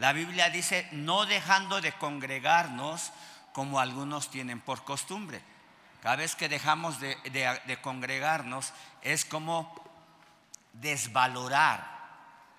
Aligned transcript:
La 0.00 0.14
Biblia 0.14 0.48
dice, 0.48 0.88
no 0.92 1.26
dejando 1.26 1.82
de 1.82 1.92
congregarnos 1.92 3.12
como 3.52 3.80
algunos 3.80 4.30
tienen 4.30 4.58
por 4.58 4.82
costumbre. 4.82 5.42
Cada 6.02 6.16
vez 6.16 6.34
que 6.34 6.48
dejamos 6.48 6.98
de, 7.00 7.78
congregarnos 7.82 8.72
es 9.02 9.26
como 9.26 9.74
desvalorar 10.72 12.00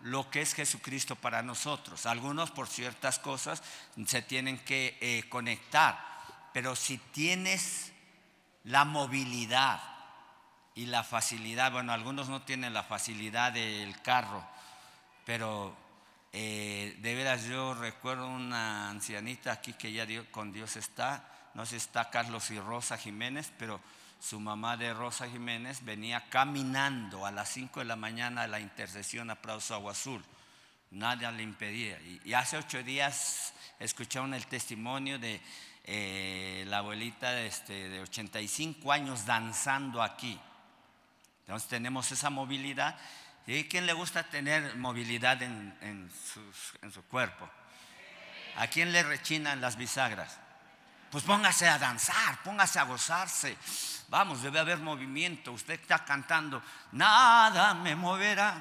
lo 0.01 0.29
que 0.29 0.41
es 0.41 0.53
Jesucristo 0.53 1.15
para 1.15 1.41
nosotros. 1.41 2.05
Algunos 2.05 2.51
por 2.51 2.67
ciertas 2.67 3.17
cosas 3.17 3.63
se 4.05 4.21
tienen 4.21 4.59
que 4.59 4.99
eh, 5.01 5.27
conectar, 5.27 5.97
pero 6.53 6.75
si 6.75 6.99
tienes 6.99 7.91
la 8.65 8.85
movilidad 8.85 9.81
y 10.75 10.85
la 10.85 11.03
facilidad, 11.03 11.71
bueno, 11.71 11.91
algunos 11.91 12.29
no 12.29 12.43
tienen 12.43 12.75
la 12.75 12.83
facilidad 12.83 13.51
del 13.51 13.99
carro, 14.03 14.43
pero 15.25 15.75
eh, 16.33 16.97
de 16.99 17.15
veras 17.15 17.45
yo 17.45 17.73
recuerdo 17.73 18.27
una 18.27 18.89
ancianita 18.89 19.51
aquí 19.51 19.73
que 19.73 19.91
ya 19.91 20.05
con 20.31 20.53
Dios 20.53 20.77
está, 20.77 21.27
no 21.53 21.65
sé 21.65 21.71
si 21.71 21.75
está 21.77 22.09
Carlos 22.09 22.51
y 22.51 22.59
Rosa 22.59 22.97
Jiménez, 22.97 23.51
pero 23.57 23.81
su 24.21 24.39
mamá 24.39 24.77
de 24.77 24.93
Rosa 24.93 25.27
Jiménez 25.27 25.83
venía 25.83 26.29
caminando 26.29 27.25
a 27.25 27.31
las 27.31 27.49
5 27.49 27.79
de 27.79 27.85
la 27.85 27.95
mañana 27.95 28.43
a 28.43 28.47
la 28.47 28.59
intercesión 28.59 29.29
a 29.29 29.41
Prazo 29.41 29.73
Agua 29.73 29.93
Azul. 29.93 30.23
Nadie 30.91 31.31
le 31.31 31.43
impedía. 31.43 31.99
Y, 32.23 32.33
hace 32.33 32.57
ocho 32.57 32.83
días 32.83 33.53
escucharon 33.79 34.33
el 34.33 34.45
testimonio 34.45 35.17
de 35.17 35.41
eh, 35.85 36.65
la 36.67 36.79
abuelita 36.79 37.31
de, 37.31 37.47
este, 37.47 37.89
de 37.89 38.01
85 38.01 38.91
años 38.91 39.25
danzando 39.25 40.03
aquí. 40.03 40.39
Entonces 41.41 41.67
tenemos 41.67 42.11
esa 42.11 42.29
movilidad. 42.29 42.97
¿Y 43.51 43.65
quién 43.65 43.85
le 43.85 43.91
gusta 43.91 44.23
tener 44.23 44.77
movilidad 44.77 45.43
en, 45.43 45.77
en, 45.81 46.09
su 46.93 47.03
cuerpo? 47.07 47.49
¿A 48.55 48.67
quién 48.67 48.93
le 48.93 49.03
rechinan 49.03 49.59
las 49.59 49.75
bisagras? 49.75 50.37
Pues 51.09 51.25
póngase 51.25 51.67
a 51.67 51.77
danzar, 51.77 52.41
póngase 52.43 52.79
a 52.79 52.83
gozarse. 52.83 53.57
Vamos, 54.07 54.41
debe 54.41 54.57
haber 54.57 54.77
movimiento. 54.77 55.51
Usted 55.51 55.73
está 55.73 56.05
cantando, 56.05 56.63
nada 56.93 57.73
me 57.73 57.93
moverá. 57.93 58.55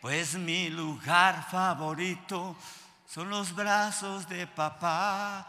Pues 0.00 0.36
mi 0.36 0.70
lugar 0.70 1.46
favorito 1.50 2.56
son 3.06 3.28
los 3.28 3.54
brazos 3.54 4.26
de 4.26 4.46
papá. 4.46 5.46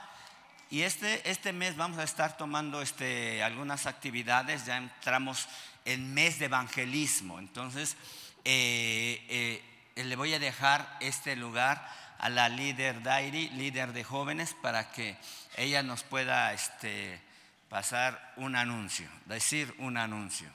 Y 0.69 0.81
este, 0.81 1.29
este 1.29 1.53
mes 1.53 1.77
vamos 1.77 1.99
a 1.99 2.03
estar 2.03 2.35
tomando 2.35 2.81
este, 2.81 3.41
algunas 3.41 3.85
actividades, 3.85 4.65
ya 4.65 4.75
entramos 4.75 5.47
en 5.85 6.13
mes 6.13 6.39
de 6.39 6.45
evangelismo. 6.45 7.39
Entonces, 7.39 7.95
eh, 8.43 9.61
eh, 9.95 10.03
le 10.03 10.15
voy 10.15 10.33
a 10.33 10.39
dejar 10.39 10.97
este 10.99 11.35
lugar 11.35 11.87
a 12.19 12.29
la 12.29 12.49
líder 12.49 13.01
Dairi, 13.03 13.49
líder 13.49 13.93
de 13.93 14.03
jóvenes, 14.03 14.55
para 14.61 14.91
que 14.91 15.17
ella 15.55 15.83
nos 15.83 16.03
pueda 16.03 16.53
este, 16.53 17.21
pasar 17.69 18.33
un 18.35 18.55
anuncio, 18.55 19.07
decir 19.25 19.73
un 19.77 19.97
anuncio. 19.97 20.49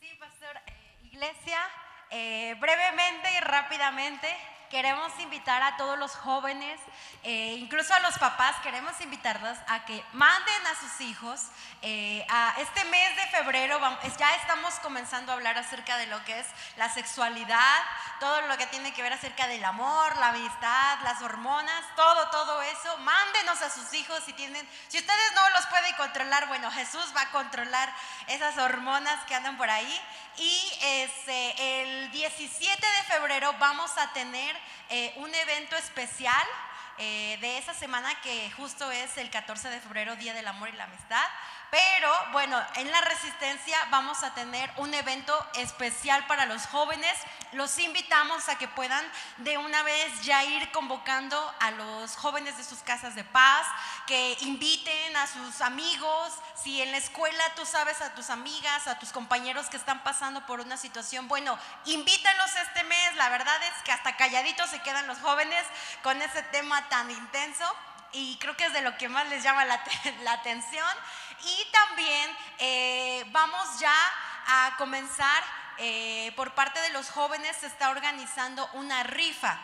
Sí, 0.00 0.08
pastor, 0.18 0.56
eh, 0.66 0.72
iglesia, 1.04 1.58
brevemente 2.60 3.32
y 3.38 3.40
rápidamente 3.40 4.28
queremos 4.72 5.12
invitar 5.18 5.62
a 5.62 5.76
todos 5.76 5.98
los 5.98 6.12
jóvenes, 6.16 6.80
eh, 7.24 7.56
incluso 7.58 7.92
a 7.92 8.00
los 8.00 8.16
papás, 8.18 8.56
queremos 8.62 8.98
invitarlos 9.02 9.58
a 9.68 9.84
que 9.84 10.02
manden 10.14 10.66
a 10.66 10.80
sus 10.80 11.02
hijos. 11.02 11.42
Eh, 11.82 12.24
a 12.30 12.54
este 12.58 12.82
mes 12.86 13.16
de 13.16 13.26
febrero 13.26 13.78
ya 14.18 14.34
estamos 14.36 14.72
comenzando 14.76 15.30
a 15.30 15.34
hablar 15.34 15.58
acerca 15.58 15.98
de 15.98 16.06
lo 16.06 16.24
que 16.24 16.40
es 16.40 16.46
la 16.78 16.88
sexualidad, 16.88 17.82
todo 18.18 18.40
lo 18.42 18.56
que 18.56 18.66
tiene 18.68 18.94
que 18.94 19.02
ver 19.02 19.12
acerca 19.12 19.46
del 19.46 19.62
amor, 19.62 20.16
la 20.16 20.28
amistad, 20.28 20.98
las 21.04 21.20
hormonas, 21.20 21.84
todo, 21.94 22.30
todo 22.30 22.62
eso. 22.62 22.96
Mándenos 22.98 23.60
a 23.60 23.68
sus 23.68 23.92
hijos 23.92 24.22
si 24.24 24.32
tienen, 24.32 24.66
si 24.88 24.98
ustedes 24.98 25.32
no 25.34 25.50
los 25.50 25.66
pueden 25.66 25.94
controlar, 25.96 26.48
bueno, 26.48 26.70
Jesús 26.70 27.12
va 27.14 27.22
a 27.22 27.30
controlar 27.30 27.92
esas 28.26 28.56
hormonas 28.56 29.22
que 29.26 29.34
andan 29.34 29.58
por 29.58 29.68
ahí. 29.68 30.00
Y 30.38 30.72
este, 30.80 31.82
el 31.82 32.10
17 32.10 32.86
de 32.86 33.02
febrero 33.02 33.54
vamos 33.58 33.90
a 33.98 34.14
tener 34.14 34.61
eh, 34.88 35.12
un 35.16 35.34
evento 35.34 35.76
especial 35.76 36.46
eh, 36.98 37.38
de 37.40 37.58
esa 37.58 37.74
semana 37.74 38.08
que 38.22 38.50
justo 38.52 38.90
es 38.90 39.16
el 39.16 39.30
14 39.30 39.68
de 39.70 39.80
febrero, 39.80 40.16
Día 40.16 40.34
del 40.34 40.46
Amor 40.46 40.68
y 40.68 40.76
la 40.76 40.84
Amistad. 40.84 41.24
Pero 41.72 42.12
bueno, 42.32 42.62
en 42.74 42.92
la 42.92 43.00
Resistencia 43.00 43.78
vamos 43.88 44.22
a 44.24 44.34
tener 44.34 44.70
un 44.76 44.92
evento 44.92 45.34
especial 45.54 46.26
para 46.26 46.44
los 46.44 46.66
jóvenes. 46.66 47.16
Los 47.52 47.78
invitamos 47.78 48.50
a 48.50 48.58
que 48.58 48.68
puedan 48.68 49.02
de 49.38 49.56
una 49.56 49.82
vez 49.82 50.20
ya 50.20 50.44
ir 50.44 50.70
convocando 50.72 51.34
a 51.60 51.70
los 51.70 52.14
jóvenes 52.16 52.58
de 52.58 52.64
sus 52.64 52.80
casas 52.80 53.14
de 53.14 53.24
paz, 53.24 53.66
que 54.06 54.36
inviten 54.42 55.16
a 55.16 55.26
sus 55.26 55.62
amigos. 55.62 56.34
Si 56.62 56.82
en 56.82 56.92
la 56.92 56.98
escuela 56.98 57.42
tú 57.56 57.64
sabes 57.64 58.02
a 58.02 58.12
tus 58.14 58.28
amigas, 58.28 58.86
a 58.86 58.98
tus 58.98 59.10
compañeros 59.10 59.70
que 59.70 59.78
están 59.78 60.04
pasando 60.04 60.44
por 60.44 60.60
una 60.60 60.76
situación, 60.76 61.26
bueno, 61.26 61.58
invítalos 61.86 62.54
este 62.54 62.84
mes. 62.84 63.16
La 63.16 63.30
verdad 63.30 63.62
es 63.62 63.82
que 63.82 63.92
hasta 63.92 64.14
calladitos 64.18 64.68
se 64.68 64.82
quedan 64.82 65.06
los 65.06 65.16
jóvenes 65.20 65.64
con 66.02 66.20
ese 66.20 66.42
tema 66.42 66.86
tan 66.90 67.10
intenso 67.10 67.64
y 68.12 68.36
creo 68.36 68.56
que 68.56 68.66
es 68.66 68.72
de 68.72 68.82
lo 68.82 68.96
que 68.98 69.08
más 69.08 69.26
les 69.28 69.42
llama 69.42 69.64
la, 70.22 70.32
atención. 70.32 70.96
Y 71.44 71.66
también 71.72 72.36
eh, 72.58 73.24
vamos 73.28 73.80
ya 73.80 73.94
a 74.46 74.74
comenzar, 74.78 75.42
eh, 75.78 76.32
por 76.36 76.54
parte 76.54 76.80
de 76.80 76.90
los 76.90 77.10
jóvenes 77.10 77.56
se 77.56 77.66
está 77.66 77.90
organizando 77.90 78.68
una 78.74 79.02
rifa. 79.02 79.58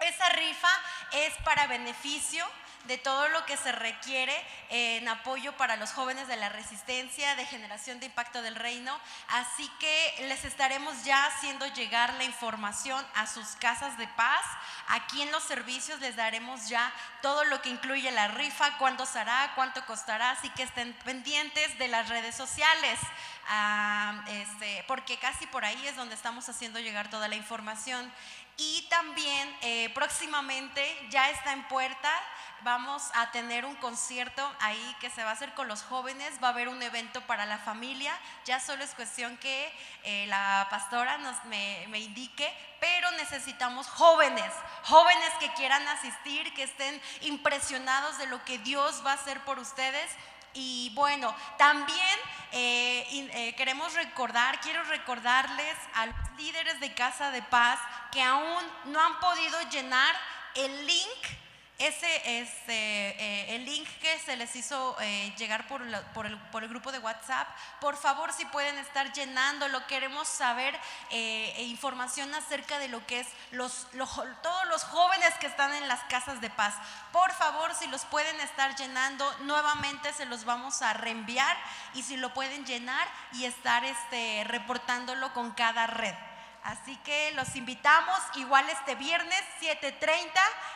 Esa 0.00 0.28
rifa 0.30 0.68
es 1.12 1.34
para 1.44 1.66
beneficio 1.66 2.44
de 2.84 2.98
todo 2.98 3.28
lo 3.28 3.44
que 3.46 3.56
se 3.56 3.72
requiere 3.72 4.34
en 4.68 5.08
apoyo 5.08 5.56
para 5.56 5.76
los 5.76 5.92
jóvenes 5.92 6.28
de 6.28 6.36
la 6.36 6.48
resistencia, 6.48 7.34
de 7.36 7.46
generación 7.46 8.00
de 8.00 8.06
impacto 8.06 8.42
del 8.42 8.56
reino. 8.56 8.98
Así 9.28 9.70
que 9.80 10.26
les 10.28 10.44
estaremos 10.44 11.04
ya 11.04 11.26
haciendo 11.26 11.66
llegar 11.74 12.14
la 12.14 12.24
información 12.24 13.04
a 13.14 13.26
sus 13.26 13.56
casas 13.56 13.96
de 13.98 14.08
paz. 14.08 14.44
Aquí 14.88 15.22
en 15.22 15.32
los 15.32 15.42
servicios 15.42 16.00
les 16.00 16.16
daremos 16.16 16.68
ya 16.68 16.92
todo 17.22 17.44
lo 17.44 17.62
que 17.62 17.70
incluye 17.70 18.10
la 18.10 18.28
rifa, 18.28 18.76
cuándo 18.78 19.06
será, 19.06 19.52
cuánto 19.54 19.84
costará, 19.86 20.30
así 20.30 20.50
que 20.50 20.62
estén 20.62 20.92
pendientes 21.04 21.78
de 21.78 21.88
las 21.88 22.08
redes 22.08 22.34
sociales. 22.34 22.98
Ah, 23.48 24.24
este, 24.28 24.84
porque 24.88 25.18
casi 25.18 25.46
por 25.46 25.64
ahí 25.64 25.86
es 25.86 25.96
donde 25.96 26.14
estamos 26.14 26.48
haciendo 26.48 26.80
llegar 26.80 27.10
toda 27.10 27.28
la 27.28 27.36
información. 27.36 28.10
Y 28.56 28.86
también 28.88 29.56
eh, 29.62 29.90
próximamente 29.94 31.08
ya 31.10 31.30
está 31.30 31.52
en 31.52 31.66
puerta 31.66 32.10
vamos 32.64 33.02
a 33.14 33.30
tener 33.30 33.64
un 33.64 33.76
concierto 33.76 34.42
ahí 34.58 34.96
que 34.98 35.10
se 35.10 35.22
va 35.22 35.30
a 35.30 35.32
hacer 35.34 35.52
con 35.52 35.68
los 35.68 35.82
jóvenes, 35.82 36.34
va 36.42 36.48
a 36.48 36.50
haber 36.50 36.68
un 36.68 36.82
evento 36.82 37.20
para 37.22 37.44
la 37.44 37.58
familia, 37.58 38.18
ya 38.46 38.58
solo 38.58 38.82
es 38.82 38.94
cuestión 38.94 39.36
que 39.36 39.72
eh, 40.02 40.26
la 40.28 40.66
pastora 40.70 41.18
nos, 41.18 41.44
me, 41.44 41.84
me 41.88 42.00
indique, 42.00 42.50
pero 42.80 43.10
necesitamos 43.12 43.86
jóvenes, 43.88 44.50
jóvenes 44.84 45.30
que 45.38 45.52
quieran 45.52 45.86
asistir, 45.88 46.52
que 46.54 46.64
estén 46.64 47.00
impresionados 47.20 48.18
de 48.18 48.26
lo 48.26 48.42
que 48.44 48.58
Dios 48.58 49.02
va 49.04 49.12
a 49.12 49.14
hacer 49.14 49.40
por 49.40 49.58
ustedes. 49.58 50.10
Y 50.54 50.92
bueno, 50.94 51.34
también 51.58 52.18
eh, 52.52 53.04
eh, 53.10 53.54
queremos 53.56 53.92
recordar, 53.94 54.60
quiero 54.60 54.84
recordarles 54.84 55.76
a 55.94 56.06
los 56.06 56.16
líderes 56.36 56.78
de 56.80 56.94
Casa 56.94 57.30
de 57.30 57.42
Paz 57.42 57.78
que 58.12 58.22
aún 58.22 58.64
no 58.84 59.00
han 59.00 59.18
podido 59.18 59.60
llenar 59.70 60.14
el 60.54 60.86
link 60.86 61.43
ese 61.78 62.40
es 62.40 62.48
eh, 62.68 63.46
el 63.48 63.64
link 63.64 63.88
que 64.00 64.18
se 64.20 64.36
les 64.36 64.54
hizo 64.54 64.96
eh, 65.00 65.34
llegar 65.36 65.66
por, 65.66 65.82
por, 66.12 66.24
el, 66.24 66.38
por, 66.38 66.62
el, 66.62 66.68
grupo 66.68 66.92
de 66.92 67.00
WhatsApp. 67.00 67.48
Por 67.80 67.96
favor, 67.96 68.32
si 68.32 68.44
pueden 68.46 68.78
estar 68.78 69.12
llenándolo, 69.12 69.84
queremos 69.88 70.28
saber 70.28 70.78
eh, 71.10 71.52
e 71.56 71.64
información 71.64 72.32
acerca 72.32 72.78
de 72.78 72.86
lo 72.86 73.04
que 73.06 73.20
es 73.20 73.26
los, 73.50 73.88
todos 74.42 74.66
los 74.68 74.84
jóvenes 74.84 75.34
que 75.40 75.48
están 75.48 75.74
en 75.74 75.88
las 75.88 76.00
casas 76.04 76.40
de 76.40 76.48
paz. 76.48 76.74
Por 77.10 77.32
favor, 77.32 77.74
si 77.74 77.88
los 77.88 78.04
pueden 78.04 78.38
estar 78.40 78.76
llenando, 78.76 79.28
nuevamente 79.40 80.12
se 80.12 80.26
los 80.26 80.44
vamos 80.44 80.80
a 80.80 80.92
reenviar 80.92 81.56
y 81.94 82.04
si 82.04 82.16
lo 82.16 82.32
pueden 82.34 82.64
llenar 82.64 83.08
y 83.32 83.46
estar 83.46 83.84
este, 83.84 84.44
reportándolo 84.44 85.32
con 85.32 85.50
cada 85.52 85.88
red. 85.88 86.14
Así 86.64 86.96
que 87.04 87.32
los 87.32 87.56
invitamos 87.56 88.18
igual 88.36 88.66
este 88.70 88.94
viernes 88.94 89.42
7.30 89.60 90.30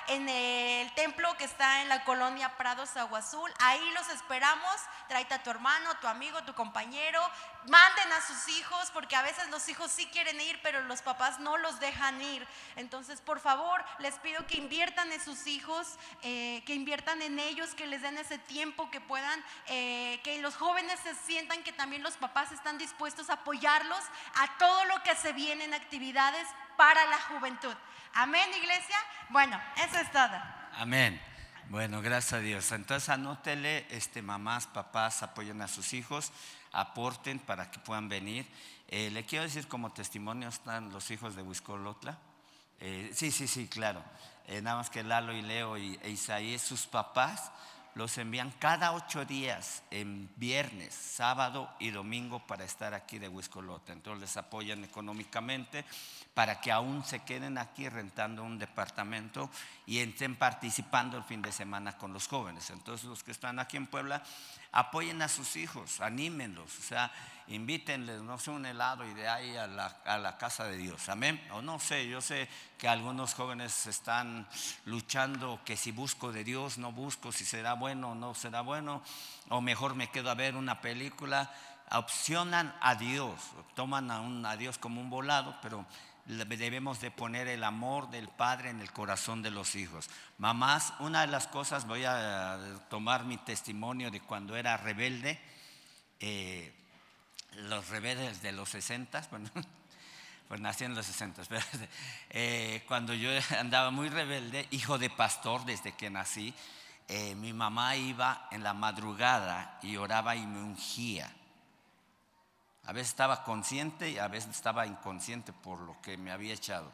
en 0.08 0.28
el 0.28 0.92
templo 0.92 1.34
que 1.38 1.44
está 1.44 1.80
en 1.80 1.88
la 1.88 2.04
colonia 2.04 2.56
Prados 2.58 2.94
Agua 2.98 3.20
Azul. 3.20 3.50
Ahí 3.58 3.90
los 3.92 4.06
esperamos. 4.10 4.74
Tráete 5.08 5.32
a 5.32 5.42
tu 5.42 5.48
hermano, 5.48 5.94
tu 6.02 6.06
amigo, 6.06 6.42
tu 6.44 6.54
compañero. 6.54 7.22
Manden 7.68 8.12
a 8.12 8.20
sus 8.20 8.48
hijos 8.58 8.90
porque 8.92 9.16
a 9.16 9.22
veces 9.22 9.48
los 9.48 9.66
hijos 9.70 9.90
sí 9.90 10.06
quieren 10.12 10.38
ir, 10.42 10.60
pero 10.62 10.82
los 10.82 11.00
papás 11.00 11.40
no 11.40 11.56
los 11.56 11.80
dejan 11.80 12.20
ir. 12.20 12.46
Entonces, 12.76 13.22
por 13.22 13.40
favor, 13.40 13.82
les 13.98 14.14
pido 14.16 14.46
que 14.46 14.58
inviertan 14.58 15.10
en 15.10 15.24
sus 15.24 15.46
hijos, 15.46 15.96
eh, 16.22 16.62
que 16.66 16.74
inviertan 16.74 17.22
en 17.22 17.38
ellos, 17.38 17.74
que 17.74 17.86
les 17.86 18.02
den 18.02 18.18
ese 18.18 18.36
tiempo, 18.36 18.90
que 18.90 19.00
puedan, 19.00 19.42
eh, 19.68 20.20
que 20.22 20.38
los 20.42 20.54
jóvenes 20.54 21.00
se 21.00 21.14
sientan 21.14 21.62
que 21.62 21.72
también 21.72 22.02
los 22.02 22.18
papás 22.18 22.52
están 22.52 22.76
dispuestos 22.76 23.30
a 23.30 23.34
apoyarlos 23.34 24.04
a 24.34 24.58
todo 24.58 24.84
lo 24.84 25.02
que 25.02 25.16
se 25.16 25.32
viene 25.32 25.64
en 25.64 25.77
actividades 25.78 26.46
para 26.76 27.06
la 27.06 27.20
juventud. 27.22 27.74
Amén, 28.14 28.48
iglesia. 28.56 28.96
Bueno, 29.30 29.60
eso 29.76 29.98
es 29.98 30.10
todo. 30.12 30.36
Amén. 30.74 31.20
Bueno, 31.70 32.00
gracias 32.00 32.32
a 32.34 32.38
Dios. 32.38 32.72
Entonces 32.72 33.08
anótele, 33.08 33.86
este, 33.90 34.22
mamás, 34.22 34.66
papás, 34.66 35.22
apoyen 35.22 35.60
a 35.60 35.68
sus 35.68 35.92
hijos, 35.92 36.32
aporten 36.72 37.38
para 37.38 37.70
que 37.70 37.78
puedan 37.78 38.08
venir. 38.08 38.46
Eh, 38.88 39.10
le 39.10 39.24
quiero 39.26 39.44
decir 39.44 39.68
como 39.68 39.92
testimonio 39.92 40.48
están 40.48 40.90
los 40.92 41.10
hijos 41.10 41.36
de 41.36 41.42
Huiscolotla. 41.42 42.16
Eh, 42.80 43.10
sí, 43.12 43.30
sí, 43.30 43.46
sí, 43.46 43.68
claro. 43.68 44.02
Eh, 44.46 44.62
nada 44.62 44.78
más 44.78 44.88
que 44.88 45.02
Lalo 45.02 45.34
y 45.34 45.42
Leo 45.42 45.76
y, 45.76 45.98
e 46.02 46.10
Isaías, 46.10 46.62
sus 46.62 46.86
papás, 46.86 47.50
los 47.94 48.16
envían 48.18 48.52
cada 48.58 48.92
ocho 48.92 49.24
días, 49.24 49.82
en 49.90 50.30
viernes, 50.36 50.94
sábado 50.94 51.70
y 51.78 51.90
domingo, 51.90 52.38
para 52.46 52.64
estar 52.64 52.94
aquí 52.94 53.18
de 53.18 53.28
Huiscolota. 53.28 53.92
Entonces 53.92 54.20
les 54.20 54.36
apoyan 54.36 54.84
económicamente 54.84 55.84
para 56.34 56.60
que 56.60 56.70
aún 56.70 57.04
se 57.04 57.20
queden 57.24 57.58
aquí 57.58 57.88
rentando 57.88 58.44
un 58.44 58.58
departamento 58.58 59.50
y 59.86 59.98
estén 59.98 60.36
participando 60.36 61.16
el 61.16 61.24
fin 61.24 61.42
de 61.42 61.50
semana 61.50 61.96
con 61.96 62.12
los 62.12 62.28
jóvenes. 62.28 62.70
Entonces 62.70 63.08
los 63.08 63.24
que 63.24 63.32
están 63.32 63.58
aquí 63.58 63.76
en 63.76 63.86
Puebla, 63.86 64.22
apoyen 64.72 65.22
a 65.22 65.28
sus 65.28 65.56
hijos, 65.56 66.00
anímenlos, 66.00 66.78
o 66.78 66.82
sea, 66.82 67.10
invítenles, 67.48 68.20
no 68.22 68.38
sé, 68.38 68.50
un 68.50 68.66
helado 68.66 69.06
y 69.06 69.14
de 69.14 69.28
ahí 69.28 69.56
a 69.56 69.66
la, 69.66 69.86
a 70.04 70.18
la 70.18 70.36
casa 70.36 70.64
de 70.64 70.76
Dios. 70.76 71.08
Amén. 71.08 71.42
O 71.52 71.62
no 71.62 71.78
sé, 71.78 72.08
yo 72.08 72.20
sé 72.20 72.48
que 72.76 72.88
algunos 72.88 73.34
jóvenes 73.34 73.86
están 73.86 74.46
luchando 74.84 75.60
que 75.64 75.76
si 75.76 75.90
busco 75.90 76.32
de 76.32 76.44
Dios, 76.44 76.78
no 76.78 76.92
busco, 76.92 77.32
si 77.32 77.44
será 77.44 77.74
bueno 77.74 78.10
o 78.10 78.14
no 78.14 78.34
será 78.34 78.60
bueno, 78.60 79.02
o 79.48 79.60
mejor 79.60 79.94
me 79.94 80.10
quedo 80.10 80.30
a 80.30 80.34
ver 80.34 80.56
una 80.56 80.80
película. 80.80 81.50
Opcionan 81.90 82.76
a 82.82 82.96
Dios, 82.96 83.40
toman 83.74 84.10
a, 84.10 84.20
un, 84.20 84.44
a 84.44 84.58
Dios 84.58 84.76
como 84.76 85.00
un 85.00 85.08
volado, 85.08 85.56
pero 85.62 85.86
debemos 86.28 87.00
de 87.00 87.10
poner 87.10 87.48
el 87.48 87.64
amor 87.64 88.10
del 88.10 88.28
Padre 88.28 88.70
en 88.70 88.80
el 88.80 88.92
corazón 88.92 89.42
de 89.42 89.50
los 89.50 89.74
hijos. 89.74 90.10
Mamás, 90.36 90.92
una 91.00 91.22
de 91.22 91.28
las 91.28 91.46
cosas, 91.46 91.86
voy 91.86 92.04
a 92.04 92.58
tomar 92.90 93.24
mi 93.24 93.38
testimonio 93.38 94.10
de 94.10 94.20
cuando 94.20 94.54
era 94.56 94.76
rebelde, 94.76 95.40
eh, 96.20 96.72
los 97.54 97.88
rebeldes 97.88 98.42
de 98.42 98.52
los 98.52 98.68
60, 98.68 99.26
bueno, 99.30 99.50
pues 100.48 100.60
nací 100.60 100.84
en 100.84 100.94
los 100.94 101.06
60, 101.06 101.42
pero 101.48 101.64
eh, 102.30 102.84
cuando 102.86 103.14
yo 103.14 103.30
andaba 103.58 103.90
muy 103.90 104.10
rebelde, 104.10 104.68
hijo 104.70 104.98
de 104.98 105.08
pastor 105.08 105.64
desde 105.64 105.92
que 105.92 106.10
nací, 106.10 106.54
eh, 107.08 107.34
mi 107.36 107.54
mamá 107.54 107.96
iba 107.96 108.48
en 108.50 108.62
la 108.62 108.74
madrugada 108.74 109.78
y 109.82 109.96
oraba 109.96 110.36
y 110.36 110.46
me 110.46 110.60
ungía. 110.62 111.32
A 112.88 112.92
veces 112.92 113.10
estaba 113.10 113.44
consciente 113.44 114.08
y 114.08 114.16
a 114.16 114.28
veces 114.28 114.56
estaba 114.56 114.86
inconsciente 114.86 115.52
por 115.52 115.78
lo 115.80 116.00
que 116.00 116.16
me 116.16 116.32
había 116.32 116.54
echado. 116.54 116.90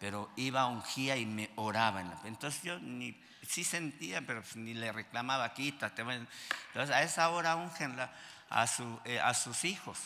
Pero 0.00 0.28
iba, 0.34 0.66
ungía 0.66 1.16
y 1.16 1.26
me 1.26 1.48
oraba. 1.54 2.02
Entonces 2.24 2.60
yo 2.64 2.80
ni, 2.80 3.16
sí 3.46 3.62
sentía, 3.62 4.20
pero 4.26 4.42
pues 4.42 4.56
ni 4.56 4.74
le 4.74 4.90
reclamaba, 4.90 5.54
quítate. 5.54 6.02
Entonces 6.02 6.92
a 6.92 7.02
esa 7.04 7.28
hora 7.30 7.54
ungenla 7.54 8.10
a, 8.50 8.66
eh, 9.04 9.20
a 9.20 9.32
sus 9.32 9.64
hijos. 9.64 10.00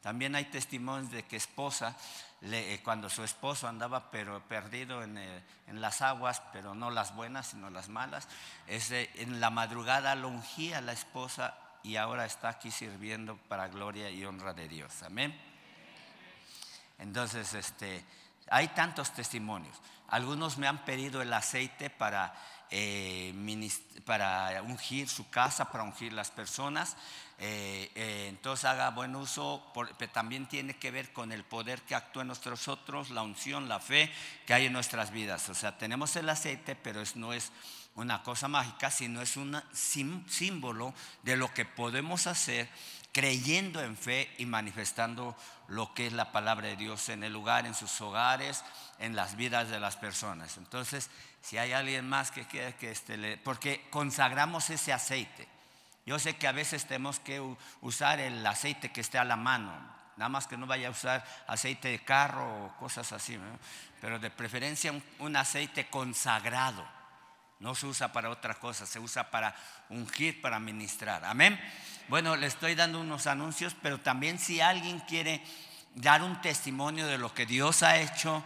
También 0.00 0.36
hay 0.36 0.44
testimonios 0.44 1.10
de 1.10 1.24
que 1.24 1.34
esposa, 1.34 1.96
le, 2.42 2.74
eh, 2.74 2.82
cuando 2.84 3.10
su 3.10 3.24
esposo 3.24 3.66
andaba 3.66 4.12
pero 4.12 4.46
perdido 4.46 5.02
en, 5.02 5.18
eh, 5.18 5.42
en, 5.66 5.80
las 5.80 6.02
aguas, 6.02 6.40
pero 6.52 6.76
no 6.76 6.92
las 6.92 7.16
buenas, 7.16 7.48
sino 7.48 7.68
las 7.68 7.88
malas, 7.88 8.28
ese, 8.68 9.10
en 9.14 9.40
la 9.40 9.50
madrugada 9.50 10.14
lo 10.14 10.28
ungía 10.28 10.80
la 10.80 10.92
esposa 10.92 11.58
y 11.82 11.96
ahora 11.96 12.24
está 12.24 12.48
aquí 12.48 12.70
sirviendo 12.70 13.36
para 13.48 13.68
gloria 13.68 14.10
y 14.10 14.24
honra 14.24 14.54
de 14.54 14.68
Dios. 14.68 15.02
Amén. 15.02 15.38
Entonces, 16.98 17.52
este, 17.54 18.04
hay 18.48 18.68
tantos 18.68 19.12
testimonios. 19.12 19.76
Algunos 20.08 20.58
me 20.58 20.68
han 20.68 20.84
pedido 20.84 21.22
el 21.22 21.32
aceite 21.32 21.90
para, 21.90 22.34
eh, 22.70 23.34
para 24.04 24.62
ungir 24.62 25.08
su 25.08 25.28
casa, 25.30 25.70
para 25.70 25.84
ungir 25.84 26.12
las 26.12 26.30
personas. 26.30 26.96
Eh, 27.38 27.90
eh, 27.96 28.26
entonces 28.28 28.66
haga 28.66 28.90
buen 28.90 29.16
uso, 29.16 29.66
pero 29.98 30.12
también 30.12 30.46
tiene 30.46 30.76
que 30.76 30.92
ver 30.92 31.12
con 31.12 31.32
el 31.32 31.42
poder 31.44 31.82
que 31.82 31.96
actúa 31.96 32.22
en 32.22 32.28
nosotros, 32.28 33.10
la 33.10 33.22
unción, 33.22 33.68
la 33.68 33.80
fe 33.80 34.12
que 34.46 34.54
hay 34.54 34.66
en 34.66 34.72
nuestras 34.72 35.10
vidas. 35.10 35.48
O 35.48 35.54
sea, 35.54 35.76
tenemos 35.76 36.14
el 36.14 36.28
aceite, 36.28 36.76
pero 36.76 37.02
no 37.16 37.32
es 37.32 37.50
una 37.94 38.22
cosa 38.22 38.48
mágica, 38.48 38.90
sino 38.90 39.20
es 39.20 39.36
un 39.36 39.62
símbolo 39.72 40.94
de 41.22 41.36
lo 41.36 41.52
que 41.52 41.64
podemos 41.64 42.26
hacer 42.26 42.68
creyendo 43.12 43.82
en 43.82 43.96
fe 43.96 44.34
y 44.38 44.46
manifestando 44.46 45.36
lo 45.68 45.92
que 45.92 46.06
es 46.06 46.12
la 46.14 46.32
palabra 46.32 46.68
de 46.68 46.76
Dios 46.76 47.10
en 47.10 47.22
el 47.22 47.32
lugar, 47.32 47.66
en 47.66 47.74
sus 47.74 48.00
hogares, 48.00 48.64
en 48.98 49.14
las 49.14 49.36
vidas 49.36 49.68
de 49.68 49.80
las 49.80 49.96
personas. 49.96 50.56
Entonces, 50.56 51.10
si 51.42 51.58
hay 51.58 51.72
alguien 51.72 52.08
más 52.08 52.30
que 52.30 52.46
quiera 52.46 52.72
que 52.72 52.90
este 52.90 53.18
le, 53.18 53.36
porque 53.36 53.86
consagramos 53.90 54.70
ese 54.70 54.92
aceite. 54.92 55.46
Yo 56.06 56.18
sé 56.18 56.36
que 56.36 56.48
a 56.48 56.52
veces 56.52 56.86
tenemos 56.86 57.20
que 57.20 57.40
usar 57.82 58.18
el 58.18 58.44
aceite 58.44 58.90
que 58.90 59.02
esté 59.02 59.18
a 59.18 59.24
la 59.24 59.36
mano, 59.36 59.72
nada 60.16 60.28
más 60.28 60.46
que 60.46 60.56
no 60.56 60.66
vaya 60.66 60.88
a 60.88 60.90
usar 60.90 61.24
aceite 61.46 61.88
de 61.88 62.02
carro 62.02 62.64
o 62.64 62.76
cosas 62.78 63.12
así, 63.12 63.38
pero 64.00 64.18
de 64.18 64.30
preferencia 64.30 64.92
un 65.18 65.36
aceite 65.36 65.88
consagrado 65.88 67.01
no 67.62 67.76
se 67.76 67.86
usa 67.86 68.12
para 68.12 68.28
otra 68.28 68.54
cosa, 68.54 68.86
se 68.86 68.98
usa 68.98 69.30
para 69.30 69.54
ungir, 69.88 70.42
para 70.42 70.58
ministrar. 70.58 71.24
Amén. 71.24 71.58
Bueno, 72.08 72.34
le 72.34 72.48
estoy 72.48 72.74
dando 72.74 73.00
unos 73.00 73.28
anuncios, 73.28 73.76
pero 73.80 74.00
también 74.00 74.40
si 74.40 74.60
alguien 74.60 74.98
quiere 75.00 75.40
dar 75.94 76.24
un 76.24 76.40
testimonio 76.40 77.06
de 77.06 77.18
lo 77.18 77.32
que 77.32 77.46
Dios 77.46 77.84
ha 77.84 77.98
hecho 77.98 78.42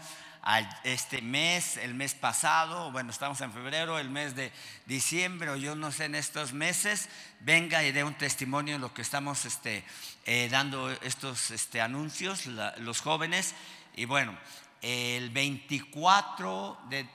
este 0.84 1.22
mes, 1.22 1.78
el 1.78 1.94
mes 1.94 2.14
pasado, 2.14 2.92
bueno, 2.92 3.10
estamos 3.10 3.40
en 3.40 3.52
febrero, 3.52 3.98
el 3.98 4.10
mes 4.10 4.36
de 4.36 4.52
diciembre, 4.84 5.48
o 5.48 5.56
yo 5.56 5.74
no 5.74 5.90
sé, 5.92 6.04
en 6.04 6.14
estos 6.14 6.52
meses, 6.52 7.08
venga 7.40 7.82
y 7.84 7.92
dé 7.92 8.04
un 8.04 8.14
testimonio 8.14 8.74
de 8.74 8.80
lo 8.80 8.92
que 8.92 9.00
estamos 9.00 9.46
este, 9.46 9.82
eh, 10.26 10.48
dando 10.50 10.90
estos 10.90 11.50
este, 11.50 11.80
anuncios, 11.80 12.44
los 12.46 13.00
jóvenes. 13.00 13.54
Y 13.96 14.04
bueno, 14.04 14.36
el 14.82 15.30
24 15.30 16.80
de, 16.90 17.08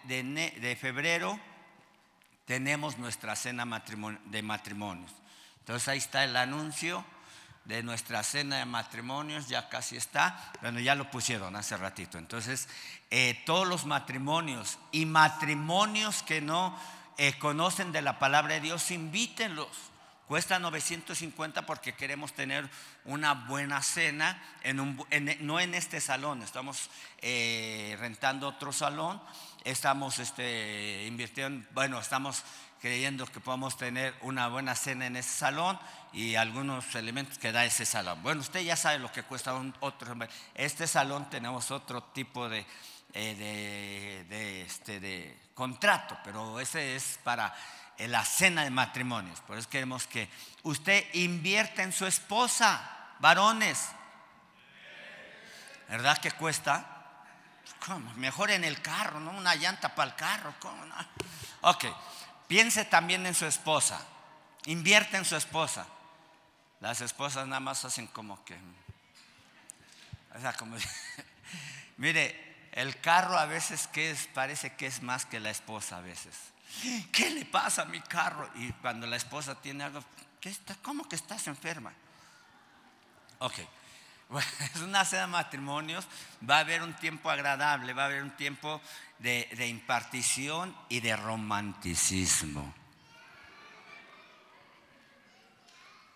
de 0.59 0.75
febrero 0.75 1.39
tenemos 2.45 2.97
nuestra 2.97 3.35
cena 3.35 3.65
de 4.25 4.41
matrimonios. 4.41 5.11
Entonces 5.59 5.87
ahí 5.87 5.97
está 5.97 6.23
el 6.23 6.35
anuncio 6.35 7.05
de 7.65 7.83
nuestra 7.83 8.23
cena 8.23 8.57
de 8.57 8.65
matrimonios, 8.65 9.47
ya 9.47 9.69
casi 9.69 9.95
está, 9.95 10.51
bueno, 10.61 10.79
ya 10.79 10.95
lo 10.95 11.09
pusieron 11.11 11.55
hace 11.55 11.77
ratito. 11.77 12.17
Entonces, 12.17 12.67
eh, 13.11 13.41
todos 13.45 13.67
los 13.67 13.85
matrimonios 13.85 14.79
y 14.91 15.05
matrimonios 15.05 16.23
que 16.23 16.41
no 16.41 16.77
eh, 17.17 17.37
conocen 17.37 17.91
de 17.91 18.01
la 18.01 18.19
palabra 18.19 18.55
de 18.55 18.61
Dios, 18.61 18.89
invítenlos. 18.91 19.69
Cuesta 20.27 20.59
950 20.59 21.65
porque 21.65 21.93
queremos 21.93 22.33
tener 22.33 22.67
una 23.03 23.33
buena 23.33 23.81
cena, 23.81 24.41
en 24.63 24.79
un, 24.79 25.05
no 25.41 25.59
en 25.59 25.75
este 25.75 25.99
salón, 25.99 26.41
estamos 26.41 26.89
eh, 27.21 27.97
rentando 27.99 28.47
otro 28.47 28.71
salón 28.71 29.21
estamos 29.63 30.19
este, 30.19 31.05
invirtiendo, 31.07 31.67
bueno, 31.73 31.99
estamos 31.99 32.43
creyendo 32.81 33.27
que 33.27 33.39
podemos 33.39 33.77
tener 33.77 34.15
una 34.21 34.47
buena 34.47 34.75
cena 34.75 35.05
en 35.05 35.15
ese 35.15 35.29
salón 35.29 35.79
y 36.13 36.35
algunos 36.35 36.95
elementos 36.95 37.37
que 37.37 37.51
da 37.51 37.63
ese 37.63 37.85
salón. 37.85 38.21
Bueno, 38.23 38.41
usted 38.41 38.61
ya 38.61 38.75
sabe 38.75 38.97
lo 38.97 39.11
que 39.11 39.23
cuesta 39.23 39.53
un 39.53 39.73
otro. 39.81 40.15
Este 40.55 40.87
salón 40.87 41.29
tenemos 41.29 41.69
otro 41.69 42.01
tipo 42.05 42.49
de, 42.49 42.65
eh, 43.13 44.25
de, 44.27 44.61
este, 44.63 44.99
de 44.99 45.37
contrato, 45.53 46.17
pero 46.23 46.59
ese 46.59 46.95
es 46.95 47.19
para 47.23 47.53
eh, 47.97 48.07
la 48.07 48.25
cena 48.25 48.63
de 48.63 48.71
matrimonios. 48.71 49.41
Por 49.41 49.59
eso 49.59 49.69
queremos 49.69 50.07
que 50.07 50.27
usted 50.63 51.05
invierta 51.13 51.83
en 51.83 51.91
su 51.91 52.07
esposa, 52.07 52.81
varones. 53.19 53.89
¿Verdad 55.87 56.17
que 56.17 56.31
cuesta? 56.31 57.00
¿Cómo? 57.85 58.13
Mejor 58.13 58.51
en 58.51 58.63
el 58.63 58.81
carro, 58.81 59.19
¿no? 59.19 59.31
Una 59.31 59.55
llanta 59.55 59.95
para 59.95 60.11
el 60.11 60.15
carro. 60.15 60.53
¿cómo 60.59 60.85
no? 60.85 60.95
Ok, 61.61 61.85
piense 62.47 62.85
también 62.85 63.25
en 63.25 63.33
su 63.33 63.45
esposa. 63.45 64.01
Invierte 64.65 65.17
en 65.17 65.25
su 65.25 65.35
esposa. 65.35 65.87
Las 66.79 67.01
esposas 67.01 67.47
nada 67.47 67.59
más 67.59 67.83
hacen 67.85 68.07
como 68.07 68.43
que... 68.45 68.57
O 70.35 70.39
sea, 70.39 70.53
como... 70.53 70.77
Mire, 71.97 72.69
el 72.71 72.99
carro 73.01 73.37
a 73.37 73.45
veces 73.45 73.87
que 73.87 74.11
es, 74.11 74.27
parece 74.27 74.75
que 74.75 74.87
es 74.87 75.01
más 75.01 75.25
que 75.25 75.39
la 75.39 75.49
esposa 75.49 75.97
a 75.97 76.01
veces. 76.01 76.35
¿Qué 77.11 77.29
le 77.31 77.45
pasa 77.45 77.81
a 77.81 77.85
mi 77.85 77.99
carro? 78.01 78.49
Y 78.55 78.71
cuando 78.73 79.07
la 79.07 79.17
esposa 79.17 79.55
tiene 79.55 79.83
algo, 79.83 80.03
¿qué 80.39 80.49
está? 80.49 80.75
¿cómo 80.81 81.07
que 81.09 81.15
estás 81.15 81.47
enferma? 81.47 81.91
Ok, 83.39 83.59
es 84.73 84.81
una 84.81 85.05
cena 85.05 85.23
de 85.23 85.27
matrimonios, 85.27 86.07
va 86.47 86.57
a 86.57 86.59
haber 86.61 86.81
un 86.81 86.93
tiempo 86.93 87.29
agradable, 87.29 87.93
va 87.93 88.03
a 88.03 88.05
haber 88.05 88.23
un 88.23 88.31
tiempo 88.31 88.81
de, 89.19 89.67
impartición 89.67 90.75
y 90.89 90.99
de 90.99 91.15
romanticismo. 91.15 92.73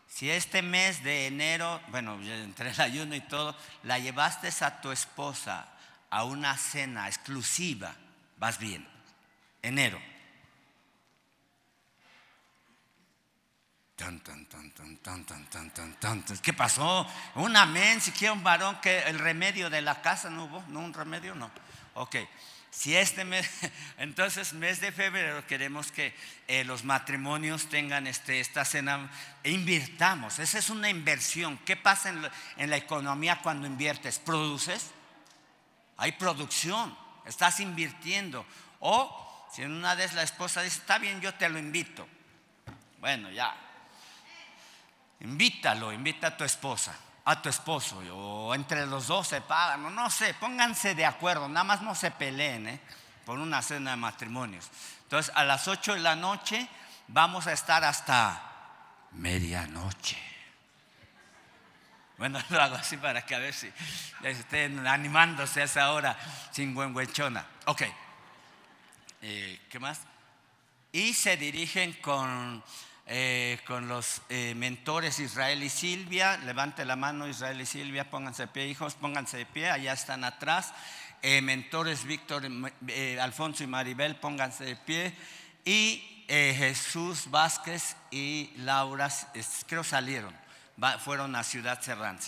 Si 0.08 0.32
este 0.32 0.62
mes 0.62 1.04
de 1.04 1.28
enero, 1.28 1.82
bueno, 1.90 2.18
entre 2.22 2.70
el 2.70 2.82
ayuno 2.82 3.16
y 3.16 3.22
todo, 3.22 3.56
la 3.84 4.00
llevaste 4.00 4.50
a 4.64 4.80
tu 4.80 4.92
esposa 4.92 5.68
a 6.10 6.24
una 6.24 6.56
cena 6.58 7.08
exclusiva, 7.08 7.94
vas 8.38 8.58
bien. 8.58 8.88
Enero. 9.62 10.15
Tan, 13.96 14.20
tan, 14.20 14.46
tan, 14.48 14.72
tan, 14.72 14.98
tan, 14.98 15.24
tan, 15.26 15.46
tan, 15.48 15.72
tan, 15.72 15.96
tan. 15.96 16.38
¿Qué 16.40 16.52
pasó? 16.52 17.08
Un 17.36 17.56
amén, 17.56 18.02
si 18.02 18.12
quiere 18.12 18.34
un 18.34 18.44
varón 18.44 18.80
que 18.82 19.00
el 19.04 19.18
remedio 19.20 19.70
de 19.70 19.82
la 19.82 20.02
casa 20.02 20.30
no 20.30 20.46
hubo, 20.46 20.64
no 20.68 20.82
un 20.82 20.94
remedio, 20.94 21.34
no. 21.34 21.50
Ok. 21.94 22.18
Si 22.72 22.94
este 22.94 23.24
mes, 23.24 23.50
entonces 23.98 24.52
mes 24.52 24.82
de 24.82 24.92
febrero 24.92 25.48
queremos 25.48 25.94
que 25.94 26.14
eh, 26.50 26.66
los 26.66 26.84
matrimonios 26.84 27.70
tengan 27.70 28.06
este, 28.06 28.42
esta 28.42 28.66
cena, 28.66 29.10
e 29.44 29.52
invirtamos, 29.52 30.40
esa 30.40 30.60
es 30.60 30.70
una 30.70 30.90
inversión. 30.90 31.58
¿Qué 31.60 31.78
pasa 31.78 32.10
en, 32.10 32.30
en 32.58 32.70
la 32.70 32.76
economía 32.76 33.40
cuando 33.42 33.66
inviertes? 33.66 34.20
¿Produces? 34.20 34.92
Hay 35.96 36.12
producción, 36.12 36.98
estás 37.26 37.62
invirtiendo. 37.62 38.46
O 38.82 39.48
si 39.54 39.62
en 39.62 39.72
una 39.72 39.96
vez 39.96 40.12
la 40.12 40.24
esposa 40.24 40.62
dice, 40.64 40.80
está 40.80 40.98
bien, 40.98 41.22
yo 41.22 41.34
te 41.36 41.48
lo 41.48 41.58
invito. 41.58 42.06
Bueno, 43.00 43.32
ya, 43.32 43.56
Invítalo, 45.26 45.92
invita 45.92 46.28
a 46.28 46.38
tu 46.38 46.44
esposa, 46.44 46.96
a 47.26 47.42
tu 47.42 47.50
esposo, 47.50 47.98
o 48.14 48.54
entre 48.54 48.86
los 48.86 49.08
dos 49.08 49.28
se 49.28 49.42
pagan, 49.42 49.96
no, 49.96 50.10
sé, 50.12 50.36
pónganse 50.36 50.94
de 50.94 51.04
acuerdo, 51.04 51.50
nada 51.50 51.64
más 51.64 51.82
no 51.82 51.96
se 51.96 52.12
peleen 52.12 52.68
¿eh? 52.68 52.80
por 53.26 53.40
una 53.40 53.64
cena 53.64 53.92
de 53.92 53.98
matrimonios. 53.98 54.70
Entonces, 55.02 55.34
a 55.36 55.44
las 55.44 55.68
8 55.68 55.96
de 55.96 56.02
la 56.02 56.16
noche 56.16 56.70
vamos 57.08 57.48
a 57.48 57.54
estar 57.54 57.84
hasta 57.84 58.40
medianoche. 59.14 60.16
Bueno, 62.20 62.40
lo 62.50 62.62
hago 62.62 62.76
así 62.76 62.96
para 62.98 63.26
que 63.26 63.34
a 63.34 63.40
ver 63.40 63.56
si 63.56 63.74
estén 64.22 64.86
animándose 64.86 65.62
a 65.62 65.66
esa 65.66 65.92
hora 65.92 66.16
sin 66.52 66.76
buen 66.76 66.96
huechona. 66.96 67.48
Ok, 67.66 67.82
eh, 69.24 69.60
¿qué 69.72 69.80
más? 69.80 70.02
Y 70.92 71.16
se 71.16 71.36
dirigen 71.36 71.94
con 71.94 72.64
eh, 73.08 73.60
con 73.68 73.88
los 73.88 74.24
eh, 74.30 74.56
mentores 74.56 75.20
Israel 75.20 75.62
y 75.62 75.70
Silvia. 75.70 76.38
Levante 76.38 76.86
la 76.86 76.96
mano 76.96 77.28
Israel 77.28 77.62
y 77.62 77.66
Silvia, 77.68 78.10
pónganse 78.10 78.44
de 78.44 78.48
pie, 78.48 78.68
hijos, 78.68 78.96
pónganse 78.96 79.38
de 79.38 79.46
pie, 79.46 79.70
allá 79.70 79.94
están 79.94 80.24
atrás. 80.24 80.74
Eh, 81.22 81.42
mentores 81.42 82.06
Víctor, 82.06 82.44
Alfonso 83.22 83.64
y 83.64 83.68
Maribel, 83.68 84.16
pónganse 84.16 84.66
de 84.66 84.76
pie. 84.76 85.16
Y 85.66 86.26
Jesús 86.28 87.30
Vázquez 87.30 87.96
y 88.10 88.52
Laura, 88.58 89.10
creo 89.68 89.84
salieron, 89.84 90.36
fueron 91.04 91.36
a 91.36 91.44
Ciudad 91.44 91.82
Serrán. 91.82 92.20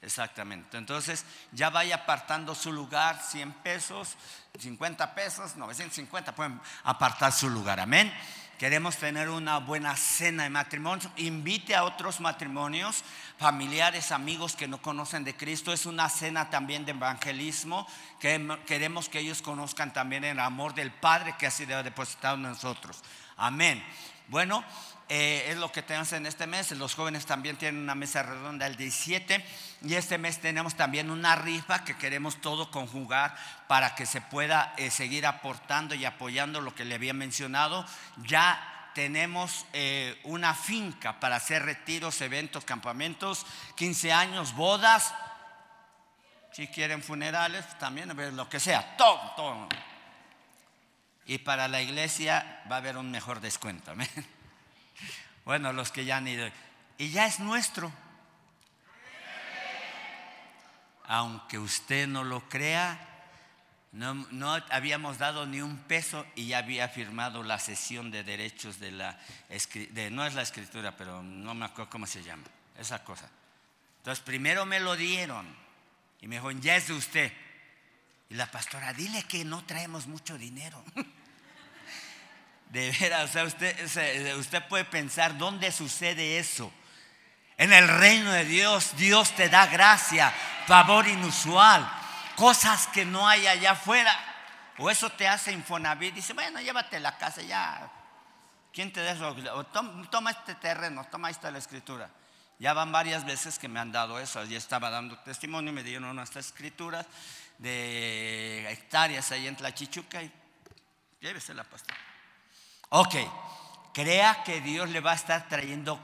Exactamente. 0.00 0.76
Entonces 0.76 1.24
ya 1.50 1.70
vaya 1.70 1.96
apartando 1.96 2.54
su 2.54 2.72
lugar, 2.72 3.20
100 3.20 3.52
pesos, 3.54 4.16
50 4.60 5.14
pesos, 5.14 5.56
950, 5.56 6.34
pueden 6.34 6.60
apartar 6.84 7.32
su 7.32 7.48
lugar. 7.48 7.80
Amén. 7.80 8.12
Queremos 8.58 8.96
tener 8.96 9.28
una 9.28 9.58
buena 9.58 9.96
cena 9.96 10.44
de 10.44 10.50
matrimonio. 10.50 11.10
Invite 11.16 11.74
a 11.74 11.84
otros 11.84 12.20
matrimonios, 12.20 13.02
familiares, 13.36 14.12
amigos 14.12 14.54
que 14.54 14.68
no 14.68 14.80
conocen 14.80 15.24
de 15.24 15.36
Cristo. 15.36 15.72
Es 15.72 15.86
una 15.86 16.08
cena 16.08 16.50
también 16.50 16.84
de 16.84 16.92
evangelismo. 16.92 17.86
Queremos 18.20 19.08
que 19.08 19.18
ellos 19.18 19.42
conozcan 19.42 19.92
también 19.92 20.22
el 20.22 20.38
amor 20.38 20.72
del 20.72 20.92
Padre 20.92 21.34
que 21.36 21.46
ha 21.46 21.50
sido 21.50 21.82
depositado 21.82 22.36
en 22.36 22.42
nosotros. 22.42 23.02
Amén. 23.36 23.84
Bueno, 24.28 24.64
eh, 25.08 25.48
es 25.50 25.58
lo 25.58 25.70
que 25.70 25.82
tenemos 25.82 26.12
en 26.14 26.24
este 26.24 26.46
mes. 26.46 26.70
Los 26.72 26.94
jóvenes 26.94 27.26
también 27.26 27.56
tienen 27.56 27.82
una 27.82 27.94
mesa 27.94 28.22
redonda 28.22 28.66
el 28.66 28.76
17 28.76 29.44
y 29.82 29.94
este 29.94 30.16
mes 30.16 30.40
tenemos 30.40 30.76
también 30.76 31.10
una 31.10 31.36
rifa 31.36 31.84
que 31.84 31.96
queremos 31.96 32.40
todo 32.40 32.70
conjugar 32.70 33.36
para 33.68 33.94
que 33.94 34.06
se 34.06 34.22
pueda 34.22 34.72
eh, 34.78 34.90
seguir 34.90 35.26
aportando 35.26 35.94
y 35.94 36.06
apoyando 36.06 36.62
lo 36.62 36.74
que 36.74 36.86
le 36.86 36.94
había 36.94 37.12
mencionado. 37.12 37.84
Ya 38.26 38.90
tenemos 38.94 39.66
eh, 39.74 40.18
una 40.24 40.54
finca 40.54 41.20
para 41.20 41.36
hacer 41.36 41.64
retiros, 41.64 42.20
eventos, 42.22 42.64
campamentos, 42.64 43.44
15 43.76 44.12
años, 44.12 44.54
bodas. 44.54 45.12
Si 46.52 46.68
quieren 46.68 47.02
funerales, 47.02 47.66
también 47.78 48.16
lo 48.36 48.48
que 48.48 48.60
sea, 48.60 48.96
todo, 48.96 49.18
todo. 49.36 49.68
Y 51.26 51.38
para 51.38 51.68
la 51.68 51.82
iglesia 51.82 52.62
va 52.70 52.76
a 52.76 52.78
haber 52.78 52.96
un 52.96 53.10
mejor 53.10 53.40
descuento. 53.40 53.92
Bueno, 55.44 55.72
los 55.72 55.90
que 55.90 56.04
ya 56.04 56.16
han 56.16 56.28
ido. 56.28 56.48
Y 56.98 57.10
ya 57.10 57.26
es 57.26 57.40
nuestro. 57.40 57.92
Aunque 61.06 61.58
usted 61.58 62.06
no 62.06 62.24
lo 62.24 62.48
crea, 62.48 63.14
no, 63.92 64.54
habíamos 64.70 65.18
dado 65.18 65.46
ni 65.46 65.60
un 65.60 65.78
peso 65.78 66.26
y 66.34 66.48
ya 66.48 66.58
había 66.58 66.88
firmado 66.88 67.42
la 67.42 67.58
sesión 67.58 68.10
de 68.10 68.24
derechos 68.24 68.80
de 68.80 68.90
la, 68.90 69.18
de, 69.90 70.10
no 70.10 70.24
es 70.26 70.34
la 70.34 70.42
escritura, 70.42 70.96
pero 70.96 71.22
no 71.22 71.54
me 71.54 71.66
acuerdo 71.66 71.90
cómo 71.90 72.06
se 72.06 72.22
llama, 72.22 72.44
esa 72.78 73.04
cosa. 73.04 73.28
Entonces 73.98 74.24
primero 74.24 74.66
me 74.66 74.80
lo 74.80 74.96
dieron 74.96 75.46
y 76.20 76.26
me 76.26 76.36
dijo, 76.36 76.50
ya 76.52 76.74
es 76.76 76.88
de 76.88 76.94
usted. 76.94 77.32
Y 78.30 78.34
la 78.34 78.50
pastora, 78.50 78.94
dile 78.94 79.22
que 79.24 79.44
no 79.44 79.64
traemos 79.64 80.06
mucho 80.06 80.38
dinero. 80.38 80.82
De 82.74 82.90
veras, 82.90 83.30
o 83.30 83.32
sea, 83.32 83.44
usted, 83.44 84.36
usted 84.36 84.66
puede 84.66 84.84
pensar 84.84 85.38
dónde 85.38 85.70
sucede 85.70 86.38
eso. 86.38 86.72
En 87.56 87.72
el 87.72 87.86
reino 87.86 88.32
de 88.32 88.44
Dios, 88.44 88.96
Dios 88.96 89.30
te 89.36 89.48
da 89.48 89.68
gracia, 89.68 90.34
favor 90.66 91.06
inusual, 91.06 91.88
cosas 92.34 92.88
que 92.88 93.04
no 93.04 93.28
hay 93.28 93.46
allá 93.46 93.70
afuera. 93.70 94.12
O 94.78 94.90
eso 94.90 95.08
te 95.10 95.28
hace 95.28 95.52
Infonavit. 95.52 96.16
Dice, 96.16 96.32
bueno, 96.32 96.60
llévate 96.60 96.98
la 96.98 97.16
casa 97.16 97.42
ya. 97.42 97.88
¿Quién 98.72 98.92
te 98.92 99.04
da 99.04 99.12
eso? 99.12 99.64
toma, 100.10 100.32
este 100.32 100.56
terreno, 100.56 101.06
toma 101.12 101.30
esta 101.30 101.52
la 101.52 101.58
escritura. 101.58 102.10
Ya 102.58 102.72
van 102.72 102.90
varias 102.90 103.24
veces 103.24 103.56
que 103.56 103.68
me 103.68 103.78
han 103.78 103.92
dado 103.92 104.18
eso. 104.18 104.40
Allí 104.40 104.56
estaba 104.56 104.90
dando 104.90 105.16
testimonio, 105.20 105.72
me 105.72 105.84
dieron 105.84 106.06
unas 106.06 106.34
escrituras 106.34 107.06
de 107.56 108.66
hectáreas 108.68 109.30
ahí 109.30 109.46
en 109.46 109.54
Tlachichuca 109.54 110.24
y 110.24 110.32
llévese 111.20 111.54
la 111.54 111.62
pastora. 111.62 112.13
Ok, 112.96 113.16
crea 113.92 114.44
que 114.44 114.60
Dios 114.60 114.88
le 114.88 115.00
va 115.00 115.10
a 115.10 115.16
estar 115.16 115.48
trayendo 115.48 115.98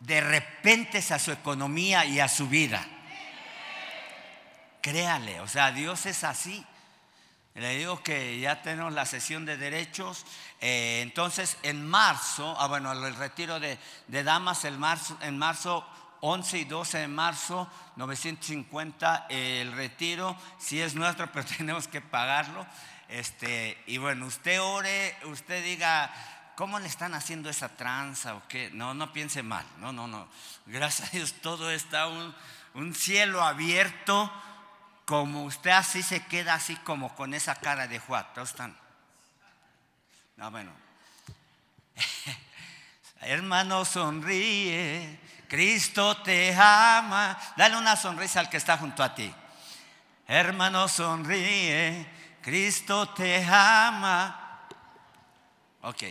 de 0.00 0.22
repente 0.22 1.04
a 1.10 1.18
su 1.18 1.32
economía 1.32 2.06
y 2.06 2.18
a 2.18 2.28
su 2.28 2.48
vida. 2.48 2.82
Créale, 4.80 5.38
o 5.40 5.46
sea, 5.46 5.70
Dios 5.70 6.06
es 6.06 6.24
así. 6.24 6.64
Le 7.56 7.76
digo 7.76 8.02
que 8.02 8.40
ya 8.40 8.62
tenemos 8.62 8.94
la 8.94 9.04
sesión 9.04 9.44
de 9.44 9.58
derechos. 9.58 10.24
Eh, 10.62 11.00
entonces, 11.02 11.58
en 11.62 11.86
marzo, 11.86 12.56
ah, 12.58 12.68
bueno, 12.68 12.92
el 12.92 13.14
retiro 13.16 13.60
de, 13.60 13.78
damas, 14.08 14.64
el 14.64 14.78
marzo, 14.78 15.18
en 15.20 15.36
marzo 15.36 15.86
11 16.22 16.56
y 16.56 16.64
12 16.64 16.98
de 17.00 17.08
marzo, 17.08 17.68
950 17.96 19.26
el 19.28 19.72
retiro. 19.72 20.34
Si 20.58 20.80
es 20.80 20.94
nuestro, 20.94 21.26
pero 21.34 21.44
tenemos 21.44 21.86
que 21.86 22.00
pagarlo. 22.00 22.66
Este, 23.10 23.76
y 23.86 23.98
bueno, 23.98 24.26
usted 24.26 24.62
ore, 24.62 25.16
usted 25.24 25.64
diga, 25.64 26.14
¿cómo 26.54 26.78
le 26.78 26.86
están 26.86 27.12
haciendo 27.14 27.50
esa 27.50 27.68
tranza 27.68 28.36
o 28.36 28.42
qué? 28.46 28.70
No, 28.72 28.94
no 28.94 29.12
piense 29.12 29.42
mal, 29.42 29.66
no, 29.78 29.92
no, 29.92 30.06
no. 30.06 30.28
Gracias 30.66 31.08
a 31.08 31.10
Dios 31.10 31.34
todo 31.42 31.72
está 31.72 32.06
un, 32.06 32.32
un 32.74 32.94
cielo 32.94 33.42
abierto, 33.42 34.32
como 35.06 35.42
usted 35.42 35.70
así 35.70 36.04
se 36.04 36.24
queda 36.26 36.54
así 36.54 36.76
como 36.76 37.12
con 37.16 37.34
esa 37.34 37.56
cara 37.56 37.88
de 37.88 37.98
Juan. 37.98 38.24
¿Todos 38.32 38.50
están? 38.50 38.78
No, 40.36 40.48
bueno. 40.52 40.70
Hermano, 43.22 43.84
sonríe, 43.84 45.18
Cristo 45.48 46.16
te 46.18 46.54
ama. 46.54 47.36
Dale 47.56 47.76
una 47.76 47.96
sonrisa 47.96 48.38
al 48.38 48.48
que 48.48 48.56
está 48.56 48.78
junto 48.78 49.02
a 49.02 49.16
ti. 49.16 49.34
Hermano, 50.28 50.86
sonríe. 50.86 52.19
Cristo 52.42 53.06
te 53.14 53.44
ama. 53.44 54.36
Ok, 55.82 56.02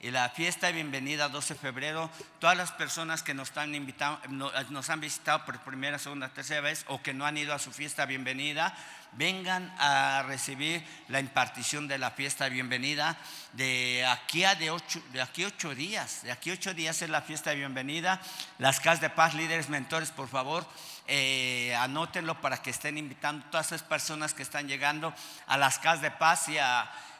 y 0.00 0.12
la 0.12 0.28
fiesta 0.28 0.68
de 0.68 0.74
bienvenida 0.74 1.28
12 1.28 1.54
de 1.54 1.60
febrero, 1.60 2.08
todas 2.38 2.56
las 2.56 2.70
personas 2.70 3.24
que 3.24 3.34
nos, 3.34 3.48
están 3.48 3.74
invitado, 3.74 4.20
nos 4.28 4.90
han 4.90 5.00
visitado 5.00 5.44
por 5.44 5.58
primera, 5.60 5.98
segunda, 5.98 6.28
tercera 6.28 6.60
vez 6.60 6.84
o 6.86 7.02
que 7.02 7.14
no 7.14 7.26
han 7.26 7.36
ido 7.36 7.52
a 7.52 7.58
su 7.58 7.72
fiesta 7.72 8.02
de 8.02 8.10
bienvenida, 8.10 8.76
vengan 9.12 9.74
a 9.78 10.22
recibir 10.26 10.84
la 11.08 11.18
impartición 11.18 11.88
de 11.88 11.98
la 11.98 12.12
fiesta 12.12 12.44
de 12.44 12.50
bienvenida 12.50 13.16
de 13.54 14.06
aquí 14.06 14.44
a 14.44 14.54
de 14.54 14.70
ocho, 14.70 15.02
de 15.12 15.20
aquí 15.20 15.44
ocho 15.44 15.74
días. 15.74 16.22
De 16.22 16.30
aquí 16.30 16.50
ocho 16.50 16.74
días 16.74 17.02
es 17.02 17.10
la 17.10 17.22
fiesta 17.22 17.50
de 17.50 17.56
bienvenida. 17.56 18.20
Las 18.58 18.78
casas 18.78 19.00
de 19.00 19.10
paz, 19.10 19.34
líderes, 19.34 19.68
mentores, 19.68 20.10
por 20.10 20.28
favor, 20.28 20.64
eh, 21.08 21.74
anótenlo 21.76 22.40
para 22.40 22.62
que 22.62 22.70
estén 22.70 22.98
invitando 22.98 23.46
a 23.46 23.50
todas 23.50 23.66
esas 23.68 23.82
personas 23.82 24.34
que 24.34 24.42
están 24.42 24.68
llegando 24.68 25.12
a 25.46 25.56
las 25.56 25.78
casas 25.78 26.02
de 26.02 26.10
paz 26.10 26.48
y, 26.48 26.58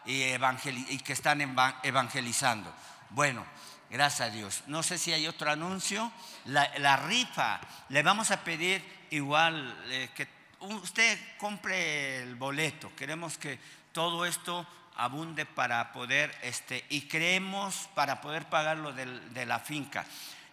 y, 0.08 0.98
que 0.98 1.12
están 1.12 1.40
evangelizando. 1.82 2.74
Bueno, 3.10 3.44
Gracias 3.90 4.28
a 4.28 4.30
Dios. 4.30 4.64
No 4.66 4.82
sé 4.82 4.98
si 4.98 5.14
hay 5.14 5.26
otro 5.26 5.50
anuncio. 5.50 6.12
La, 6.44 6.96
rifa, 6.96 7.58
le 7.88 8.02
vamos 8.02 8.30
a 8.30 8.44
pedir 8.44 8.84
igual 9.08 9.74
eh, 9.86 10.10
que 10.14 10.28
usted 10.60 11.18
compre 11.38 12.22
el 12.22 12.34
boleto. 12.34 12.94
Queremos 12.94 13.38
que 13.38 13.58
todo 13.92 14.26
esto 14.26 14.66
abunde 14.96 15.46
para 15.46 15.90
poder, 15.92 16.36
este, 16.42 16.84
y 16.90 17.08
creemos 17.08 17.88
para 17.94 18.20
poder 18.20 18.46
pagar 18.50 18.76
lo 18.76 18.92
de 18.92 19.46
la 19.46 19.58
finca. 19.58 20.04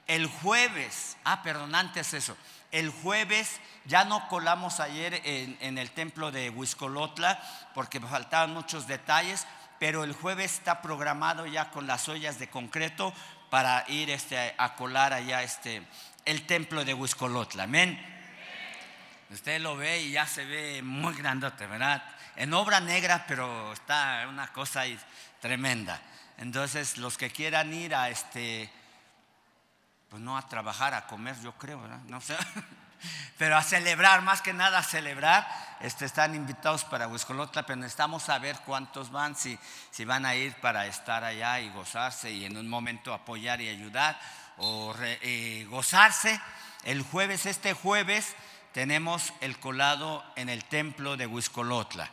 El 0.07 0.27
jueves, 0.27 1.17
ah, 1.23 1.41
perdón, 1.43 1.75
antes 1.75 2.13
eso, 2.13 2.37
el 2.75 2.89
jueves 2.89 3.61
ya 3.85 4.03
no 4.03 4.27
colamos 4.27 4.81
ayer 4.81 5.21
en, 5.23 5.77
el 5.77 5.91
templo 5.91 6.29
de 6.29 6.49
Huiscolotla 6.49 7.41
porque 7.73 8.01
faltaban 8.01 8.53
muchos 8.53 8.85
detalles, 8.85 9.47
pero 9.79 10.03
el 10.03 10.11
jueves 10.11 10.55
está 10.55 10.81
programado 10.81 11.45
ya 11.45 11.71
con 11.71 11.87
las 11.87 12.09
ollas 12.09 12.37
de 12.37 12.49
concreto 12.49 13.13
para 13.49 13.85
ir 13.87 14.09
este, 14.09 14.53
a 14.57 14.75
colar 14.75 15.13
allá 15.13 15.41
este, 15.41 15.83
el 16.25 16.45
templo 16.45 16.83
de 16.83 16.93
Huiscolotla. 16.93 17.63
Amén. 17.63 17.97
Usted 19.29 19.61
lo 19.61 19.77
ve 19.77 20.01
y 20.01 20.11
ya 20.11 20.27
se 20.27 20.43
ve 20.43 20.81
muy 20.81 21.13
grandote, 21.15 21.67
¿verdad? 21.67 22.03
En 22.35 22.53
obra 22.53 22.81
negra, 22.81 23.23
pero 23.25 23.71
está 23.71 24.25
una 24.27 24.47
cosa 24.47 24.83
tremenda. 25.39 26.01
Entonces, 26.37 26.97
los 26.97 27.17
que 27.17 27.29
quieran 27.29 27.73
ir 27.73 27.95
a 27.95 28.09
este, 28.09 28.69
pues 30.09 30.21
no 30.21 30.37
a 30.37 30.47
trabajar, 30.47 30.93
a 30.93 31.07
comer, 31.07 31.35
yo 31.41 31.53
creo, 31.53 31.81
¿verdad? 31.81 31.99
No 32.07 32.21
sé. 32.21 32.35
Pero 33.37 33.57
a 33.57 33.63
celebrar, 33.63 34.21
más 34.21 34.41
que 34.41 34.53
nada 34.53 34.79
a 34.79 34.83
celebrar, 34.83 35.47
este, 35.81 36.05
están 36.05 36.35
invitados 36.35 36.85
para 36.85 37.07
Huiscolotla, 37.07 37.63
pero 37.63 37.75
necesitamos 37.75 38.23
saber 38.23 38.57
cuántos 38.65 39.11
van, 39.11 39.35
si, 39.35 39.59
si 39.91 40.05
van 40.05 40.25
a 40.25 40.35
ir 40.35 40.55
para 40.55 40.87
estar 40.87 41.23
allá 41.23 41.59
y 41.59 41.69
gozarse 41.69 42.31
y 42.31 42.45
en 42.45 42.57
un 42.57 42.67
momento 42.67 43.13
apoyar 43.13 43.61
y 43.61 43.69
ayudar 43.69 44.19
o 44.57 44.95
eh, 45.01 45.67
gozarse. 45.69 46.39
El 46.83 47.01
jueves, 47.01 47.45
este 47.45 47.73
jueves, 47.73 48.35
tenemos 48.73 49.33
el 49.41 49.59
colado 49.59 50.23
en 50.35 50.49
el 50.49 50.63
templo 50.63 51.17
de 51.17 51.27
Huiscolotla. 51.27 52.09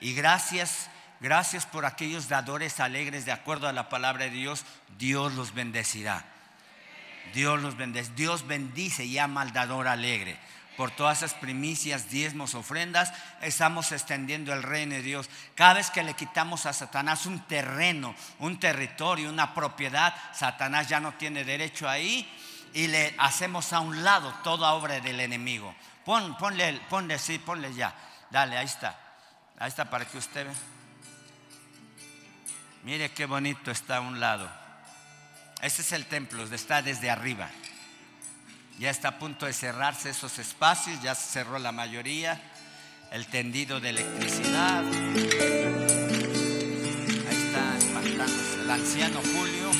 Y 0.00 0.14
gracias, 0.14 0.90
gracias 1.20 1.66
por 1.66 1.86
aquellos 1.86 2.28
dadores 2.28 2.80
alegres 2.80 3.24
de 3.24 3.32
acuerdo 3.32 3.68
a 3.68 3.72
la 3.72 3.88
palabra 3.88 4.24
de 4.24 4.30
Dios, 4.30 4.64
Dios 4.98 5.34
los 5.34 5.54
bendecirá. 5.54 6.33
Dios 7.32 7.60
los 7.62 7.76
bendice. 7.76 8.12
Dios 8.14 8.46
bendice 8.46 9.04
y 9.04 9.18
ama 9.18 9.42
al 9.42 9.52
dador 9.52 9.88
alegre. 9.88 10.38
Por 10.76 10.90
todas 10.90 11.18
esas 11.18 11.34
primicias, 11.34 12.10
diezmos, 12.10 12.54
ofrendas, 12.54 13.12
estamos 13.42 13.92
extendiendo 13.92 14.52
el 14.52 14.62
reino 14.62 14.96
de 14.96 15.02
Dios. 15.02 15.30
Cada 15.54 15.74
vez 15.74 15.90
que 15.90 16.02
le 16.02 16.14
quitamos 16.14 16.66
a 16.66 16.72
Satanás 16.72 17.26
un 17.26 17.40
terreno, 17.46 18.14
un 18.40 18.58
territorio, 18.58 19.30
una 19.30 19.54
propiedad, 19.54 20.14
Satanás 20.32 20.88
ya 20.88 20.98
no 20.98 21.14
tiene 21.14 21.44
derecho 21.44 21.88
ahí 21.88 22.28
y 22.72 22.88
le 22.88 23.14
hacemos 23.18 23.72
a 23.72 23.78
un 23.78 24.02
lado 24.02 24.34
toda 24.42 24.72
obra 24.72 24.98
del 24.98 25.20
enemigo. 25.20 25.72
Pon, 26.04 26.36
ponle, 26.36 26.80
ponle, 26.90 27.18
sí, 27.20 27.38
ponle 27.38 27.72
ya. 27.72 27.94
Dale, 28.30 28.58
ahí 28.58 28.66
está. 28.66 28.98
Ahí 29.58 29.68
está 29.68 29.88
para 29.88 30.04
que 30.04 30.18
usted 30.18 30.44
vea. 30.44 30.54
Mire 32.82 33.12
qué 33.12 33.26
bonito 33.26 33.70
está 33.70 33.98
a 33.98 34.00
un 34.00 34.18
lado. 34.18 34.63
Este 35.64 35.80
es 35.80 35.92
el 35.92 36.04
templo, 36.04 36.44
está 36.44 36.82
desde 36.82 37.08
arriba. 37.08 37.48
Ya 38.78 38.90
está 38.90 39.08
a 39.08 39.18
punto 39.18 39.46
de 39.46 39.54
cerrarse 39.54 40.10
esos 40.10 40.38
espacios, 40.38 41.00
ya 41.00 41.14
se 41.14 41.32
cerró 41.32 41.58
la 41.58 41.72
mayoría. 41.72 42.38
El 43.10 43.26
tendido 43.28 43.80
de 43.80 43.88
electricidad. 43.88 44.84
Ahí 44.84 44.94
está 47.30 47.78
espantándose 47.78 48.60
el 48.60 48.70
anciano 48.70 49.20
Julio. 49.22 49.70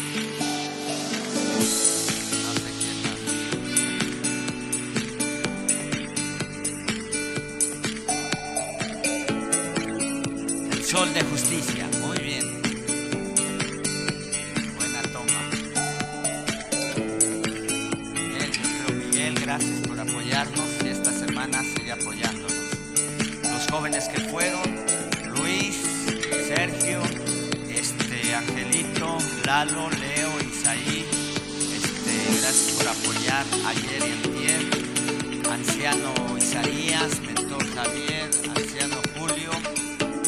El 10.73 10.83
sol 10.83 11.13
de 11.13 11.23
justicia. 11.25 11.94
Y 19.57 20.89
esta 20.89 21.13
semana 21.13 21.63
sigue 21.63 21.93
apoyándonos. 21.93 22.53
Los 23.43 23.71
jóvenes 23.71 24.09
que 24.09 24.21
fueron, 24.23 24.63
Luis, 25.29 25.77
Sergio, 26.49 27.01
este, 27.69 28.35
Angelito, 28.35 29.17
Lalo, 29.45 29.91
Leo, 29.91 30.41
Isaí, 30.41 31.07
este, 31.73 32.41
gracias 32.41 32.79
por 32.79 32.89
apoyar 32.89 33.47
ayer 33.67 34.03
y 34.09 34.13
antier. 34.13 35.53
Anciano 35.53 36.37
Isaías, 36.37 37.21
mentor 37.21 37.65
Javier, 37.77 38.31
anciano 38.57 38.97
Julio, 39.17 39.51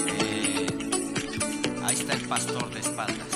eh, 0.06 0.66
ahí 1.82 1.96
está 1.96 2.12
el 2.12 2.28
pastor 2.28 2.72
de 2.72 2.78
espaldas. 2.78 3.26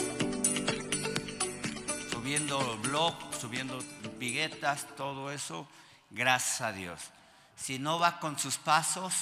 Subiendo 2.13 2.79
blog, 2.85 3.15
subiendo 3.41 3.81
viguetas, 4.21 4.87
todo 4.97 5.33
eso 5.33 5.67
Gracias 6.11 6.61
a 6.61 6.73
Dios. 6.73 7.01
Si 7.55 7.79
no 7.79 8.01
va 8.01 8.19
con 8.19 8.37
sus 8.37 8.59
pasos, 8.59 9.15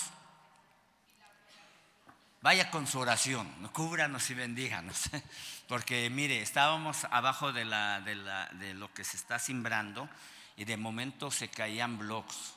vaya 2.41 2.71
con 2.71 2.87
su 2.87 2.99
oración, 2.99 3.47
cúbranos 3.73 4.31
y 4.31 4.35
bendíganos. 4.35 5.11
Porque 5.69 6.09
mire, 6.09 6.41
estábamos 6.41 7.05
abajo 7.11 7.53
de, 7.53 7.67
lo 7.67 8.93
que 8.95 9.05
se 9.05 9.19
está 9.19 9.39
simbrando 9.39 10.09
y 10.57 10.65
de 10.65 10.79
momento 10.79 11.31
se 11.31 11.49
caían 11.49 11.99
bloques 11.99 12.55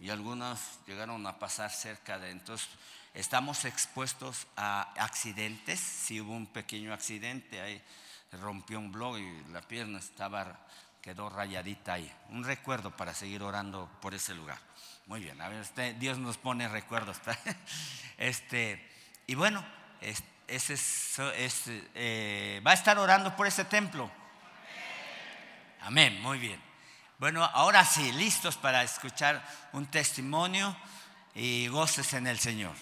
y 0.00 0.08
algunos 0.08 0.60
llegaron 0.86 1.26
a 1.26 1.38
pasar 1.38 1.70
cerca 1.70 2.18
de. 2.18 2.30
Entonces, 2.30 2.70
estamos 3.12 3.66
expuestos 3.66 4.46
a 4.56 4.92
accidentes. 4.96 5.78
Si 5.78 6.22
hubo 6.22 6.32
un 6.32 6.46
pequeño 6.46 6.94
accidente, 6.94 7.60
ahí 7.60 7.82
rompió 8.32 8.78
un 8.78 8.92
blog 8.92 9.18
y 9.18 9.44
la 9.52 9.60
pierna 9.60 9.98
estaba 9.98 10.58
quedó 11.08 11.30
rayadita 11.30 11.94
ahí. 11.94 12.12
Un 12.28 12.44
recuerdo 12.44 12.94
para 12.94 13.14
seguir 13.14 13.42
orando 13.42 13.88
por 14.02 14.12
ese 14.12 14.34
lugar. 14.34 14.58
Muy 15.06 15.20
bien, 15.20 15.40
a 15.40 15.48
ver, 15.48 15.62
este, 15.62 15.94
Dios 15.94 16.18
nos 16.18 16.36
pone 16.36 16.68
recuerdos. 16.68 17.18
Este, 18.18 18.84
y 19.28 19.36
bueno, 19.36 19.64
ese 20.00 20.74
es, 20.74 21.62
eh, 21.94 22.60
va 22.66 22.72
a 22.72 22.74
estar 22.74 22.98
orando 22.98 23.34
por 23.36 23.46
ese 23.46 23.64
templo. 23.64 24.10
Amén, 25.80 26.20
muy 26.20 26.38
bien. 26.38 26.60
Bueno, 27.18 27.42
ahora 27.44 27.86
sí, 27.86 28.12
listos 28.12 28.56
para 28.58 28.82
escuchar 28.82 29.42
un 29.72 29.86
testimonio 29.86 30.76
y 31.34 31.68
goces 31.68 32.12
en 32.12 32.26
el 32.26 32.38
Señor. 32.38 32.74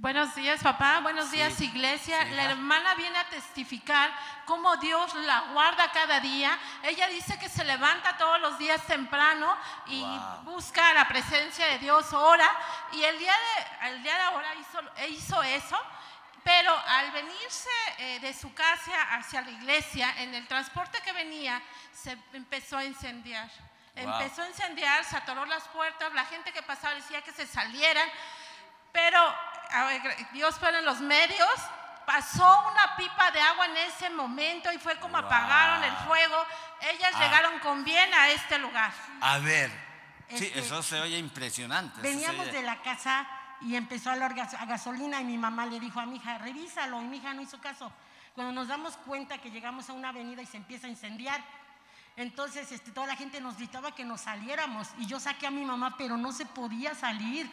Buenos 0.00 0.34
días, 0.34 0.62
papá. 0.62 1.00
Buenos 1.00 1.30
días, 1.30 1.60
iglesia. 1.60 2.24
la 2.30 2.44
hermana 2.44 2.94
viene 2.94 3.18
a 3.18 3.28
testificar 3.28 4.10
cómo 4.46 4.78
Dios 4.78 5.14
la 5.14 5.52
guarda 5.52 5.92
cada 5.92 6.20
día. 6.20 6.58
Ella 6.82 7.06
dice 7.08 7.38
que 7.38 7.50
se 7.50 7.62
levanta 7.64 8.16
todos 8.16 8.40
los 8.40 8.58
días 8.58 8.82
temprano 8.86 9.54
y 9.88 10.02
busca 10.44 10.94
la 10.94 11.06
presencia 11.06 11.66
de 11.66 11.80
Dios, 11.80 12.14
ora. 12.14 12.48
Y 12.92 13.02
el 13.02 13.18
día 13.18 13.34
de, 13.34 13.88
el 13.90 14.02
día 14.02 14.14
de 14.14 14.22
ahora 14.22 14.54
hizo, 14.54 14.80
hizo 15.10 15.42
eso. 15.42 15.78
Pero 16.42 16.74
al 16.88 17.10
venirse 17.10 17.68
eh, 17.98 18.20
de 18.20 18.32
su 18.32 18.54
casa 18.54 19.16
hacia 19.16 19.42
la 19.42 19.50
iglesia, 19.50 20.14
en 20.16 20.34
el 20.34 20.48
transporte 20.48 20.98
que 21.02 21.12
venía, 21.12 21.60
se 21.92 22.16
empezó 22.32 22.78
a 22.78 22.86
incendiar. 22.86 23.50
Empezó 23.94 24.44
a 24.44 24.48
incendiar, 24.48 25.04
se 25.04 25.18
atoró 25.18 25.44
las 25.44 25.68
puertas, 25.68 26.10
la 26.14 26.24
gente 26.24 26.54
que 26.54 26.62
pasaba 26.62 26.94
decía 26.94 27.20
que 27.20 27.32
se 27.32 27.46
salieran. 27.46 28.08
Pero 28.92 29.20
Dios 30.32 30.56
fue 30.58 30.76
en 30.76 30.84
los 30.84 31.00
medios, 31.00 31.48
pasó 32.06 32.70
una 32.70 32.96
pipa 32.96 33.30
de 33.30 33.40
agua 33.40 33.66
en 33.66 33.76
ese 33.76 34.10
momento 34.10 34.72
y 34.72 34.78
fue 34.78 34.98
como 34.98 35.16
apagaron 35.16 35.84
el 35.84 35.96
fuego. 36.06 36.36
Ellas 36.92 37.12
ah. 37.14 37.22
llegaron 37.22 37.58
con 37.60 37.84
bien 37.84 38.12
a 38.14 38.30
este 38.30 38.58
lugar. 38.58 38.92
A 39.20 39.38
ver, 39.38 39.70
sí, 40.28 40.46
este, 40.46 40.60
eso 40.60 40.82
se 40.82 41.00
oye 41.00 41.18
impresionante. 41.18 42.00
Veníamos 42.00 42.50
de 42.52 42.62
la 42.62 42.82
casa 42.82 43.26
y 43.60 43.76
empezó 43.76 44.10
a 44.10 44.14
hablar 44.14 44.34
a 44.38 44.64
gasolina 44.64 45.20
y 45.20 45.24
mi 45.24 45.38
mamá 45.38 45.66
le 45.66 45.78
dijo 45.78 46.00
a 46.00 46.06
mi 46.06 46.16
hija, 46.16 46.38
revísalo, 46.38 47.00
y 47.02 47.04
mi 47.04 47.18
hija 47.18 47.34
no 47.34 47.42
hizo 47.42 47.60
caso. 47.60 47.92
Cuando 48.34 48.52
nos 48.52 48.68
damos 48.68 48.96
cuenta 48.96 49.38
que 49.38 49.50
llegamos 49.50 49.90
a 49.90 49.92
una 49.92 50.10
avenida 50.10 50.40
y 50.42 50.46
se 50.46 50.56
empieza 50.56 50.86
a 50.86 50.90
incendiar, 50.90 51.42
entonces 52.16 52.70
este, 52.72 52.90
toda 52.90 53.06
la 53.06 53.16
gente 53.16 53.40
nos 53.40 53.56
gritaba 53.56 53.94
que 53.94 54.04
nos 54.04 54.22
saliéramos 54.22 54.88
y 54.98 55.06
yo 55.06 55.20
saqué 55.20 55.46
a 55.46 55.50
mi 55.50 55.64
mamá, 55.64 55.96
pero 55.96 56.16
no 56.16 56.32
se 56.32 56.46
podía 56.46 56.94
salir. 56.94 57.50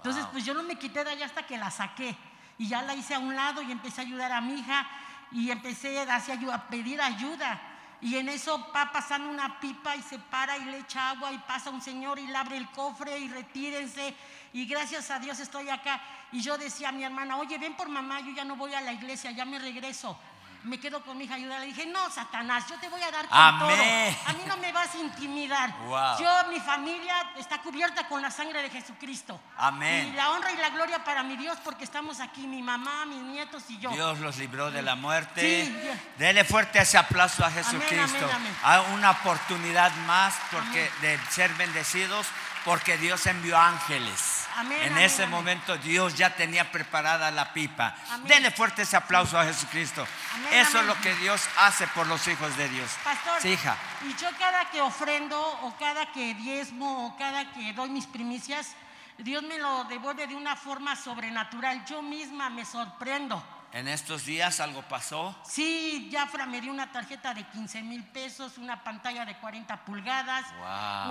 Entonces, 0.00 0.24
pues 0.32 0.46
yo 0.46 0.54
no 0.54 0.62
me 0.62 0.76
quité 0.76 1.04
de 1.04 1.10
allá 1.10 1.26
hasta 1.26 1.46
que 1.46 1.58
la 1.58 1.70
saqué. 1.70 2.16
Y 2.56 2.68
ya 2.68 2.80
la 2.80 2.94
hice 2.94 3.14
a 3.14 3.18
un 3.18 3.36
lado 3.36 3.60
y 3.60 3.70
empecé 3.70 4.00
a 4.00 4.04
ayudar 4.04 4.32
a 4.32 4.40
mi 4.40 4.54
hija 4.54 4.86
y 5.30 5.50
empecé 5.50 6.00
a, 6.00 6.68
pedir 6.70 7.02
ayuda. 7.02 7.60
Y 8.00 8.16
en 8.16 8.30
eso 8.30 8.66
va 8.74 8.90
pasando 8.92 9.28
una 9.28 9.60
pipa 9.60 9.94
y 9.94 10.00
se 10.00 10.18
para 10.18 10.56
y 10.56 10.64
le 10.64 10.78
echa 10.78 11.10
agua 11.10 11.32
y 11.32 11.38
pasa 11.38 11.68
un 11.68 11.82
señor 11.82 12.18
y 12.18 12.26
le 12.26 12.36
abre 12.36 12.56
el 12.56 12.70
cofre 12.70 13.18
y 13.18 13.28
retírense. 13.28 14.16
Y 14.54 14.64
gracias 14.64 15.10
a 15.10 15.18
Dios 15.18 15.38
estoy 15.38 15.68
acá. 15.68 16.00
Y 16.32 16.40
yo 16.40 16.56
decía 16.56 16.88
a 16.88 16.92
mi 16.92 17.04
hermana, 17.04 17.36
oye, 17.36 17.58
ven 17.58 17.74
por 17.74 17.90
mamá, 17.90 18.20
yo 18.20 18.32
ya 18.32 18.44
no 18.44 18.56
voy 18.56 18.72
a 18.72 18.80
la 18.80 18.94
iglesia, 18.94 19.32
ya 19.32 19.44
me 19.44 19.58
regreso 19.58 20.18
me 20.64 20.78
quedo 20.78 21.02
con 21.02 21.16
mi 21.16 21.24
hija 21.24 21.34
ayuda. 21.34 21.58
Le 21.58 21.66
dije, 21.66 21.86
no, 21.86 22.10
Satanás, 22.10 22.64
yo 22.68 22.76
te 22.78 22.88
voy 22.88 23.00
a 23.02 23.10
dar 23.10 23.28
con 23.28 23.58
todo. 23.58 23.70
A 23.70 24.32
mí 24.32 24.42
no 24.46 24.56
me 24.58 24.72
vas 24.72 24.94
a 24.94 24.98
intimidar. 24.98 25.74
Yo, 26.18 26.50
mi 26.50 26.60
familia 26.60 27.32
está 27.38 27.60
cubierta 27.62 28.06
con 28.08 28.20
la 28.22 28.30
sangre 28.30 28.62
de 28.62 28.70
Jesucristo. 28.70 29.40
Amén. 29.56 30.08
Y 30.08 30.12
la 30.12 30.30
honra 30.30 30.52
y 30.52 30.56
la 30.56 30.70
gloria 30.70 31.02
para 31.04 31.22
mi 31.22 31.36
Dios 31.36 31.58
porque 31.64 31.84
estamos 31.84 32.20
aquí, 32.20 32.46
mi 32.46 32.62
mamá, 32.62 33.06
mis 33.06 33.22
nietos 33.22 33.64
y 33.68 33.78
yo. 33.78 33.90
Dios 33.90 34.18
los 34.20 34.36
libró 34.38 34.70
de 34.70 34.82
la 34.82 34.94
muerte. 34.94 35.40
Sí, 35.40 35.90
Dele 36.18 36.44
fuerte 36.44 36.80
ese 36.80 36.98
aplauso 36.98 37.44
a 37.44 37.50
Jesucristo. 37.50 38.28
Hay 38.62 38.82
una 38.94 39.10
oportunidad 39.12 39.92
más 40.06 40.34
porque 40.50 40.90
de 41.00 41.18
ser 41.30 41.52
bendecidos 41.54 42.26
porque 42.64 42.98
Dios 42.98 43.26
envió 43.26 43.56
ángeles. 43.58 44.46
en 44.82 44.98
ese 44.98 45.26
momento 45.26 45.76
Dios 45.78 46.16
ya 46.16 46.34
tenía 46.34 46.70
preparada 46.70 47.30
la 47.30 47.52
pipa. 47.52 47.94
Denle 48.24 48.50
fuerte 48.50 48.82
ese 48.82 48.96
aplauso 48.96 49.38
a 49.38 49.44
Jesucristo. 49.44 50.06
Eso 50.52 50.80
es 50.80 50.86
lo 50.86 51.00
que 51.00 51.14
Dios 51.16 51.42
hace 51.58 51.86
por 51.88 52.06
los 52.06 52.26
hijos 52.28 52.56
de 52.56 52.68
Dios. 52.68 52.90
Pastor, 53.04 53.46
hija. 53.46 53.76
y 54.08 54.14
yo 54.20 54.28
cada 54.38 54.70
que 54.70 54.80
ofrendo 54.80 55.40
o 55.40 55.76
cada 55.78 56.12
que 56.12 56.34
diezmo 56.34 57.06
o 57.06 57.16
cada 57.16 57.52
que 57.52 57.72
doy 57.72 57.90
mis 57.90 58.06
primicias, 58.06 58.74
Dios 59.18 59.42
me 59.42 59.58
lo 59.58 59.84
devuelve 59.84 60.26
de 60.26 60.34
una 60.34 60.56
forma 60.56 60.96
sobrenatural. 60.96 61.84
Yo 61.84 62.02
misma 62.02 62.50
me 62.50 62.64
sorprendo. 62.64 63.42
¿En 63.72 63.86
estos 63.86 64.24
días 64.24 64.58
algo 64.58 64.82
pasó? 64.82 65.36
Sí, 65.48 66.10
Jafra 66.12 66.44
me 66.44 66.60
dio 66.60 66.72
una 66.72 66.90
tarjeta 66.90 67.32
de 67.32 67.44
15 67.44 67.82
mil 67.82 68.02
pesos, 68.02 68.58
una 68.58 68.82
pantalla 68.82 69.24
de 69.24 69.36
40 69.36 69.84
pulgadas, 69.84 70.44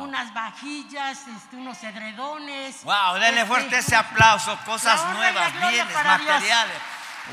unas 0.02 0.34
vajillas, 0.34 1.26
este, 1.28 1.56
unos 1.56 1.82
edredones. 1.84 2.84
¡Wow! 2.84 3.14
Denle 3.14 3.42
este, 3.42 3.46
fuerte 3.46 3.78
ese 3.78 3.96
aplauso, 3.96 4.58
cosas 4.66 5.02
nuevas, 5.14 5.54
bienes, 5.54 5.94
materiales. 5.94 6.78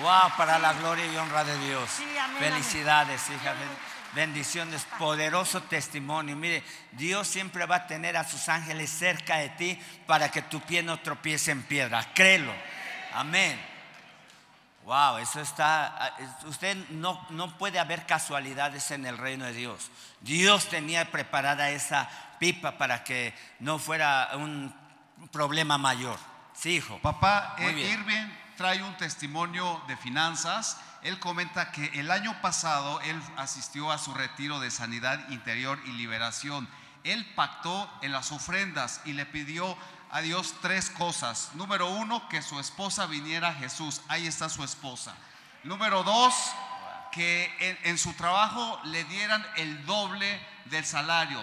¡Wow! 0.00 0.30
Para 0.36 0.60
la 0.60 0.72
gloria 0.74 1.06
y 1.06 1.16
honra 1.16 1.42
de 1.42 1.58
Dios. 1.58 1.90
Felicidades, 2.38 3.28
hija. 3.30 3.54
Bendiciones, 4.14 4.86
poderoso 4.96 5.60
testimonio. 5.64 6.36
Mire, 6.36 6.62
Dios 6.92 7.26
siempre 7.26 7.66
va 7.66 7.76
a 7.76 7.86
tener 7.88 8.16
a 8.16 8.22
sus 8.22 8.48
ángeles 8.48 8.90
cerca 8.90 9.38
de 9.38 9.48
ti 9.50 9.82
para 10.06 10.30
que 10.30 10.42
tu 10.42 10.60
pie 10.60 10.84
no 10.84 11.00
tropiece 11.00 11.50
en 11.50 11.64
piedra. 11.64 12.14
Créelo. 12.14 12.52
Amén. 13.12 13.75
Wow, 14.86 15.18
eso 15.18 15.40
está, 15.40 15.86
ah, 15.98 16.16
usted 16.44 16.76
no, 16.90 17.20
no 17.30 17.58
puede 17.58 17.80
haber 17.80 18.06
casualidades 18.06 18.92
en 18.92 19.04
el 19.04 19.18
reino 19.18 19.44
de 19.44 19.52
Dios. 19.52 19.90
Dios 20.20 20.68
tenía 20.68 21.10
preparada 21.10 21.70
esa 21.70 22.08
pipa 22.38 22.78
para 22.78 23.02
que 23.02 23.34
no 23.58 23.80
fuera 23.80 24.30
un 24.34 24.72
problema 25.32 25.76
mayor. 25.76 26.16
Sí, 26.54 26.76
hijo. 26.76 27.00
Papá, 27.00 27.56
eh, 27.58 27.72
Irving 27.72 28.28
trae 28.56 28.80
un 28.80 28.96
testimonio 28.96 29.82
de 29.88 29.96
finanzas. 29.96 30.80
Él 31.02 31.18
comenta 31.18 31.72
que 31.72 31.86
el 31.98 32.08
año 32.12 32.40
pasado 32.40 33.00
él 33.00 33.20
asistió 33.36 33.90
a 33.90 33.98
su 33.98 34.14
retiro 34.14 34.60
de 34.60 34.70
sanidad 34.70 35.28
interior 35.30 35.80
y 35.86 35.90
liberación. 35.94 36.68
Él 37.02 37.26
pactó 37.34 37.90
en 38.02 38.12
las 38.12 38.30
ofrendas 38.30 39.00
y 39.04 39.14
le 39.14 39.26
pidió 39.26 39.76
a 40.16 40.22
Dios 40.22 40.54
tres 40.62 40.88
cosas. 40.88 41.50
Número 41.52 41.90
uno, 41.90 42.26
que 42.30 42.40
su 42.40 42.58
esposa 42.58 43.04
viniera 43.04 43.48
a 43.48 43.52
Jesús. 43.52 44.00
Ahí 44.08 44.26
está 44.26 44.48
su 44.48 44.64
esposa. 44.64 45.14
Número 45.62 46.02
dos, 46.04 46.34
que 47.12 47.78
en, 47.84 47.98
su 47.98 48.14
trabajo 48.14 48.80
le 48.84 49.04
dieran 49.04 49.46
el 49.56 49.84
doble 49.84 50.40
del 50.64 50.86
salario, 50.86 51.38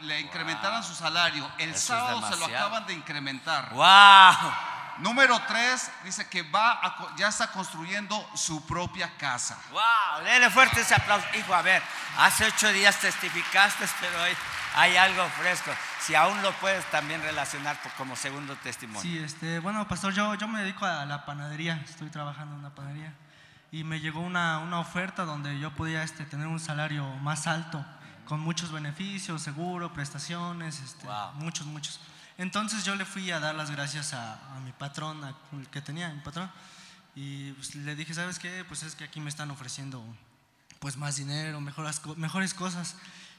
le, 0.00 0.20
incrementaran 0.20 0.82
su 0.82 0.94
salario. 0.94 1.46
El 1.58 1.76
sábado 1.76 2.26
se 2.26 2.38
lo 2.38 2.46
acaban 2.46 2.86
de 2.86 2.94
incrementar. 2.94 3.68
Wow. 3.74 4.73
Número 4.98 5.40
tres, 5.48 5.90
dice 6.04 6.28
que 6.28 6.42
va 6.42 6.80
ya 7.16 7.28
está 7.28 7.50
construyendo 7.50 8.28
su 8.34 8.64
propia 8.66 9.16
casa. 9.16 9.58
Wow, 9.70 10.24
déle 10.24 10.50
fuerte 10.50 10.80
ese 10.80 10.94
aplauso. 10.94 11.26
Hijo, 11.36 11.54
a 11.54 11.62
ver, 11.62 11.82
hace 12.18 12.46
ocho 12.46 12.72
días 12.72 12.98
testificaste, 13.00 13.86
pero 14.00 14.22
hoy 14.22 14.36
hay 14.76 14.96
algo 14.96 15.26
fresco. 15.40 15.70
Si 16.00 16.14
aún 16.14 16.40
lo 16.42 16.52
puedes 16.54 16.84
también 16.90 17.22
relacionar 17.22 17.78
como 17.96 18.14
segundo 18.16 18.56
testimonio. 18.56 19.02
Sí, 19.02 19.18
este, 19.18 19.58
bueno, 19.58 19.86
pastor, 19.88 20.12
yo, 20.12 20.34
yo 20.34 20.48
me 20.48 20.60
dedico 20.60 20.84
a 20.84 21.04
la 21.04 21.24
panadería, 21.24 21.80
estoy 21.84 22.10
trabajando 22.10 22.54
en 22.54 22.60
una 22.60 22.74
panadería. 22.74 23.14
Y 23.72 23.82
me 23.82 23.98
llegó 23.98 24.20
una, 24.20 24.58
una 24.58 24.78
oferta 24.78 25.24
donde 25.24 25.58
yo 25.58 25.72
podía 25.74 26.02
este, 26.02 26.24
tener 26.24 26.46
un 26.46 26.60
salario 26.60 27.04
más 27.16 27.46
alto, 27.46 27.84
con 28.26 28.40
muchos 28.40 28.70
beneficios, 28.70 29.42
seguro, 29.42 29.92
prestaciones, 29.92 30.80
este, 30.80 31.06
muchos, 31.34 31.66
muchos. 31.66 32.00
Entonces 32.38 32.84
yo 32.84 32.94
le 32.96 33.04
fui 33.04 33.30
a 33.30 33.40
dar 33.40 33.54
las 33.54 33.70
gracias 33.70 34.12
a, 34.12 34.56
a 34.56 34.60
mi 34.60 34.72
patrón, 34.72 35.22
a, 35.24 35.34
que 35.70 35.80
tenía 35.80 36.08
mi 36.08 36.20
patrón, 36.20 36.50
y 37.14 37.52
pues, 37.52 37.74
le 37.74 37.94
dije, 37.94 38.12
¿sabes 38.14 38.38
qué? 38.38 38.64
Pues 38.66 38.82
es 38.82 38.94
que 38.94 39.04
aquí 39.04 39.20
me 39.20 39.28
están 39.28 39.50
ofreciendo 39.50 40.04
pues 40.80 40.96
más 40.96 41.16
dinero, 41.16 41.60
mejores, 41.60 42.00
mejores 42.16 42.52
cosas. 42.54 42.96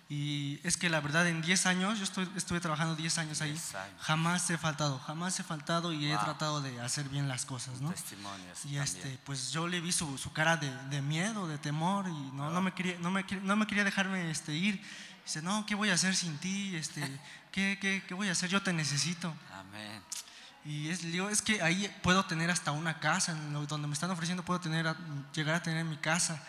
Y 0.08 0.60
es 0.64 0.78
que 0.78 0.88
la 0.88 1.02
verdad, 1.02 1.28
en 1.28 1.42
10 1.42 1.66
años, 1.66 1.98
yo 1.98 2.04
estoy, 2.04 2.30
estuve 2.36 2.60
trabajando 2.60 2.96
10 2.96 3.18
años 3.18 3.42
ahí, 3.42 3.60
jamás 4.00 4.48
he 4.52 4.58
faltado, 4.58 5.00
jamás 5.00 5.40
he 5.40 5.44
faltado 5.44 5.92
y 5.92 6.12
he 6.12 6.18
tratado 6.18 6.62
de 6.62 6.80
hacer 6.80 7.10
bien 7.10 7.28
las 7.28 7.46
cosas, 7.46 7.82
¿no? 7.82 7.90
Testimonios. 7.90 8.66
Y 8.66 8.78
este, 8.78 9.20
pues 9.24 9.52
yo 9.52 9.68
le 9.68 9.82
vi 9.82 9.92
su, 9.92 10.20
su 10.20 10.32
cara 10.32 10.58
de, 10.58 10.72
de, 10.90 11.02
miedo, 11.02 11.48
de 11.48 11.58
temor, 11.58 12.08
y 12.08 12.32
no, 12.34 12.52
no, 12.52 12.62
me, 12.62 12.72
quería, 12.74 12.98
no, 13.00 13.10
me, 13.10 13.26
no 13.42 13.56
me 13.56 13.66
quería 13.66 13.84
dejarme 13.84 14.30
este, 14.30 14.54
ir. 14.54 14.80
Dice, 15.26 15.42
no, 15.42 15.66
¿qué 15.66 15.76
voy 15.76 15.90
a 15.90 15.96
hacer 15.96 16.16
sin 16.16 16.38
ti? 16.38 16.76
Este, 16.76 17.02
¿qué, 17.52 17.78
qué, 17.82 18.04
¿Qué 18.08 18.14
voy 18.14 18.30
a 18.30 18.32
hacer? 18.32 18.50
Yo 18.50 18.62
te 18.62 18.72
necesito. 18.72 19.34
Amén. 19.54 20.02
Y 20.64 20.90
es, 20.90 21.02
digo, 21.02 21.30
es 21.30 21.42
que 21.42 21.62
ahí 21.62 21.94
puedo 22.02 22.26
tener 22.26 22.50
hasta 22.50 22.72
una 22.72 23.00
casa, 23.00 23.34
donde 23.34 23.88
me 23.88 23.94
están 23.94 24.10
ofreciendo 24.12 24.44
puedo 24.44 24.60
tener, 24.60 24.96
llegar 25.34 25.56
a 25.56 25.62
tener 25.62 25.84
mi 25.84 25.98
casa. 25.98 26.42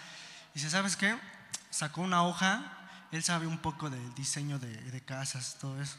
Y 0.55 0.59
dice, 0.59 0.71
¿sabes 0.71 0.97
qué? 0.97 1.19
Sacó 1.71 2.01
una 2.01 2.23
hoja 2.23 2.77
él 3.13 3.23
sabe 3.23 3.47
un 3.47 3.59
poco 3.59 3.89
del 3.89 4.15
diseño 4.15 4.59
de, 4.59 5.03
casas, 5.05 5.57
todo 5.61 5.81
eso. 5.81 5.97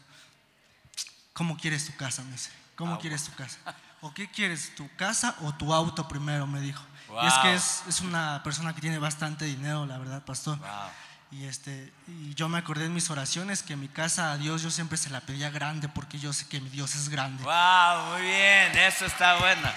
¿Cómo 1.33 1.57
quieres 1.57 1.85
tu 1.85 1.95
casa? 1.95 2.23
Me 2.23 2.31
dice. 2.31 2.51
¿Cómo 2.75 2.99
quieres 2.99 3.23
tu 3.23 3.33
casa? 3.33 3.57
¿O 4.01 4.13
qué 4.13 4.29
quieres, 4.29 4.75
tu 4.75 4.87
casa 4.95 5.35
o 5.41 5.53
tu 5.53 5.73
auto 5.73 6.07
primero? 6.07 6.45
Me 6.45 6.61
dijo. 6.61 6.83
Y 7.23 7.25
es 7.25 7.33
que 7.35 7.55
es, 7.55 7.83
es, 7.87 8.01
una 8.01 8.43
persona 8.43 8.75
que 8.75 8.81
tiene 8.81 8.99
bastante 8.99 9.45
dinero, 9.45 9.85
la 9.85 9.97
verdad, 9.97 10.23
pastor. 10.25 10.59
Y, 11.29 11.45
este, 11.45 11.91
y 12.07 12.33
yo 12.35 12.47
me 12.47 12.57
acordé 12.57 12.85
en 12.85 12.93
mis 12.93 13.09
oraciones 13.09 13.61
que 13.61 13.75
mi 13.75 13.89
casa 13.89 14.31
a 14.31 14.37
Dios 14.37 14.61
yo 14.61 14.71
siempre 14.71 14.97
se 14.97 15.09
la 15.09 15.19
pedía 15.19 15.49
grande 15.49 15.89
porque 15.89 16.19
yo 16.19 16.31
sé 16.31 16.47
que 16.47 16.61
mi 16.61 16.69
Dios 16.69 16.95
es 16.95 17.09
grande. 17.09 17.43
¡Wow! 17.43 18.13
Muy 18.13 18.21
bien, 18.21 18.77
eso 18.77 19.05
está 19.05 19.37
bueno. 19.39 19.69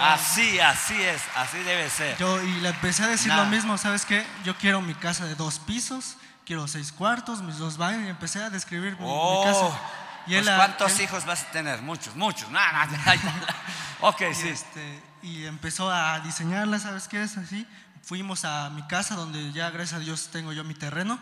así, 0.00 0.60
así 0.60 0.94
es, 1.02 1.20
así 1.34 1.58
debe 1.58 1.90
ser. 1.90 2.16
Yo, 2.18 2.40
y 2.42 2.60
le 2.60 2.68
empecé 2.68 3.02
a 3.02 3.08
decir 3.08 3.32
lo 3.32 3.44
mismo, 3.46 3.76
¿sabes 3.76 4.04
qué? 4.04 4.24
Yo 4.44 4.56
quiero 4.56 4.80
mi 4.80 4.94
casa 4.94 5.26
de 5.26 5.34
dos 5.34 5.58
pisos 5.58 6.16
quiero 6.44 6.68
seis 6.68 6.92
cuartos, 6.92 7.42
mis 7.42 7.58
dos 7.58 7.76
baños, 7.76 8.04
y 8.04 8.08
empecé 8.08 8.42
a 8.42 8.50
describir 8.50 8.96
mi, 8.98 9.06
oh, 9.08 9.44
casa. 9.44 9.80
Y 10.26 10.34
pues, 10.34 10.56
¿Cuántos 10.56 11.00
hijos 11.00 11.24
vas 11.26 11.42
a 11.42 11.50
tener? 11.50 11.82
Muchos, 11.82 12.14
muchos. 12.16 12.50
No, 12.50 12.58
ok, 14.00 14.22
y 14.30 14.34
sí. 14.34 14.48
Este, 14.48 15.02
y 15.22 15.44
empezó 15.44 15.90
a 15.90 16.20
diseñarla, 16.20 16.78
¿sabes 16.78 17.08
qué 17.08 17.22
es? 17.22 17.36
Así. 17.36 17.66
Fuimos 18.04 18.44
a 18.44 18.70
mi 18.70 18.82
casa, 18.82 19.14
donde 19.14 19.52
ya, 19.52 19.70
gracias 19.70 20.00
a 20.00 20.04
Dios, 20.04 20.28
tengo 20.30 20.52
yo 20.52 20.62
mi 20.62 20.74
terreno. 20.74 21.18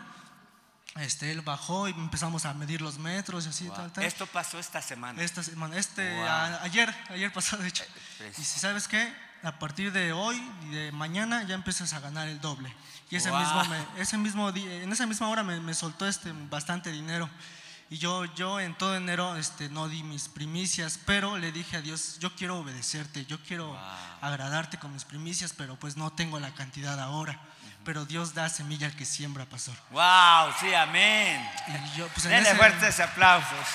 Este, 0.95 1.31
él 1.31 1.41
bajó 1.41 1.87
y 1.87 1.91
empezamos 1.91 2.45
a 2.45 2.53
medir 2.53 2.81
los 2.81 2.99
metros 2.99 3.45
y 3.45 3.49
así, 3.49 3.69
tal, 3.69 3.91
tal. 3.91 4.03
Esto 4.03 4.27
pasó 4.27 4.59
esta 4.59 4.81
semana. 4.81 5.21
Esta 5.23 5.41
semana, 5.41 5.77
este, 5.77 6.21
ayer, 6.61 6.93
ayer 7.09 7.31
pasó, 7.31 7.57
de 7.57 7.67
hecho. 7.67 7.83
Eh, 8.19 8.33
y 8.37 8.43
si 8.43 8.59
sabes 8.59 8.87
qué, 8.87 9.11
a 9.43 9.57
partir 9.59 9.91
de 9.91 10.13
hoy 10.13 10.35
y 10.65 10.69
de 10.69 10.91
mañana 10.91 11.43
ya 11.43 11.55
empiezas 11.55 11.93
a 11.93 11.99
ganar 11.99 12.27
el 12.27 12.39
doble. 12.41 12.73
Y 13.09 13.15
ese 13.15 13.31
mismo, 13.31 13.63
ese 13.97 14.17
mismo 14.17 14.49
en 14.49 14.91
esa 14.91 15.05
misma 15.05 15.29
hora 15.29 15.43
me, 15.43 15.59
me, 15.59 15.73
soltó 15.73 16.07
este, 16.07 16.31
bastante 16.49 16.91
dinero. 16.91 17.29
Y 17.93 17.99
yo, 17.99 18.25
yo 18.33 18.59
en 18.59 18.73
todo 18.73 18.95
enero 18.95 19.35
este, 19.35 19.69
no 19.69 19.87
di 19.87 20.01
mis 20.01 20.27
primicias, 20.27 20.99
pero 21.05 21.37
le 21.37 21.51
dije 21.51 21.77
a 21.77 21.81
Dios, 21.81 22.17
yo 22.17 22.33
quiero 22.35 22.57
obedecerte, 22.57 23.23
yo 23.27 23.39
quiero 23.43 23.79
agradarte 24.19 24.79
con 24.79 24.91
mis 24.91 25.05
primicias, 25.05 25.53
pero 25.55 25.75
pues 25.75 25.95
no 25.95 26.11
tengo 26.11 26.39
la 26.39 26.51
cantidad 26.55 26.99
ahora. 26.99 27.39
Pero 27.85 28.05
Dios 28.05 28.33
da 28.33 28.49
semilla 28.49 28.87
al 28.87 28.95
que 28.95 29.05
siembra, 29.05 29.45
pastor. 29.45 29.75
¡Wow! 29.91 30.55
Sí, 30.59 30.73
amén. 30.73 31.47
Y 31.67 31.99
yo, 31.99 32.07
pues, 32.07 32.23
Denle 32.23 32.55
fuertes 32.55 32.99
aplausos. 32.99 33.67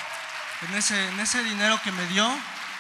En 0.69 0.75
ese, 0.75 1.11
en 1.11 1.21
ese 1.21 1.45
dinero 1.45 1.81
que 1.85 1.93
me 1.93 2.05
dio, 2.07 2.29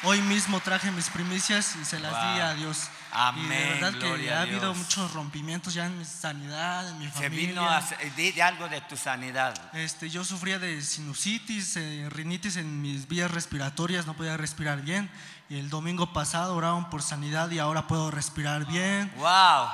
hoy 0.03 0.21
mismo 0.23 0.59
traje 0.59 0.91
mis 0.91 1.09
primicias 1.09 1.77
y 1.77 1.85
se 1.85 2.01
las 2.01 2.11
di 2.11 2.41
a 2.41 2.55
Dios. 2.55 2.89
Amén. 3.19 3.47
Y 3.47 3.49
de 3.49 3.81
verdad 3.81 3.99
que 3.99 4.33
ha 4.33 4.43
habido 4.43 4.75
muchos 4.75 5.13
rompimientos 5.13 5.75
ya 5.75 5.87
en 5.87 5.99
mi 5.99 6.05
sanidad, 6.05 6.89
en 6.89 6.99
mi 6.99 7.09
familia. 7.09 7.31
Se 7.31 7.47
vino 7.47 7.69
a, 7.69 7.83
de, 8.17 8.43
algo 8.43 8.69
de 8.69 8.81
tu 8.83 8.97
sanidad. 8.97 9.55
Este, 9.73 10.09
yo 10.09 10.25
sufría 10.25 10.61
de 10.61 10.81
sinusitis, 10.81 11.77
eh, 11.77 12.09
rinitis 12.11 12.57
en 12.57 12.81
mis 12.81 13.09
vías 13.09 13.31
respiratorias, 13.31 14.07
no 14.07 14.15
podía 14.15 14.37
respirar 14.37 14.83
bien. 14.83 15.11
Y 15.49 15.59
el 15.59 15.69
domingo 15.69 16.13
pasado 16.13 16.55
oraron 16.55 16.91
por 16.91 17.03
sanidad 17.03 17.51
y 17.51 17.59
ahora 17.59 17.89
puedo 17.89 18.11
respirar 18.13 18.67
bien. 18.67 19.13
Wow. 19.17 19.69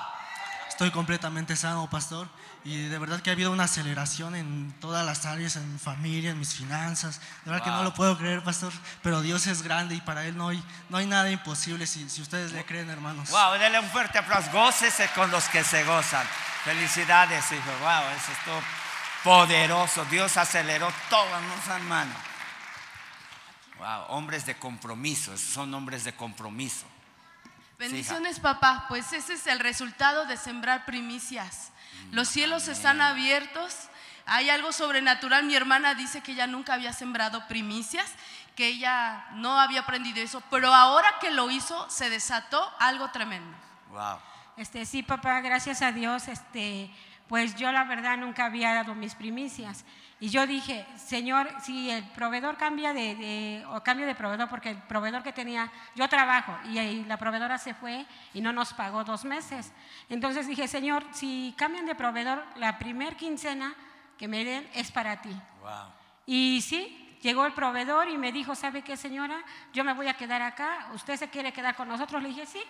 estoy 0.69 0.91
completamente 0.91 1.55
sano, 1.55 1.91
pastor. 1.91 2.29
Y 2.65 2.89
de 2.89 2.99
verdad 2.99 3.21
que 3.21 3.29
ha 3.29 3.35
habido 3.35 3.53
una 3.53 3.65
aceleración 3.65 4.35
en 4.35 4.75
todas 4.81 5.05
las 5.05 5.27
áreas, 5.27 5.57
en 5.57 5.71
mi 5.71 5.79
familia, 5.79 6.31
en 6.31 6.39
mis 6.39 6.55
finanzas. 6.55 7.21
De 7.45 7.51
verdad 7.51 7.63
que 7.63 7.71
no 7.71 7.83
lo 7.83 7.93
puedo 7.93 8.17
creer, 8.17 8.43
pastor. 8.43 8.73
Pero 9.03 9.21
Dios 9.21 9.47
es 9.47 9.63
grande 9.63 9.95
y 9.95 10.01
para 10.01 10.25
Él 10.25 10.37
no 10.37 10.49
hay, 10.49 10.65
no 10.89 10.97
hay 10.97 11.07
nada 11.07 11.31
imposible 11.31 11.87
si, 11.87 12.09
si 12.09 12.23
ustedes 12.23 12.53
le 12.53 12.65
creen, 12.65 12.89
hermanos. 12.89 13.29
Wow, 13.29 13.59
denle 13.59 13.81
un 13.81 13.91
fuerte 13.91 14.17
aplauso. 14.17 14.51
Gócese 14.51 15.11
con 15.15 15.31
los 15.31 15.47
que 15.51 15.63
se 15.63 15.85
gozan. 15.85 16.27
Felicidades, 16.65 17.53
hijo. 17.53 17.71
Wow, 17.83 18.03
eso 18.17 18.33
es 18.33 18.45
todo 18.47 18.63
poderoso. 19.23 20.05
Dios 20.07 20.35
aceleró 20.39 20.91
todo 21.11 21.39
en 21.39 21.49
nuestras 21.49 21.83
manos. 21.83 22.17
Wow, 23.77 24.05
hombres 24.09 24.47
de 24.47 24.57
compromiso. 24.57 25.35
Esos 25.35 25.51
son 25.51 25.75
hombres 25.75 26.05
de 26.05 26.15
compromiso. 26.15 26.87
Bendiciones, 27.79 28.41
papá. 28.41 28.87
Pues 28.89 29.13
ese 29.13 29.35
es 29.35 29.47
el 29.47 29.59
resultado 29.59 30.25
de 30.25 30.39
sembrar 30.39 30.87
primicias. 30.87 31.73
Los 32.13 32.29
cielos 32.29 32.69
están 32.69 33.01
abiertos. 33.01 33.89
Hay 34.27 34.51
algo 34.51 34.73
sobrenatural. 34.73 35.45
Mi 35.45 35.55
hermana 35.55 35.95
dice 35.95 36.23
que 36.23 36.33
ella 36.33 36.47
nunca 36.47 36.75
había 36.75 36.93
sembrado 36.93 37.47
primicias, 37.49 38.13
que 38.57 38.69
ella 38.69 39.27
no 39.33 39.59
había 39.61 39.81
aprendido 39.81 40.21
eso, 40.23 40.43
pero 40.51 40.73
ahora 40.73 41.19
que 41.21 41.31
lo 41.31 41.51
hizo 41.51 41.89
se 41.91 42.09
desató 42.11 42.73
algo 42.79 43.11
tremendo. 43.11 43.57
Wow. 43.91 44.19
Este, 44.57 44.87
sí, 44.87 45.03
papá, 45.03 45.41
gracias 45.41 45.83
a 45.83 45.91
Dios, 45.91 46.29
este, 46.29 46.91
pues 47.29 47.57
yo 47.57 47.73
la 47.73 47.85
verdad 47.85 48.17
nunca 48.17 48.47
había 48.47 48.73
dado 48.75 48.95
mis 48.95 49.15
primicias. 49.15 49.85
Y 50.25 50.31
yo 50.31 50.47
dije, 50.47 50.87
Señor, 50.97 51.51
si 51.61 51.91
el 51.91 52.03
proveedor 52.03 52.57
cambia 52.57 52.95
de, 52.95 53.63
o 53.69 53.83
cambio 53.83 54.07
de 54.07 54.15
proveedor, 54.15 54.49
porque 54.49 54.71
el 54.71 54.79
proveedor 54.79 55.23
que 55.23 55.35
tenía, 55.35 55.71
yo 55.95 56.09
trabajo 56.09 56.57
y, 56.65 56.79
y, 56.79 57.05
la 57.05 57.19
proveedora 57.19 57.59
se 57.59 57.75
fue 57.75 58.07
y 58.33 58.41
no 58.41 58.51
nos 58.51 58.73
pagó 58.73 59.05
dos 59.05 59.27
meses. 59.27 59.71
Entonces 60.09 60.47
dije, 60.47 60.67
Señor, 60.67 61.05
si 61.13 61.55
cambian 61.59 61.85
de 61.85 61.95
proveedor, 61.95 62.43
la 62.57 62.79
primer 62.79 63.17
quincena 63.17 63.75
que 64.17 64.27
me 64.27 64.47
den 64.47 64.67
es 64.73 64.91
para 64.91 65.21
ti. 65.21 65.37
Wow. 65.61 65.93
Y 66.25 66.63
sí, 66.63 67.19
llegó 67.21 67.45
el 67.45 67.53
proveedor 67.53 68.09
y 68.09 68.17
me 68.17 68.33
dijo, 68.33 68.55
¿sabe 68.55 68.81
qué, 68.81 68.97
señora? 68.97 69.45
Yo 69.75 69.85
me 69.85 69.93
voy 69.93 70.09
a 70.09 70.15
quedar 70.15 70.41
acá, 70.41 70.89
¿usted 70.95 71.17
se 71.17 71.29
quiere 71.29 71.53
quedar 71.53 71.77
con 71.77 71.87
nosotros? 71.87 72.23
Le 72.23 72.31
dije, 72.31 72.47
sí. 72.47 72.63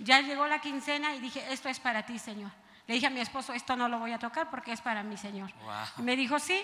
Ya 0.00 0.20
llegó 0.20 0.48
la 0.48 0.60
quincena 0.60 1.14
y 1.14 1.20
dije, 1.20 1.44
esto 1.52 1.68
es 1.68 1.78
para 1.78 2.04
ti, 2.04 2.18
Señor. 2.18 2.50
Le 2.88 2.94
dije 2.94 3.06
a 3.06 3.10
mi 3.10 3.20
esposo, 3.20 3.52
esto 3.52 3.76
no 3.76 3.88
lo 3.88 4.00
voy 4.00 4.10
a 4.10 4.18
tocar 4.18 4.50
porque 4.50 4.72
es 4.72 4.80
para 4.80 5.04
mi 5.04 5.16
Señor. 5.16 5.52
Wow. 5.62 6.04
Me 6.04 6.16
dijo, 6.16 6.40
sí. 6.40 6.60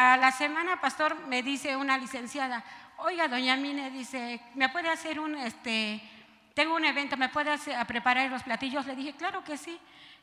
A 0.00 0.16
la 0.16 0.30
semana, 0.30 0.80
pastor, 0.80 1.26
me 1.26 1.42
dice 1.42 1.74
una 1.74 1.98
licenciada, 1.98 2.62
oiga, 2.98 3.26
doña 3.26 3.56
Mine, 3.56 3.90
dice, 3.90 4.40
¿me 4.54 4.68
puede 4.68 4.88
hacer 4.88 5.18
un, 5.18 5.34
este, 5.34 6.00
tengo 6.54 6.76
un 6.76 6.84
evento, 6.84 7.16
¿me 7.16 7.28
puede 7.30 7.50
hacer, 7.50 7.74
a 7.74 7.84
preparar 7.84 8.30
los 8.30 8.44
platillos? 8.44 8.86
Le 8.86 8.94
dije, 8.94 9.14
claro 9.14 9.42
que 9.42 9.56
sí. 9.56 9.76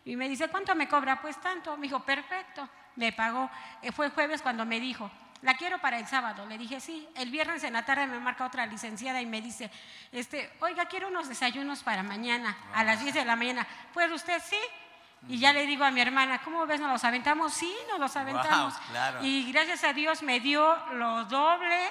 Y 0.05 0.15
me 0.15 0.29
dice, 0.29 0.47
¿cuánto 0.47 0.73
me 0.75 0.87
cobra? 0.87 1.21
Pues 1.21 1.41
tanto. 1.41 1.75
Me 1.75 1.87
dijo, 1.87 1.99
perfecto. 1.99 2.69
Me 2.95 3.11
pagó. 3.11 3.51
Eh, 3.81 3.91
fue 3.91 4.11
jueves 4.11 4.41
cuando 4.41 4.65
me 4.65 4.79
dijo, 4.79 5.11
la 5.41 5.55
quiero 5.55 5.77
para 5.79 5.99
el 5.99 6.07
sábado. 6.07 6.45
Le 6.45 6.57
dije, 6.57 6.79
sí. 6.79 7.05
El 7.13 7.29
viernes 7.29 7.61
en 7.65 7.73
la 7.73 7.83
tarde 7.83 8.07
me 8.07 8.17
marca 8.17 8.45
otra 8.45 8.65
licenciada 8.65 9.21
y 9.21 9.25
me 9.25 9.41
dice, 9.41 9.69
este, 10.13 10.53
oiga, 10.61 10.85
quiero 10.85 11.09
unos 11.09 11.27
desayunos 11.27 11.83
para 11.83 12.01
mañana, 12.01 12.55
a 12.73 12.85
las 12.85 13.01
10 13.01 13.13
de 13.13 13.25
la 13.25 13.35
mañana. 13.35 13.67
¿Puede 13.93 14.13
usted? 14.13 14.41
Sí. 14.41 14.55
Y 15.27 15.39
ya 15.39 15.53
le 15.53 15.65
digo 15.65 15.83
a 15.83 15.91
mi 15.91 16.01
hermana, 16.01 16.39
¿cómo 16.43 16.65
ves? 16.67 16.79
¿Nos 16.79 16.91
los 16.91 17.03
aventamos? 17.03 17.53
Sí, 17.53 17.73
nos 17.89 17.99
los 17.99 18.15
aventamos. 18.15 18.73
Wow, 18.73 18.83
claro. 18.91 19.19
Y 19.23 19.51
gracias 19.51 19.83
a 19.83 19.93
Dios 19.93 20.21
me 20.21 20.39
dio 20.39 20.75
lo 20.93 21.25
doble 21.25 21.89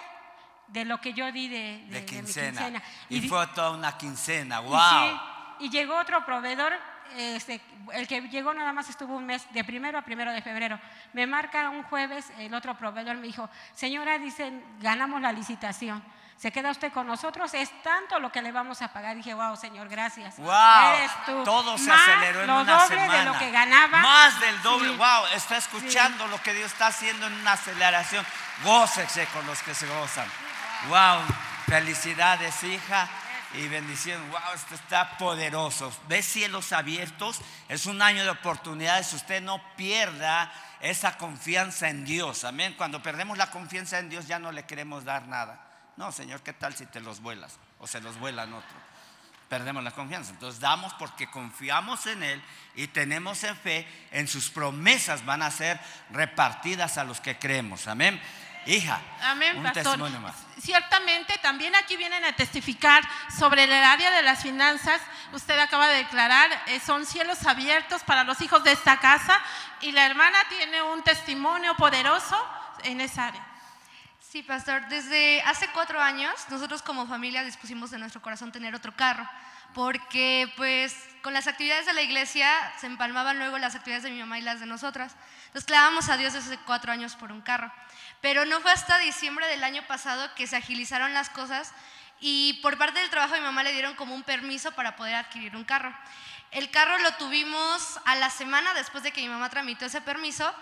de 0.68 0.84
lo 0.84 1.00
que 1.00 1.12
yo 1.12 1.30
di 1.32 1.48
de, 1.48 1.56
de, 1.56 1.78
De 1.78 1.86
de 1.88 2.00
mi 2.00 2.06
quincena. 2.06 2.50
quincena. 2.60 2.82
Y, 3.08 3.28
fue 3.28 3.46
toda 3.48 3.70
una 3.72 3.96
quincena. 3.98 4.60
y 4.60 4.64
Wow. 4.64 4.78
sí, 4.78 5.20
y 5.66 5.70
llegó 5.70 5.96
otro 5.98 6.24
proveedor, 6.24 6.72
este, 7.16 7.60
el 7.92 8.06
que 8.06 8.20
llegó 8.22 8.54
nada 8.54 8.72
más 8.72 8.88
estuvo 8.88 9.16
un 9.16 9.26
mes, 9.26 9.46
de 9.52 9.64
primero 9.64 9.98
a 9.98 10.02
primero 10.02 10.32
de 10.32 10.40
febrero. 10.40 10.78
Me 11.12 11.26
marca 11.26 11.70
un 11.70 11.82
jueves, 11.84 12.32
el 12.38 12.54
otro 12.54 12.76
proveedor 12.76 13.16
me 13.16 13.26
dijo, 13.26 13.48
señora, 13.74 14.18
dicen, 14.18 14.64
ganamos 14.80 15.20
la 15.20 15.32
licitación. 15.32 16.02
¿Se 16.36 16.52
queda 16.52 16.70
usted 16.70 16.92
con 16.92 17.06
nosotros? 17.06 17.54
Es 17.54 17.70
tanto 17.82 18.18
lo 18.18 18.30
que 18.30 18.42
le 18.42 18.52
vamos 18.52 18.82
a 18.82 18.92
pagar. 18.92 19.16
Dije, 19.16 19.32
wow, 19.34 19.56
señor, 19.56 19.88
gracias. 19.88 20.36
Wow. 20.36 20.94
Eres 20.96 21.10
tú. 21.24 21.42
Todo 21.44 21.78
se 21.78 21.88
Más 21.88 22.00
aceleró 22.08 22.40
en 22.42 22.46
lo 22.48 22.60
una 22.60 22.72
doble 22.82 22.96
semana. 23.00 23.18
de 23.18 23.24
lo 23.24 23.38
que 23.38 23.50
ganaba. 23.50 23.98
Más 24.00 24.40
del 24.40 24.62
doble. 24.62 24.90
Sí. 24.90 24.96
Wow. 24.96 25.26
Está 25.34 25.56
escuchando 25.56 26.26
lo 26.26 26.42
que 26.42 26.52
Dios 26.52 26.72
está 26.72 26.88
haciendo 26.88 27.26
en 27.28 27.32
una 27.34 27.52
aceleración. 27.52 28.26
Gócese 28.62 29.26
con 29.28 29.46
los 29.46 29.62
que 29.62 29.74
se 29.74 29.86
gozan. 29.86 30.28
Wow. 30.88 31.20
Felicidades, 31.66 32.62
hija. 32.64 33.08
Y 33.54 33.68
bendición. 33.68 34.20
Wow, 34.30 34.40
esto 34.54 34.74
está 34.74 35.16
poderoso. 35.16 35.96
Ve 36.08 36.22
cielos 36.22 36.72
abiertos. 36.72 37.40
Es 37.68 37.86
un 37.86 38.02
año 38.02 38.24
de 38.24 38.30
oportunidades. 38.30 39.12
Usted 39.12 39.40
no 39.40 39.62
pierda 39.76 40.52
esa 40.80 41.16
confianza 41.16 41.88
en 41.88 42.04
Dios. 42.04 42.44
Amén. 42.44 42.74
Cuando 42.76 43.00
perdemos 43.00 43.38
la 43.38 43.50
confianza 43.50 43.98
en 44.00 44.10
Dios 44.10 44.26
ya 44.26 44.40
no 44.40 44.50
le 44.50 44.64
queremos 44.66 45.04
dar 45.04 45.28
nada. 45.28 45.60
No, 45.96 46.12
Señor, 46.12 46.42
¿qué 46.42 46.52
tal 46.52 46.74
si 46.74 46.86
te 46.86 47.00
los 47.00 47.20
vuelas? 47.20 47.58
O 47.78 47.86
se 47.86 48.00
los 48.00 48.18
vuelan 48.18 48.52
otro 48.52 48.94
perdemos 49.54 49.84
la 49.84 49.92
confianza. 49.92 50.32
Entonces 50.32 50.60
damos 50.60 50.92
porque 50.94 51.30
confiamos 51.30 52.06
en 52.06 52.24
Él 52.24 52.42
y 52.74 52.88
tenemos 52.88 53.44
en 53.44 53.56
fe, 53.56 53.86
en 54.10 54.26
sus 54.26 54.50
promesas 54.50 55.24
van 55.24 55.42
a 55.42 55.50
ser 55.52 55.78
repartidas 56.10 56.98
a 56.98 57.04
los 57.04 57.20
que 57.20 57.38
creemos. 57.38 57.86
Amén. 57.86 58.20
Hija, 58.66 58.98
Amén, 59.22 59.58
un 59.58 59.62
pastor. 59.62 59.84
testimonio 59.84 60.20
más. 60.20 60.34
Ciertamente, 60.58 61.38
también 61.42 61.74
aquí 61.76 61.96
vienen 61.98 62.24
a 62.24 62.32
testificar 62.32 63.04
sobre 63.38 63.64
el 63.64 63.72
área 63.72 64.10
de 64.10 64.22
las 64.22 64.42
finanzas. 64.42 65.00
Usted 65.32 65.56
acaba 65.58 65.86
de 65.88 65.98
declarar, 65.98 66.50
eh, 66.66 66.80
son 66.80 67.06
cielos 67.06 67.46
abiertos 67.46 68.02
para 68.02 68.24
los 68.24 68.40
hijos 68.40 68.64
de 68.64 68.72
esta 68.72 68.98
casa 68.98 69.38
y 69.82 69.92
la 69.92 70.06
hermana 70.06 70.38
tiene 70.48 70.82
un 70.82 71.02
testimonio 71.02 71.76
poderoso 71.76 72.36
en 72.82 73.02
esa 73.02 73.26
área. 73.26 73.53
Sí, 74.34 74.42
pastor. 74.42 74.88
Desde 74.88 75.42
hace 75.42 75.68
cuatro 75.68 76.00
años, 76.00 76.34
nosotros 76.50 76.82
como 76.82 77.06
familia 77.06 77.44
dispusimos 77.44 77.92
de 77.92 77.98
nuestro 77.98 78.20
corazón 78.20 78.50
tener 78.50 78.74
otro 78.74 78.92
carro, 78.96 79.30
porque 79.74 80.52
pues 80.56 80.92
con 81.22 81.32
las 81.32 81.46
actividades 81.46 81.86
de 81.86 81.92
la 81.92 82.02
iglesia 82.02 82.48
se 82.80 82.88
empalmaban 82.88 83.38
luego 83.38 83.58
las 83.58 83.76
actividades 83.76 84.02
de 84.02 84.10
mi 84.10 84.18
mamá 84.18 84.36
y 84.40 84.42
las 84.42 84.58
de 84.58 84.66
nosotras. 84.66 85.14
Entonces 85.46 85.66
clamamos 85.66 86.08
a 86.08 86.16
Dios 86.16 86.32
desde 86.32 86.58
cuatro 86.58 86.90
años 86.90 87.14
por 87.14 87.30
un 87.30 87.42
carro. 87.42 87.72
Pero 88.20 88.44
no 88.44 88.60
fue 88.60 88.72
hasta 88.72 88.98
diciembre 88.98 89.46
del 89.46 89.62
año 89.62 89.86
pasado 89.86 90.28
que 90.34 90.48
se 90.48 90.56
agilizaron 90.56 91.14
las 91.14 91.30
cosas 91.30 91.72
y 92.18 92.54
por 92.54 92.76
parte 92.76 92.98
del 92.98 93.10
trabajo 93.10 93.34
de 93.34 93.40
mi 93.40 93.46
mamá 93.46 93.62
le 93.62 93.70
dieron 93.70 93.94
como 93.94 94.16
un 94.16 94.24
permiso 94.24 94.72
para 94.72 94.96
poder 94.96 95.14
adquirir 95.14 95.54
un 95.54 95.62
carro. 95.62 95.96
El 96.50 96.72
carro 96.72 96.98
lo 96.98 97.14
tuvimos 97.18 98.00
a 98.04 98.16
la 98.16 98.30
semana 98.30 98.74
después 98.74 99.04
de 99.04 99.12
que 99.12 99.20
mi 99.20 99.28
mamá 99.28 99.48
tramitó 99.48 99.86
ese 99.86 100.00
permiso 100.00 100.52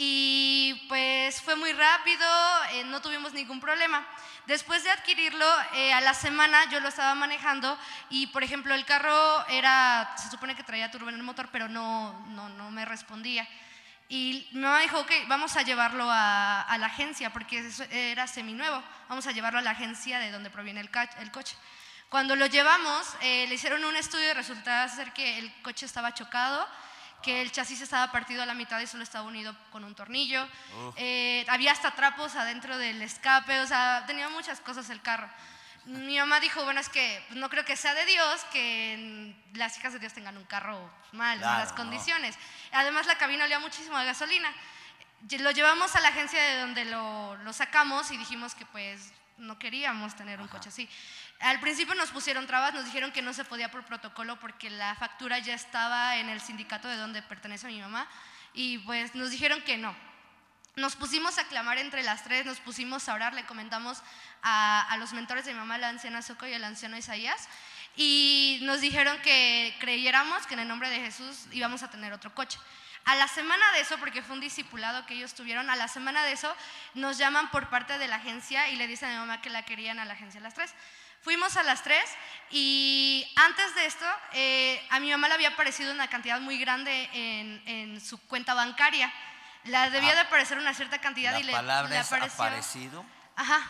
y 0.00 0.86
pues 0.88 1.42
fue 1.42 1.56
muy 1.56 1.72
rápido, 1.72 2.24
eh, 2.70 2.84
no 2.84 3.02
tuvimos 3.02 3.32
ningún 3.32 3.60
problema. 3.60 4.06
Después 4.46 4.84
de 4.84 4.90
adquirirlo, 4.90 5.44
eh, 5.74 5.92
a 5.92 6.00
la 6.00 6.14
semana 6.14 6.70
yo 6.70 6.78
lo 6.78 6.88
estaba 6.88 7.16
manejando 7.16 7.76
y, 8.08 8.28
por 8.28 8.44
ejemplo, 8.44 8.74
el 8.76 8.84
carro 8.84 9.46
era, 9.48 10.14
se 10.16 10.30
supone 10.30 10.54
que 10.54 10.62
traía 10.62 10.90
turbo 10.92 11.08
en 11.08 11.16
el 11.16 11.24
motor, 11.24 11.48
pero 11.50 11.68
no, 11.68 12.12
no, 12.28 12.48
no 12.48 12.70
me 12.70 12.84
respondía. 12.84 13.46
Y 14.08 14.48
mi 14.52 14.60
mamá 14.60 14.78
dijo, 14.80 15.00
ok, 15.00 15.10
vamos 15.26 15.56
a 15.56 15.62
llevarlo 15.62 16.08
a, 16.08 16.62
a 16.62 16.78
la 16.78 16.86
agencia, 16.86 17.32
porque 17.32 17.58
eso 17.58 17.82
era 17.90 18.28
seminuevo, 18.28 18.80
vamos 19.08 19.26
a 19.26 19.32
llevarlo 19.32 19.58
a 19.58 19.62
la 19.62 19.72
agencia 19.72 20.20
de 20.20 20.30
donde 20.30 20.48
proviene 20.48 20.80
el, 20.80 20.90
el 21.18 21.30
coche. 21.32 21.56
Cuando 22.08 22.36
lo 22.36 22.46
llevamos, 22.46 23.06
eh, 23.20 23.46
le 23.48 23.56
hicieron 23.56 23.84
un 23.84 23.96
estudio 23.96 24.30
y 24.30 24.32
resultaba 24.32 24.88
ser 24.88 25.12
que 25.12 25.38
el 25.38 25.52
coche 25.60 25.84
estaba 25.84 26.14
chocado, 26.14 26.66
que 27.22 27.42
el 27.42 27.50
chasis 27.52 27.80
estaba 27.80 28.12
partido 28.12 28.42
a 28.42 28.46
la 28.46 28.54
mitad 28.54 28.80
y 28.80 28.86
solo 28.86 29.02
estaba 29.02 29.26
unido 29.26 29.54
con 29.70 29.84
un 29.84 29.94
tornillo. 29.94 30.46
Eh, 30.96 31.44
había 31.48 31.72
hasta 31.72 31.90
trapos 31.92 32.36
adentro 32.36 32.78
del 32.78 33.02
escape, 33.02 33.60
o 33.60 33.66
sea, 33.66 34.04
tenía 34.06 34.28
muchas 34.28 34.60
cosas 34.60 34.88
el 34.90 35.02
carro. 35.02 35.28
Mi 35.84 36.18
mamá 36.18 36.38
dijo, 36.38 36.62
bueno, 36.64 36.80
es 36.80 36.88
que 36.88 37.24
pues, 37.28 37.40
no 37.40 37.48
creo 37.48 37.64
que 37.64 37.76
sea 37.76 37.94
de 37.94 38.04
Dios 38.04 38.44
que 38.52 39.34
las 39.54 39.76
hijas 39.78 39.94
de 39.94 39.98
Dios 39.98 40.12
tengan 40.12 40.36
un 40.36 40.44
carro 40.44 40.78
mal, 41.12 41.38
Claro, 41.38 41.54
malas 41.54 41.70
no. 41.70 41.76
condiciones. 41.76 42.36
Además, 42.72 43.06
la 43.06 43.16
cabina 43.16 43.44
olía 43.44 43.58
muchísimo 43.58 43.96
a 43.96 44.04
gasolina. 44.04 44.52
Lo 45.40 45.50
llevamos 45.50 45.96
a 45.96 46.00
la 46.00 46.08
agencia 46.08 46.40
de 46.40 46.60
donde 46.60 46.84
lo, 46.84 47.36
lo 47.38 47.52
sacamos 47.52 48.10
y 48.10 48.16
dijimos 48.18 48.54
que 48.54 48.66
pues 48.66 49.12
no 49.38 49.58
queríamos 49.58 50.14
tener 50.14 50.40
un 50.40 50.48
coche 50.48 50.68
así. 50.68 50.88
Al 51.40 51.60
principio 51.60 51.94
nos 51.94 52.10
pusieron 52.10 52.46
trabas, 52.48 52.74
nos 52.74 52.84
dijeron 52.84 53.12
que 53.12 53.22
no 53.22 53.32
se 53.32 53.44
podía 53.44 53.70
por 53.70 53.84
protocolo 53.84 54.40
porque 54.40 54.70
la 54.70 54.96
factura 54.96 55.38
ya 55.38 55.54
estaba 55.54 56.16
en 56.16 56.28
el 56.28 56.40
sindicato 56.40 56.88
de 56.88 56.96
donde 56.96 57.22
pertenece 57.22 57.68
mi 57.68 57.80
mamá 57.80 58.08
y 58.54 58.78
pues 58.78 59.14
nos 59.14 59.30
dijeron 59.30 59.62
que 59.62 59.76
no. 59.76 59.94
Nos 60.74 60.96
pusimos 60.96 61.38
a 61.38 61.44
clamar 61.44 61.78
entre 61.78 62.02
las 62.02 62.24
tres, 62.24 62.44
nos 62.44 62.58
pusimos 62.60 63.08
a 63.08 63.14
orar, 63.14 63.34
le 63.34 63.44
comentamos 63.46 64.02
a, 64.42 64.96
los 64.98 65.12
mentores 65.12 65.44
de 65.44 65.52
mi 65.52 65.58
mamá, 65.58 65.78
la 65.78 65.88
anciana 65.88 66.22
Soco 66.22 66.46
y 66.46 66.52
el 66.52 66.62
anciano 66.62 66.96
Isaías, 66.96 67.48
y 67.96 68.60
nos 68.62 68.80
dijeron 68.80 69.20
que 69.22 69.76
creyéramos 69.80 70.46
que 70.46 70.54
en 70.54 70.60
el 70.60 70.68
nombre 70.68 70.88
de 70.88 71.00
Jesús 71.00 71.46
íbamos 71.52 71.82
a 71.82 71.90
tener 71.90 72.12
otro 72.12 72.32
coche. 72.34 72.58
A 73.04 73.16
la 73.16 73.26
semana 73.26 73.64
de 73.72 73.80
eso, 73.80 73.98
porque 73.98 74.22
fue 74.22 74.34
un 74.34 74.40
discipulado 74.40 75.04
que 75.06 75.14
ellos 75.14 75.34
tuvieron, 75.34 75.70
a 75.70 75.76
la 75.76 75.88
semana 75.88 76.22
de 76.24 76.32
eso 76.32 76.54
nos 76.94 77.18
llaman 77.18 77.50
por 77.50 77.70
parte 77.70 77.98
de 77.98 78.06
la 78.06 78.16
agencia 78.16 78.68
y 78.68 78.76
le 78.76 78.86
dicen 78.86 79.08
a 79.08 79.12
mi 79.12 79.18
mamá 79.18 79.40
que 79.40 79.50
la 79.50 79.64
querían 79.64 79.98
a 79.98 80.04
la 80.04 80.14
agencia 80.14 80.40
las 80.40 80.54
tres. 80.54 80.74
Fuimos 81.22 81.56
a 81.56 81.62
las 81.62 81.82
3 81.82 82.00
y 82.50 83.30
antes 83.36 83.74
de 83.74 83.86
esto, 83.86 84.06
eh, 84.32 84.86
a 84.90 85.00
mi 85.00 85.10
mamá 85.10 85.28
le 85.28 85.34
había 85.34 85.48
aparecido 85.48 85.92
una 85.92 86.08
cantidad 86.08 86.40
muy 86.40 86.58
grande 86.58 87.10
en, 87.12 87.62
en 87.66 88.00
su 88.00 88.18
cuenta 88.26 88.54
bancaria. 88.54 89.12
La 89.64 89.90
debía 89.90 90.12
Ah. 90.12 90.14
de 90.14 90.20
aparecer 90.20 90.56
una 90.58 90.72
cierta 90.74 90.98
cantidad 91.00 91.32
La 91.32 91.40
y 91.40 91.42
le, 91.42 91.52
palabra 91.52 91.90
le 91.90 91.98
es 91.98 92.06
apareció. 92.06 92.44
aparecido 92.44 93.04
Ajá, 93.36 93.60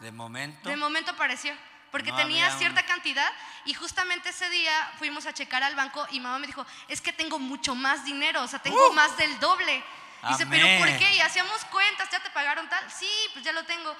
de 0.00 0.12
momento. 0.12 0.68
de 0.68 0.76
momento 0.76 1.12
apareció. 1.12 1.54
Porque 1.92 2.10
No 2.10 2.16
tenía 2.16 2.44
había 2.46 2.54
un- 2.54 2.58
cierta 2.58 2.84
cantidad 2.84 3.32
y 3.64 3.72
justamente 3.72 4.28
ese 4.30 4.50
día 4.50 4.92
fuimos 4.98 5.24
a 5.24 5.32
checar 5.32 5.62
al 5.62 5.74
banco 5.76 6.06
y 6.10 6.20
mamá 6.20 6.38
me 6.38 6.46
dijo, 6.48 6.66
es 6.88 7.00
que 7.00 7.12
tengo 7.12 7.38
mucho 7.38 7.74
más 7.74 8.04
dinero, 8.04 8.42
o 8.42 8.48
sea, 8.48 8.58
tengo 8.58 8.88
Uh. 8.88 8.92
más 8.92 9.16
del 9.16 9.38
doble. 9.38 9.82
Dice, 10.28 10.44
pero 10.46 10.66
¿por 10.80 10.88
qué? 10.98 11.14
Y 11.14 11.20
hacíamos 11.20 11.64
cuentas, 11.66 12.10
¿ya 12.10 12.18
te 12.18 12.28
pagaron 12.30 12.68
tal? 12.68 12.84
Sí, 12.90 13.08
pues 13.32 13.44
ya 13.44 13.52
lo 13.52 13.64
tengo. 13.64 13.96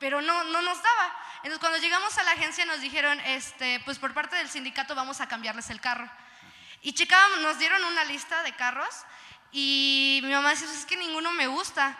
Pero 0.00 0.20
no, 0.20 0.44
no 0.44 0.62
nos 0.62 0.82
daba. 0.82 1.12
Entonces 1.38 1.58
cuando 1.58 1.78
llegamos 1.78 2.16
a 2.18 2.22
la 2.24 2.32
agencia 2.32 2.64
nos 2.64 2.80
dijeron, 2.80 3.20
este, 3.20 3.80
pues 3.84 3.98
por 3.98 4.14
parte 4.14 4.36
del 4.36 4.48
sindicato 4.48 4.94
vamos 4.94 5.20
a 5.20 5.28
cambiarles 5.28 5.70
el 5.70 5.80
carro. 5.80 6.08
Y 6.82 6.92
checábamos, 6.92 7.40
nos 7.40 7.58
dieron 7.58 7.82
una 7.84 8.04
lista 8.04 8.42
de 8.42 8.52
carros 8.54 8.88
y 9.52 10.20
mi 10.22 10.32
mamá 10.32 10.50
dice, 10.50 10.66
"Pues 10.66 10.78
es 10.78 10.86
que 10.86 10.96
ninguno 10.96 11.32
me 11.32 11.46
gusta. 11.46 11.96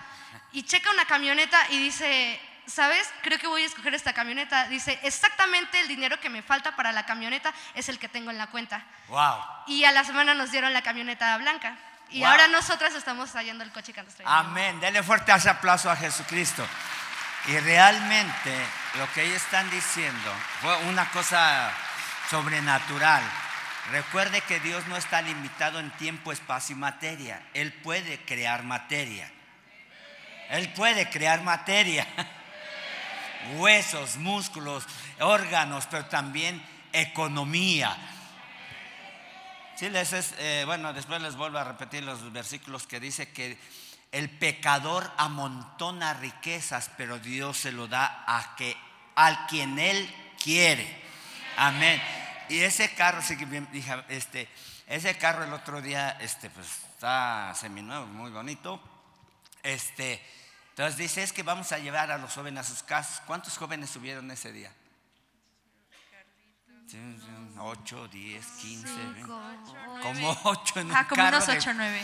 Y 0.52 0.62
checa 0.62 0.90
una 0.90 1.04
camioneta 1.06 1.58
y 1.70 1.78
dice, 1.78 2.40
¿sabes? 2.66 3.08
Creo 3.22 3.38
que 3.38 3.46
voy 3.46 3.62
a 3.62 3.66
escoger 3.66 3.94
esta 3.94 4.12
camioneta. 4.12 4.68
Dice, 4.68 4.98
exactamente 5.02 5.80
el 5.80 5.88
dinero 5.88 6.20
que 6.20 6.28
me 6.30 6.42
falta 6.42 6.76
para 6.76 6.92
la 6.92 7.06
camioneta 7.06 7.52
es 7.74 7.88
el 7.88 7.98
que 7.98 8.08
tengo 8.08 8.30
en 8.30 8.38
la 8.38 8.48
cuenta. 8.48 8.84
Wow. 9.08 9.36
Y 9.66 9.84
a 9.84 9.92
la 9.92 10.04
semana 10.04 10.34
nos 10.34 10.50
dieron 10.50 10.72
la 10.72 10.82
camioneta 10.82 11.36
blanca. 11.38 11.76
Y 12.10 12.20
Wow. 12.20 12.28
ahora 12.30 12.48
nosotras 12.48 12.94
estamos 12.94 13.30
trayendo 13.32 13.64
el 13.64 13.72
coche 13.72 13.92
que 13.92 14.02
traíamos. 14.02 14.46
Amén. 14.46 14.80
Dele 14.80 15.02
fuerte 15.02 15.32
ese 15.32 15.50
aplauso 15.50 15.90
a 15.90 15.96
Jesucristo. 15.96 16.66
Y 17.48 17.58
realmente 17.60 18.54
lo 18.98 19.10
que 19.12 19.22
ellos 19.22 19.42
están 19.42 19.70
diciendo 19.70 20.34
fue 20.60 20.76
una 20.84 21.10
cosa 21.10 21.72
sobrenatural. 22.30 23.22
Recuerde 23.90 24.42
que 24.42 24.60
Dios 24.60 24.86
no 24.86 24.98
está 24.98 25.22
limitado 25.22 25.80
en 25.80 25.90
tiempo, 25.92 26.30
espacio 26.30 26.76
y 26.76 26.78
materia. 26.78 27.42
Él 27.54 27.72
puede 27.72 28.22
crear 28.26 28.64
materia. 28.64 29.32
Él 30.50 30.68
puede 30.74 31.08
crear 31.08 31.42
materia. 31.42 32.06
Huesos, 33.56 34.16
músculos, 34.18 34.84
órganos, 35.20 35.86
pero 35.90 36.04
también 36.04 36.62
economía. 36.92 37.96
Sí, 39.76 39.88
les 39.88 40.12
es, 40.12 40.34
eh, 40.38 40.64
bueno, 40.66 40.92
después 40.92 41.22
les 41.22 41.36
vuelvo 41.36 41.56
a 41.56 41.64
repetir 41.64 42.02
los 42.02 42.30
versículos 42.30 42.86
que 42.86 43.00
dice 43.00 43.32
que 43.32 43.56
el 44.12 44.30
pecador 44.30 45.10
amontona 45.16 46.14
riquezas, 46.14 46.90
pero 46.96 47.18
Dios 47.18 47.56
se 47.58 47.72
lo 47.72 47.86
da 47.88 48.24
a 48.26 48.54
que 48.56 48.76
al 49.14 49.46
quien 49.46 49.78
él 49.78 50.12
quiere. 50.42 51.02
Amén. 51.56 52.00
Y 52.48 52.60
ese 52.60 52.94
carro, 52.94 53.20
sí 53.20 53.36
que 53.36 53.44
bien, 53.44 53.68
dije, 53.72 53.92
este, 54.08 54.48
ese 54.86 55.16
carro 55.18 55.44
el 55.44 55.52
otro 55.52 55.82
día, 55.82 56.10
este, 56.20 56.48
pues 56.50 56.66
está 56.94 57.52
seminuevo, 57.54 58.06
muy 58.06 58.30
bonito. 58.30 58.80
Este, 59.62 60.24
entonces 60.70 60.96
dice 60.96 61.22
es 61.22 61.32
que 61.32 61.42
vamos 61.42 61.72
a 61.72 61.78
llevar 61.78 62.10
a 62.10 62.16
los 62.18 62.32
jóvenes 62.32 62.64
a 62.64 62.68
sus 62.70 62.82
casas. 62.82 63.20
¿Cuántos 63.26 63.58
jóvenes 63.58 63.90
subieron 63.90 64.30
ese 64.30 64.52
día? 64.52 64.72
Sí, 66.86 66.96
sí, 66.96 67.58
Ocho, 67.58 68.08
diez, 68.08 68.46
quince, 68.62 68.88
veinte. 68.96 69.22
como 70.02 70.40
ocho 70.44 70.80
en 70.80 70.86
un 70.86 70.96
Ah, 70.96 71.06
como 71.06 71.16
carro 71.22 71.36
unos 71.36 71.46
de- 71.48 71.58
8 71.58 71.70
o 71.70 71.74
9. 71.74 72.02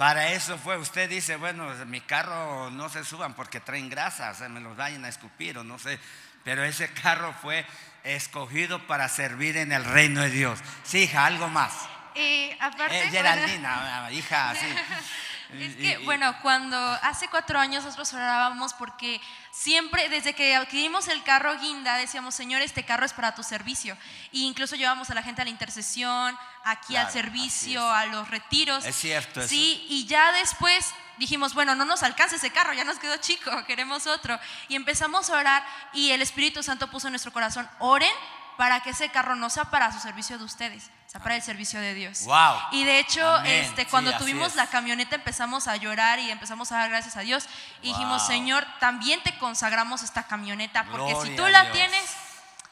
Para 0.00 0.32
eso 0.32 0.56
fue, 0.56 0.78
usted 0.78 1.10
dice, 1.10 1.36
bueno, 1.36 1.68
mi 1.84 2.00
carro 2.00 2.70
no 2.70 2.88
se 2.88 3.04
suban 3.04 3.34
porque 3.34 3.60
traen 3.60 3.90
grasa, 3.90 4.30
o 4.30 4.34
sea, 4.34 4.48
me 4.48 4.58
los 4.58 4.74
vayan 4.74 5.04
a 5.04 5.10
escupir 5.10 5.58
o 5.58 5.62
no 5.62 5.78
sé, 5.78 5.98
pero 6.42 6.64
ese 6.64 6.90
carro 6.90 7.34
fue 7.42 7.66
escogido 8.02 8.78
para 8.86 9.10
servir 9.10 9.58
en 9.58 9.72
el 9.72 9.84
reino 9.84 10.22
de 10.22 10.30
Dios. 10.30 10.58
Sí, 10.84 11.02
hija, 11.02 11.26
algo 11.26 11.48
más. 11.48 11.74
Y 12.14 12.50
aparte... 12.60 12.98
Eh, 12.98 13.10
Geraldina, 13.10 14.08
hija, 14.10 14.54
sí. 14.54 14.66
Es 15.58 15.76
que, 15.76 15.98
y- 16.00 16.04
bueno, 16.04 16.34
cuando 16.42 16.76
hace 17.02 17.28
cuatro 17.28 17.58
años 17.58 17.84
nosotros 17.84 18.12
orábamos 18.12 18.74
porque 18.74 19.20
siempre, 19.50 20.08
desde 20.08 20.34
que 20.34 20.54
adquirimos 20.56 21.08
el 21.08 21.22
carro 21.22 21.58
guinda, 21.58 21.94
decíamos, 21.96 22.34
Señor, 22.34 22.62
este 22.62 22.84
carro 22.84 23.04
es 23.06 23.12
para 23.12 23.34
tu 23.34 23.42
servicio. 23.42 23.94
E 24.32 24.38
incluso 24.38 24.76
llevamos 24.76 25.10
a 25.10 25.14
la 25.14 25.22
gente 25.22 25.42
a 25.42 25.44
la 25.44 25.50
intercesión, 25.50 26.38
aquí 26.64 26.92
Claro, 26.94 27.06
al 27.08 27.12
servicio, 27.12 27.90
a 27.90 28.06
los 28.06 28.28
retiros. 28.28 28.84
Es 28.84 28.96
cierto 28.96 29.40
eso. 29.40 29.48
Sí, 29.48 29.84
y 29.88 30.06
ya 30.06 30.32
después 30.32 30.92
dijimos, 31.18 31.52
bueno, 31.54 31.74
no 31.74 31.84
nos 31.84 32.02
alcanza 32.02 32.36
ese 32.36 32.50
carro, 32.50 32.72
ya 32.72 32.84
nos 32.84 32.98
quedó 32.98 33.16
chico, 33.18 33.50
queremos 33.66 34.06
otro. 34.06 34.38
Y 34.68 34.76
empezamos 34.76 35.30
a 35.30 35.36
orar 35.36 35.64
y 35.92 36.10
el 36.12 36.22
Espíritu 36.22 36.62
Santo 36.62 36.90
puso 36.90 37.08
en 37.08 37.12
nuestro 37.12 37.32
corazón, 37.32 37.68
oren 37.78 38.12
para 38.56 38.80
que 38.82 38.90
ese 38.90 39.08
carro 39.10 39.36
no 39.36 39.48
sea 39.50 39.64
para 39.66 39.90
su 39.92 40.00
servicio 40.00 40.36
de 40.38 40.44
ustedes, 40.44 40.90
sea 41.10 41.20
para 41.20 41.34
el 41.36 41.42
servicio 41.42 41.80
de 41.80 41.92
Dios. 41.94 42.24
Wow. 42.24 42.56
Y 42.72 42.84
de 42.84 43.00
hecho, 43.00 43.26
Amén. 43.36 43.64
este, 43.64 43.82
Sí, 43.84 43.90
cuando 43.90 44.10
así 44.10 44.18
tuvimos 44.20 44.48
es. 44.50 44.54
la 44.54 44.68
camioneta 44.68 45.16
empezamos 45.16 45.66
a 45.66 45.74
llorar 45.76 46.18
y 46.20 46.30
empezamos 46.30 46.70
a 46.70 46.76
dar 46.78 46.88
gracias 46.90 47.16
a 47.16 47.20
Dios. 47.20 47.46
Y 47.82 47.88
dijimos, 47.88 48.22
Wow. 48.22 48.26
Señor, 48.28 48.66
también 48.78 49.20
te 49.22 49.36
consagramos 49.38 50.02
esta 50.02 50.22
camioneta, 50.28 50.84
porque 50.84 51.08
si 51.08 51.12
Gloria 51.14 51.36
tú 51.36 51.44
a 51.46 51.50
la 51.50 51.62
Dios. 51.62 51.72
tienes, 51.74 52.16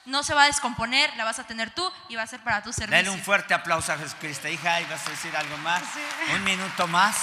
no 0.05 0.23
se 0.23 0.35
va 0.35 0.45
a 0.45 0.47
descomponer, 0.47 1.15
la 1.17 1.25
vas 1.25 1.39
a 1.41 1.45
tener 1.49 1.71
tú 1.71 1.93
y 2.09 2.15
va 2.15 2.23
a 2.23 2.27
ser 2.29 2.39
para 2.41 2.63
tu 2.63 2.73
servicio. 2.73 2.97
Dale 2.97 3.11
un 3.11 3.21
fuerte 3.23 3.55
aplauso 3.55 3.93
a 3.93 3.99
Jesucristo. 3.99 4.47
Hija, 4.49 4.81
¿ibas 4.83 5.05
a 5.07 5.11
decir 5.11 5.37
algo 5.37 5.57
más? 5.59 5.83
Sí. 5.83 6.33
Un 6.35 6.45
minuto 6.45 6.87
más. 6.87 7.17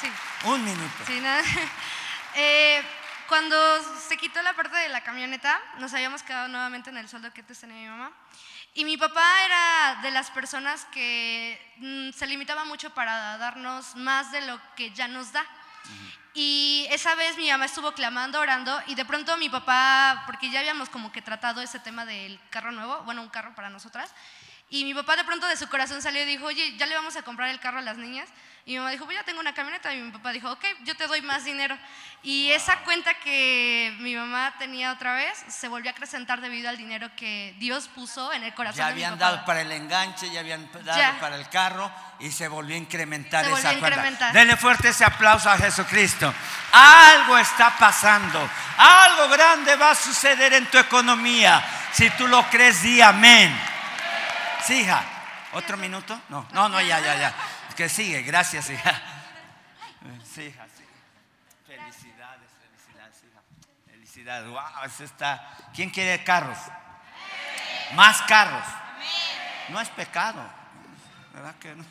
Sí. 0.00 0.12
Un 0.44 0.62
minuto. 0.64 1.04
Sí, 1.06 1.20
nada. 1.20 1.42
Eh, 2.36 2.80
cuando 3.28 3.56
se 4.08 4.16
quitó 4.16 4.40
la 4.42 4.52
parte 4.54 4.76
de 4.76 4.88
la 4.88 5.00
camioneta, 5.02 5.58
nos 5.78 5.92
habíamos 5.94 6.22
quedado 6.22 6.46
nuevamente 6.46 6.90
en 6.90 6.96
el 6.96 7.08
sueldo 7.08 7.32
que 7.32 7.40
antes 7.40 7.58
tenía 7.58 7.76
mi 7.76 7.88
mamá. 7.88 8.12
Y 8.74 8.84
mi 8.84 8.96
papá 8.96 9.44
era 9.44 9.98
de 10.02 10.10
las 10.12 10.30
personas 10.30 10.84
que 10.92 11.60
mm, 11.78 12.10
se 12.12 12.26
limitaba 12.26 12.64
mucho 12.64 12.90
para 12.90 13.36
darnos 13.38 13.96
más 13.96 14.30
de 14.30 14.42
lo 14.42 14.60
que 14.76 14.90
ya 14.92 15.08
nos 15.08 15.32
da. 15.32 15.44
Y 16.34 16.86
esa 16.90 17.16
vez 17.16 17.36
mi 17.36 17.50
mamá 17.50 17.64
estuvo 17.64 17.92
clamando, 17.92 18.38
orando, 18.38 18.80
y 18.86 18.94
de 18.94 19.04
pronto 19.04 19.36
mi 19.36 19.48
papá, 19.48 20.22
porque 20.26 20.50
ya 20.50 20.60
habíamos 20.60 20.88
como 20.88 21.10
que 21.10 21.22
tratado 21.22 21.60
ese 21.60 21.80
tema 21.80 22.06
del 22.06 22.38
carro 22.50 22.70
nuevo, 22.70 23.02
bueno, 23.02 23.22
un 23.22 23.28
carro 23.28 23.52
para 23.56 23.70
nosotras, 23.70 24.14
y 24.68 24.84
mi 24.84 24.94
papá 24.94 25.16
de 25.16 25.24
pronto 25.24 25.48
de 25.48 25.56
su 25.56 25.68
corazón 25.68 26.00
salió 26.00 26.22
y 26.22 26.26
dijo, 26.26 26.46
oye, 26.46 26.76
ya 26.76 26.86
le 26.86 26.94
vamos 26.94 27.16
a 27.16 27.22
comprar 27.22 27.50
el 27.50 27.58
carro 27.58 27.78
a 27.78 27.82
las 27.82 27.96
niñas. 27.96 28.28
Y 28.66 28.72
mi 28.72 28.78
mamá 28.78 28.90
dijo, 28.90 29.04
pues 29.06 29.16
ya 29.16 29.24
tengo 29.24 29.40
una 29.40 29.54
camioneta. 29.54 29.92
Y 29.94 30.00
mi 30.00 30.10
papá 30.12 30.32
dijo, 30.32 30.50
ok, 30.52 30.64
yo 30.84 30.94
te 30.96 31.06
doy 31.06 31.22
más 31.22 31.44
dinero. 31.44 31.76
Y 32.22 32.50
esa 32.50 32.76
cuenta 32.80 33.14
que 33.14 33.96
mi 34.00 34.14
mamá 34.14 34.54
tenía 34.58 34.92
otra 34.92 35.14
vez 35.14 35.42
se 35.48 35.66
volvió 35.68 35.90
a 35.90 35.92
acrecentar 35.92 36.42
debido 36.42 36.68
al 36.68 36.76
dinero 36.76 37.10
que 37.16 37.54
Dios 37.58 37.88
puso 37.88 38.32
en 38.34 38.44
el 38.44 38.52
corazón 38.52 38.78
Ya 38.78 38.88
de 38.88 38.94
mi 38.94 39.02
habían 39.02 39.18
papá. 39.18 39.30
dado 39.32 39.44
para 39.46 39.62
el 39.62 39.72
enganche, 39.72 40.30
ya 40.30 40.40
habían 40.40 40.70
dado 40.84 40.98
Ya. 41.00 41.18
para 41.18 41.36
el 41.36 41.48
carro 41.48 41.90
y 42.18 42.30
se 42.30 42.46
volvió 42.48 42.74
a 42.74 42.78
incrementar 42.78 43.44
Se 43.46 43.50
volvió 43.50 43.70
esa 43.70 43.78
a 43.78 44.00
cuenta. 44.02 44.32
Denle 44.32 44.56
fuerte 44.58 44.90
ese 44.90 45.04
aplauso 45.06 45.48
a 45.50 45.56
Jesucristo. 45.56 46.32
Algo 46.72 47.38
está 47.38 47.74
pasando. 47.78 48.46
Algo 48.76 49.28
grande 49.30 49.74
va 49.76 49.92
a 49.92 49.94
suceder 49.94 50.52
en 50.52 50.66
tu 50.66 50.76
economía. 50.76 51.64
Si 51.92 52.10
tú 52.10 52.28
lo 52.28 52.46
crees, 52.50 52.82
di 52.82 53.00
amén. 53.00 53.58
Sí, 54.66 54.80
hija. 54.82 55.02
¿Otro 55.52 55.76
minuto? 55.78 56.20
No, 56.28 56.46
no, 56.52 56.68
no, 56.68 56.80
ya, 56.80 57.00
ya, 57.00 57.16
ya. 57.16 57.34
Que 57.76 57.88
sigue, 57.88 58.22
gracias, 58.22 58.70
hija. 58.70 59.02
Sí, 60.24 60.44
hija, 60.44 60.66
sí. 60.74 60.84
Felicidades, 61.66 62.48
felicidades, 62.62 63.16
hija. 63.22 63.42
Felicidades. 63.84 64.48
Wow, 64.48 64.84
eso 64.86 65.04
está. 65.04 65.56
¿Quién 65.74 65.90
quiere 65.90 66.24
carros? 66.24 66.56
Más 67.94 68.22
carros. 68.22 68.64
No 69.68 69.78
es 69.78 69.90
pecado. 69.90 70.42
¿Verdad 71.34 71.54
que 71.56 71.74
no? 71.74 71.84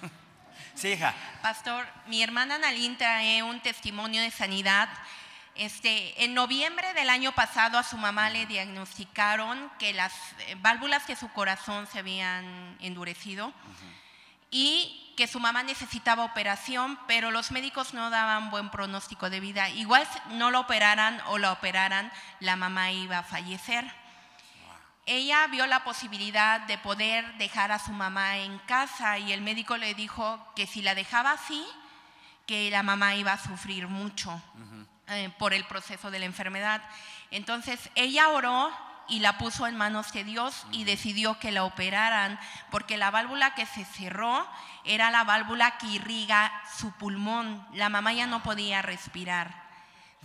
Sí, 0.73 0.87
hija. 0.93 1.13
Pastor, 1.41 1.85
mi 2.07 2.23
hermana 2.23 2.57
Nalín 2.57 2.97
trae 2.97 3.43
un 3.43 3.59
testimonio 3.59 4.21
de 4.21 4.31
sanidad. 4.31 4.89
Este, 5.53 6.23
en 6.23 6.33
noviembre 6.33 6.93
del 6.93 7.09
año 7.09 7.33
pasado 7.33 7.77
a 7.77 7.83
su 7.83 7.97
mamá 7.97 8.29
le 8.29 8.45
diagnosticaron 8.45 9.69
que 9.77 9.93
las 9.93 10.13
válvulas 10.61 11.05
de 11.05 11.17
su 11.17 11.29
corazón 11.33 11.85
se 11.85 11.99
habían 11.99 12.77
endurecido 12.79 13.53
y 14.51 15.08
que 15.19 15.27
su 15.27 15.41
mamá 15.41 15.63
necesitaba 15.63 16.23
operación, 16.23 16.97
pero 17.05 17.29
los 17.29 17.51
médicos 17.51 17.93
no 17.93 18.09
daban 18.09 18.49
buen 18.51 18.69
pronóstico 18.69 19.29
de 19.29 19.41
vida. 19.41 19.67
Igual 19.67 20.07
no 20.29 20.49
la 20.49 20.61
operaran 20.61 21.21
o 21.27 21.37
la 21.37 21.51
operaran, 21.51 22.09
la 22.39 22.55
mamá 22.55 22.93
iba 22.93 23.17
a 23.17 23.23
fallecer. 23.23 23.83
Ella 25.05 25.45
vio 25.47 25.67
la 25.67 25.83
posibilidad 25.83 26.61
de 26.61 26.77
poder 26.77 27.37
dejar 27.37 27.73
a 27.73 27.79
su 27.79 27.91
mamá 27.91 28.37
en 28.37 28.59
casa 28.59 29.17
y 29.17 29.33
el 29.33 29.41
médico 29.41 29.75
le 29.75 29.93
dijo 29.93 30.53
que 30.55 30.65
si 30.65 30.81
la 30.81 30.95
dejaba 30.95 31.31
así, 31.31 31.67
que 32.47 32.71
la 32.71 32.81
mamá 32.81 33.15
iba 33.15 33.33
a 33.33 33.43
sufrir 33.43 33.89
mucho 33.89 34.41
eh, 35.07 35.29
por 35.37 35.53
el 35.53 35.65
proceso 35.65 36.11
de 36.11 36.19
la 36.19 36.27
enfermedad. 36.27 36.81
Entonces 37.29 37.89
ella 37.95 38.29
oró 38.29 38.71
y 39.09 39.19
la 39.19 39.37
puso 39.37 39.67
en 39.67 39.75
manos 39.75 40.11
de 40.13 40.23
Dios 40.23 40.65
y 40.71 40.83
decidió 40.83 41.39
que 41.39 41.51
la 41.51 41.63
operaran 41.63 42.39
porque 42.71 42.97
la 42.97 43.11
válvula 43.11 43.55
que 43.55 43.65
se 43.65 43.85
cerró 43.85 44.47
era 44.85 45.11
la 45.11 45.23
válvula 45.23 45.77
que 45.77 45.87
irriga 45.87 46.51
su 46.77 46.91
pulmón. 46.93 47.65
La 47.73 47.89
mamá 47.89 48.13
ya 48.13 48.27
no 48.27 48.43
podía 48.43 48.81
respirar. 48.81 49.69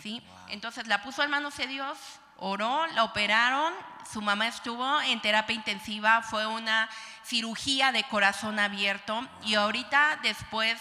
¿sí? 0.00 0.22
Entonces 0.48 0.86
la 0.86 1.02
puso 1.02 1.22
en 1.22 1.30
manos 1.30 1.56
de 1.56 1.66
Dios, 1.66 1.98
oró, 2.36 2.86
la 2.88 3.04
operaron, 3.04 3.72
su 4.10 4.20
mamá 4.20 4.48
estuvo 4.48 5.00
en 5.02 5.20
terapia 5.20 5.54
intensiva, 5.54 6.22
fue 6.22 6.46
una 6.46 6.88
cirugía 7.24 7.92
de 7.92 8.04
corazón 8.04 8.58
abierto 8.58 9.26
y 9.44 9.54
ahorita 9.54 10.18
después 10.22 10.80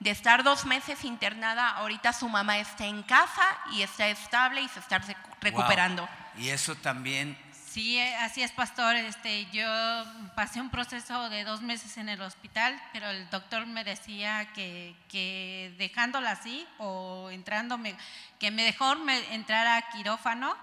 de 0.00 0.10
estar 0.10 0.44
dos 0.44 0.64
meses 0.66 1.04
internada, 1.04 1.70
ahorita 1.70 2.12
su 2.12 2.28
mamá 2.28 2.58
está 2.58 2.84
en 2.84 3.02
casa 3.02 3.42
y 3.72 3.82
está 3.82 4.08
estable 4.08 4.60
y 4.60 4.68
se 4.68 4.80
está 4.80 5.00
recuperando. 5.40 6.08
Y 6.36 6.50
eso 6.50 6.74
también 6.74 7.36
Sí, 7.76 7.98
eh, 7.98 8.14
así 8.22 8.42
es, 8.42 8.52
pastor. 8.52 8.96
Este, 8.96 9.44
yo 9.52 9.68
pasé 10.34 10.62
un 10.62 10.70
proceso 10.70 11.28
de 11.28 11.44
dos 11.44 11.60
meses 11.60 11.98
en 11.98 12.08
el 12.08 12.22
hospital, 12.22 12.74
pero 12.94 13.10
el 13.10 13.28
doctor 13.28 13.66
me 13.66 13.84
decía 13.84 14.50
que, 14.54 14.96
que 15.10 15.74
dejándola 15.76 16.30
así 16.30 16.66
o 16.78 17.28
entrándome, 17.30 17.94
que 18.38 18.50
me 18.50 18.62
dejó 18.62 18.96
me 18.96 19.34
entrar 19.34 19.66
a 19.66 19.90
quirófano 19.90 20.56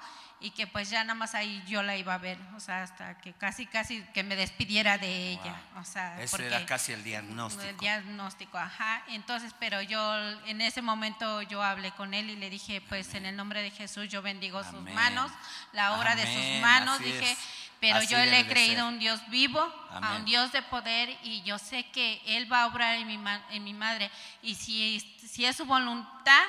y 0.44 0.52
que 0.52 0.68
pues 0.68 0.90
ya 0.90 1.06
nada 1.06 1.16
más 1.16 1.36
ahí 1.36 1.64
yo 1.66 1.82
la 1.84 1.96
iba 1.96 2.14
a 2.14 2.18
ver, 2.18 2.38
o 2.54 2.60
sea, 2.60 2.84
hasta 2.84 3.18
que 3.18 3.32
casi, 3.32 3.66
casi 3.66 4.02
que 4.14 4.24
me 4.24 4.36
despidiera 4.36 4.98
de 4.98 5.32
ella. 5.32 5.56
O 5.80 5.86
sea, 5.86 6.22
Ese 6.22 6.46
era 6.46 6.66
casi 6.66 6.92
el 6.92 7.02
diagnóstico. 7.02 7.64
El 7.64 7.78
diagnóstico, 7.78 8.58
ajá. 8.58 9.04
Entonces, 9.08 9.56
pero 9.58 9.82
yo 9.82 10.02
en 10.46 10.60
ese 10.60 10.82
momento 10.82 11.42
yo 11.44 11.64
hablé 11.64 11.92
con 11.92 12.14
él 12.14 12.30
y 12.30 12.36
le 12.36 12.50
dije, 12.50 12.82
pues 12.90 13.16
en 13.16 13.26
el 13.26 13.38
nombre 13.38 13.62
de 13.62 13.72
Jesús 13.72 14.10
yo 14.10 14.22
bendigo 14.22 14.62
sus 14.66 14.82
manos, 14.82 15.32
la 15.72 15.94
obra 15.94 16.14
de 16.14 16.24
sus 16.24 16.62
manos, 16.62 17.00
dije, 17.00 17.38
pero 17.80 18.04
yo 18.04 18.18
le 18.18 18.42
he 18.42 18.46
creído 18.46 18.84
a 18.84 18.90
un 18.90 19.00
Dios 19.00 19.22
vivo, 19.30 19.62
a 19.92 20.18
un 20.18 20.26
Dios 20.26 20.52
de 20.52 20.62
poder 20.64 21.18
y 21.24 21.42
yo 21.44 21.58
sé 21.58 21.86
que 21.92 22.22
Él 22.26 22.52
va 22.52 22.64
a 22.64 22.68
obrar 22.68 22.96
en 22.96 23.08
mi, 23.08 23.18
en 23.52 23.64
mi 23.64 23.74
madre 23.74 24.12
y 24.42 24.56
si, 24.56 25.00
si 25.26 25.46
es 25.46 25.56
su 25.56 25.64
voluntad, 25.64 26.44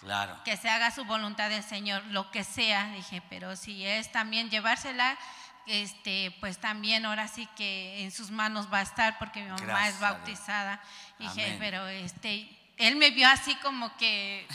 Claro. 0.00 0.38
Que 0.44 0.56
se 0.56 0.68
haga 0.68 0.90
su 0.90 1.04
voluntad 1.04 1.50
del 1.50 1.62
Señor, 1.62 2.02
lo 2.06 2.30
que 2.30 2.42
sea, 2.42 2.86
dije, 2.92 3.22
pero 3.28 3.54
si 3.56 3.84
es 3.86 4.10
también 4.10 4.48
llevársela, 4.48 5.18
este, 5.66 6.34
pues 6.40 6.58
también 6.58 7.04
ahora 7.04 7.28
sí 7.28 7.46
que 7.56 8.02
en 8.02 8.10
sus 8.10 8.30
manos 8.30 8.72
va 8.72 8.78
a 8.78 8.82
estar 8.82 9.18
porque 9.18 9.42
mi 9.42 9.50
mamá 9.50 9.88
es 9.88 10.00
bautizada. 10.00 10.80
Dije, 11.18 11.56
pero 11.58 11.86
este, 11.86 12.48
él 12.76 12.96
me 12.96 13.10
vio 13.10 13.28
así 13.28 13.54
como 13.56 13.94
que 13.96 14.46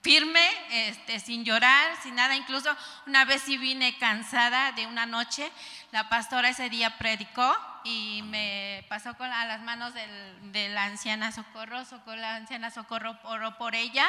firme, 0.00 0.46
este, 0.70 1.20
sin 1.20 1.44
llorar, 1.44 1.96
sin 2.02 2.14
nada. 2.14 2.34
Incluso 2.34 2.74
una 3.06 3.24
vez 3.24 3.42
sí 3.42 3.56
vine 3.56 3.96
cansada 3.98 4.72
de 4.72 4.86
una 4.86 5.06
noche, 5.06 5.50
la 5.92 6.08
pastora 6.08 6.48
ese 6.48 6.68
día 6.68 6.98
predicó 6.98 7.56
y 7.84 8.22
me 8.24 8.84
pasó 8.88 9.14
con, 9.16 9.30
a 9.30 9.44
las 9.44 9.60
manos 9.60 9.92
de 9.94 10.68
la 10.70 10.84
anciana 10.84 11.30
Socorro, 11.30 11.84
Socorro, 11.84 12.16
la 12.16 12.36
anciana 12.36 12.70
Socorro 12.70 13.18
oró 13.24 13.56
por 13.58 13.74
ella 13.74 14.06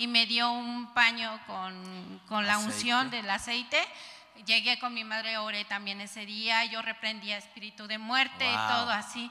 y 0.00 0.06
me 0.06 0.24
dio 0.24 0.50
un 0.50 0.94
paño 0.94 1.38
con, 1.46 2.22
con 2.26 2.46
la 2.46 2.56
unción 2.56 3.10
del 3.10 3.28
aceite. 3.28 3.86
Llegué 4.46 4.78
con 4.78 4.94
mi 4.94 5.04
madre, 5.04 5.36
oré 5.36 5.66
también 5.66 6.00
ese 6.00 6.24
día, 6.24 6.64
yo 6.64 6.80
reprendía 6.80 7.36
espíritu 7.36 7.86
de 7.86 7.98
muerte 7.98 8.50
y 8.50 8.54
todo 8.54 8.90
así. 8.90 9.30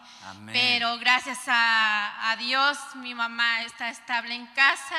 Pero 0.53 0.99
gracias 0.99 1.39
a, 1.47 2.29
a, 2.29 2.35
Dios, 2.35 2.77
mi 2.97 3.15
mamá 3.15 3.63
está 3.63 3.89
estable 3.89 4.35
en 4.35 4.45
casa. 4.47 4.95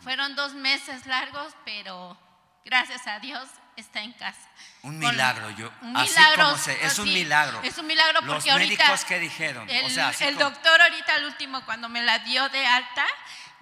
Fueron 0.00 0.34
dos 0.34 0.54
meses 0.54 1.04
largos, 1.04 1.54
pero 1.66 2.18
gracias 2.64 3.06
a 3.06 3.18
Dios 3.18 3.46
está 3.76 4.00
en 4.00 4.12
casa. 4.12 4.48
Un 4.82 4.98
milagro, 4.98 5.50
yo. 5.50 5.70
Un 5.82 5.92
milagro. 5.92 6.56
es 6.82 6.98
un 6.98 7.12
milagro. 7.12 7.60
Es 7.62 7.76
un 7.76 7.86
milagro 7.86 8.20
porque 8.26 8.50
Los 8.50 8.58
médicos 8.58 9.04
que 9.04 9.18
dijeron. 9.18 9.68
El, 9.68 9.84
o 9.84 9.90
sea, 9.90 10.10
el 10.20 10.38
doctor 10.38 10.80
ahorita, 10.80 11.16
el 11.16 11.24
último, 11.24 11.64
cuando 11.66 11.90
me 11.90 12.02
la 12.02 12.18
dio 12.20 12.48
de 12.48 12.66
alta, 12.66 13.04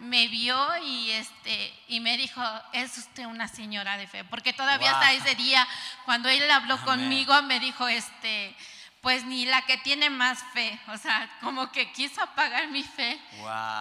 me 0.00 0.28
vio 0.28 0.58
y 0.82 1.10
este 1.12 1.72
y 1.88 2.00
me 2.00 2.16
dijo 2.16 2.42
es 2.72 2.96
usted 2.96 3.26
una 3.26 3.48
señora 3.48 3.98
de 3.98 4.06
fe 4.06 4.24
porque 4.24 4.52
todavía 4.52 4.92
hasta 4.92 5.12
ese 5.12 5.34
día 5.34 5.66
cuando 6.04 6.28
él 6.28 6.50
habló 6.50 6.82
conmigo 6.84 7.40
me 7.42 7.60
dijo 7.60 7.86
este 7.86 8.56
pues 9.00 9.24
ni 9.24 9.46
la 9.46 9.62
que 9.62 9.78
tiene 9.78 10.10
más 10.10 10.42
fe, 10.52 10.78
o 10.88 10.96
sea, 10.98 11.28
como 11.40 11.72
que 11.72 11.90
quiso 11.92 12.22
apagar 12.22 12.68
mi 12.68 12.82
fe. 12.82 13.18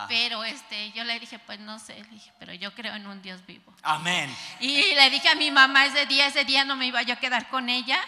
Pero 0.08 0.44
este, 0.46 0.92
yo 0.92 1.04
le 1.04 1.20
dije, 1.20 1.40
pues 1.40 1.60
no 1.60 1.78
sé, 1.78 1.96
le 1.96 2.10
dije, 2.10 2.32
pero 2.40 2.54
yo 2.54 2.74
creo 2.74 2.96
en 2.96 3.06
un 3.06 3.22
Dios 3.22 3.46
vivo. 3.46 3.74
Amén. 3.84 4.34
Y 4.62 4.96
le 4.96 5.10
dije 5.10 5.28
a 5.28 5.36
mi 5.36 5.52
mamá 5.52 5.86
ese 5.86 6.06
día, 6.06 6.28
ese 6.28 6.46
día 6.46 6.64
no 6.64 6.78
me 6.78 6.86
iba 6.86 7.02
yo 7.02 7.16
a 7.16 7.18
quedar 7.18 7.50
con 7.50 7.68
ella, 7.68 8.00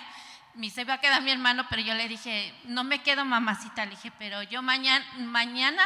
me 0.53 0.69
se 0.69 0.81
iba 0.81 0.93
a 0.93 1.01
quedar 1.01 1.21
mi 1.21 1.31
hermano, 1.31 1.65
pero 1.69 1.81
yo 1.81 1.93
le 1.95 2.07
dije, 2.07 2.53
no 2.63 2.85
me 2.85 3.01
quedo 3.03 3.25
mamacita, 3.25 3.83
le 3.83 3.91
dije, 3.91 4.11
pero 4.17 4.43
yo 4.43 4.61
mañana, 4.61 5.05
mañana 5.17 5.83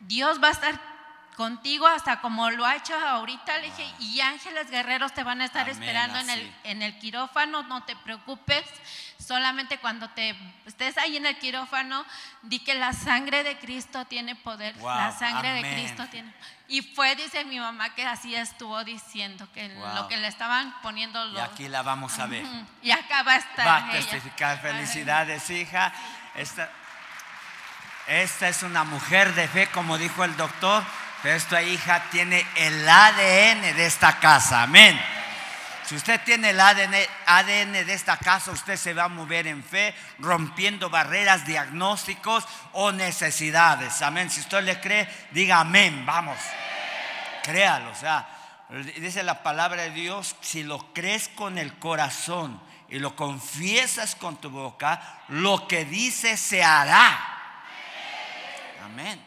Dios 0.00 0.42
va 0.42 0.48
a 0.48 0.52
estar 0.52 0.97
contigo 1.38 1.86
hasta 1.86 2.20
como 2.20 2.50
lo 2.50 2.66
ha 2.66 2.74
hecho 2.74 2.98
ahorita, 2.98 3.58
le 3.58 3.66
dije, 3.70 3.88
y 4.00 4.20
ángeles 4.20 4.68
guerreros 4.72 5.14
te 5.14 5.22
van 5.22 5.40
a 5.40 5.44
estar 5.44 5.68
esperando 5.68 6.18
en 6.18 6.30
el, 6.30 6.54
en 6.64 6.82
el 6.82 6.98
quirófano, 6.98 7.62
no 7.62 7.84
te 7.84 7.94
preocupes, 7.94 8.64
solamente 9.24 9.78
cuando 9.78 10.10
te 10.10 10.36
estés 10.66 10.98
ahí 10.98 11.16
en 11.16 11.26
el 11.26 11.38
quirófano, 11.38 12.04
di 12.42 12.58
que 12.58 12.74
la 12.74 12.92
sangre 12.92 13.44
de 13.44 13.56
Cristo 13.56 14.04
tiene 14.06 14.34
poder, 14.34 14.76
la 14.78 15.16
sangre 15.16 15.52
de 15.52 15.60
Cristo 15.60 16.08
tiene 16.10 16.34
y 16.66 16.82
fue, 16.82 17.14
dice 17.14 17.44
mi 17.44 17.60
mamá, 17.60 17.94
que 17.94 18.04
así 18.04 18.34
estuvo 18.34 18.82
diciendo, 18.82 19.48
que 19.54 19.68
lo 19.94 20.08
que 20.08 20.16
le 20.16 20.26
estaban 20.26 20.74
poniendo 20.82 21.24
los... 21.26 21.38
Y 21.38 21.40
aquí 21.40 21.68
la 21.68 21.82
vamos 21.82 22.18
a 22.18 22.26
ver. 22.26 22.44
Y 22.82 22.90
acá 22.90 23.22
va 23.22 23.34
a 23.34 23.36
estar 23.36 23.66
Va 23.66 23.76
a 23.76 23.90
testificar. 23.92 24.60
Felicidades, 24.60 25.48
hija. 25.50 25.92
Esta, 26.34 26.68
esta 28.08 28.48
es 28.48 28.64
una 28.64 28.82
mujer 28.82 29.34
de 29.34 29.46
fe, 29.46 29.68
como 29.68 29.96
dijo 29.98 30.24
el 30.24 30.36
doctor. 30.36 30.82
Esta 31.24 31.62
hija 31.62 32.04
tiene 32.10 32.46
el 32.54 32.88
ADN 32.88 33.76
de 33.76 33.86
esta 33.86 34.20
casa. 34.20 34.62
Amén. 34.62 34.98
Si 35.84 35.96
usted 35.96 36.20
tiene 36.22 36.50
el 36.50 36.60
ADN, 36.60 36.94
ADN, 37.26 37.72
de 37.72 37.94
esta 37.94 38.18
casa, 38.18 38.52
usted 38.52 38.76
se 38.76 38.92
va 38.92 39.04
a 39.04 39.08
mover 39.08 39.46
en 39.46 39.64
fe, 39.64 39.94
rompiendo 40.18 40.90
barreras, 40.90 41.46
diagnósticos 41.46 42.46
o 42.72 42.92
necesidades. 42.92 44.02
Amén. 44.02 44.30
Si 44.30 44.40
usted 44.40 44.62
le 44.62 44.78
cree, 44.80 45.08
diga 45.32 45.60
amén. 45.60 46.04
Vamos. 46.04 46.38
Créalo. 47.42 47.90
O 47.90 47.94
sea, 47.94 48.28
dice 48.98 49.22
la 49.22 49.42
palabra 49.42 49.82
de 49.82 49.90
Dios, 49.90 50.36
si 50.40 50.62
lo 50.62 50.92
crees 50.92 51.28
con 51.30 51.58
el 51.58 51.78
corazón 51.78 52.60
y 52.90 52.98
lo 52.98 53.16
confiesas 53.16 54.14
con 54.14 54.36
tu 54.36 54.50
boca, 54.50 55.22
lo 55.28 55.66
que 55.66 55.84
dice 55.84 56.36
se 56.36 56.62
hará. 56.62 57.18
Amén. 58.84 59.20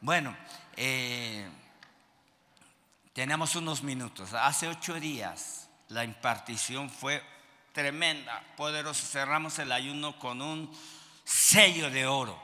Bueno. 0.00 0.43
Eh, 0.76 1.48
tenemos 3.12 3.54
unos 3.54 3.82
minutos. 3.82 4.32
Hace 4.32 4.68
ocho 4.68 4.94
días 4.94 5.68
la 5.88 6.04
impartición 6.04 6.90
fue 6.90 7.22
tremenda, 7.72 8.42
poderosa. 8.56 9.06
Cerramos 9.06 9.58
el 9.58 9.70
ayuno 9.70 10.18
con 10.18 10.42
un 10.42 10.70
sello 11.22 11.90
de 11.90 12.06
oro, 12.06 12.40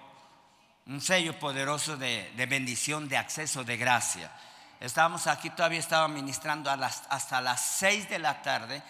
un 0.86 1.00
sello 1.00 1.38
poderoso 1.38 1.96
de, 1.96 2.32
bendición, 2.48 3.08
de 3.08 3.16
acceso, 3.16 3.64
de 3.64 3.76
gracia. 3.76 4.30
Estábamos 4.78 5.26
aquí, 5.26 5.50
todavía 5.50 5.80
estaba 5.80 6.08
ministrando 6.08 6.70
hasta 6.70 7.40
las 7.40 7.60
seis 7.60 8.08
de 8.08 8.18
la 8.18 8.40
tarde. 8.42 8.82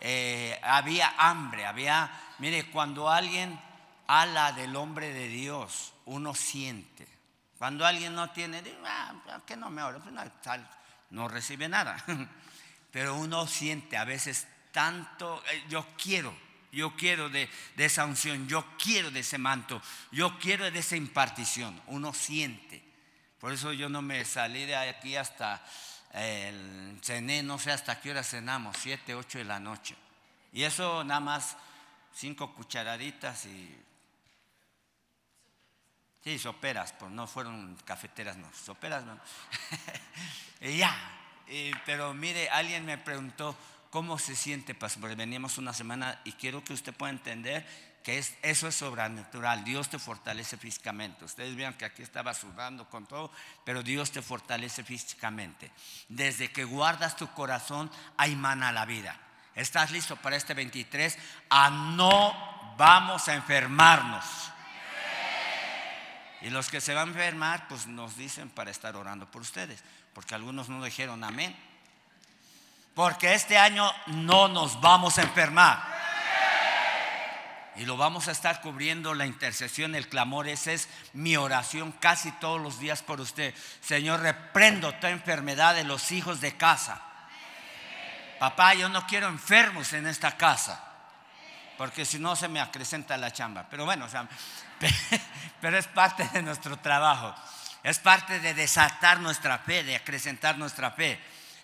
Eh, 0.00 0.58
había 0.62 1.14
hambre, 1.18 1.66
había, 1.66 2.10
mire, 2.38 2.70
cuando 2.70 3.08
alguien 3.08 3.58
habla 4.06 4.52
del 4.52 4.76
hombre 4.76 5.12
de 5.12 5.28
Dios, 5.28 5.92
uno 6.06 6.34
siente 6.34 7.17
cuando 7.58 7.84
alguien 7.84 8.14
no 8.14 8.30
tiene, 8.30 8.62
ah, 8.84 9.40
que 9.44 9.56
no 9.56 9.68
me 9.68 9.82
ore? 9.82 9.98
Pues 9.98 10.14
no, 11.10 11.26
recibe 11.28 11.68
nada. 11.68 12.02
Pero 12.92 13.16
uno 13.16 13.46
siente 13.46 13.96
a 13.96 14.04
veces 14.04 14.46
tanto, 14.70 15.42
eh, 15.50 15.64
yo 15.68 15.84
quiero, 16.00 16.32
yo 16.70 16.94
quiero 16.94 17.28
de, 17.28 17.48
esa 17.76 18.04
unción, 18.04 18.46
yo 18.46 18.64
quiero 18.78 19.10
de 19.10 19.20
ese 19.20 19.38
manto, 19.38 19.82
yo 20.12 20.38
quiero 20.38 20.70
de 20.70 20.78
esa 20.78 20.96
impartición. 20.96 21.82
Uno 21.88 22.14
siente. 22.14 22.82
Por 23.40 23.52
eso 23.52 23.72
yo 23.72 23.88
no 23.88 24.02
me 24.02 24.24
salí 24.24 24.64
de 24.64 24.76
aquí 24.76 25.16
hasta 25.16 25.64
el 26.12 26.98
cené, 27.02 27.42
no 27.42 27.58
sé 27.58 27.72
hasta 27.72 28.00
qué 28.00 28.12
hora 28.12 28.22
cenamos, 28.22 28.76
siete, 28.78 29.14
ocho 29.14 29.38
de 29.38 29.44
la 29.44 29.58
noche. 29.58 29.96
Y 30.52 30.62
eso 30.62 31.02
nada 31.02 31.20
más 31.20 31.56
cinco 32.14 32.54
cucharaditas 32.54 33.46
y 33.46 33.87
Sí, 36.28 36.38
soperas, 36.38 36.92
pues 36.92 37.10
no 37.10 37.26
fueron 37.26 37.74
cafeteras, 37.86 38.36
no, 38.36 38.46
soperas 38.52 39.02
no. 39.02 39.18
ya, 40.76 40.94
pero 41.86 42.12
mire, 42.12 42.50
alguien 42.50 42.84
me 42.84 42.98
preguntó 42.98 43.56
cómo 43.88 44.18
se 44.18 44.36
siente, 44.36 44.74
pastor, 44.74 45.16
veníamos 45.16 45.56
una 45.56 45.72
semana 45.72 46.20
y 46.24 46.32
quiero 46.32 46.62
que 46.62 46.74
usted 46.74 46.92
pueda 46.92 47.12
entender 47.12 47.66
que 48.04 48.18
es, 48.18 48.36
eso 48.42 48.68
es 48.68 48.74
sobrenatural, 48.74 49.64
Dios 49.64 49.88
te 49.88 49.98
fortalece 49.98 50.58
físicamente. 50.58 51.24
Ustedes 51.24 51.56
vean 51.56 51.72
que 51.78 51.86
aquí 51.86 52.02
estaba 52.02 52.34
sudando 52.34 52.86
con 52.90 53.06
todo, 53.06 53.32
pero 53.64 53.82
Dios 53.82 54.10
te 54.10 54.20
fortalece 54.20 54.84
físicamente. 54.84 55.70
Desde 56.10 56.52
que 56.52 56.64
guardas 56.64 57.16
tu 57.16 57.26
corazón, 57.32 57.90
hay 58.18 58.36
mana 58.36 58.70
la 58.70 58.84
vida. 58.84 59.18
¿Estás 59.54 59.92
listo 59.92 60.14
para 60.16 60.36
este 60.36 60.52
23? 60.52 61.16
A 61.48 61.70
no 61.70 62.74
vamos 62.76 63.28
a 63.28 63.34
enfermarnos. 63.34 64.26
Y 66.40 66.50
los 66.50 66.70
que 66.70 66.80
se 66.80 66.94
van 66.94 67.08
a 67.08 67.12
enfermar, 67.12 67.66
pues 67.68 67.86
nos 67.86 68.16
dicen 68.16 68.48
para 68.48 68.70
estar 68.70 68.94
orando 68.96 69.30
por 69.30 69.42
ustedes, 69.42 69.82
porque 70.14 70.34
algunos 70.34 70.68
no 70.68 70.82
dijeron 70.84 71.24
amén. 71.24 71.56
Porque 72.94 73.34
este 73.34 73.58
año 73.58 73.90
no 74.06 74.48
nos 74.48 74.80
vamos 74.80 75.18
a 75.18 75.22
enfermar. 75.22 75.98
Y 77.76 77.86
lo 77.86 77.96
vamos 77.96 78.26
a 78.26 78.32
estar 78.32 78.60
cubriendo 78.60 79.14
la 79.14 79.24
intercesión, 79.24 79.94
el 79.94 80.08
clamor. 80.08 80.48
Esa 80.48 80.72
es 80.72 80.88
mi 81.12 81.36
oración 81.36 81.92
casi 81.92 82.32
todos 82.32 82.60
los 82.60 82.80
días 82.80 83.02
por 83.02 83.20
usted. 83.20 83.54
Señor, 83.80 84.20
reprendo 84.20 84.92
toda 84.94 85.10
enfermedad 85.10 85.76
de 85.76 85.84
los 85.84 86.10
hijos 86.10 86.40
de 86.40 86.56
casa. 86.56 87.00
Papá, 88.40 88.74
yo 88.74 88.88
no 88.88 89.06
quiero 89.06 89.28
enfermos 89.28 89.92
en 89.92 90.08
esta 90.08 90.36
casa. 90.36 90.87
Porque 91.78 92.04
si 92.04 92.18
no 92.18 92.34
se 92.34 92.48
me 92.48 92.60
acrecenta 92.60 93.16
la 93.16 93.32
chamba. 93.32 93.68
Pero 93.70 93.84
bueno, 93.84 94.06
pero 95.60 95.78
es 95.78 95.86
parte 95.86 96.28
de 96.32 96.42
nuestro 96.42 96.76
trabajo. 96.80 97.32
Es 97.84 98.00
parte 98.00 98.40
de 98.40 98.52
desatar 98.52 99.20
nuestra 99.20 99.58
fe, 99.60 99.84
de 99.84 99.94
acrecentar 99.94 100.58
nuestra 100.58 100.90
fe. 100.90 101.20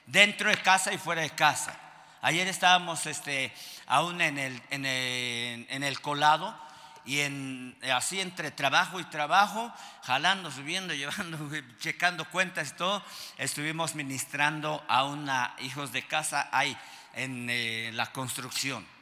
Dentro 0.06 0.48
de 0.48 0.56
casa 0.58 0.92
y 0.92 0.98
fuera 0.98 1.22
de 1.22 1.30
casa. 1.30 1.76
Ayer 2.22 2.46
estábamos 2.46 3.04
este, 3.06 3.52
aún 3.86 4.20
en 4.20 4.38
el, 4.38 4.62
en 4.70 5.82
el, 5.82 6.00
colado 6.00 6.56
y 7.04 7.20
en, 7.20 7.76
así 7.92 8.20
entre 8.20 8.50
trabajo 8.52 9.00
y 9.00 9.04
trabajo, 9.04 9.70
jalando, 10.04 10.50
subiendo, 10.50 10.94
llevando, 10.94 11.50
checando 11.80 12.24
cuentas 12.30 12.70
y 12.70 12.76
todo, 12.76 13.02
estuvimos 13.36 13.94
ministrando 13.94 14.82
a 14.88 15.04
una 15.04 15.54
hijos 15.58 15.92
de 15.92 16.06
casa 16.06 16.48
ahí 16.52 16.74
en 17.14 17.48
eh, 17.50 17.90
la 17.92 18.12
construcción. 18.12 18.93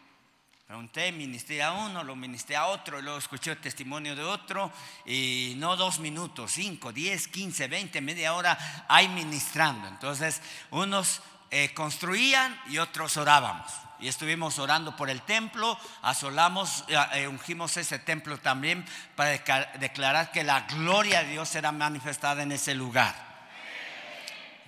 Pregunté, 0.67 1.13
ministré 1.13 1.63
a 1.63 1.73
uno, 1.73 2.03
lo 2.03 2.17
ministré 2.17 2.57
a 2.57 2.67
otro, 2.67 3.03
luego 3.03 3.19
escuché 3.19 3.51
el 3.51 3.61
testimonio 3.61 4.17
de 4.17 4.23
otro, 4.23 4.73
y 5.05 5.55
no 5.59 5.77
dos 5.77 5.99
minutos, 5.99 6.53
cinco, 6.53 6.93
diez, 6.93 7.29
quince, 7.29 7.69
veinte, 7.69 8.01
media 8.01 8.33
hora, 8.35 8.87
ahí 8.89 9.09
ministrando. 9.09 9.87
Entonces, 9.89 10.41
unos 10.71 11.21
eh, 11.51 11.75
construían 11.75 12.59
y 12.69 12.79
otros 12.79 13.19
orábamos. 13.19 13.71
Y 14.01 14.09
estuvimos 14.09 14.59
orando 14.59 14.97
por 14.97 15.11
el 15.11 15.21
templo, 15.23 15.79
asolamos, 16.01 16.85
eh, 16.89 16.97
eh, 17.13 17.29
ungimos 17.29 17.77
ese 17.77 17.99
templo 17.99 18.39
también 18.39 18.85
para 19.15 19.31
declarar 19.79 20.33
que 20.33 20.43
la 20.43 20.63
gloria 20.63 21.23
de 21.23 21.33
Dios 21.33 21.51
será 21.51 21.71
manifestada 21.71 22.43
en 22.43 22.53
ese 22.53 22.75
lugar. 22.75 23.15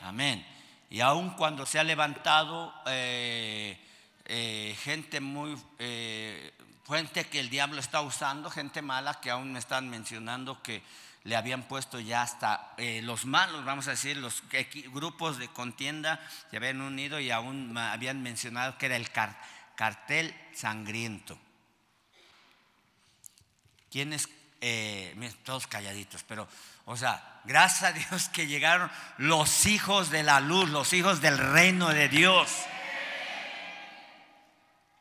Amén. 0.03 0.47
Y 0.91 1.01
aun 1.01 1.31
cuando 1.31 1.65
se 1.65 1.79
ha 1.79 1.85
levantado 1.85 2.75
gente 4.27 5.21
muy 5.21 5.57
fuente 6.85 7.25
que 7.25 7.41
el 7.41 7.51
diablo 7.51 7.81
está 7.81 8.03
usando, 8.03 8.51
gente 8.51 8.83
mala 8.83 9.21
que 9.21 9.31
aún 9.31 9.53
me 9.53 9.59
están 9.59 9.89
mencionando 9.89 10.63
que 10.63 10.83
le 11.25 11.37
habían 11.37 11.63
puesto 11.63 11.99
ya 11.99 12.23
hasta 12.23 12.75
eh, 12.77 13.01
los 13.03 13.25
malos, 13.25 13.65
vamos 13.65 13.89
a 13.89 13.93
decir, 13.93 14.19
los 14.19 14.43
grupos 14.93 15.39
de 15.39 15.49
contienda 15.49 16.21
se 16.51 16.59
habían 16.59 16.83
unido 16.83 17.19
y 17.19 17.31
aún 17.31 17.77
habían 17.77 18.23
mencionado 18.23 18.77
que 18.77 18.87
era 18.87 18.97
el 18.97 19.11
cartel 19.11 20.35
sangriento. 20.55 21.39
¿Quiénes? 23.91 24.29
Eh, 24.61 25.15
todos 25.45 25.67
calladitos, 25.67 26.23
pero, 26.25 26.49
o 26.87 26.97
sea, 26.97 27.41
gracias 27.45 27.83
a 27.83 27.93
Dios 27.93 28.29
que 28.29 28.47
llegaron 28.47 28.91
los 29.19 29.67
hijos 29.67 30.11
de 30.11 30.23
la 30.23 30.41
luz, 30.41 30.69
los 30.71 30.93
hijos 30.93 31.21
del 31.21 31.39
reino 31.39 31.89
de 31.89 32.09
Dios. 32.09 32.51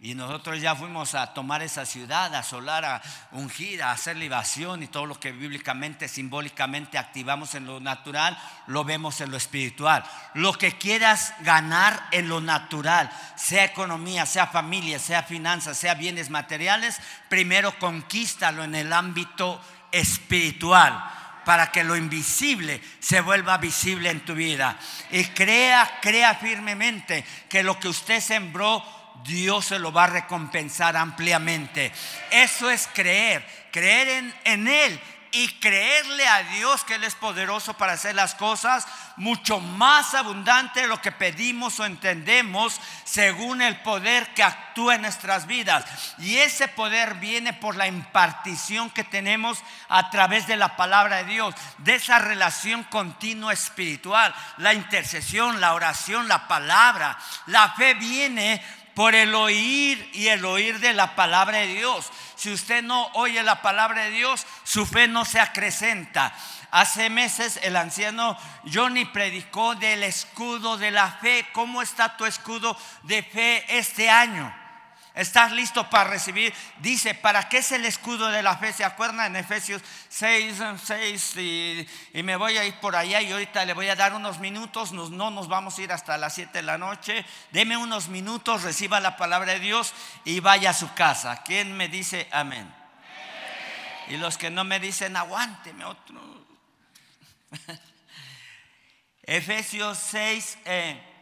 Y 0.04 0.16
nosotros 0.16 0.60
ya 0.60 0.76
fuimos 0.76 1.16
a 1.16 1.34
tomar 1.34 1.62
esa 1.64 1.86
ciudad, 1.86 2.36
a 2.36 2.40
asolar, 2.40 2.84
a 2.84 3.02
ungir, 3.32 3.82
a 3.82 3.92
hacer 3.92 4.18
libación 4.18 4.84
y 4.84 4.88
todo 4.88 5.06
lo 5.06 5.18
que 5.18 5.32
bíblicamente, 5.32 6.10
simbólicamente 6.10 6.98
activamos 6.98 7.56
en 7.56 7.66
lo 7.66 7.80
natural, 7.80 8.38
lo 8.68 8.84
vemos 8.84 9.22
en 9.22 9.32
lo 9.32 9.38
espiritual. 9.38 10.04
Lo 10.34 10.52
que 10.52 10.78
quieras 10.78 11.34
ganar 11.40 12.06
en 12.12 12.28
lo 12.28 12.42
natural, 12.42 13.10
sea 13.38 13.64
economía, 13.64 14.26
sea 14.26 14.48
familia, 14.48 15.00
sea 15.00 15.24
finanzas, 15.24 15.78
sea 15.78 15.94
bienes 15.94 16.30
materiales, 16.30 17.00
primero 17.30 17.80
conquístalo 17.80 18.66
en 18.66 18.76
el 18.76 18.92
ámbito 18.92 19.62
espiritual 19.94 21.02
para 21.46 21.72
que 21.72 21.86
lo 21.86 21.96
invisible 21.96 22.82
se 23.00 23.22
vuelva 23.22 23.58
visible 23.58 24.10
en 24.10 24.26
tu 24.26 24.34
vida. 24.34 24.78
Y 25.12 25.24
crea, 25.28 26.00
crea 26.02 26.36
firmemente 26.36 27.24
que 27.48 27.64
lo 27.64 27.80
que 27.80 27.88
usted 27.88 28.20
sembró 28.20 28.84
Dios 29.24 29.66
se 29.66 29.80
lo 29.80 29.92
va 29.92 30.06
a 30.06 30.08
recompensar 30.08 30.98
ampliamente. 30.98 31.92
Eso 32.32 32.70
es 32.70 32.90
creer, 32.94 33.46
creer 33.72 34.34
en, 34.44 34.68
Él 34.68 35.00
y 35.32 35.48
creerle 35.60 36.28
a 36.28 36.44
Dios 36.44 36.84
que 36.84 36.96
Él 36.96 37.04
es 37.04 37.16
poderoso 37.16 37.74
para 37.76 37.94
hacer 37.94 38.16
las 38.16 38.36
cosas 38.36 38.86
mucho 39.16 39.60
más 39.60 40.14
abundante 40.14 40.82
de 40.82 40.88
lo 40.88 41.02
que 41.02 41.12
pedimos 41.12 41.80
o 41.80 41.86
entendemos 41.86 42.80
según 43.04 43.62
el 43.62 43.80
poder 43.82 44.34
que 44.34 44.44
actúa 44.44 44.96
en 44.96 45.04
nuestras 45.04 45.48
vidas. 45.48 45.86
Y 46.20 46.38
ese 46.38 46.68
poder 46.68 47.16
viene 47.16 47.54
por 47.54 47.76
la 47.76 47.88
impartición 47.88 48.90
que 48.90 49.04
tenemos 49.04 49.60
a 49.90 50.10
través 50.10 50.48
de 50.48 50.58
la 50.58 50.76
palabra 50.76 51.18
de 51.18 51.32
Dios, 51.32 51.56
de 51.80 51.96
esa 51.96 52.20
relación 52.20 52.84
continua 52.86 53.54
espiritual, 53.54 54.34
la 54.58 54.74
intercesión, 54.74 55.62
la 55.62 55.74
oración, 55.74 56.28
la 56.28 56.48
palabra. 56.48 57.18
La 57.48 57.70
fe 57.74 57.94
viene 57.94 58.62
por 58.96 59.16
el 59.16 59.34
oír 59.36 60.10
y 60.14 60.28
el 60.28 60.46
oír 60.46 60.80
de 60.80 60.94
la 60.94 61.16
palabra 61.16 61.60
de 61.60 61.68
Dios. 61.68 62.12
Si 62.36 62.52
usted 62.52 62.84
no 62.84 63.08
oye 63.14 63.42
la 63.44 63.62
palabra 63.62 64.04
de 64.04 64.12
Dios, 64.12 64.46
su 64.64 64.86
fe 64.86 65.08
no 65.08 65.26
se 65.26 65.40
acrecenta. 65.40 66.34
Hace 66.72 67.10
meses 67.10 67.60
el 67.64 67.76
anciano 67.76 68.38
Johnny 68.72 69.06
predicó 69.06 69.76
del 69.76 70.04
escudo 70.04 70.78
de 70.78 70.92
la 70.92 71.12
fe. 71.12 71.48
¿Cómo 71.54 71.82
está 71.82 72.18
tu 72.18 72.26
escudo 72.26 72.78
de 73.04 73.24
fe 73.24 73.78
este 73.78 74.10
año? 74.10 74.63
¿Estás 75.16 75.52
listo 75.52 75.88
para 75.92 76.10
recibir? 76.10 76.52
Dice, 76.80 77.14
¿para 77.14 77.48
qué 77.48 77.60
es 77.60 77.72
el 77.72 77.86
escudo 77.86 78.30
de 78.30 78.42
la 78.42 78.58
fe? 78.58 78.74
¿Se 78.74 78.84
acuerdan 78.84 79.28
en 79.28 79.36
Efesios 79.36 79.84
6, 80.10 80.56
6? 80.84 81.38
Y, 81.38 81.88
me 82.24 82.36
voy 82.36 82.58
a 82.58 82.66
ir 82.66 82.74
por 82.80 82.96
allá 82.96 83.22
y 83.22 83.32
ahorita 83.32 83.64
le 83.66 83.74
voy 83.74 83.90
a 83.90 83.96
dar 83.96 84.14
unos 84.14 84.40
minutos. 84.40 84.92
no 84.92 85.30
nos 85.30 85.48
vamos 85.48 85.78
a 85.78 85.82
ir 85.84 85.92
hasta 85.92 86.18
las 86.18 86.34
7 86.34 86.52
de 86.54 86.64
la 86.64 86.80
noche. 86.80 87.24
Deme 87.52 87.78
unos 87.78 88.08
minutos, 88.08 88.64
reciba 88.64 89.00
la 89.00 89.16
palabra 89.16 89.54
de 89.54 89.60
Dios 89.60 89.94
y 90.26 90.40
vaya 90.40 90.72
a 90.72 90.74
su 90.74 90.92
casa. 90.96 91.44
¿Quién 91.44 91.78
me 91.78 91.90
dice 91.90 92.28
amén? 92.32 92.74
Y 94.10 94.18
los 94.18 94.40
que 94.40 94.50
no 94.50 94.64
me 94.64 94.80
dicen, 94.80 95.16
aguánteme 95.16 95.86
otro. 95.86 96.20
Efesios 99.24 100.00
6. 100.00 100.58
16, 100.66 101.13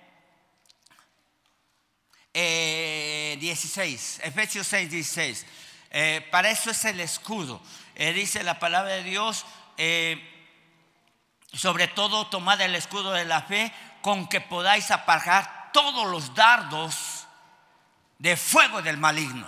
eh, 2.33 3.37
Efesios 3.41 4.67
6, 4.67 4.89
16. 4.89 5.45
Eh, 5.91 6.27
para 6.31 6.49
eso 6.49 6.71
es 6.71 6.85
el 6.85 6.99
escudo. 6.99 7.61
Eh, 7.95 8.13
dice 8.13 8.43
la 8.43 8.59
palabra 8.59 8.93
de 8.93 9.03
Dios, 9.03 9.45
sobre 11.53 11.87
todo 11.87 12.27
tomad 12.27 12.61
el 12.61 12.75
escudo 12.75 13.13
de 13.13 13.25
la 13.25 13.41
fe 13.41 13.73
con 14.01 14.27
que 14.27 14.41
podáis 14.41 14.91
apagar 14.91 15.71
todos 15.73 16.07
los 16.09 16.33
dardos 16.35 17.27
de 18.19 18.37
fuego 18.37 18.81
del 18.81 18.97
maligno. 18.97 19.47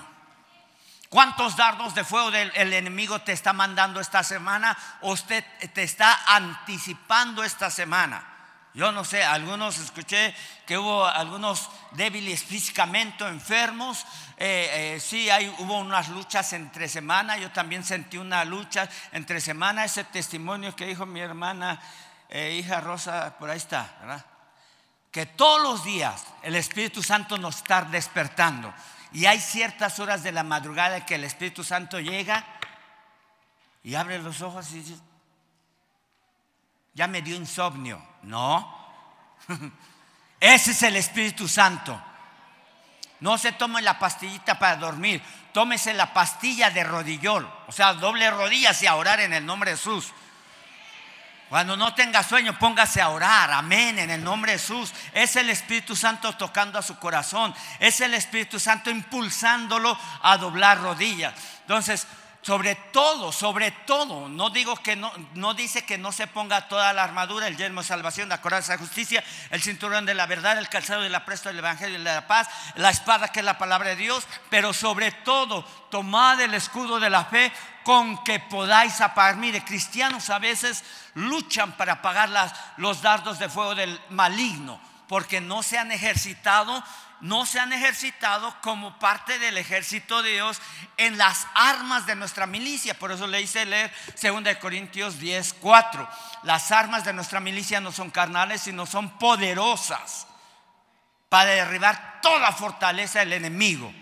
¿Cuántos 1.10 1.56
dardos 1.56 1.94
de 1.94 2.04
fuego 2.04 2.32
del 2.32 2.74
enemigo 2.74 3.20
te 3.20 3.34
está 3.34 3.54
mandando 3.54 4.00
esta 4.00 4.24
semana? 4.24 4.76
¿O 5.02 5.12
usted 5.12 5.46
te 5.74 5.84
está 5.84 6.36
anticipando 6.36 7.44
esta 7.44 7.70
semana? 7.70 8.34
Yo 8.74 8.92
no 8.92 9.06
sé, 9.06 9.24
algunos 9.24 9.78
escuché 9.78 10.36
que 10.66 10.78
hubo 10.78 11.06
algunos 11.06 11.70
débiles 11.92 12.44
físicamente, 12.44 13.28
enfermos. 13.28 14.06
Eh, 14.38 14.96
eh, 14.96 15.00
sí, 15.00 15.30
hay, 15.30 15.54
hubo 15.60 15.78
unas 15.78 16.10
luchas 16.10 16.54
entre 16.54 16.88
semana. 16.88 17.38
Yo 17.38 17.52
también 17.52 17.84
sentí 17.84 18.18
una 18.18 18.46
lucha 18.46 18.90
entre 19.12 19.42
semana. 19.42 19.84
Ese 19.84 20.06
testimonio 20.06 20.76
que 20.76 20.86
dijo 20.86 21.06
mi 21.06 21.20
hermana, 21.20 21.82
eh, 22.30 22.58
hija 22.60 22.80
Rosa, 22.80 23.38
por 23.38 23.50
ahí 23.50 23.58
está, 23.58 23.96
¿verdad? 24.00 24.26
Que 25.12 25.26
todos 25.26 25.62
los 25.62 25.84
días 25.84 26.26
el 26.42 26.56
Espíritu 26.56 27.04
Santo 27.04 27.38
nos 27.38 27.58
está 27.58 27.84
despertando. 27.84 28.74
Y 29.12 29.26
hay 29.26 29.40
ciertas 29.40 30.00
horas 30.00 30.24
de 30.24 30.32
la 30.32 30.44
madrugada 30.44 31.06
que 31.06 31.16
el 31.16 31.24
Espíritu 31.24 31.64
Santo 31.64 32.00
llega 32.00 32.44
y 33.84 33.96
abre 33.96 34.18
los 34.18 34.42
ojos 34.42 34.72
y 34.72 34.80
dice, 34.80 34.96
ya 36.94 37.08
me 37.08 37.22
dio 37.22 37.36
insomnio. 37.36 38.02
No. 38.24 38.82
Ese 40.44 40.72
es 40.72 40.84
el 40.84 40.98
Espíritu 40.98 41.48
Santo. 41.48 41.98
No 43.22 43.38
se 43.38 43.54
tome 43.54 43.82
la 43.82 43.98
pastillita 43.98 44.60
para 44.60 44.76
dormir. 44.76 45.24
Tómese 45.54 45.94
la 45.94 46.14
pastilla 46.14 46.70
de 46.70 46.84
rodillol. 46.84 47.50
O 47.68 47.72
sea, 47.72 47.94
doble 47.94 48.30
rodillas 48.30 48.84
y 48.84 48.88
a 48.88 48.96
orar 48.96 49.22
en 49.22 49.32
el 49.32 49.46
nombre 49.46 49.72
de 49.72 49.78
Jesús. 49.78 50.12
Cuando 51.48 51.78
no 51.78 51.96
tenga 51.96 52.24
sueño, 52.24 52.60
póngase 52.60 53.00
a 53.00 53.08
orar. 53.08 53.54
Amén. 53.54 53.98
En 54.00 54.10
el 54.10 54.22
nombre 54.22 54.52
de 54.52 54.60
Jesús. 54.60 54.92
Es 55.14 55.38
el 55.38 55.50
Espíritu 55.50 55.96
Santo 55.96 56.36
tocando 56.36 56.78
a 56.78 56.82
su 56.82 57.00
corazón. 57.00 57.56
Es 57.80 58.02
el 58.02 58.14
Espíritu 58.14 58.60
Santo 58.60 58.90
impulsándolo 58.90 59.98
a 60.24 60.36
doblar 60.36 60.82
rodillas. 60.82 61.34
Entonces, 61.62 62.06
sobre 62.44 62.76
todo, 62.76 63.32
sobre 63.32 63.72
todo, 63.72 64.28
no 64.28 64.50
digo 64.50 64.76
que 64.76 64.98
no, 64.98 65.14
no 65.34 65.54
dice 65.54 65.86
que 65.86 65.98
no 65.98 66.12
se 66.12 66.28
ponga 66.28 66.68
toda 66.68 66.92
la 66.92 67.02
armadura, 67.02 67.48
el 67.48 67.56
yelmo 67.56 67.82
de 67.82 67.88
salvación, 67.88 68.28
la 68.28 68.42
coraza 68.42 68.74
de 68.74 68.80
justicia, 68.80 69.24
el 69.50 69.62
cinturón 69.62 70.06
de 70.06 70.14
la 70.14 70.26
verdad, 70.26 70.58
el 70.58 70.68
calzado 70.68 71.04
de 71.04 71.10
la 71.10 71.24
presta 71.24 71.50
del 71.50 71.60
evangelio 71.60 71.98
de 71.98 72.04
la 72.04 72.28
paz, 72.28 72.50
la 72.76 72.90
espada 72.90 73.30
que 73.30 73.40
es 73.40 73.46
la 73.46 73.58
palabra 73.58 73.90
de 73.90 73.96
Dios, 73.96 74.28
pero 74.50 74.74
sobre 74.74 75.12
todo, 75.12 75.64
tomad 75.90 76.42
el 76.42 76.54
escudo 76.54 77.00
de 77.00 77.10
la 77.10 77.24
fe 77.24 77.50
con 77.84 78.22
que 78.26 78.42
podáis 78.42 79.00
apagar. 79.00 79.38
Mire, 79.38 79.64
cristianos 79.64 80.30
a 80.30 80.40
veces 80.40 80.84
luchan 81.14 81.72
para 81.78 81.94
apagar 81.94 82.28
las, 82.28 82.54
los 82.76 83.02
dardos 83.02 83.40
de 83.40 83.48
fuego 83.48 83.74
del 83.74 84.02
maligno, 84.10 84.82
porque 85.08 85.40
no 85.40 85.64
se 85.64 85.78
han 85.78 85.94
ejercitado 85.94 86.84
no 87.24 87.46
se 87.46 87.58
han 87.58 87.72
ejercitado 87.72 88.54
como 88.62 89.00
parte 89.00 89.40
del 89.40 89.58
ejército 89.58 90.22
de 90.22 90.34
Dios 90.34 90.62
en 90.98 91.18
las 91.18 91.48
armas 91.56 92.06
de 92.06 92.16
nuestra 92.16 92.46
milicia. 92.46 93.00
Por 93.00 93.14
eso 93.14 93.28
le 93.28 93.42
hice 93.42 93.66
leer 93.66 93.94
2 94.22 94.58
Corintios 94.58 95.20
10, 95.20 95.54
4. 95.54 96.10
Las 96.44 96.72
armas 96.74 97.06
de 97.06 97.14
nuestra 97.14 97.40
milicia 97.40 97.80
no 97.80 97.94
son 97.94 98.12
carnales, 98.12 98.62
sino 98.62 98.86
son 98.86 99.18
poderosas 99.18 100.28
para 101.30 101.52
derribar 101.52 102.20
toda 102.22 102.52
fortaleza 102.52 103.20
del 103.20 103.34
enemigo 103.34 103.94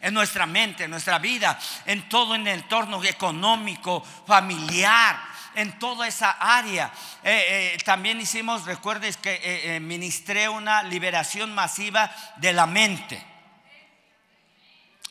en 0.00 0.14
nuestra 0.14 0.46
mente, 0.46 0.84
en 0.84 0.90
nuestra 0.90 1.18
vida, 1.18 1.58
en 1.84 2.08
todo 2.08 2.34
el 2.34 2.46
entorno 2.46 3.04
económico, 3.04 4.02
familiar, 4.26 5.20
en 5.54 5.78
toda 5.78 6.06
esa 6.06 6.30
área. 6.30 6.92
Eh, 7.22 7.74
eh, 7.74 7.78
también 7.84 8.20
hicimos, 8.20 8.64
recuerdes 8.64 9.16
que 9.16 9.40
eh, 9.42 9.80
ministré 9.80 10.48
una 10.48 10.82
liberación 10.82 11.54
masiva 11.54 12.10
de 12.36 12.52
la 12.52 12.66
mente. 12.66 13.24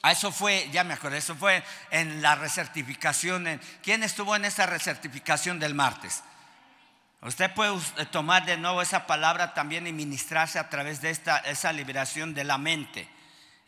Ah, 0.01 0.13
eso 0.13 0.31
fue, 0.31 0.69
ya 0.71 0.83
me 0.83 0.93
acuerdo, 0.93 1.17
eso 1.17 1.35
fue 1.35 1.63
en 1.91 2.21
la 2.21 2.35
recertificación. 2.35 3.59
¿Quién 3.83 4.03
estuvo 4.03 4.35
en 4.35 4.45
esa 4.45 4.65
recertificación 4.65 5.59
del 5.59 5.75
martes? 5.75 6.23
Usted 7.21 7.53
puede 7.53 7.77
tomar 8.11 8.45
de 8.45 8.55
nuevo 8.55 8.81
esa 8.81 9.05
palabra 9.05 9.53
también 9.53 9.87
y 9.87 9.91
ministrarse 9.91 10.57
a 10.57 10.69
través 10.69 11.01
de 11.01 11.09
esta, 11.09 11.39
esa 11.39 11.73
liberación 11.73 12.33
de 12.33 12.45
la 12.45 12.57
mente. 12.57 13.09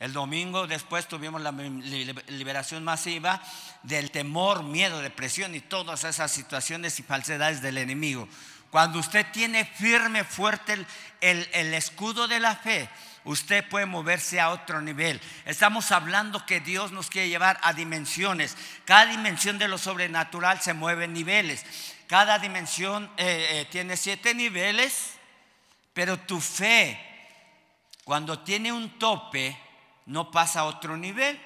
El 0.02 0.14
domingo 0.14 0.66
después 0.66 1.08
tuvimos 1.08 1.42
la 1.42 1.52
liberación 1.52 2.84
masiva 2.84 3.40
del 3.84 4.10
temor, 4.10 4.64
miedo, 4.64 5.00
depresión 5.00 5.54
y 5.54 5.60
todas 5.60 6.06
esas 6.06 6.32
situaciones 6.32 7.00
y 7.00 7.04
falsedades 7.04 7.62
del 7.62 7.78
enemigo. 7.78 8.28
Cuando 8.72 8.98
usted 8.98 9.28
tiene 9.32 9.64
firme, 9.64 10.24
fuerte 10.24 10.88
el, 11.20 11.74
escudo 11.76 12.28
de 12.28 12.40
la 12.40 12.56
fe, 12.56 12.90
usted 13.26 13.64
puede 13.70 13.86
moverse 13.86 14.40
a 14.40 14.50
otro 14.50 14.82
nivel. 14.82 15.22
Estamos 15.46 15.92
hablando 15.92 16.48
que 16.48 16.62
Dios 16.62 16.92
nos 16.92 17.12
quiere 17.12 17.30
llevar 17.30 17.60
a 17.62 17.72
dimensiones. 17.74 18.58
Cada 18.86 19.06
dimensión 19.06 19.60
de 19.60 19.68
lo 19.68 19.78
sobrenatural 19.78 20.62
se 20.62 20.74
mueve 20.74 21.06
en 21.06 21.14
niveles. 21.14 21.64
Cada 22.08 22.40
dimensión 22.40 23.06
eh, 23.18 23.48
eh, 23.52 23.68
tiene 23.70 23.96
siete 23.96 24.34
niveles, 24.34 25.12
pero 25.94 26.18
tu 26.18 26.42
fe, 26.42 27.00
cuando 28.04 28.40
tiene 28.40 28.72
un 28.72 28.98
tope, 28.98 29.56
no 30.12 30.30
pasa 30.30 30.62
a 30.62 30.66
otro 30.66 30.98
nivel. 30.98 31.40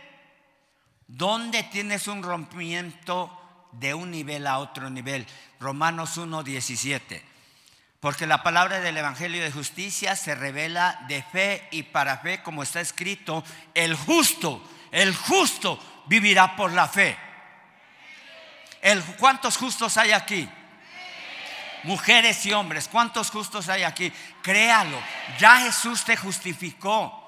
¿Dónde 1.08 1.62
tienes 1.64 2.08
un 2.08 2.24
rompimiento 2.24 3.32
de 3.72 3.94
un 3.94 4.10
nivel 4.10 4.48
a 4.48 4.58
otro 4.58 4.90
nivel? 4.90 5.28
Romanos 5.60 6.18
1.17. 6.18 7.22
Porque 8.00 8.26
la 8.26 8.42
palabra 8.42 8.80
del 8.80 8.98
Evangelio 8.98 9.44
de 9.44 9.52
justicia 9.52 10.16
se 10.16 10.34
revela 10.34 11.06
de 11.08 11.22
fe 11.22 11.68
y 11.72 11.84
para 11.84 12.18
fe, 12.18 12.42
como 12.42 12.64
está 12.64 12.82
escrito, 12.82 13.44
el 13.76 13.96
justo, 13.96 14.68
el 14.92 15.16
justo 15.16 15.80
vivirá 16.08 16.56
por 16.56 16.74
la 16.74 16.88
fe. 16.88 17.16
El, 18.82 19.04
¿Cuántos 19.04 19.58
justos 19.58 19.96
hay 19.98 20.12
aquí? 20.12 20.50
Mujeres 21.84 22.44
y 22.48 22.54
hombres, 22.54 22.88
¿cuántos 22.88 23.30
justos 23.30 23.70
hay 23.70 23.84
aquí? 23.84 24.12
Créalo, 24.42 25.00
ya 25.38 25.60
Jesús 25.60 26.04
te 26.04 26.18
justificó 26.18 27.25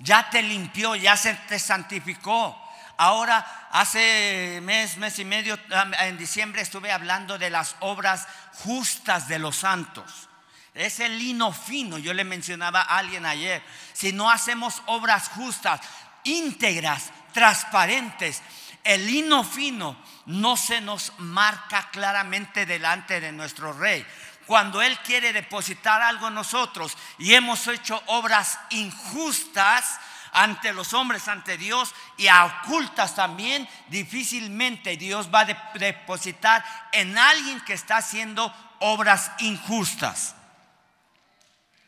ya 0.00 0.28
te 0.30 0.42
limpió, 0.42 0.96
ya 0.96 1.16
se 1.16 1.34
te 1.34 1.58
santificó. 1.58 2.58
Ahora, 2.96 3.68
hace 3.70 4.60
mes, 4.62 4.96
mes 4.96 5.18
y 5.18 5.24
medio, 5.24 5.58
en 6.00 6.18
diciembre 6.18 6.62
estuve 6.62 6.90
hablando 6.92 7.38
de 7.38 7.50
las 7.50 7.76
obras 7.80 8.26
justas 8.64 9.28
de 9.28 9.38
los 9.38 9.56
santos. 9.56 10.28
Es 10.74 11.00
el 11.00 11.18
lino 11.18 11.52
fino, 11.52 11.98
yo 11.98 12.12
le 12.14 12.24
mencionaba 12.24 12.82
a 12.82 12.98
alguien 12.98 13.26
ayer. 13.26 13.62
Si 13.92 14.12
no 14.12 14.30
hacemos 14.30 14.82
obras 14.86 15.28
justas, 15.28 15.80
íntegras, 16.24 17.10
transparentes, 17.32 18.42
el 18.84 19.06
lino 19.06 19.44
fino 19.44 19.96
no 20.26 20.56
se 20.56 20.80
nos 20.80 21.12
marca 21.18 21.90
claramente 21.90 22.64
delante 22.66 23.20
de 23.20 23.32
nuestro 23.32 23.72
rey 23.72 24.06
cuando 24.50 24.82
Él 24.82 24.98
quiere 24.98 25.32
depositar 25.32 26.02
algo 26.02 26.26
en 26.26 26.34
nosotros 26.34 26.98
y 27.18 27.34
hemos 27.34 27.68
hecho 27.68 28.02
obras 28.06 28.58
injustas 28.70 30.00
ante 30.32 30.72
los 30.72 30.92
hombres, 30.92 31.28
ante 31.28 31.56
Dios 31.56 31.94
y 32.16 32.26
ocultas 32.26 33.14
también, 33.14 33.68
difícilmente 33.86 34.96
Dios 34.96 35.32
va 35.32 35.42
a 35.42 35.56
depositar 35.78 36.64
en 36.90 37.16
alguien 37.16 37.60
que 37.60 37.74
está 37.74 37.98
haciendo 37.98 38.52
obras 38.80 39.30
injustas. 39.38 40.34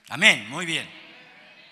Amén, 0.08 0.48
muy 0.48 0.64
bien. 0.64 0.88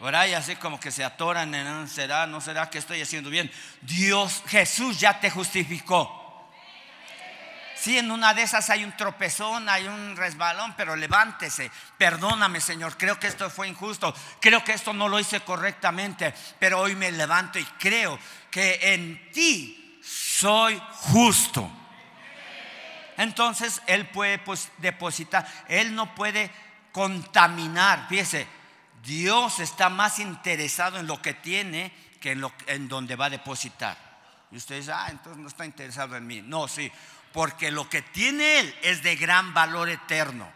Ahora 0.01 0.27
y 0.27 0.35
así 0.35 0.57
como 0.57 0.81
que 0.81 0.91
se 0.91 1.05
atoran 1.05 1.55
en, 1.55 1.87
¿será, 1.87 2.27
no 2.27 2.41
será 2.41 2.69
que 2.69 2.79
estoy 2.79 3.01
haciendo 3.01 3.31
bien? 3.31 3.49
Dios, 3.81 4.43
Jesús 4.49 4.99
ya 4.99 5.21
te 5.21 5.31
justificó. 5.31 6.20
Si 7.81 7.97
en 7.97 8.11
una 8.11 8.35
de 8.35 8.43
esas 8.43 8.69
hay 8.69 8.85
un 8.85 8.95
tropezón, 8.95 9.67
hay 9.71 9.89
un 9.89 10.15
resbalón, 10.15 10.75
pero 10.77 10.95
levántese. 10.97 11.71
Perdóname, 11.97 12.61
Señor. 12.61 12.99
Creo 12.99 13.19
que 13.19 13.27
esto 13.27 13.49
fue 13.49 13.69
injusto. 13.69 14.15
Creo 14.39 14.63
que 14.63 14.75
esto 14.75 14.93
no 14.93 15.09
lo 15.09 15.19
hice 15.19 15.41
correctamente. 15.41 16.35
Pero 16.59 16.79
hoy 16.81 16.95
me 16.95 17.11
levanto 17.11 17.59
y 17.59 17.65
creo 17.65 18.19
que 18.51 18.93
en 18.93 19.33
ti 19.33 19.99
soy 20.05 20.79
justo. 20.91 21.71
Entonces 23.17 23.81
Él 23.87 24.07
puede 24.09 24.39
pues, 24.41 24.71
depositar. 24.77 25.49
Él 25.67 25.95
no 25.95 26.15
puede 26.15 26.51
contaminar. 26.93 28.09
Fíjese, 28.11 28.47
Dios 29.03 29.59
está 29.59 29.89
más 29.89 30.19
interesado 30.19 30.99
en 30.99 31.07
lo 31.07 31.23
que 31.23 31.33
tiene 31.33 31.95
que 32.21 32.33
en, 32.33 32.45
en 32.67 32.89
donde 32.89 33.17
va 33.17 33.27
a 33.27 33.31
depositar. 33.31 33.97
Y 34.51 34.59
usted 34.59 34.77
dice, 34.77 34.93
ah, 34.93 35.07
entonces 35.09 35.41
no 35.41 35.49
está 35.49 35.65
interesado 35.65 36.15
en 36.15 36.27
mí. 36.27 36.43
No, 36.43 36.69
sí 36.69 36.93
porque 37.33 37.71
lo 37.71 37.89
que 37.89 38.03
tiene 38.03 38.61
Él 38.61 38.79
es 38.83 39.03
de 39.03 39.17
gran 39.17 39.55
valor 39.55 39.89
eterno. 39.89 40.51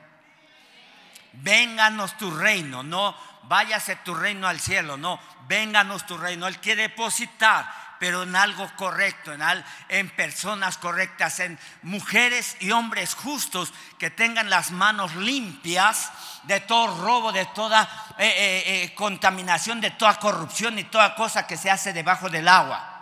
Vénganos 1.32 2.16
tu 2.16 2.30
reino, 2.30 2.82
no 2.82 3.16
váyase 3.48 3.96
tu 3.96 4.14
reino 4.14 4.48
al 4.48 4.60
cielo, 4.60 4.96
no, 4.96 5.20
vénganos 5.48 6.06
tu 6.06 6.16
reino. 6.16 6.46
Él 6.46 6.58
quiere 6.58 6.82
depositar, 6.82 7.70
pero 7.98 8.22
en 8.22 8.36
algo 8.36 8.70
correcto, 8.76 9.32
en, 9.32 9.42
en 9.88 10.10
personas 10.10 10.78
correctas, 10.78 11.40
en 11.40 11.58
mujeres 11.82 12.56
y 12.60 12.70
hombres 12.70 13.14
justos 13.14 13.72
que 13.98 14.10
tengan 14.10 14.50
las 14.50 14.70
manos 14.70 15.14
limpias 15.16 16.10
de 16.44 16.60
todo 16.60 17.04
robo, 17.04 17.32
de 17.32 17.46
toda 17.46 17.82
eh, 18.18 18.26
eh, 18.26 18.62
eh, 18.66 18.94
contaminación, 18.94 19.80
de 19.80 19.90
toda 19.90 20.18
corrupción 20.18 20.78
y 20.78 20.84
toda 20.84 21.14
cosa 21.14 21.46
que 21.46 21.56
se 21.56 21.70
hace 21.70 21.92
debajo 21.92 22.28
del 22.28 22.48
agua. 22.48 22.93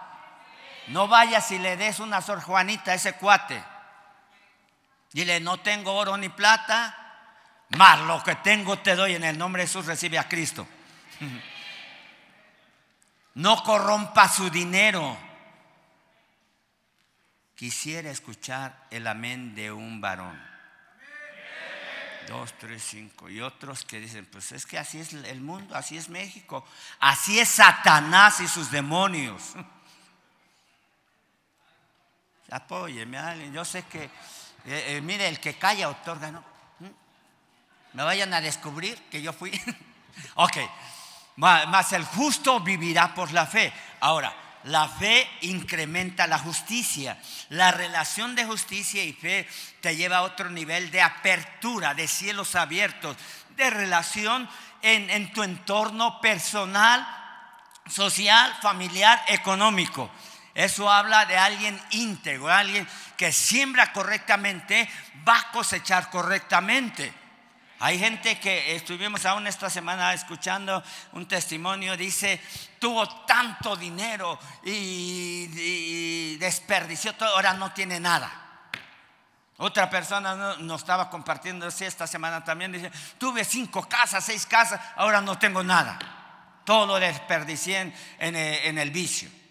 No 0.89 1.09
vayas 1.09 1.51
y 1.51 1.59
le 1.59 1.76
des 1.76 2.01
una 2.01 2.20
Sor 2.20 2.41
Juanita 2.43 2.93
a 2.93 2.95
ese 2.95 3.14
cuate. 3.14 3.62
Dile, 5.12 5.41
no 5.41 5.61
tengo 5.61 5.95
oro 5.95 6.16
ni 6.16 6.28
plata, 6.28 6.97
más 7.76 8.01
lo 8.01 8.22
que 8.22 8.35
tengo 8.37 8.78
te 8.78 8.97
doy 8.97 9.14
en 9.14 9.24
el 9.24 9.39
nombre 9.39 9.62
de 9.62 9.68
Jesús, 9.68 9.87
recibe 9.87 10.18
a 10.18 10.28
Cristo. 10.28 10.66
No 13.35 13.62
corrompa 13.62 14.28
su 14.28 14.51
dinero. 14.51 15.16
Quisiera 17.55 18.11
escuchar 18.11 18.87
el 18.91 19.07
amén 19.07 19.55
de 19.55 19.72
un 19.72 20.03
varón. 20.03 20.39
Dos, 22.28 22.53
tres, 22.59 22.83
cinco. 22.83 23.30
Y 23.30 23.41
otros 23.41 23.85
que 23.85 24.01
dicen, 24.01 24.26
pues 24.26 24.53
es 24.53 24.66
que 24.66 24.78
así 24.78 25.01
es 25.01 25.12
el 25.12 25.41
mundo, 25.41 25.74
así 25.74 25.97
es 25.97 26.09
México, 26.09 26.66
así 27.01 27.41
es 27.41 27.49
Satanás 27.49 28.41
y 28.41 28.49
sus 28.49 28.70
demonios. 28.70 29.55
Apóyeme 32.53 33.16
alguien. 33.16 33.53
Yo 33.53 33.64
sé 33.64 33.84
que, 33.84 34.05
eh, 34.05 34.11
eh, 34.66 35.00
mire, 35.03 35.26
el 35.26 35.40
que 35.40 35.55
calla 35.55 35.88
otorga, 35.88 36.30
¿no? 36.30 36.44
¿Mm? 36.80 36.86
Me 37.94 38.03
vayan 38.03 38.34
a 38.34 38.42
descubrir 38.42 39.00
que 39.11 39.22
yo 39.22 39.32
fui. 39.32 39.50
ok, 40.34 40.59
más 41.36 41.92
el 41.94 42.05
justo 42.05 42.61
vivirá 42.61 43.14
por 43.14 43.32
la 43.32 43.46
fe. 43.46 43.72
Ahora, 44.00 44.34
la 44.64 44.86
fe 44.86 45.26
incrementa 45.40 46.26
la 46.26 46.38
justicia. 46.38 47.18
La 47.48 47.70
relación 47.70 48.34
de 48.34 48.44
justicia 48.44 49.03
y 49.03 49.14
fe 49.14 49.48
te 49.80 49.96
lleva 49.96 50.18
a 50.18 50.22
otro 50.22 50.50
nivel 50.50 50.90
de 50.90 51.00
apertura, 51.00 51.94
de 51.94 52.07
cielos 52.07 52.55
abiertos, 52.55 53.16
de 53.57 53.70
relación 53.70 54.46
en 54.82 55.32
tu 55.32 55.42
entorno 55.42 56.20
personal, 56.20 57.07
social, 57.88 58.55
familiar, 58.61 59.22
económico. 59.28 60.11
Eso 60.55 60.90
habla 60.90 61.24
de 61.24 61.36
alguien 61.36 61.80
íntegro, 61.90 62.50
alguien 62.50 62.86
que 63.16 63.32
siembra 63.32 63.92
correctamente, 63.92 64.88
va 65.26 65.38
a 65.38 65.50
cosechar 65.50 66.11
correctamente. 66.11 67.12
Hay 67.78 67.98
gente 67.98 68.38
que 68.38 68.76
estuvimos 68.76 69.24
aún 69.26 69.46
esta 69.46 69.68
semana 69.68 70.12
escuchando 70.14 70.84
un 71.12 71.26
testimonio, 71.26 71.96
dice, 71.96 72.40
tuvo 72.78 73.09
tanto 73.24 73.74
dinero 73.74 74.38
y, 74.62 76.36
desperdició 76.36 77.14
todo, 77.14 77.30
ahora 77.30 77.55
no 77.55 77.72
tiene 77.72 77.98
nada. 77.98 78.30
Otra 79.57 79.88
persona 79.88 80.57
nos 80.59 80.80
estaba 80.82 81.09
compartiendo 81.11 81.66
así 81.66 81.84
esta 81.84 82.07
semana 82.07 82.44
también, 82.44 82.72
dice, 82.72 82.90
tuve 83.18 83.44
cinco 83.44 83.88
casas, 83.88 84.24
seis 84.24 84.46
casas, 84.46 84.80
ahora 84.96 85.20
no 85.20 85.38
tengo 85.38 85.62
nada. 85.64 85.98
Todo 86.64 86.86
lo 86.86 87.00
desperdicié 87.00 87.92
en 88.18 88.78
el 88.78 88.90
vicio. 88.90 89.41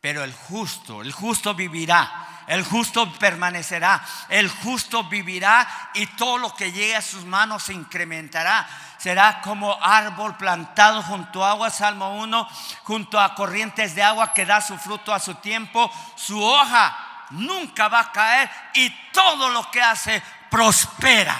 Pero 0.00 0.24
el 0.24 0.32
justo, 0.32 1.02
el 1.02 1.12
justo 1.12 1.54
vivirá 1.54 2.28
el 2.50 2.64
justo 2.64 3.12
permanecerá, 3.12 4.04
el 4.28 4.48
justo 4.50 5.04
vivirá 5.04 5.68
y 5.94 6.04
todo 6.08 6.36
lo 6.36 6.52
que 6.52 6.72
llegue 6.72 6.96
a 6.96 7.00
sus 7.00 7.24
manos 7.24 7.62
se 7.62 7.72
incrementará. 7.72 8.68
Será 8.98 9.40
como 9.40 9.78
árbol 9.80 10.36
plantado 10.36 11.00
junto 11.04 11.44
a 11.44 11.50
agua, 11.50 11.70
Salmo 11.70 12.18
1, 12.18 12.48
junto 12.82 13.20
a 13.20 13.36
corrientes 13.36 13.94
de 13.94 14.02
agua 14.02 14.34
que 14.34 14.44
da 14.44 14.60
su 14.60 14.76
fruto 14.78 15.14
a 15.14 15.20
su 15.20 15.36
tiempo, 15.36 15.88
su 16.16 16.42
hoja 16.42 17.26
nunca 17.30 17.86
va 17.86 18.00
a 18.00 18.10
caer 18.10 18.50
y 18.74 18.90
todo 19.12 19.48
lo 19.50 19.70
que 19.70 19.80
hace 19.80 20.20
prospera. 20.50 21.36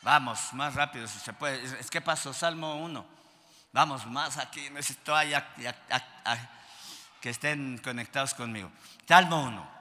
Vamos, 0.00 0.52
más 0.54 0.74
rápido 0.74 1.06
si 1.06 1.20
se 1.20 1.32
puede. 1.32 1.62
Es 1.78 1.88
que 1.88 2.00
pasó 2.00 2.34
Salmo 2.34 2.74
1. 2.74 3.21
Vamos, 3.72 4.06
más 4.06 4.36
aquí. 4.36 4.68
Necesito 4.68 5.14
que 7.20 7.30
estén 7.30 7.78
conectados 7.78 8.34
conmigo. 8.34 8.70
Salmo 9.08 9.44
1. 9.44 9.72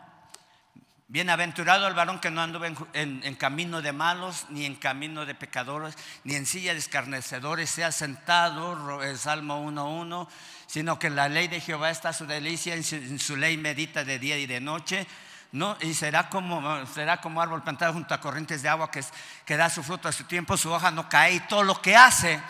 Bienaventurado 1.09 1.89
el 1.89 1.93
varón 1.93 2.19
que 2.19 2.31
no 2.31 2.41
anduvo 2.41 2.63
en, 2.93 3.35
camino 3.35 3.81
de 3.81 3.91
malos, 3.91 4.45
ni 4.47 4.63
en 4.65 4.75
camino 4.75 5.25
de 5.25 5.35
pecadores, 5.35 5.97
ni 6.23 6.35
en 6.35 6.45
silla 6.45 6.71
de 6.71 6.79
escarnecedores, 6.79 7.69
sea 7.69 7.91
sentado, 7.91 9.03
el 9.03 9.17
Salmo 9.17 9.61
1.1, 9.69 10.25
sino 10.67 10.97
que 10.97 11.07
en 11.07 11.17
la 11.17 11.27
ley 11.27 11.49
de 11.49 11.59
Jehová 11.59 11.89
está 11.89 12.13
su 12.13 12.25
delicia, 12.25 12.75
en 12.75 13.19
su, 13.19 13.35
ley 13.35 13.57
medita 13.57 14.05
de 14.05 14.19
día 14.19 14.37
y 14.37 14.45
de 14.45 14.61
noche. 14.61 15.05
¿no? 15.51 15.75
Y 15.81 15.93
será 15.95 16.29
como, 16.29 16.85
será 16.87 17.19
como 17.19 17.41
árbol 17.41 17.61
plantado 17.61 17.91
junto 17.91 18.13
a 18.13 18.21
corrientes 18.21 18.61
de 18.61 18.69
agua 18.69 18.89
que 18.89 19.57
da 19.57 19.69
su 19.69 19.83
fruto 19.83 20.07
a 20.07 20.13
su 20.13 20.23
tiempo, 20.23 20.55
su 20.55 20.71
hoja 20.71 20.91
no 20.91 21.09
cae 21.09 21.33
y 21.33 21.39
todo 21.41 21.63
lo 21.63 21.81
que 21.81 21.93
hace, 21.93 22.41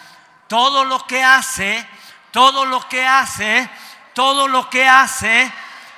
todo 0.52 0.84
lo 0.84 1.08
que 1.08 1.24
hace, 1.24 1.88
todo 2.30 2.66
lo 2.66 2.86
que 2.90 3.08
hace, 3.08 3.70
todo 4.14 4.50
lo 4.50 4.70
que 4.70 4.86
hace, 4.86 5.50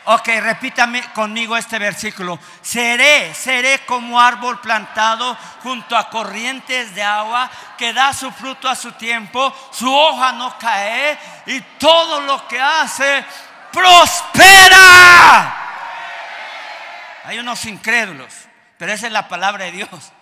ok, 0.06 0.28
repítame 0.42 1.02
conmigo 1.12 1.58
este 1.58 1.80
versículo, 1.80 2.38
seré, 2.62 3.34
seré 3.34 3.80
como 3.80 4.22
árbol 4.22 4.62
plantado 4.62 5.36
junto 5.64 5.98
a 5.98 6.08
corrientes 6.08 6.94
de 6.94 7.02
agua 7.02 7.50
que 7.80 7.94
da 7.94 8.14
su 8.14 8.32
fruto 8.32 8.70
a 8.70 8.76
su 8.76 8.92
tiempo, 8.92 9.52
su 9.72 9.92
hoja 9.92 10.34
no 10.34 10.56
cae 10.60 11.18
y 11.48 11.60
todo 11.80 12.22
lo 12.22 12.48
que 12.48 12.62
hace 12.62 13.26
prospera. 13.72 15.58
Hay 17.26 17.40
unos 17.40 17.66
incrédulos, 17.66 18.32
pero 18.78 18.94
esa 18.94 19.08
es 19.08 19.14
la 19.14 19.28
palabra 19.28 19.66
de 19.66 19.72
Dios 19.72 20.13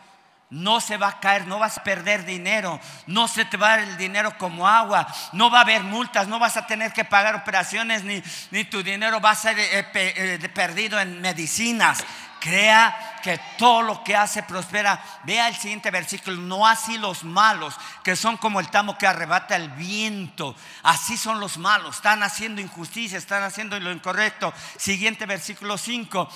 no 0.52 0.82
se 0.82 0.98
va 0.98 1.08
a 1.08 1.20
caer, 1.20 1.48
no 1.48 1.60
vas 1.60 1.78
a 1.78 1.84
perder 1.84 2.26
dinero, 2.26 2.80
no 3.08 3.28
se 3.28 3.46
te 3.46 3.58
va 3.58 3.76
el 3.76 3.98
dinero 3.98 4.38
como 4.38 4.68
agua, 4.68 5.08
no 5.32 5.50
va 5.50 5.60
a 5.60 5.62
haber 5.62 5.82
multas, 5.84 6.28
no 6.28 6.40
vas 6.40 6.58
a 6.58 6.68
tener 6.68 6.92
que 6.94 7.06
pagar 7.06 7.36
operaciones, 7.36 8.04
ni, 8.04 8.22
ni 8.52 8.66
tu 8.66 8.84
dinero 8.84 9.20
va 9.22 9.32
a 9.32 9.36
ser 9.36 9.58
eh, 9.58 9.88
eh, 9.94 10.50
perdido 10.54 11.00
en 11.00 11.22
medicinas. 11.22 12.04
Crea 12.42 13.20
que 13.22 13.40
todo 13.58 13.84
lo 13.84 14.04
que 14.04 14.16
hace 14.16 14.42
prospera. 14.42 15.00
Vea 15.26 15.48
el 15.48 15.56
siguiente 15.56 15.92
versículo, 15.92 16.38
no 16.38 16.68
así 16.68 16.98
los 16.98 17.24
malos, 17.24 17.76
que 18.04 18.16
son 18.16 18.36
como 18.38 18.60
el 18.60 18.70
tamo 18.70 18.98
que 18.98 19.06
arrebata 19.06 19.56
el 19.56 19.70
viento. 19.70 20.56
Así 20.82 21.18
son 21.18 21.40
los 21.40 21.60
malos, 21.60 21.98
están 21.98 22.24
haciendo 22.24 22.60
injusticia, 22.60 23.20
están 23.20 23.44
haciendo 23.44 23.80
lo 23.80 23.92
incorrecto. 23.92 24.52
Siguiente 24.78 25.28
versículo 25.28 25.78
5 25.78 26.28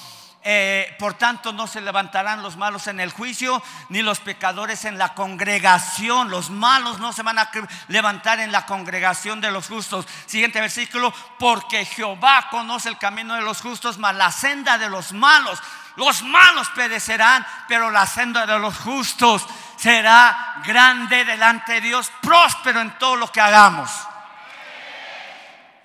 eh, 0.47 0.95
por 0.99 1.15
tanto, 1.15 1.53
no 1.53 1.65
se 1.65 1.81
levantarán 1.81 2.43
los 2.43 2.55
malos 2.55 2.85
en 2.85 2.99
el 2.99 3.11
juicio, 3.11 3.63
ni 3.89 4.03
los 4.03 4.19
pecadores 4.19 4.85
en 4.85 4.99
la 4.99 5.15
congregación. 5.15 6.29
Los 6.29 6.51
malos 6.51 6.99
no 6.99 7.13
se 7.13 7.23
van 7.23 7.39
a 7.39 7.49
levantar 7.87 8.39
en 8.39 8.51
la 8.51 8.67
congregación 8.67 9.41
de 9.41 9.49
los 9.49 9.67
justos. 9.67 10.05
Siguiente 10.27 10.61
versículo, 10.61 11.11
porque 11.39 11.83
Jehová 11.83 12.49
conoce 12.51 12.89
el 12.89 12.99
camino 12.99 13.33
de 13.33 13.41
los 13.41 13.59
justos, 13.59 13.97
mas 13.97 14.15
la 14.15 14.31
senda 14.31 14.77
de 14.77 14.87
los 14.87 15.13
malos. 15.13 15.59
Los 15.95 16.21
malos 16.21 16.69
perecerán, 16.75 17.43
pero 17.67 17.89
la 17.89 18.05
senda 18.05 18.45
de 18.45 18.59
los 18.59 18.77
justos 18.77 19.47
será 19.77 20.61
grande 20.63 21.25
delante 21.25 21.73
de 21.73 21.81
Dios, 21.81 22.11
próspero 22.21 22.81
en 22.81 22.95
todo 22.99 23.15
lo 23.15 23.31
que 23.31 23.41
hagamos. 23.41 23.89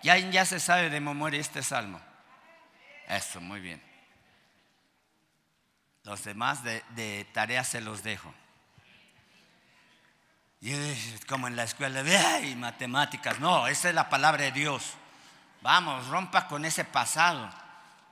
Ya, 0.03 0.19
ya 0.19 0.45
se 0.45 0.61
sabe 0.61 0.91
de 0.91 1.01
memoria 1.01 1.41
este 1.41 1.63
salmo. 1.63 1.99
Eso, 3.09 3.41
muy 3.41 3.61
bien. 3.61 3.90
Los 6.11 6.25
demás 6.25 6.65
de, 6.65 6.83
de 6.97 7.25
tarea 7.33 7.63
se 7.63 7.81
los 7.81 8.03
dejo. 8.03 8.35
Y 10.61 10.73
como 11.29 11.47
en 11.47 11.55
la 11.55 11.63
escuela, 11.63 12.03
y 12.41 12.57
matemáticas. 12.57 13.39
No, 13.39 13.69
esa 13.69 13.91
es 13.91 13.95
la 13.95 14.09
palabra 14.09 14.43
de 14.43 14.51
Dios. 14.51 14.95
Vamos, 15.63 16.09
rompa 16.09 16.49
con 16.49 16.65
ese 16.65 16.85
pasado. 16.85 17.49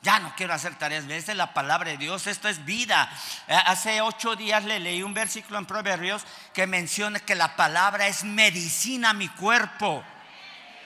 Ya 0.02 0.20
no 0.20 0.32
quiero 0.36 0.54
hacer 0.54 0.76
tareas. 0.76 1.06
Esa 1.06 1.32
es 1.32 1.36
la 1.36 1.52
palabra 1.52 1.90
de 1.90 1.96
Dios. 1.96 2.28
Esto 2.28 2.48
es 2.48 2.64
vida. 2.64 3.10
Eh, 3.48 3.58
hace 3.66 4.00
ocho 4.00 4.36
días 4.36 4.64
le 4.64 4.78
leí 4.78 5.02
un 5.02 5.12
versículo 5.12 5.58
en 5.58 5.66
Proverbios 5.66 6.24
que 6.54 6.68
menciona 6.68 7.18
que 7.18 7.34
la 7.34 7.56
palabra 7.56 8.06
es 8.06 8.22
medicina 8.22 9.10
a 9.10 9.14
mi 9.14 9.26
cuerpo. 9.26 10.04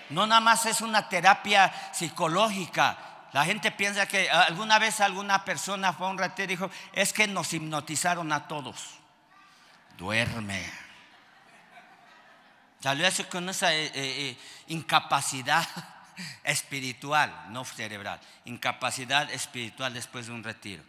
No 0.09 0.27
nada 0.27 0.41
más 0.41 0.65
es 0.65 0.81
una 0.81 1.11
terapia 1.11 1.71
psicológica. 1.93 3.12
La 3.33 3.45
gente 3.47 3.71
piensa 3.71 4.07
que 4.07 4.31
alguna 4.31 4.79
vez 4.79 5.01
alguna 5.01 5.45
persona 5.45 5.93
fue 5.93 6.07
a 6.07 6.11
un 6.11 6.19
retiro 6.19 6.45
y 6.45 6.57
dijo, 6.57 6.71
es 6.93 7.13
que 7.13 7.27
nos 7.27 7.53
hipnotizaron 7.55 8.31
a 8.31 8.47
todos. 8.47 8.99
Duerme. 9.97 10.63
Salió 12.83 13.07
eso 13.07 13.27
con 13.29 13.49
esa 13.49 13.73
eh, 13.73 13.87
eh, 13.87 13.91
eh, 13.95 14.39
incapacidad 14.67 15.67
espiritual, 16.45 17.33
no 17.51 17.65
cerebral, 17.65 18.21
incapacidad 18.45 19.31
espiritual 19.31 19.95
después 19.95 20.27
de 20.27 20.33
un 20.33 20.45
retiro. 20.45 20.83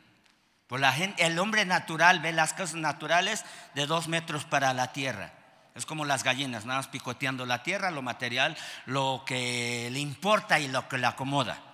Por 0.67 0.79
la 0.79 0.91
gente, 0.91 1.23
el 1.23 1.37
hombre 1.39 1.65
natural 1.65 2.19
ve 2.19 2.31
las 2.33 2.53
cosas 2.53 2.75
naturales 2.75 3.45
de 3.75 3.85
dos 3.85 4.07
metros 4.07 4.43
para 4.43 4.73
la 4.73 4.91
tierra. 4.91 5.31
Es 5.75 5.85
como 5.85 6.03
las 6.03 6.23
gallinas, 6.23 6.65
nada 6.65 6.79
más 6.79 6.87
picoteando 6.87 7.45
la 7.45 7.63
tierra, 7.63 7.91
lo 7.91 8.01
material, 8.01 8.57
lo 8.85 9.23
que 9.25 9.89
le 9.91 9.99
importa 9.99 10.59
y 10.59 10.67
lo 10.67 10.89
que 10.89 10.97
le 10.97 11.07
acomoda. 11.07 11.72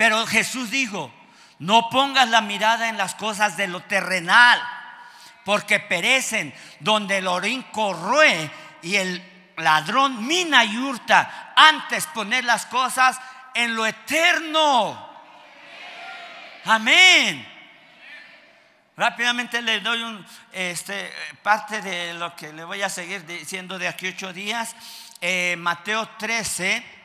Pero 0.00 0.26
Jesús 0.26 0.70
dijo, 0.70 1.12
no 1.58 1.90
pongas 1.90 2.26
la 2.30 2.40
mirada 2.40 2.88
en 2.88 2.96
las 2.96 3.14
cosas 3.14 3.58
de 3.58 3.68
lo 3.68 3.80
terrenal, 3.82 4.58
porque 5.44 5.78
perecen 5.78 6.54
donde 6.78 7.18
el 7.18 7.26
orín 7.26 7.64
corroe 7.64 8.50
y 8.80 8.96
el 8.96 9.52
ladrón 9.58 10.26
mina 10.26 10.64
y 10.64 10.78
hurta. 10.78 11.52
Antes 11.54 12.06
poner 12.06 12.44
las 12.44 12.64
cosas 12.64 13.20
en 13.52 13.74
lo 13.74 13.84
eterno. 13.84 15.06
Amén. 16.64 17.46
Rápidamente 18.96 19.60
le 19.60 19.80
doy 19.80 20.02
un, 20.02 20.26
este, 20.50 21.12
parte 21.42 21.82
de 21.82 22.14
lo 22.14 22.34
que 22.34 22.54
le 22.54 22.64
voy 22.64 22.80
a 22.80 22.88
seguir 22.88 23.26
diciendo 23.26 23.78
de 23.78 23.88
aquí 23.88 24.08
ocho 24.08 24.32
días. 24.32 24.74
Eh, 25.20 25.56
Mateo 25.58 26.08
13 26.16 26.99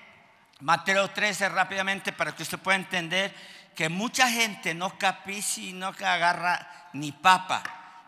Mateo 0.62 1.10
13 1.10 1.50
rápidamente 1.50 2.14
para 2.14 2.34
que 2.34 2.44
usted 2.44 2.60
pueda 2.60 2.78
entender 2.78 3.34
que 3.76 3.90
mucha 3.90 4.30
gente 4.30 4.74
no 4.74 4.98
capici, 4.98 5.74
no 5.74 5.88
agarra 5.88 6.90
ni 6.94 7.12
papa, 7.12 7.62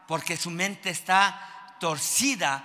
porque 0.08 0.38
su 0.38 0.50
mente 0.50 0.90
está 0.90 1.76
torcida 1.80 2.64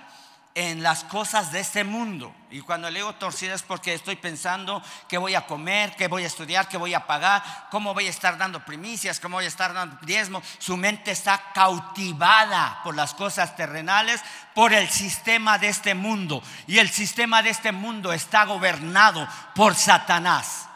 en 0.55 0.83
las 0.83 1.03
cosas 1.03 1.51
de 1.51 1.59
este 1.59 1.83
mundo. 1.83 2.33
Y 2.51 2.61
cuando 2.61 2.89
le 2.89 2.99
digo 2.99 3.15
torcida 3.15 3.55
es 3.55 3.63
porque 3.63 3.93
estoy 3.93 4.15
pensando 4.15 4.83
qué 5.07 5.17
voy 5.17 5.33
a 5.33 5.47
comer, 5.47 5.95
qué 5.95 6.07
voy 6.07 6.23
a 6.23 6.27
estudiar, 6.27 6.67
qué 6.67 6.77
voy 6.77 6.93
a 6.93 7.07
pagar, 7.07 7.43
cómo 7.71 7.93
voy 7.93 8.05
a 8.05 8.11
estar 8.11 8.37
dando 8.37 8.63
primicias, 8.63 9.19
cómo 9.19 9.37
voy 9.37 9.45
a 9.45 9.47
estar 9.47 9.73
dando 9.73 9.97
diezmo. 10.03 10.43
Su 10.59 10.77
mente 10.77 11.11
está 11.11 11.51
cautivada 11.53 12.81
por 12.83 12.95
las 12.95 13.15
cosas 13.15 13.55
terrenales, 13.55 14.21
por 14.53 14.73
el 14.73 14.89
sistema 14.89 15.57
de 15.57 15.69
este 15.69 15.95
mundo. 15.95 16.43
Y 16.67 16.77
el 16.77 16.89
sistema 16.89 17.41
de 17.41 17.49
este 17.49 17.71
mundo 17.71 18.13
está 18.13 18.45
gobernado 18.45 19.27
por 19.55 19.73
Satanás. 19.73 20.67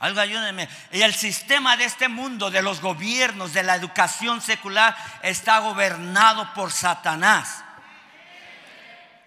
Algo 0.00 0.20
ayúdenme. 0.20 0.68
Y 0.92 1.02
el 1.02 1.14
sistema 1.14 1.76
de 1.76 1.84
este 1.84 2.08
mundo, 2.08 2.50
de 2.50 2.60
los 2.60 2.80
gobiernos, 2.80 3.52
de 3.52 3.62
la 3.62 3.76
educación 3.76 4.40
secular, 4.40 4.96
está 5.22 5.60
gobernado 5.60 6.52
por 6.52 6.72
Satanás. 6.72 7.63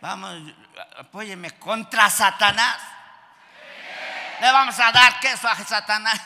Vamos, 0.01 0.53
apóyeme 0.97 1.51
contra 1.51 2.09
Satanás. 2.09 2.77
Le 4.39 4.51
vamos 4.51 4.79
a 4.79 4.91
dar 4.91 5.19
queso 5.19 5.47
a 5.47 5.55
Satanás. 5.55 6.21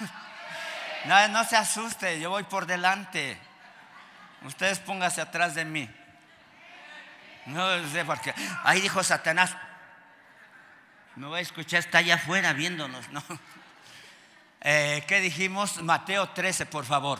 No, 1.05 1.27
no 1.29 1.43
se 1.45 1.55
asuste, 1.55 2.19
yo 2.19 2.29
voy 2.29 2.43
por 2.43 2.65
delante. 2.65 3.39
Ustedes 4.43 4.79
pónganse 4.79 5.21
atrás 5.21 5.55
de 5.55 5.65
mí. 5.65 5.89
No 7.45 7.87
sé 7.89 8.03
por 8.03 8.19
qué. 8.19 8.33
Ahí 8.63 8.81
dijo 8.81 9.03
Satanás. 9.03 9.55
No 11.15 11.29
voy 11.29 11.39
a 11.39 11.41
escuchar, 11.41 11.79
está 11.79 11.99
allá 11.99 12.15
afuera 12.15 12.53
viéndonos. 12.53 13.09
¿no? 13.09 13.23
Eh, 14.63 15.03
¿Qué 15.07 15.21
dijimos? 15.21 15.81
Mateo 15.81 16.29
13, 16.29 16.67
por 16.67 16.85
favor. 16.85 17.19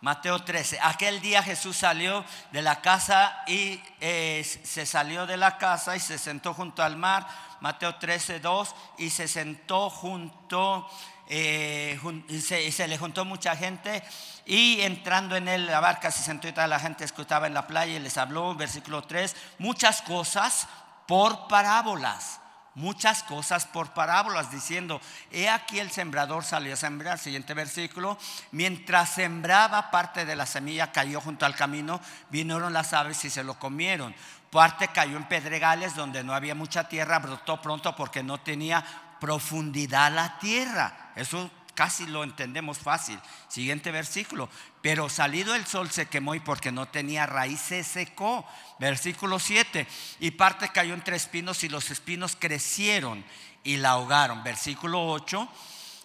Mateo 0.00 0.42
13. 0.42 0.78
Aquel 0.82 1.20
día 1.20 1.42
Jesús 1.42 1.76
salió 1.76 2.24
de 2.52 2.62
la 2.62 2.80
casa 2.80 3.42
y 3.46 3.80
eh, 4.00 4.44
se 4.44 4.86
salió 4.86 5.26
de 5.26 5.36
la 5.36 5.58
casa 5.58 5.96
y 5.96 6.00
se 6.00 6.18
sentó 6.18 6.54
junto 6.54 6.82
al 6.82 6.96
mar. 6.96 7.26
Mateo 7.60 7.96
13, 7.96 8.40
2. 8.40 8.74
Y 8.98 9.10
se 9.10 9.26
sentó 9.26 9.88
junto, 9.90 10.88
eh, 11.28 11.98
y, 12.28 12.40
se, 12.40 12.88
le 12.88 12.98
juntó 12.98 13.24
mucha 13.24 13.56
gente. 13.56 14.02
Y 14.44 14.80
entrando 14.82 15.36
en 15.36 15.48
él, 15.48 15.66
la 15.66 15.80
barca 15.80 16.10
se 16.10 16.22
sentó 16.22 16.46
y 16.46 16.52
toda 16.52 16.66
la 16.66 16.78
gente 16.78 17.04
escuchaba 17.04 17.46
en 17.46 17.54
la 17.54 17.66
playa 17.66 17.96
y 17.96 18.00
les 18.00 18.16
habló, 18.18 18.54
versículo 18.54 19.02
3, 19.02 19.34
muchas 19.58 20.02
cosas 20.02 20.68
por 21.06 21.48
parábolas 21.48 22.40
muchas 22.76 23.22
cosas 23.24 23.66
por 23.66 23.92
parábolas, 23.94 24.50
diciendo, 24.50 25.00
he 25.32 25.48
aquí 25.48 25.80
el 25.80 25.90
sembrador 25.90 26.44
salió 26.44 26.74
a 26.74 26.76
sembrar, 26.76 27.18
siguiente 27.18 27.54
versículo, 27.54 28.18
mientras 28.52 29.14
sembraba 29.14 29.90
parte 29.90 30.24
de 30.24 30.36
la 30.36 30.46
semilla 30.46 30.92
cayó 30.92 31.20
junto 31.20 31.44
al 31.46 31.56
camino, 31.56 32.00
vinieron 32.30 32.72
las 32.72 32.92
aves 32.92 33.24
y 33.24 33.30
se 33.30 33.42
lo 33.42 33.58
comieron. 33.58 34.14
Parte 34.50 34.88
cayó 34.88 35.16
en 35.16 35.26
pedregales 35.26 35.96
donde 35.96 36.22
no 36.22 36.34
había 36.34 36.54
mucha 36.54 36.88
tierra, 36.88 37.18
brotó 37.18 37.60
pronto 37.60 37.96
porque 37.96 38.22
no 38.22 38.38
tenía 38.38 38.84
profundidad 39.20 40.12
la 40.12 40.38
tierra. 40.38 41.12
Eso 41.16 41.50
casi 41.74 42.06
lo 42.06 42.24
entendemos 42.24 42.78
fácil. 42.78 43.20
Siguiente 43.48 43.90
versículo. 43.90 44.48
Pero 44.86 45.08
salido 45.08 45.56
el 45.56 45.66
sol 45.66 45.90
se 45.90 46.06
quemó 46.06 46.36
y 46.36 46.38
porque 46.38 46.70
no 46.70 46.86
tenía 46.86 47.26
raíz 47.26 47.58
se 47.58 47.82
secó. 47.82 48.46
Versículo 48.78 49.40
7. 49.40 49.84
Y 50.20 50.30
parte 50.30 50.68
cayó 50.68 50.94
entre 50.94 51.16
espinos 51.16 51.64
y 51.64 51.68
los 51.68 51.90
espinos 51.90 52.36
crecieron 52.38 53.24
y 53.64 53.78
la 53.78 53.90
ahogaron. 53.90 54.44
Versículo 54.44 55.04
8. 55.08 55.48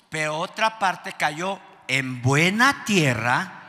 Pero 0.09 0.35
otra 0.39 0.79
parte 0.79 1.13
cayó 1.13 1.59
en 1.87 2.23
buena 2.23 2.83
tierra 2.83 3.61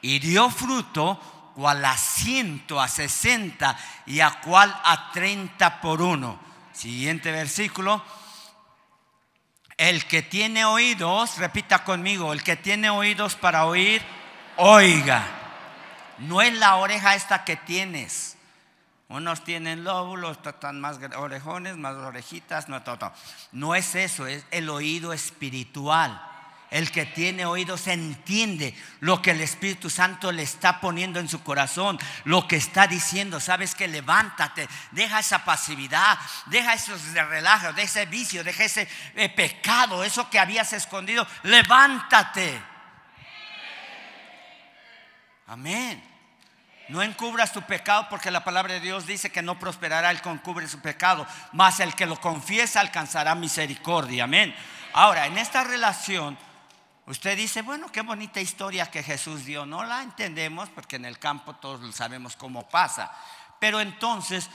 y 0.00 0.18
dio 0.18 0.48
fruto 0.48 1.52
cual 1.54 1.84
a 1.84 1.98
ciento, 1.98 2.80
a 2.80 2.88
sesenta 2.88 3.78
y 4.06 4.20
a 4.20 4.40
cual 4.40 4.74
a 4.82 5.12
treinta 5.12 5.78
por 5.82 6.00
uno. 6.00 6.40
Siguiente 6.72 7.32
versículo. 7.32 8.02
El 9.76 10.06
que 10.06 10.22
tiene 10.22 10.64
oídos, 10.64 11.36
repita 11.36 11.84
conmigo, 11.84 12.32
el 12.32 12.42
que 12.42 12.56
tiene 12.56 12.88
oídos 12.88 13.36
para 13.36 13.66
oír, 13.66 14.02
oiga. 14.58 15.24
No 16.18 16.42
es 16.42 16.52
la 16.54 16.76
oreja 16.76 17.14
esta 17.14 17.44
que 17.44 17.56
tienes. 17.56 18.36
Unos 19.08 19.42
tienen 19.42 19.84
lóbulos, 19.84 20.38
están 20.44 20.80
más 20.80 20.98
orejones, 21.16 21.78
más 21.78 21.94
orejitas, 21.94 22.68
no, 22.68 22.82
todo. 22.82 23.10
no 23.52 23.74
es 23.74 23.94
eso, 23.94 24.26
es 24.26 24.44
el 24.50 24.68
oído 24.68 25.14
espiritual. 25.14 26.22
El 26.70 26.90
que 26.90 27.06
tiene 27.06 27.46
oídos 27.46 27.86
entiende 27.86 28.76
lo 29.00 29.22
que 29.22 29.30
el 29.30 29.40
Espíritu 29.40 29.88
Santo 29.88 30.30
le 30.30 30.42
está 30.42 30.80
poniendo 30.82 31.18
en 31.18 31.26
su 31.26 31.42
corazón, 31.42 31.98
lo 32.24 32.46
que 32.46 32.56
está 32.56 32.86
diciendo. 32.86 33.40
Sabes 33.40 33.74
que 33.74 33.88
levántate, 33.88 34.68
deja 34.90 35.20
esa 35.20 35.46
pasividad, 35.46 36.18
deja 36.46 36.74
esos 36.74 37.14
relajos, 37.14 37.74
de 37.74 37.84
ese 37.84 38.04
vicio, 38.04 38.44
deja 38.44 38.64
ese 38.64 38.86
eh, 39.14 39.30
pecado, 39.30 40.04
eso 40.04 40.28
que 40.28 40.38
habías 40.38 40.74
escondido. 40.74 41.26
Levántate. 41.44 42.60
Amén. 45.48 46.02
No 46.88 47.02
encubras 47.02 47.52
tu 47.52 47.62
pecado 47.62 48.06
porque 48.08 48.30
la 48.30 48.44
palabra 48.44 48.74
de 48.74 48.80
Dios 48.80 49.06
dice 49.06 49.30
que 49.30 49.42
no 49.42 49.58
prosperará 49.58 50.10
el 50.10 50.22
que 50.22 50.30
encubre 50.30 50.68
su 50.68 50.80
pecado, 50.80 51.26
mas 51.52 51.80
el 51.80 51.94
que 51.94 52.06
lo 52.06 52.20
confiesa 52.20 52.80
alcanzará 52.80 53.34
misericordia. 53.34 54.24
Amén. 54.24 54.54
Ahora, 54.92 55.26
en 55.26 55.36
esta 55.36 55.64
relación 55.64 56.38
Usted 57.08 57.38
dice, 57.38 57.62
bueno, 57.62 57.90
qué 57.90 58.02
bonita 58.02 58.38
historia 58.38 58.90
que 58.90 59.02
Jesús 59.02 59.46
dio. 59.46 59.64
No 59.64 59.82
la 59.82 60.02
entendemos 60.02 60.68
porque 60.68 60.96
en 60.96 61.06
el 61.06 61.18
campo 61.18 61.54
todos 61.54 61.94
sabemos 61.94 62.36
cómo 62.36 62.68
pasa. 62.68 63.10
Pero 63.58 63.80
entonces, 63.80 64.50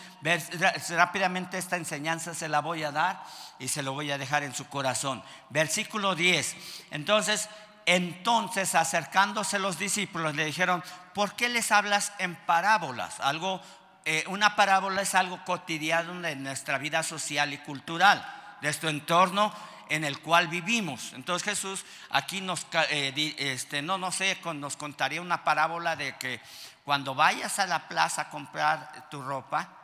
rápidamente 0.89 1.57
esta 1.57 1.77
enseñanza 1.77 2.35
se 2.35 2.47
la 2.47 2.59
voy 2.59 2.83
a 2.83 2.91
dar 2.91 3.23
y 3.57 3.69
se 3.69 3.81
lo 3.81 3.93
voy 3.93 4.11
a 4.11 4.19
dejar 4.19 4.43
en 4.43 4.53
su 4.53 4.67
corazón. 4.67 5.23
Versículo 5.49 6.13
10. 6.13 6.55
Entonces, 6.91 7.49
entonces 7.85 8.75
acercándose 8.75 9.59
los 9.59 9.77
discípulos 9.77 10.35
le 10.35 10.45
dijeron, 10.45 10.83
¿por 11.13 11.35
qué 11.35 11.49
les 11.49 11.71
hablas 11.71 12.13
en 12.19 12.35
parábolas? 12.35 13.19
Algo, 13.19 13.61
eh, 14.05 14.23
una 14.27 14.55
parábola 14.55 15.01
es 15.01 15.15
algo 15.15 15.43
cotidiano 15.45 16.19
de 16.21 16.35
nuestra 16.35 16.77
vida 16.77 17.03
social 17.03 17.53
y 17.53 17.57
cultural, 17.59 18.19
de 18.61 18.67
nuestro 18.67 18.89
entorno 18.89 19.53
en 19.89 20.03
el 20.03 20.19
cual 20.19 20.47
vivimos. 20.47 21.13
Entonces 21.13 21.43
Jesús 21.43 21.85
aquí 22.09 22.41
nos, 22.41 22.65
eh, 22.89 23.35
este, 23.37 23.81
no, 23.81 23.97
no 23.97 24.11
sé, 24.11 24.37
nos 24.55 24.77
contaría 24.77 25.21
una 25.21 25.43
parábola 25.43 25.95
de 25.95 26.15
que 26.17 26.41
cuando 26.83 27.15
vayas 27.15 27.59
a 27.59 27.67
la 27.67 27.87
plaza 27.87 28.23
a 28.23 28.29
comprar 28.29 29.09
tu 29.09 29.21
ropa, 29.21 29.82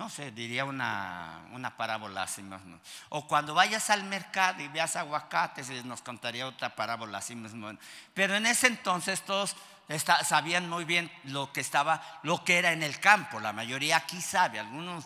no 0.00 0.08
sé, 0.08 0.30
diría 0.30 0.64
una, 0.64 1.42
una 1.52 1.76
parábola 1.76 2.22
así 2.22 2.42
mismo. 2.42 2.80
O 3.10 3.26
cuando 3.26 3.52
vayas 3.52 3.90
al 3.90 4.02
mercado 4.04 4.62
y 4.62 4.68
veas 4.68 4.96
aguacates, 4.96 5.68
nos 5.84 6.00
contaría 6.00 6.46
otra 6.46 6.74
parábola 6.74 7.18
así 7.18 7.34
mismo. 7.34 7.70
Pero 8.14 8.34
en 8.34 8.46
ese 8.46 8.68
entonces 8.68 9.20
todos 9.20 9.54
sabían 10.24 10.70
muy 10.70 10.86
bien 10.86 11.12
lo 11.24 11.52
que 11.52 11.60
estaba, 11.60 12.02
lo 12.22 12.42
que 12.42 12.56
era 12.56 12.72
en 12.72 12.82
el 12.82 12.98
campo. 12.98 13.40
La 13.40 13.52
mayoría 13.52 13.98
aquí 13.98 14.22
sabe, 14.22 14.58
algunos, 14.58 15.04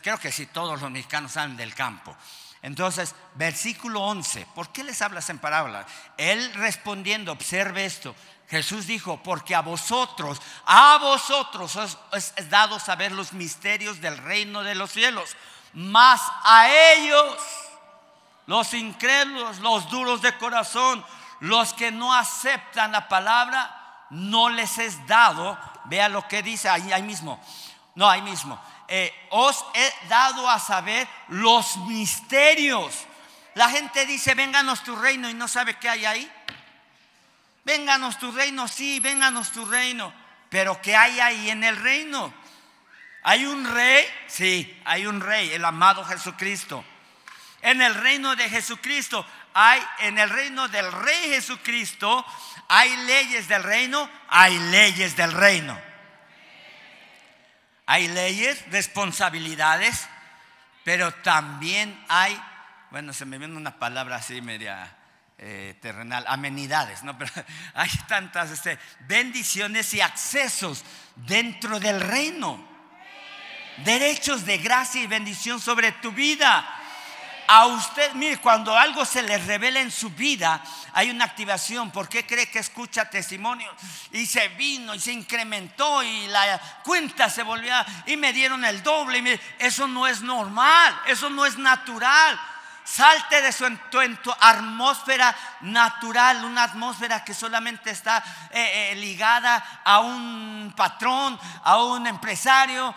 creo 0.00 0.16
que 0.16 0.30
sí, 0.30 0.46
todos 0.46 0.80
los 0.80 0.88
mexicanos 0.88 1.32
saben 1.32 1.56
del 1.56 1.74
campo. 1.74 2.16
Entonces, 2.62 3.16
versículo 3.34 4.00
11, 4.02 4.46
¿por 4.54 4.70
qué 4.70 4.84
les 4.84 5.02
hablas 5.02 5.28
en 5.28 5.40
parábola? 5.40 5.84
Él 6.16 6.54
respondiendo, 6.54 7.32
observe 7.32 7.84
esto, 7.84 8.14
Jesús 8.52 8.86
dijo, 8.86 9.16
porque 9.22 9.54
a 9.54 9.62
vosotros, 9.62 10.38
a 10.66 10.98
vosotros 10.98 11.74
es, 12.12 12.50
dado 12.50 12.78
saber 12.78 13.10
los 13.10 13.32
misterios 13.32 13.98
del 14.02 14.18
reino 14.18 14.62
de 14.62 14.74
los 14.74 14.92
cielos, 14.92 15.38
mas 15.72 16.20
a 16.44 16.68
ellos, 16.68 17.38
los 18.44 18.74
incrédulos, 18.74 19.60
los 19.60 19.88
duros 19.88 20.20
de 20.20 20.36
corazón, 20.36 21.02
los 21.40 21.72
que 21.72 21.90
no 21.90 22.12
aceptan 22.12 22.92
la 22.92 23.08
palabra, 23.08 24.04
no 24.10 24.50
les 24.50 24.76
es 24.76 25.06
dado, 25.06 25.58
vea 25.84 26.10
lo 26.10 26.28
que 26.28 26.42
dice 26.42 26.68
ahí, 26.68 26.92
ahí 26.92 27.02
mismo, 27.02 27.42
no, 27.94 28.06
ahí 28.06 28.20
mismo, 28.20 28.62
eh, 28.86 29.28
os 29.30 29.64
he 29.72 30.08
dado 30.08 30.46
a 30.50 30.58
saber 30.58 31.08
los 31.28 31.78
misterios. 31.78 33.06
La 33.54 33.70
gente 33.70 34.04
dice, 34.04 34.34
vénganos 34.34 34.82
tu 34.82 34.94
reino 34.94 35.30
y 35.30 35.32
no 35.32 35.48
sabe 35.48 35.78
qué 35.78 35.88
hay 35.88 36.04
ahí. 36.04 36.32
Vénganos 37.64 38.18
tu 38.18 38.32
reino, 38.32 38.66
sí, 38.66 39.00
vénganos 39.00 39.52
tu 39.52 39.64
reino. 39.64 40.12
Pero 40.48 40.80
¿qué 40.82 40.96
hay 40.96 41.20
ahí 41.20 41.50
en 41.50 41.64
el 41.64 41.76
reino? 41.76 42.32
¿Hay 43.22 43.46
un 43.46 43.64
rey? 43.72 44.04
Sí, 44.26 44.80
hay 44.84 45.06
un 45.06 45.20
rey, 45.20 45.52
el 45.52 45.64
amado 45.64 46.04
Jesucristo. 46.04 46.84
En 47.62 47.80
el 47.80 47.94
reino 47.94 48.34
de 48.34 48.48
Jesucristo 48.48 49.24
hay, 49.54 49.80
en 50.00 50.18
el 50.18 50.28
reino 50.28 50.66
del 50.68 50.90
rey 50.90 51.30
Jesucristo, 51.30 52.26
hay 52.68 52.96
leyes 53.06 53.46
del 53.48 53.62
reino, 53.62 54.10
hay 54.28 54.58
leyes 54.58 55.16
del 55.16 55.32
reino. 55.32 55.78
Hay 57.86 58.08
leyes, 58.08 58.64
responsabilidades, 58.70 60.08
pero 60.84 61.12
también 61.14 62.04
hay, 62.08 62.40
bueno, 62.90 63.12
se 63.12 63.24
me 63.24 63.38
viene 63.38 63.56
una 63.56 63.78
palabra 63.78 64.16
así 64.16 64.40
media 64.40 64.96
eh, 65.44 65.74
terrenal, 65.80 66.24
amenidades, 66.28 67.02
¿no? 67.02 67.18
Pero 67.18 67.32
hay 67.74 67.90
tantas 68.06 68.52
este, 68.52 68.78
bendiciones 69.00 69.92
y 69.92 70.00
accesos 70.00 70.84
dentro 71.16 71.80
del 71.80 72.00
reino. 72.00 72.70
Derechos 73.78 74.46
de 74.46 74.58
gracia 74.58 75.02
y 75.02 75.08
bendición 75.08 75.58
sobre 75.58 75.90
tu 75.90 76.12
vida 76.12 76.78
a 77.48 77.66
usted, 77.66 78.12
mire, 78.14 78.38
cuando 78.38 78.76
algo 78.76 79.04
se 79.04 79.20
le 79.20 79.36
revela 79.36 79.80
en 79.80 79.90
su 79.90 80.10
vida, 80.10 80.62
hay 80.92 81.10
una 81.10 81.24
activación. 81.24 81.90
¿Por 81.90 82.08
qué 82.08 82.24
cree 82.24 82.48
que 82.48 82.60
escucha 82.60 83.10
testimonio? 83.10 83.70
Y 84.12 84.26
se 84.26 84.48
vino 84.48 84.94
y 84.94 85.00
se 85.00 85.12
incrementó 85.12 86.02
y 86.02 86.28
la 86.28 86.58
cuenta 86.84 87.28
se 87.28 87.42
volvió 87.42 87.74
y 88.06 88.16
me 88.16 88.32
dieron 88.32 88.64
el 88.64 88.82
doble. 88.82 89.18
Y 89.18 89.40
eso 89.58 89.88
no 89.88 90.06
es 90.06 90.22
normal, 90.22 90.98
eso 91.06 91.28
no 91.30 91.44
es 91.44 91.58
natural. 91.58 92.40
Salte 92.84 93.40
de 93.40 93.52
su 93.52 93.64
atmósfera 94.40 95.34
natural, 95.60 96.44
una 96.44 96.64
atmósfera 96.64 97.24
que 97.24 97.32
solamente 97.32 97.90
está 97.90 98.22
eh, 98.50 98.90
eh, 98.90 98.94
ligada 98.96 99.82
a 99.84 100.00
un 100.00 100.74
patrón, 100.76 101.38
a 101.62 101.82
un 101.84 102.08
empresario, 102.08 102.92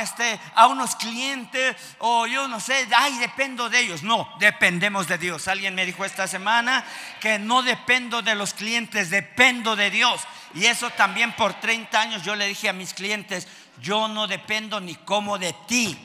este, 0.00 0.40
a 0.54 0.68
unos 0.68 0.94
clientes, 0.94 1.76
o 1.98 2.26
yo 2.28 2.46
no 2.46 2.60
sé, 2.60 2.88
ay, 2.96 3.18
dependo 3.18 3.68
de 3.68 3.80
ellos. 3.80 4.04
No, 4.04 4.28
dependemos 4.38 5.08
de 5.08 5.18
Dios. 5.18 5.48
Alguien 5.48 5.74
me 5.74 5.86
dijo 5.86 6.04
esta 6.04 6.28
semana 6.28 6.84
que 7.20 7.40
no 7.40 7.62
dependo 7.62 8.22
de 8.22 8.36
los 8.36 8.54
clientes, 8.54 9.10
dependo 9.10 9.74
de 9.74 9.90
Dios. 9.90 10.22
Y 10.54 10.66
eso 10.66 10.90
también 10.90 11.32
por 11.32 11.54
30 11.54 12.00
años 12.00 12.22
yo 12.22 12.36
le 12.36 12.46
dije 12.46 12.68
a 12.68 12.72
mis 12.72 12.94
clientes, 12.94 13.48
yo 13.80 14.06
no 14.06 14.28
dependo 14.28 14.80
ni 14.80 14.94
como 14.94 15.36
de 15.36 15.52
ti. 15.66 15.98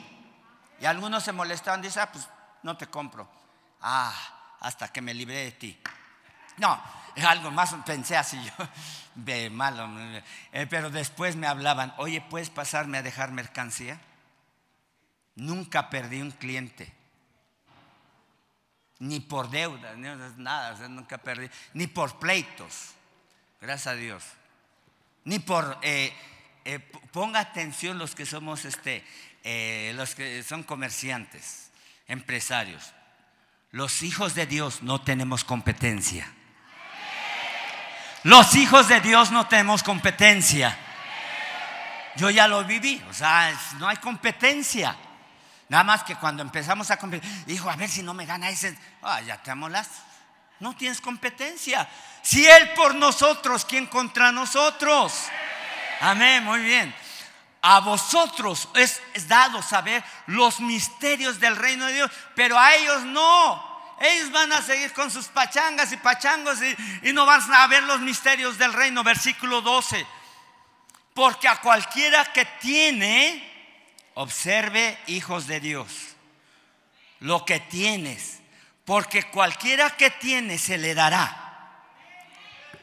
Y 0.80 0.86
algunos 0.86 1.22
se 1.22 1.30
molestaban, 1.30 1.80
dicen, 1.80 2.02
ah, 2.02 2.10
pues 2.12 2.28
no 2.62 2.76
te 2.76 2.86
compro. 2.86 3.28
Ah, 3.80 4.14
hasta 4.60 4.88
que 4.88 5.00
me 5.00 5.12
libré 5.12 5.44
de 5.44 5.52
ti. 5.52 5.78
No, 6.58 6.80
algo 7.26 7.50
más, 7.50 7.74
pensé 7.84 8.16
así 8.16 8.42
yo, 8.42 8.68
de 9.14 9.50
malo. 9.50 9.88
Eh, 10.52 10.66
pero 10.68 10.90
después 10.90 11.36
me 11.36 11.46
hablaban, 11.46 11.92
oye, 11.98 12.20
¿puedes 12.20 12.50
pasarme 12.50 12.98
a 12.98 13.02
dejar 13.02 13.32
mercancía? 13.32 14.00
Nunca 15.34 15.90
perdí 15.90 16.20
un 16.20 16.30
cliente. 16.30 16.92
Ni 19.00 19.18
por 19.18 19.50
deuda, 19.50 19.96
nada, 19.96 20.88
nunca 20.88 21.18
perdí. 21.18 21.50
Ni 21.74 21.88
por 21.88 22.20
pleitos, 22.20 22.92
gracias 23.60 23.88
a 23.88 23.96
Dios. 23.96 24.24
Ni 25.24 25.40
por, 25.40 25.78
eh, 25.82 26.14
eh, 26.64 26.78
ponga 27.10 27.40
atención 27.40 27.98
los 27.98 28.14
que 28.14 28.26
somos, 28.26 28.64
este, 28.64 29.04
los 29.94 30.14
que 30.14 30.44
son 30.44 30.62
comerciantes 30.62 31.71
empresarios. 32.12 32.92
Los 33.70 34.02
hijos 34.02 34.34
de 34.34 34.46
Dios 34.46 34.82
no 34.82 35.00
tenemos 35.00 35.44
competencia. 35.44 36.30
Los 38.22 38.54
hijos 38.54 38.86
de 38.86 39.00
Dios 39.00 39.30
no 39.30 39.48
tenemos 39.48 39.82
competencia. 39.82 40.76
Yo 42.16 42.28
ya 42.28 42.46
lo 42.46 42.62
viví, 42.64 43.02
o 43.08 43.14
sea, 43.14 43.52
no 43.78 43.88
hay 43.88 43.96
competencia. 43.96 44.94
Nada 45.70 45.84
más 45.84 46.04
que 46.04 46.14
cuando 46.16 46.42
empezamos 46.42 46.90
a 46.90 46.98
competir, 46.98 47.28
dijo, 47.46 47.70
a 47.70 47.76
ver 47.76 47.88
si 47.88 48.02
no 48.02 48.12
me 48.12 48.26
gana 48.26 48.50
ese, 48.50 48.76
ah, 49.00 49.22
ya 49.22 49.42
te 49.42 49.50
amolas. 49.50 49.88
No 50.60 50.76
tienes 50.76 51.00
competencia. 51.00 51.88
Si 52.20 52.46
Él 52.46 52.74
por 52.74 52.94
nosotros, 52.94 53.64
¿quién 53.64 53.86
contra 53.86 54.30
nosotros? 54.30 55.14
Amén, 56.00 56.44
muy 56.44 56.60
bien. 56.60 56.94
A 57.62 57.78
vosotros 57.78 58.68
es, 58.74 59.00
dado 59.28 59.62
saber 59.62 60.02
los 60.26 60.58
misterios 60.58 61.38
del 61.38 61.54
reino 61.54 61.86
de 61.86 61.92
Dios, 61.94 62.10
pero 62.34 62.58
a 62.58 62.74
ellos 62.74 63.04
no. 63.04 63.72
Ellos 64.00 64.32
van 64.32 64.52
a 64.52 64.60
seguir 64.60 64.92
con 64.92 65.12
sus 65.12 65.28
pachangas 65.28 65.92
y 65.92 65.96
pachangos 65.96 66.58
y, 67.02 67.12
no 67.12 67.24
van 67.24 67.40
a 67.54 67.66
ver 67.68 67.84
los 67.84 68.00
misterios 68.00 68.58
del 68.58 68.72
reino. 68.72 69.04
Versículo 69.04 69.60
12. 69.60 70.04
Porque 71.14 71.46
a 71.46 71.60
cualquiera 71.60 72.32
que 72.32 72.44
tiene, 72.60 73.48
observe 74.14 74.98
hijos 75.06 75.46
de 75.46 75.60
Dios, 75.60 76.16
lo 77.20 77.44
que 77.44 77.60
tienes. 77.60 78.40
Porque 78.84 79.30
cualquiera 79.30 79.90
que 79.90 80.10
tiene 80.10 80.58
se 80.58 80.78
le 80.78 80.94
dará 80.94 81.42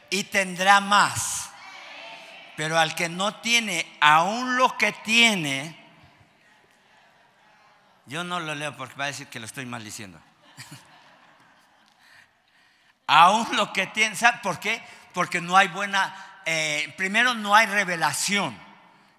y 0.08 0.24
tendrá 0.24 0.80
más. 0.80 1.49
Pero 2.60 2.78
al 2.78 2.94
que 2.94 3.08
no 3.08 3.36
tiene 3.36 3.90
aún 4.02 4.58
lo 4.58 4.76
que 4.76 4.92
tiene, 4.92 5.74
yo 8.04 8.22
no 8.22 8.38
lo 8.38 8.54
leo 8.54 8.76
porque 8.76 8.96
va 8.96 9.04
a 9.04 9.06
decir 9.06 9.28
que 9.28 9.40
lo 9.40 9.46
estoy 9.46 9.64
maldiciendo. 9.64 10.20
aún 13.06 13.56
lo 13.56 13.72
que 13.72 13.86
tiene, 13.86 14.14
¿sabe 14.14 14.40
por 14.42 14.60
qué? 14.60 14.82
Porque 15.14 15.40
no 15.40 15.56
hay 15.56 15.68
buena, 15.68 16.14
eh, 16.44 16.92
primero 16.98 17.32
no 17.32 17.54
hay 17.54 17.64
revelación. 17.64 18.54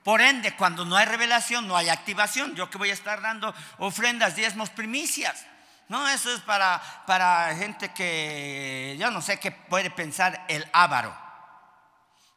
Por 0.04 0.22
ende, 0.22 0.56
cuando 0.56 0.86
no 0.86 0.96
hay 0.96 1.08
revelación, 1.08 1.68
no 1.68 1.76
hay 1.76 1.90
activación. 1.90 2.54
Yo 2.54 2.70
que 2.70 2.78
voy 2.78 2.92
a 2.92 2.94
estar 2.94 3.24
dando 3.24 3.56
ofrendas, 3.80 4.36
diezmos, 4.36 4.70
primicias. 4.70 5.48
No, 5.90 6.08
eso 6.08 6.32
es 6.32 6.42
para, 6.42 6.80
para 7.08 7.56
gente 7.56 7.92
que 7.92 8.96
yo 9.00 9.10
no 9.10 9.20
sé 9.20 9.40
qué 9.40 9.50
puede 9.50 9.90
pensar 9.90 10.46
el 10.48 10.70
ávaro. 10.74 11.18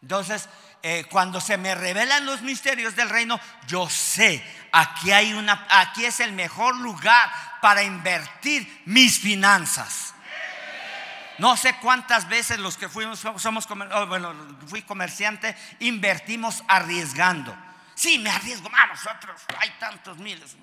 Entonces, 0.00 0.48
eh, 0.86 1.06
cuando 1.08 1.40
se 1.40 1.56
me 1.56 1.74
revelan 1.74 2.26
los 2.26 2.42
misterios 2.42 2.94
del 2.94 3.08
reino, 3.08 3.40
yo 3.66 3.88
sé, 3.88 4.44
aquí, 4.70 5.12
hay 5.12 5.32
una, 5.32 5.66
aquí 5.70 6.04
es 6.04 6.20
el 6.20 6.32
mejor 6.32 6.76
lugar 6.76 7.32
para 7.62 7.82
invertir 7.82 8.82
mis 8.84 9.18
finanzas. 9.18 10.12
No 11.38 11.56
sé 11.56 11.74
cuántas 11.76 12.28
veces 12.28 12.58
los 12.58 12.76
que 12.76 12.90
fuimos, 12.90 13.18
somos, 13.18 13.66
oh, 13.66 14.06
bueno, 14.06 14.34
fui 14.66 14.82
comerciante, 14.82 15.56
invertimos 15.80 16.62
arriesgando. 16.68 17.56
Sí, 17.94 18.18
me 18.18 18.28
arriesgo 18.28 18.68
más 18.68 18.88
nosotros, 18.90 19.40
hay 19.58 19.70
tantos 19.80 20.18
miles. 20.18 20.54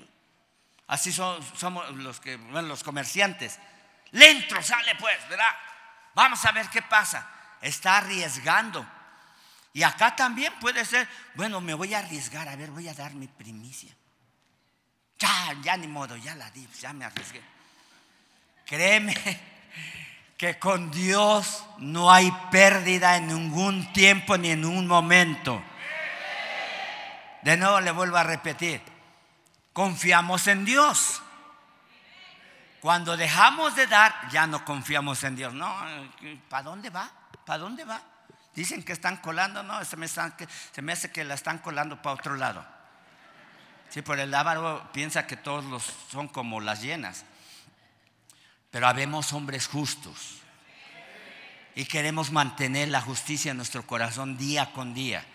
Así 0.86 1.12
somos 1.12 1.90
los 1.96 2.20
que, 2.20 2.36
bueno, 2.36 2.68
los 2.68 2.84
comerciantes. 2.84 3.58
Lento 4.12 4.62
sale 4.62 4.94
pues, 5.00 5.18
¿verdad? 5.30 5.56
Vamos 6.14 6.46
a 6.46 6.52
ver 6.52 6.70
qué 6.70 6.84
pasa. 6.84 7.28
Está 7.60 7.98
arriesgando. 7.98 8.86
Y 9.74 9.84
acá 9.84 10.16
también 10.16 10.54
puede 10.60 10.84
ser, 10.84 11.08
bueno, 11.36 11.62
me 11.62 11.74
voy 11.74 11.94
a 11.94 12.00
arriesgar, 12.00 12.48
a 12.50 12.56
ver, 12.56 12.72
voy 12.72 12.88
a 12.88 12.94
dar 12.94 13.14
mi 13.14 13.28
primicia. 13.28 13.96
Ya, 15.18 15.56
ya 15.62 15.78
ni 15.78 15.88
modo, 15.88 16.18
ya 16.18 16.36
la 16.36 16.50
di, 16.52 16.68
ya 16.80 16.92
me 16.94 17.06
arriesgué. 17.06 17.42
Créeme 18.66 19.16
que 20.38 20.60
con 20.60 20.92
Dios 20.92 21.64
no 21.78 22.12
hay 22.12 22.32
pérdida 22.52 23.16
en 23.16 23.28
ningún 23.28 23.94
tiempo 23.94 24.38
ni 24.38 24.50
en 24.50 24.66
un 24.66 24.88
momento. 24.88 25.64
De 27.44 27.56
nuevo 27.56 27.80
le 27.80 27.92
vuelvo 27.92 28.18
a 28.18 28.24
repetir, 28.24 28.82
confiamos 29.72 30.48
en 30.48 30.66
Dios. 30.66 31.22
Cuando 32.82 33.16
dejamos 33.16 33.76
de 33.76 33.88
dar, 33.88 34.30
ya 34.32 34.48
no 34.48 34.66
confiamos 34.66 35.24
en 35.24 35.36
Dios. 35.36 35.54
No, 35.54 35.74
¿para 36.50 36.64
dónde 36.64 36.90
va? 36.90 37.10
¿Para 37.46 37.60
dónde 37.60 37.86
va? 37.86 38.02
Dicen 38.56 38.84
que 38.84 38.92
están 38.92 39.18
colando, 39.18 39.64
no, 39.64 39.84
se 39.86 39.96
me, 39.96 40.08
se 40.08 40.82
me 40.82 40.92
hace 40.92 41.12
que 41.12 41.24
la 41.24 41.36
están 41.36 41.60
colando 41.60 42.02
para 42.02 42.16
otro 42.16 42.36
lado. 42.36 42.66
Sí, 43.90 44.02
por 44.02 44.20
el 44.20 44.34
ávaro 44.34 44.90
piensa 44.94 45.26
que 45.26 45.38
todos 45.38 45.66
los 45.66 45.84
son 46.12 46.28
como 46.28 46.60
las 46.60 46.82
llenas. 46.82 47.26
Pero 48.70 48.88
habemos 48.88 49.32
hombres 49.34 49.68
justos. 49.68 50.40
Y 51.76 51.86
queremos 51.86 52.32
mantener 52.32 52.90
la 52.90 53.00
justicia 53.00 53.52
en 53.52 53.58
nuestro 53.58 53.88
corazón 53.88 54.38
día 54.38 54.74
con 54.74 54.94
día. 54.94 55.26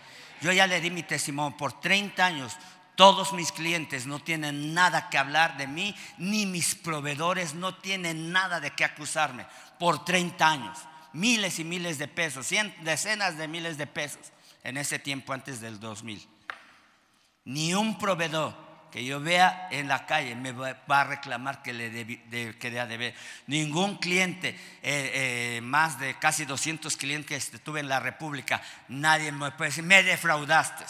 Yo 0.41 0.51
ya 0.51 0.67
le 0.67 0.79
di 0.79 0.91
mi 0.91 1.01
testimonio 1.01 1.57
por 1.57 1.79
30 1.79 2.23
años. 2.23 2.55
Todos 2.95 3.33
mis 3.33 3.51
clientes 3.51 4.05
no 4.05 4.19
tienen 4.19 4.75
nada 4.75 5.09
que 5.09 5.17
hablar 5.17 5.57
de 5.57 5.67
mí, 5.67 5.95
ni 6.17 6.45
mis 6.45 6.75
proveedores 6.75 7.55
no 7.55 7.75
tienen 7.75 8.31
nada 8.31 8.59
de 8.59 8.71
qué 8.71 8.85
acusarme 8.85 9.45
por 9.79 10.05
30 10.05 10.47
años 10.47 10.77
miles 11.17 11.57
y 11.59 11.63
miles 11.63 11.97
de 11.97 12.07
pesos, 12.07 12.49
decenas 12.81 13.37
de 13.37 13.47
miles 13.47 13.77
de 13.77 13.87
pesos 13.87 14.31
en 14.63 14.77
ese 14.77 14.99
tiempo 14.99 15.33
antes 15.33 15.59
del 15.59 15.79
2000. 15.79 16.27
Ni 17.45 17.73
un 17.73 17.97
proveedor 17.97 18.55
que 18.91 19.03
yo 19.03 19.19
vea 19.19 19.67
en 19.71 19.87
la 19.87 20.05
calle 20.05 20.35
me 20.35 20.51
va 20.51 20.77
a 20.87 21.03
reclamar 21.03 21.61
que 21.61 21.73
le 21.73 21.89
de, 21.89 22.55
que 22.59 22.71
de 22.71 22.97
ver. 22.97 23.15
Ningún 23.47 23.97
cliente, 23.97 24.49
eh, 24.49 25.57
eh, 25.57 25.61
más 25.61 25.99
de 25.99 26.17
casi 26.19 26.45
200 26.45 26.95
clientes 26.97 27.49
que 27.49 27.57
tuve 27.57 27.79
en 27.79 27.89
la 27.89 27.99
República, 27.99 28.61
nadie 28.87 29.31
me 29.31 29.51
puede 29.51 29.71
decir, 29.71 29.83
me 29.83 30.03
defraudaste. 30.03 30.85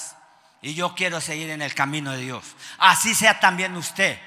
Y 0.61 0.73
yo 0.73 0.93
quiero 0.93 1.21
seguir 1.21 1.49
en 1.51 1.61
el 1.61 1.73
camino 1.73 2.11
de 2.11 2.19
Dios. 2.19 2.55
Así 2.79 3.15
sea 3.15 3.39
también 3.39 3.75
usted. 3.75 4.19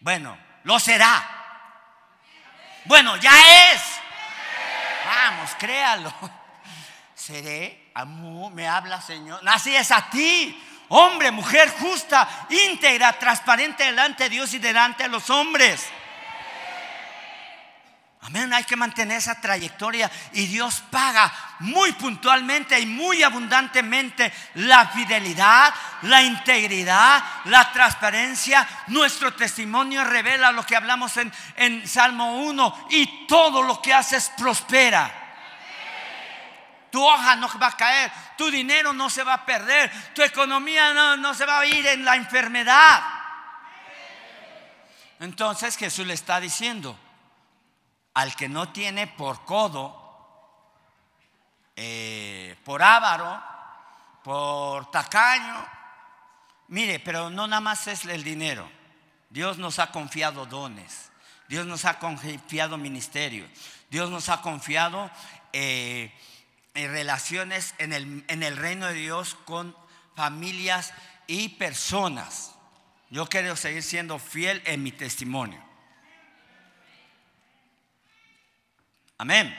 Bueno, 0.00 0.36
lo 0.64 0.78
será. 0.80 1.35
Bueno, 2.86 3.16
ya 3.16 3.72
es. 3.72 3.82
Vamos, 5.04 5.50
créalo. 5.58 6.12
Seré, 7.14 7.90
amo, 7.94 8.50
me 8.50 8.68
habla 8.68 9.00
Señor. 9.00 9.40
Así 9.48 9.74
es 9.74 9.90
a 9.90 10.08
ti, 10.10 10.62
hombre, 10.88 11.30
mujer 11.30 11.72
justa, 11.80 12.28
íntegra, 12.48 13.12
transparente 13.14 13.84
delante 13.84 14.24
de 14.24 14.30
Dios 14.30 14.54
y 14.54 14.58
delante 14.58 15.04
de 15.04 15.08
los 15.08 15.30
hombres. 15.30 15.86
Amén, 18.26 18.52
hay 18.52 18.64
que 18.64 18.74
mantener 18.74 19.18
esa 19.18 19.40
trayectoria 19.40 20.10
y 20.32 20.46
Dios 20.46 20.82
paga 20.90 21.32
muy 21.60 21.92
puntualmente 21.92 22.76
y 22.80 22.84
muy 22.84 23.22
abundantemente 23.22 24.32
la 24.54 24.88
fidelidad, 24.88 25.72
la 26.02 26.24
integridad, 26.24 27.22
la 27.44 27.70
transparencia. 27.70 28.66
Nuestro 28.88 29.32
testimonio 29.34 30.02
revela 30.02 30.50
lo 30.50 30.66
que 30.66 30.74
hablamos 30.74 31.16
en, 31.18 31.32
en 31.54 31.86
Salmo 31.86 32.38
1 32.38 32.88
y 32.90 33.28
todo 33.28 33.62
lo 33.62 33.80
que 33.80 33.94
haces 33.94 34.32
prospera. 34.36 35.08
Tu 36.90 37.00
hoja 37.00 37.36
no 37.36 37.48
va 37.60 37.68
a 37.68 37.76
caer, 37.76 38.10
tu 38.36 38.50
dinero 38.50 38.92
no 38.92 39.08
se 39.08 39.22
va 39.22 39.34
a 39.34 39.46
perder, 39.46 39.88
tu 40.12 40.22
economía 40.22 40.92
no, 40.92 41.16
no 41.16 41.32
se 41.32 41.46
va 41.46 41.60
a 41.60 41.66
ir 41.66 41.86
en 41.86 42.04
la 42.04 42.16
enfermedad. 42.16 43.04
Entonces 45.20 45.76
Jesús 45.76 46.04
le 46.04 46.14
está 46.14 46.40
diciendo, 46.40 46.98
al 48.16 48.34
que 48.34 48.48
no 48.48 48.70
tiene 48.70 49.06
por 49.06 49.44
codo, 49.44 49.94
eh, 51.76 52.56
por 52.64 52.82
avaro, 52.82 53.42
por 54.24 54.90
tacaño, 54.90 55.66
mire, 56.68 56.98
pero 56.98 57.28
no 57.28 57.46
nada 57.46 57.60
más 57.60 57.86
es 57.88 58.06
el 58.06 58.24
dinero. 58.24 58.70
Dios 59.28 59.58
nos 59.58 59.78
ha 59.78 59.92
confiado 59.92 60.46
dones, 60.46 61.10
Dios 61.46 61.66
nos 61.66 61.84
ha 61.84 61.98
confiado 61.98 62.78
ministerio, 62.78 63.46
Dios 63.90 64.08
nos 64.08 64.30
ha 64.30 64.40
confiado 64.40 65.10
eh, 65.52 66.10
relaciones 66.72 67.74
en 67.76 67.92
el, 67.92 68.24
en 68.28 68.42
el 68.42 68.56
reino 68.56 68.86
de 68.86 68.94
Dios 68.94 69.36
con 69.44 69.76
familias 70.14 70.94
y 71.26 71.50
personas. 71.50 72.54
Yo 73.10 73.26
quiero 73.26 73.56
seguir 73.56 73.82
siendo 73.82 74.18
fiel 74.18 74.62
en 74.64 74.82
mi 74.82 74.90
testimonio. 74.90 75.65
Amén. 79.18 79.56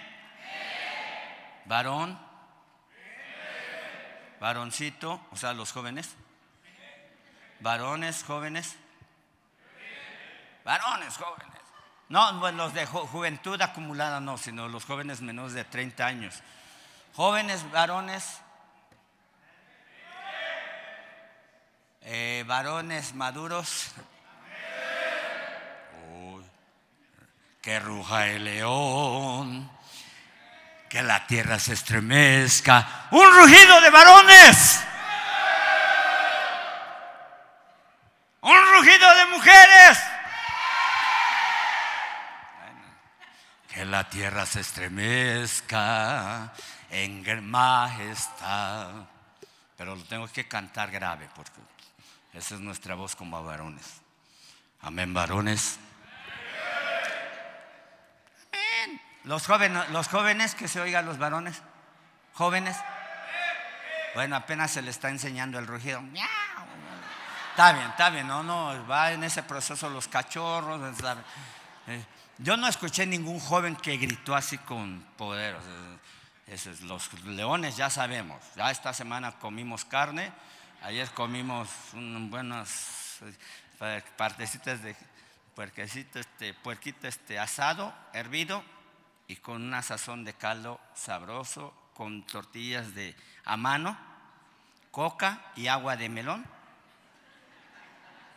Varón. 1.66 2.20
Varoncito, 4.40 5.20
o 5.32 5.36
sea, 5.36 5.54
los 5.54 5.72
jóvenes. 5.72 6.16
Varones, 7.60 8.24
jóvenes. 8.24 8.76
Varones, 10.64 11.18
jóvenes. 11.18 11.62
No, 12.10 12.52
los 12.52 12.74
de 12.74 12.86
juventud 12.86 13.60
acumulada 13.62 14.20
no, 14.20 14.38
sino 14.38 14.68
los 14.70 14.86
jóvenes 14.86 15.22
menores 15.22 15.54
de 15.54 15.66
30 15.66 16.06
años. 16.06 16.42
Jóvenes, 17.16 17.70
varones. 17.72 18.42
Eh, 22.02 22.46
varones 22.48 23.14
maduros. 23.16 23.92
Que 27.68 27.82
ruja 27.82 28.28
el 28.28 28.46
león, 28.46 29.70
que 30.90 31.04
la 31.04 31.28
tierra 31.28 31.60
se 31.60 31.74
estremezca. 31.74 33.10
Un 33.12 33.30
rugido 33.30 33.82
de 33.82 33.90
varones. 33.90 34.80
Un 38.40 38.74
rugido 38.74 39.16
de 39.16 39.26
mujeres. 39.26 40.00
Que 43.68 43.84
la 43.84 44.08
tierra 44.08 44.46
se 44.46 44.62
estremezca 44.62 46.54
en 46.90 47.50
majestad. 47.50 48.92
Pero 49.76 49.98
lo 49.98 50.06
tengo 50.06 50.26
que 50.30 50.48
cantar 50.48 50.90
grave 50.90 51.28
porque 51.36 51.60
esa 52.34 52.56
es 52.56 52.62
nuestra 52.62 52.96
voz 52.96 53.14
como 53.14 53.44
varones. 53.44 54.00
Amén, 54.80 55.14
varones. 55.14 55.80
Amén. 58.78 59.02
Los 59.28 59.46
jóvenes, 59.46 59.90
los 59.90 60.08
jóvenes, 60.08 60.56
que 60.56 60.70
se 60.70 60.80
oigan 60.80 61.06
los 61.06 61.18
varones. 61.18 61.62
Jóvenes. 62.34 62.78
Bueno, 64.16 64.38
apenas 64.38 64.72
se 64.72 64.82
le 64.82 64.90
está 64.90 65.10
enseñando 65.10 65.60
el 65.60 65.68
rugido. 65.68 66.02
Está 67.50 67.74
bien, 67.74 67.90
está 67.90 68.10
bien, 68.10 68.26
no, 68.26 68.42
no, 68.42 68.88
va 68.88 69.12
en 69.12 69.26
ese 69.26 69.44
proceso 69.44 69.90
los 69.90 70.08
cachorros. 70.08 70.80
Eh, 71.88 72.06
yo 72.38 72.56
no 72.56 72.70
escuché 72.70 73.06
ningún 73.06 73.42
joven 73.42 73.76
que 73.76 73.98
gritó 73.98 74.34
así 74.34 74.58
con 74.60 75.06
poder. 75.18 75.58
los 76.84 77.14
leones 77.26 77.76
ya 77.76 77.90
sabemos. 77.90 78.42
Ya 78.56 78.72
esta 78.72 78.94
semana 78.94 79.34
comimos 79.40 79.84
carne 79.84 80.32
Ayer 80.84 81.10
comimos 81.10 81.68
buenas 81.94 83.20
eh, 83.82 84.04
partecitas 84.16 84.82
de 84.82 84.96
puerquecito, 85.54 86.18
este, 86.20 86.54
puerquito 86.54 87.08
este, 87.08 87.40
asado, 87.40 87.94
hervido 88.14 88.64
y 89.28 89.36
con 89.38 89.62
una 89.62 89.82
sazón 89.82 90.24
de 90.24 90.34
caldo 90.34 90.80
sabroso, 90.96 91.74
con 91.94 92.26
tortillas 92.26 92.94
de 92.94 93.16
a 93.44 93.58
mano, 93.58 93.98
coca 94.92 95.42
y 95.56 95.68
agua 95.68 95.98
de 95.98 96.10
melón. 96.10 96.46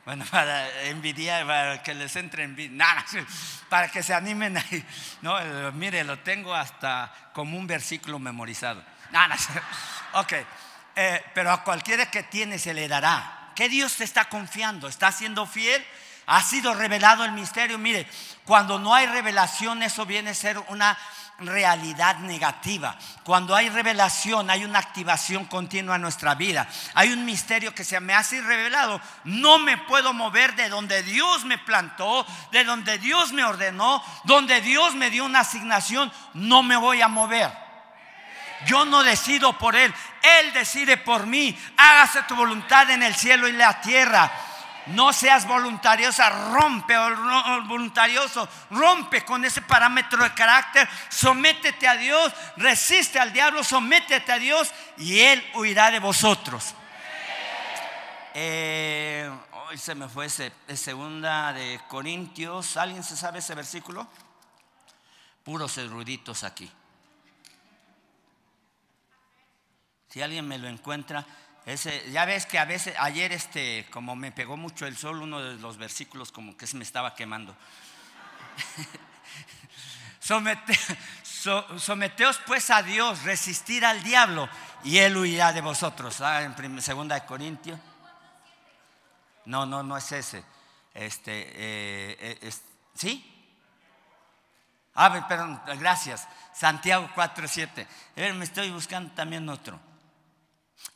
Bueno, 0.05 0.25
para 0.31 0.83
envidiar, 0.85 1.47
para 1.47 1.83
que 1.83 1.95
les 1.95 2.15
entre 2.17 2.45
envidia, 2.45 2.77
nada, 2.77 3.05
para 3.69 3.89
que 3.89 4.03
se 4.03 4.15
animen 4.15 4.57
ahí. 4.57 4.85
No, 5.23 5.39
eh, 5.39 5.71
mire, 5.73 6.03
lo 6.05 6.19
tengo 6.19 6.55
hasta 6.55 7.13
como 7.33 7.57
un 7.57 7.67
versículo 7.67 8.19
memorizado. 8.19 8.83
Nada, 9.13 9.37
ok. 10.15 10.33
Eh, 10.97 11.25
pero 11.35 11.53
a 11.53 11.63
cualquiera 11.63 12.11
que 12.11 12.25
tiene 12.25 12.59
se 12.59 12.75
le 12.75 12.89
dará. 12.89 13.53
¿Qué 13.55 13.69
Dios 13.69 13.97
te 13.97 14.05
está 14.05 14.29
confiando? 14.29 14.89
¿Está 14.89 15.13
siendo 15.13 15.47
fiel? 15.47 15.85
¿Ha 16.33 16.45
sido 16.45 16.75
revelado 16.75 17.25
el 17.25 17.33
misterio? 17.33 17.77
Mire, 17.77 18.09
cuando 18.45 18.79
no 18.79 18.95
hay 18.95 19.07
revelación, 19.07 19.83
eso 19.83 20.07
viene 20.07 20.31
a 20.31 20.35
ser 20.35 20.63
una 20.69 20.97
realidad 21.41 22.19
negativa. 22.19 22.97
Cuando 23.25 23.53
hay 23.57 23.69
revelación, 23.69 24.49
hay 24.49 24.65
una 24.65 24.79
activación 24.79 25.47
continua 25.47 25.97
en 25.97 26.03
nuestra 26.03 26.37
vida. 26.37 26.69
Hay 26.95 27.13
un 27.13 27.25
misterio 27.25 27.75
que 27.75 27.83
se 27.83 27.99
me 27.99 28.15
hace 28.15 28.41
revelado. 28.43 29.01
No 29.25 29.59
me 29.59 29.77
puedo 29.77 30.13
mover 30.13 30.55
de 30.55 30.69
donde 30.69 31.03
Dios 31.03 31.45
me 31.45 31.59
plantó, 31.59 32.25
de 32.53 32.63
donde 32.63 32.99
Dios 32.99 33.33
me 33.33 33.43
ordenó, 33.43 34.01
donde 34.23 34.61
Dios 34.61 34.95
me 34.95 35.11
dio 35.11 35.25
una 35.25 35.41
asignación. 35.41 36.13
No 36.35 36.63
me 36.63 36.77
voy 36.77 37.03
a 37.03 37.09
mover. 37.09 37.51
Yo 38.67 38.85
no 38.85 39.03
decido 39.03 39.59
por 39.59 39.75
Él, 39.75 39.93
Él 40.23 40.53
decide 40.53 40.97
por 40.97 41.27
mí. 41.27 41.59
Hágase 41.77 42.23
tu 42.23 42.37
voluntad 42.37 42.89
en 42.91 43.03
el 43.03 43.17
cielo 43.17 43.49
y 43.49 43.51
en 43.51 43.59
la 43.59 43.81
tierra. 43.81 44.31
No 44.87 45.13
seas 45.13 45.47
voluntariosa, 45.47 46.31
rompe 46.53 46.97
voluntarioso, 47.67 48.49
rompe 48.71 49.25
con 49.25 49.45
ese 49.45 49.63
parámetro 49.63 50.23
de 50.23 50.33
carácter, 50.33 50.89
sométete 51.09 51.87
a 51.87 51.97
Dios, 51.97 52.33
resiste 52.57 53.19
al 53.19 53.33
diablo, 53.33 53.63
sométete 53.63 54.33
a 54.33 54.39
Dios 54.39 54.73
y 54.97 55.21
Él 55.21 55.45
huirá 55.55 55.91
de 55.91 55.99
vosotros. 55.99 56.75
Eh, 58.35 59.31
hoy 59.69 59.77
se 59.77 59.95
me 59.95 60.09
fue 60.09 60.27
ese, 60.27 60.53
segunda 60.75 61.53
de 61.53 61.81
Corintios, 61.89 62.77
¿alguien 62.77 63.05
se 63.05 63.17
sabe 63.17 63.41
ese 63.41 63.55
versículo? 63.55 64.07
Puros 65.45 65.77
eruditos 65.79 66.43
aquí. 66.43 66.71
Si 70.09 70.23
alguien 70.23 70.49
me 70.49 70.59
lo 70.59 70.69
encuentra, 70.69 71.25
ya 72.13 72.25
ves 72.25 72.47
que 72.47 72.59
a 72.59 72.65
veces, 72.65 72.95
ayer 72.99 73.33
este, 73.33 73.87
como 73.91 74.17
me 74.17 74.33
pegó 74.33 74.57
mucho 74.57 74.87
el 74.87 74.97
sol, 74.97 75.23
uno 75.23 75.41
de 75.41 75.57
los 75.57 75.77
versículos 75.77 76.33
como 76.33 76.57
que 76.57 76.67
se 76.67 76.77
me 76.77 76.85
estaba 76.85 77.15
quemando. 77.15 77.57
someteos 81.79 82.41
pues 82.47 82.71
a 82.71 82.83
Dios, 82.83 83.23
resistir 83.25 83.85
al 83.85 84.03
diablo 84.03 84.49
y 84.85 84.99
él 84.99 85.17
huirá 85.17 85.53
de 85.53 85.61
vosotros. 85.61 86.21
Ah, 86.21 86.43
en 86.43 86.83
segunda 86.83 87.15
de 87.15 87.27
Corintios. 87.27 87.79
No, 89.47 89.67
no, 89.67 89.83
no 89.83 89.97
es 89.97 90.13
ese. 90.13 90.45
Este, 90.95 91.33
eh, 91.33 92.39
eh, 92.43 92.53
¿sí? 92.95 93.27
Ah, 94.95 95.27
perdón, 95.29 95.61
gracias. 95.79 96.27
Santiago 96.53 97.09
4:7. 97.15 97.87
A 98.17 98.21
ver, 98.21 98.35
me 98.35 98.45
estoy 98.45 98.71
buscando 98.71 99.13
también 99.13 99.49
otro. 99.49 99.81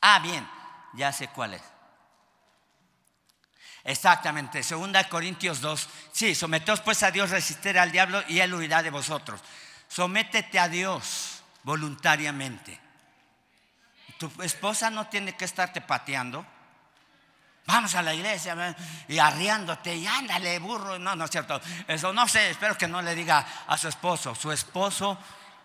Ah, 0.01 0.19
bien, 0.19 0.47
ya 0.97 1.13
sé 1.13 1.29
cuál 1.29 1.55
es. 1.55 1.63
Exactamente, 3.85 4.63
segunda 4.63 5.07
Corintios 5.09 5.61
2. 5.61 5.89
Sí, 6.11 6.35
someteos 6.35 6.81
pues 6.81 7.03
a 7.03 7.11
Dios, 7.11 7.31
resistir 7.31 7.79
al 7.79 7.93
diablo 7.93 8.23
y 8.29 8.41
él 8.41 8.55
huirá 8.55 8.83
de 8.83 8.91
vosotros. 8.91 9.41
Sométete 9.89 10.59
a 10.59 10.69
Dios 10.69 11.43
voluntariamente. 11.63 12.81
Tu 14.19 14.31
esposa 14.43 14.91
no 14.91 15.07
tiene 15.09 15.37
que 15.37 15.45
estarte 15.45 15.83
pateando. 15.83 16.47
Vamos 17.67 17.95
a 17.95 18.03
la 18.03 18.15
iglesia 18.15 18.77
y 19.09 19.19
arriándote 19.19 19.95
y 19.95 20.07
ándale, 20.07 20.59
burro. 20.59 20.99
No, 20.99 21.17
no 21.17 21.25
es 21.25 21.31
cierto. 21.31 21.61
Eso 21.89 22.13
no 22.13 22.29
sé, 22.29 22.51
espero 22.51 22.77
que 22.77 22.89
no 22.89 23.03
le 23.03 23.15
diga 23.15 23.47
a 23.67 23.77
su 23.77 23.89
esposo. 23.89 24.35
Su 24.35 24.53
esposo 24.53 25.19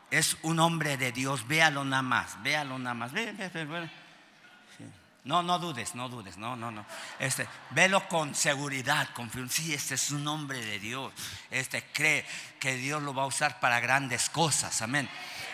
es 0.10 0.38
un 0.43 0.60
hombre 0.60 0.97
de 0.97 1.11
Dios. 1.11 1.47
Véalo 1.47 1.84
nada 1.85 2.01
más, 2.01 2.41
véalo 2.41 2.80
nada 2.80 2.93
más. 2.93 3.11
Ve, 3.11 3.31
ve, 3.34 3.49
ve, 3.49 3.89
no, 5.26 5.44
no 5.44 5.60
dudes, 5.60 5.96
no 5.96 6.08
dudes, 6.08 6.38
no, 6.38 6.56
no, 6.56 6.72
no. 6.72 6.86
Este, 7.20 7.48
velo 7.72 8.08
con 8.08 8.34
seguridad, 8.34 9.10
con 9.14 9.30
Sí, 9.50 9.74
este 9.74 9.96
es 9.96 10.12
un 10.12 10.28
hombre 10.28 10.64
de 10.64 10.80
Dios. 10.80 11.12
Este 11.52 11.84
cree 11.91 12.26
que 12.60 12.76
Dios 12.76 13.04
lo 13.04 13.14
va 13.14 13.24
a 13.24 13.28
usar 13.28 13.60
para 13.60 13.80
grandes 13.80 14.30
cosas. 14.30 14.82
Amén. 14.82 15.10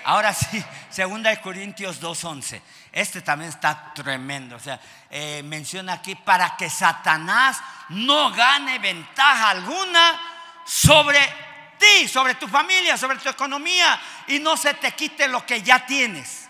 Ahora 0.06 0.34
sí, 0.34 0.64
segunda 0.92 1.32
de 1.32 1.42
Corintios 1.42 2.00
2.11. 2.00 2.62
Este 2.92 3.22
también 3.22 3.50
está 3.50 3.92
tremendo. 3.94 4.56
O 4.56 4.60
sea, 4.60 4.80
eh, 5.10 5.42
menciona 5.44 5.94
aquí 5.94 6.14
para 6.14 6.56
que 6.56 6.70
Satanás 6.70 7.60
no 7.90 8.32
gane 8.32 8.78
ventaja 8.78 9.50
alguna 9.50 10.22
sobre 10.66 11.20
ti, 11.80 12.08
sobre 12.08 12.36
tu 12.36 12.48
familia, 12.48 12.98
sobre 12.98 13.18
tu 13.18 13.30
economía 13.30 14.00
y 14.28 14.40
no 14.40 14.56
se 14.56 14.76
te 14.76 14.92
quite 14.92 15.28
lo 15.28 15.46
que 15.46 15.62
ya 15.64 15.86
tienes. 15.86 16.45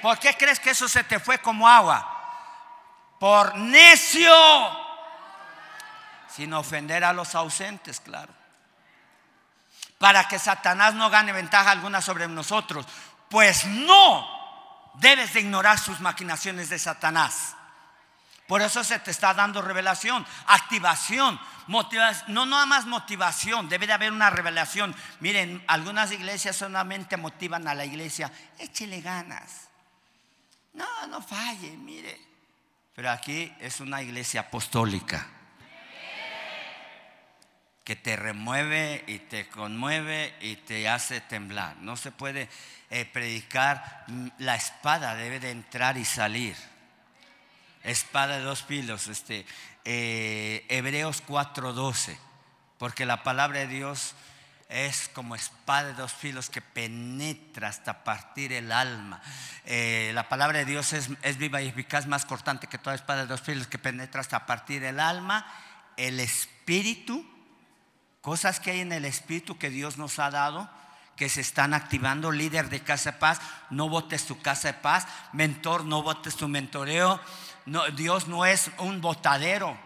¿Por 0.00 0.18
qué 0.18 0.36
crees 0.36 0.60
que 0.60 0.70
eso 0.70 0.88
se 0.88 1.04
te 1.04 1.18
fue 1.18 1.38
como 1.38 1.68
agua? 1.68 2.16
Por 3.18 3.56
necio. 3.56 4.32
Sin 6.28 6.52
ofender 6.54 7.04
a 7.04 7.12
los 7.12 7.34
ausentes, 7.34 8.00
claro. 8.00 8.32
Para 9.98 10.26
que 10.26 10.38
Satanás 10.38 10.94
no 10.94 11.10
gane 11.10 11.32
ventaja 11.32 11.70
alguna 11.70 12.00
sobre 12.00 12.26
nosotros. 12.28 12.86
Pues 13.28 13.66
no 13.66 14.26
debes 14.94 15.34
de 15.34 15.40
ignorar 15.40 15.78
sus 15.78 16.00
maquinaciones 16.00 16.68
de 16.68 16.78
Satanás. 16.78 17.56
Por 18.50 18.62
eso 18.62 18.82
se 18.82 18.98
te 18.98 19.12
está 19.12 19.32
dando 19.32 19.62
revelación, 19.62 20.26
activación, 20.46 21.38
motivación, 21.68 22.34
no 22.34 22.46
nada 22.46 22.66
más 22.66 22.84
motivación, 22.84 23.68
debe 23.68 23.86
de 23.86 23.92
haber 23.92 24.10
una 24.10 24.28
revelación. 24.28 24.92
Miren, 25.20 25.62
algunas 25.68 26.10
iglesias 26.10 26.56
solamente 26.56 27.16
motivan 27.16 27.68
a 27.68 27.74
la 27.74 27.84
iglesia, 27.84 28.32
échele 28.58 29.02
ganas. 29.02 29.69
No, 30.74 31.06
no 31.08 31.20
falle, 31.22 31.76
mire. 31.76 32.18
Pero 32.94 33.10
aquí 33.10 33.52
es 33.60 33.80
una 33.80 34.02
iglesia 34.02 34.42
apostólica 34.42 35.26
que 37.84 37.96
te 37.96 38.14
remueve 38.14 39.04
y 39.06 39.18
te 39.18 39.48
conmueve 39.48 40.34
y 40.40 40.56
te 40.56 40.88
hace 40.88 41.20
temblar. 41.20 41.76
No 41.78 41.96
se 41.96 42.12
puede 42.12 42.48
eh, 42.90 43.04
predicar, 43.04 44.04
mm, 44.06 44.28
la 44.38 44.54
espada 44.54 45.14
debe 45.14 45.40
de 45.40 45.50
entrar 45.50 45.96
y 45.96 46.04
salir 46.04 46.56
espada 47.82 48.38
de 48.38 48.44
dos 48.44 48.62
filos, 48.62 49.08
este, 49.08 49.46
eh, 49.84 50.66
Hebreos 50.68 51.22
4:12, 51.26 52.18
porque 52.78 53.06
la 53.06 53.22
palabra 53.22 53.60
de 53.60 53.68
Dios 53.68 54.14
es 54.70 55.10
como 55.12 55.34
espada 55.34 55.88
de 55.88 55.94
dos 55.94 56.12
filos 56.12 56.48
que 56.48 56.62
penetra 56.62 57.68
hasta 57.68 58.04
partir 58.04 58.52
el 58.52 58.72
alma. 58.72 59.20
Eh, 59.64 60.12
la 60.14 60.28
palabra 60.28 60.60
de 60.60 60.64
Dios 60.64 60.92
es, 60.92 61.10
es, 61.22 61.36
viva 61.36 61.60
y 61.60 61.68
eficaz, 61.68 62.06
más 62.06 62.24
cortante 62.24 62.68
que 62.68 62.78
toda 62.78 62.94
espada 62.94 63.22
de 63.22 63.26
dos 63.26 63.42
filos 63.42 63.66
que 63.66 63.78
penetra 63.78 64.20
hasta 64.20 64.46
partir 64.46 64.84
el 64.84 65.00
alma, 65.00 65.46
el 65.96 66.20
espíritu, 66.20 67.28
cosas 68.20 68.60
que 68.60 68.70
hay 68.70 68.80
en 68.80 68.92
el 68.92 69.04
espíritu 69.04 69.58
que 69.58 69.70
Dios 69.70 69.98
nos 69.98 70.18
ha 70.18 70.30
dado 70.30 70.70
que 71.20 71.28
se 71.28 71.42
están 71.42 71.74
activando. 71.74 72.32
Líder 72.32 72.70
de 72.70 72.82
Casa 72.82 73.12
de 73.12 73.18
Paz, 73.18 73.42
no 73.68 73.90
votes 73.90 74.24
tu 74.24 74.40
Casa 74.40 74.68
de 74.68 74.78
Paz. 74.78 75.06
Mentor, 75.34 75.84
no 75.84 76.02
votes 76.02 76.34
tu 76.34 76.48
mentoreo. 76.48 77.20
Dios 77.94 78.26
no 78.26 78.46
es 78.46 78.70
un 78.78 79.02
botadero. 79.02 79.78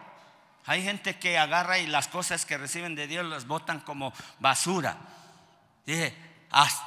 Hay 0.66 0.82
gente 0.82 1.18
que 1.18 1.38
agarra 1.38 1.78
y 1.78 1.86
las 1.86 2.08
cosas 2.08 2.46
que 2.46 2.56
reciben 2.56 2.94
de 2.94 3.06
Dios 3.06 3.24
las 3.26 3.46
botan 3.46 3.80
como 3.80 4.12
basura. 4.40 4.96
Dice, 5.84 6.14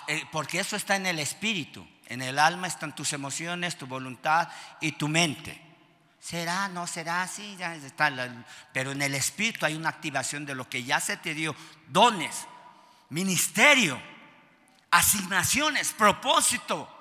eh, 0.08 0.26
porque 0.32 0.60
eso 0.60 0.76
está 0.76 0.96
en 0.96 1.06
el 1.06 1.20
espíritu. 1.20 1.88
En 2.08 2.22
el 2.22 2.40
alma 2.40 2.68
están 2.68 2.96
tus 2.96 3.14
emociones, 3.14 3.78
tu 3.78 3.86
voluntad 3.86 4.50
y 4.82 4.94
tu 4.94 5.08
mente. 5.08 5.62
¿Será? 6.20 6.68
¿No 6.70 6.88
será? 6.88 7.28
Sí, 7.28 7.56
ya 7.58 7.76
está. 7.76 8.12
Pero 8.74 8.92
en 8.92 9.02
el 9.02 9.14
espíritu 9.14 9.66
hay 9.66 9.76
una 9.76 9.90
activación 9.90 10.46
de 10.46 10.56
lo 10.56 10.68
que 10.68 10.84
ya 10.84 11.00
se 11.00 11.18
te 11.18 11.34
dio. 11.34 11.56
Dones, 11.88 12.48
ministerio, 13.10 14.02
asignaciones, 14.90 15.94
propósito 15.94 16.97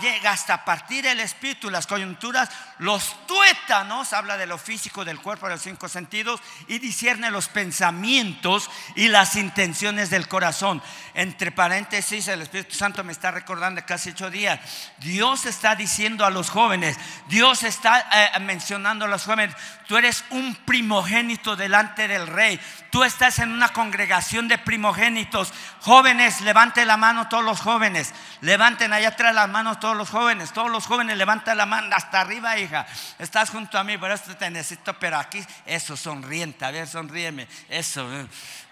llega 0.00 0.32
hasta 0.32 0.64
partir 0.64 1.06
el 1.06 1.20
espíritu, 1.20 1.70
las 1.70 1.86
coyunturas, 1.86 2.48
los 2.78 3.26
tuétanos, 3.26 4.12
habla 4.12 4.36
de 4.36 4.46
lo 4.46 4.58
físico 4.58 5.04
del 5.04 5.20
cuerpo, 5.20 5.46
de 5.46 5.54
los 5.54 5.62
cinco 5.62 5.88
sentidos, 5.88 6.40
y 6.68 6.78
discierne 6.78 7.30
los 7.30 7.48
pensamientos 7.48 8.70
y 8.96 9.08
las 9.08 9.36
intenciones 9.36 10.10
del 10.10 10.28
corazón. 10.28 10.82
Entre 11.14 11.52
paréntesis, 11.52 12.28
el 12.28 12.42
Espíritu 12.42 12.74
Santo 12.74 13.04
me 13.04 13.12
está 13.12 13.30
recordando 13.30 13.84
casi 13.86 14.10
ocho 14.10 14.30
días, 14.30 14.60
Dios 14.98 15.46
está 15.46 15.74
diciendo 15.74 16.24
a 16.24 16.30
los 16.30 16.50
jóvenes, 16.50 16.96
Dios 17.28 17.62
está 17.62 18.08
eh, 18.12 18.40
mencionando 18.40 19.04
a 19.04 19.08
los 19.08 19.24
jóvenes, 19.24 19.54
tú 19.86 19.96
eres 19.96 20.24
un 20.30 20.54
primogénito 20.54 21.56
delante 21.56 22.08
del 22.08 22.26
rey, 22.26 22.60
tú 22.90 23.04
estás 23.04 23.38
en 23.38 23.52
una 23.52 23.72
congregación 23.72 24.48
de 24.48 24.58
primogénitos, 24.58 25.52
jóvenes, 25.80 26.40
levante 26.40 26.84
la 26.84 26.96
mano 26.96 27.28
todos 27.28 27.44
los 27.44 27.60
jóvenes, 27.60 28.14
levanten 28.40 28.92
allá 28.92 29.08
atrás 29.08 29.34
la 29.34 29.46
mano 29.46 29.69
todos 29.78 29.96
los 29.96 30.10
jóvenes, 30.10 30.52
todos 30.52 30.70
los 30.70 30.86
jóvenes 30.86 31.16
levanten 31.16 31.56
la 31.56 31.66
mano 31.66 31.94
hasta 31.94 32.20
arriba, 32.20 32.58
hija. 32.58 32.86
Estás 33.18 33.50
junto 33.50 33.78
a 33.78 33.84
mí, 33.84 33.96
por 33.98 34.10
eso 34.10 34.34
te 34.36 34.50
necesito, 34.50 34.98
pero 34.98 35.18
aquí, 35.18 35.44
eso, 35.66 35.96
sonriente, 35.96 36.64
a 36.64 36.70
ver, 36.70 36.88
sonríeme, 36.88 37.46
eso. 37.68 38.08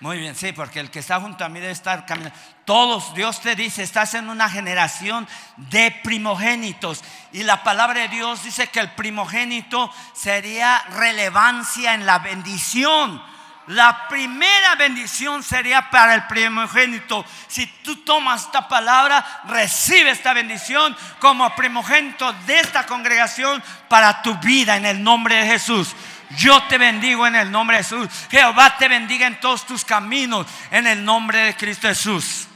Muy 0.01 0.19
bien, 0.19 0.35
sí, 0.35 0.53
porque 0.53 0.81
el 0.81 0.91
que 0.91 0.99
está 0.99 1.21
junto 1.21 1.45
a 1.45 1.49
mí 1.49 1.61
debe 1.61 1.73
estar 1.73 2.07
caminando. 2.07 2.37
Todos, 2.65 3.15
Dios 3.15 3.41
te 3.41 3.55
dice, 3.55 3.83
estás 3.83 4.15
en 4.15 4.29
una 4.29 4.49
generación 4.49 5.29
de 5.57 5.91
primogénitos. 6.03 7.03
Y 7.33 7.43
la 7.43 7.63
palabra 7.63 8.01
de 8.01 8.09
Dios 8.09 8.43
dice 8.43 8.69
que 8.69 8.81
el 8.81 8.91
primogénito 8.93 9.93
sería 10.15 10.83
relevancia 10.91 11.95
en 11.95 12.07
la 12.07 12.19
bendición 12.19 13.23
la 13.69 14.09
primera 14.09 14.77
bendición 14.77 15.43
sería 15.43 15.91
para 15.91 16.15
el 16.15 16.27
primogénito. 16.27 17.25
Si 17.49 17.67
tú 17.67 17.97
tomas 17.97 18.47
esta 18.47 18.67
palabra, 18.67 19.43
recibe 19.47 20.11
esta 20.11 20.33
bendición 20.33 20.97
como 21.19 21.55
primogénito 21.55 22.33
de 22.47 22.61
esta 22.61 22.87
congregación 22.87 23.63
para 23.89 24.23
tu 24.23 24.35
vida 24.39 24.77
en 24.77 24.87
el 24.87 25.03
nombre 25.03 25.37
de 25.37 25.47
Jesús. 25.47 25.95
Yo 26.39 26.63
te 26.65 26.79
bendigo 26.79 27.27
en 27.27 27.37
el 27.37 27.51
nombre 27.51 27.77
de 27.77 27.85
Jesús. 27.85 28.09
Jehová 28.31 28.77
te 28.79 28.89
bendiga 28.89 29.27
en 29.27 29.39
todos 29.39 29.67
tus 29.67 29.85
caminos 29.85 30.47
en 30.71 30.87
el 30.87 31.05
nombre 31.05 31.39
de 31.41 31.57
Cristo 31.57 31.89
Jesús. 31.89 32.49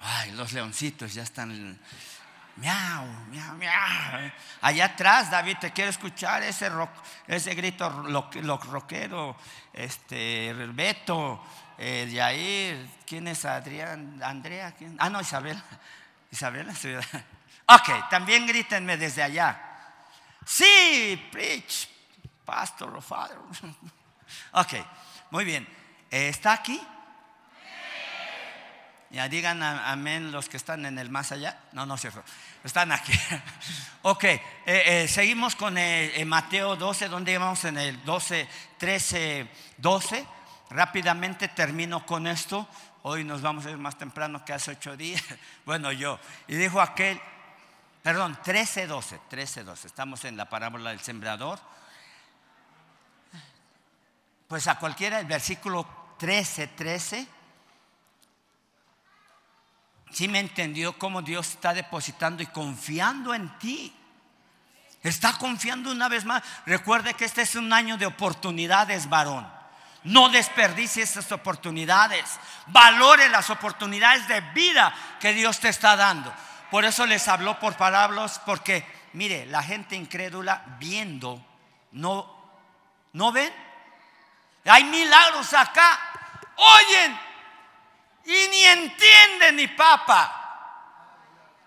Ay, 0.00 0.32
los 0.32 0.52
leoncitos 0.52 1.14
ya 1.14 1.22
están 1.22 1.78
Miau, 2.56 3.06
miau, 3.30 3.54
miau. 3.56 4.30
Allá 4.60 4.84
atrás, 4.84 5.30
David, 5.30 5.58
te 5.58 5.72
quiero 5.72 5.90
escuchar 5.90 6.42
ese, 6.42 6.70
ese 7.26 7.54
grito 7.54 7.90
lo, 7.90 8.58
rockero, 8.58 9.36
este, 9.72 10.52
Beto, 10.72 11.44
eh, 11.76 12.08
Yair, 12.10 12.88
¿quién 13.06 13.26
es 13.26 13.44
Adrián? 13.44 14.20
Andrea. 14.22 14.72
Ah, 14.98 15.10
no, 15.10 15.20
Isabel. 15.20 15.60
Isabel, 16.30 16.68
Ok, 17.66 18.08
también 18.10 18.46
grítenme 18.46 18.96
desde 18.96 19.22
allá. 19.22 19.60
Sí, 20.44 21.28
preach, 21.32 21.88
pastor 22.44 23.02
father. 23.02 23.38
Ok, 24.52 24.74
muy 25.30 25.44
bien. 25.44 25.66
¿Está 26.10 26.54
aquí? 26.54 26.80
Ya 29.14 29.28
digan 29.28 29.62
amén 29.62 30.32
los 30.32 30.48
que 30.48 30.56
están 30.56 30.84
en 30.86 30.98
el 30.98 31.08
más 31.08 31.30
allá. 31.30 31.56
No, 31.70 31.86
no 31.86 31.96
cierto. 31.96 32.20
Están 32.64 32.90
aquí. 32.90 33.12
ok, 34.02 34.24
eh, 34.24 34.40
eh, 34.66 35.08
seguimos 35.08 35.54
con 35.54 35.78
eh, 35.78 36.20
Mateo 36.26 36.74
12, 36.74 37.08
donde 37.08 37.38
vamos 37.38 37.64
en 37.64 37.78
el 37.78 38.04
12, 38.04 38.48
13, 38.76 39.48
12. 39.76 40.26
Rápidamente 40.70 41.46
termino 41.46 42.04
con 42.04 42.26
esto. 42.26 42.66
Hoy 43.02 43.22
nos 43.22 43.40
vamos 43.40 43.64
a 43.66 43.70
ir 43.70 43.78
más 43.78 43.96
temprano 43.96 44.44
que 44.44 44.52
hace 44.52 44.72
ocho 44.72 44.96
días. 44.96 45.22
Bueno, 45.64 45.92
yo. 45.92 46.18
Y 46.48 46.56
dijo 46.56 46.80
aquel, 46.80 47.20
perdón, 48.02 48.36
13, 48.42 48.88
12, 48.88 49.20
13, 49.30 49.62
12. 49.62 49.86
Estamos 49.86 50.24
en 50.24 50.36
la 50.36 50.48
parábola 50.48 50.90
del 50.90 50.98
sembrador. 50.98 51.60
Pues 54.48 54.66
a 54.66 54.76
cualquiera, 54.76 55.20
el 55.20 55.26
versículo 55.26 55.86
13, 56.18 56.66
13 56.66 57.43
sí 60.14 60.28
me 60.28 60.38
entendió 60.38 60.96
cómo 60.96 61.22
Dios 61.22 61.50
está 61.50 61.74
depositando 61.74 62.42
y 62.42 62.46
confiando 62.46 63.34
en 63.34 63.58
ti. 63.58 63.92
Está 65.02 65.36
confiando 65.36 65.90
una 65.90 66.08
vez 66.08 66.24
más. 66.24 66.42
Recuerde 66.64 67.14
que 67.14 67.24
este 67.24 67.42
es 67.42 67.56
un 67.56 67.72
año 67.72 67.98
de 67.98 68.06
oportunidades, 68.06 69.08
varón. 69.08 69.46
No 70.04 70.28
desperdicie 70.28 71.02
esas 71.02 71.30
oportunidades. 71.32 72.24
Valore 72.68 73.28
las 73.28 73.50
oportunidades 73.50 74.26
de 74.28 74.40
vida 74.52 74.94
que 75.20 75.34
Dios 75.34 75.58
te 75.58 75.68
está 75.68 75.96
dando. 75.96 76.32
Por 76.70 76.84
eso 76.84 77.06
les 77.06 77.26
habló 77.28 77.58
por 77.58 77.76
palabras, 77.76 78.40
porque 78.46 78.86
mire, 79.14 79.46
la 79.46 79.62
gente 79.62 79.96
incrédula 79.96 80.62
viendo, 80.78 81.44
no, 81.92 82.32
¿no 83.12 83.32
ven? 83.32 83.52
Hay 84.64 84.84
milagros 84.84 85.52
acá. 85.52 85.98
Oyen, 86.56 87.18
y 88.24 88.48
ni 88.48 88.64
entienden 88.64 89.56
ni 89.56 89.68
papa. 89.68 90.40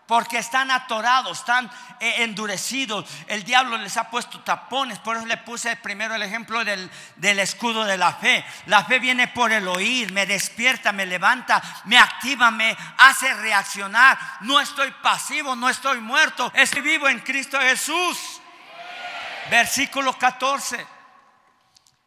Porque 0.08 0.38
están 0.38 0.72
atorados, 0.72 1.40
están 1.40 1.70
eh, 2.00 2.24
endurecidos. 2.24 3.06
El 3.28 3.44
diablo 3.44 3.78
les 3.78 3.98
ha 3.98 4.10
puesto 4.10 4.40
tapones. 4.40 5.00
Por 5.00 5.18
eso 5.18 5.26
le 5.26 5.36
puse 5.36 5.76
primero 5.76 6.16
el 6.16 6.24
ejemplo 6.24 6.64
del, 6.64 6.90
del 7.18 7.40
escudo 7.40 7.84
de 7.84 7.98
la 7.98 8.14
fe. 8.14 8.46
La 8.68 8.86
fe 8.86 9.00
viene 9.00 9.28
por 9.28 9.52
el 9.52 9.68
oír, 9.68 10.14
me 10.14 10.26
despierta, 10.26 10.94
me 10.94 11.06
levanta, 11.06 11.62
me 11.84 11.98
activa, 11.98 12.52
me 12.52 12.76
hace 12.98 13.34
reaccionar. 13.34 14.18
No 14.40 14.62
estoy 14.62 14.92
pasivo, 15.04 15.58
no 15.58 15.68
estoy 15.68 16.00
muerto. 16.00 16.54
Estoy 16.56 16.82
vivo 16.82 17.10
en 17.10 17.20
Cristo 17.20 17.60
Jesús. 17.60 18.40
Versículo 19.50 20.18
14. 20.18 20.97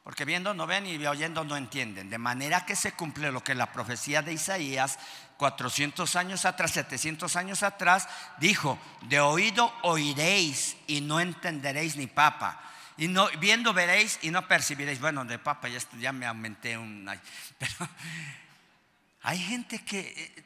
Porque 0.02 0.24
viendo 0.24 0.54
no 0.54 0.66
ven 0.66 0.86
y 0.86 1.04
oyendo 1.06 1.44
no 1.44 1.56
entienden. 1.56 2.08
De 2.08 2.18
manera 2.18 2.64
que 2.64 2.74
se 2.74 2.92
cumple 2.92 3.30
lo 3.30 3.44
que 3.44 3.54
la 3.54 3.72
profecía 3.72 4.22
de 4.22 4.32
Isaías, 4.32 4.98
400 5.36 6.16
años 6.16 6.44
atrás, 6.44 6.72
700 6.72 7.36
años 7.36 7.62
atrás, 7.62 8.08
dijo, 8.38 8.78
de 9.02 9.20
oído 9.20 9.72
oiréis 9.82 10.76
y 10.86 11.00
no 11.02 11.20
entenderéis 11.20 11.96
ni 11.96 12.06
papa. 12.06 12.60
Y 12.96 13.08
no, 13.08 13.28
viendo 13.38 13.72
veréis 13.72 14.18
y 14.22 14.30
no 14.30 14.46
percibiréis. 14.46 15.00
Bueno, 15.00 15.24
de 15.24 15.38
papa 15.38 15.68
ya, 15.68 15.78
ya 15.98 16.12
me 16.12 16.26
aumenté 16.26 16.76
un... 16.76 17.08
Pero 17.58 17.88
hay 19.22 19.38
gente 19.38 19.84
que 19.84 20.00
eh, 20.00 20.44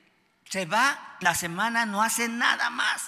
se 0.48 0.66
va 0.66 1.16
la 1.20 1.34
semana, 1.34 1.86
no 1.86 2.02
hace 2.02 2.28
nada 2.28 2.70
más. 2.70 3.06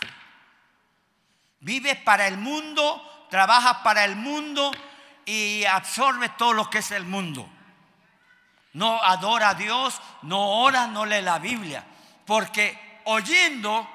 Vive 1.61 1.97
para 1.97 2.29
el 2.29 2.39
mundo, 2.39 3.27
trabaja 3.31 3.83
para 3.83 4.05
el 4.05 4.15
mundo 4.17 4.71
y 5.27 5.65
absorbe 5.65 6.31
todo 6.31 6.55
lo 6.55 6.71
que 6.71 6.79
es 6.79 6.91
el 6.93 7.05
mundo. 7.05 7.47
No 8.73 9.03
adora 9.03 9.51
a 9.51 9.55
Dios, 9.55 10.01
no 10.23 10.61
ora, 10.63 10.87
no 10.87 11.05
lee 11.05 11.21
la 11.21 11.39
Biblia. 11.39 11.85
Porque 12.25 13.01
oyendo 13.05 13.89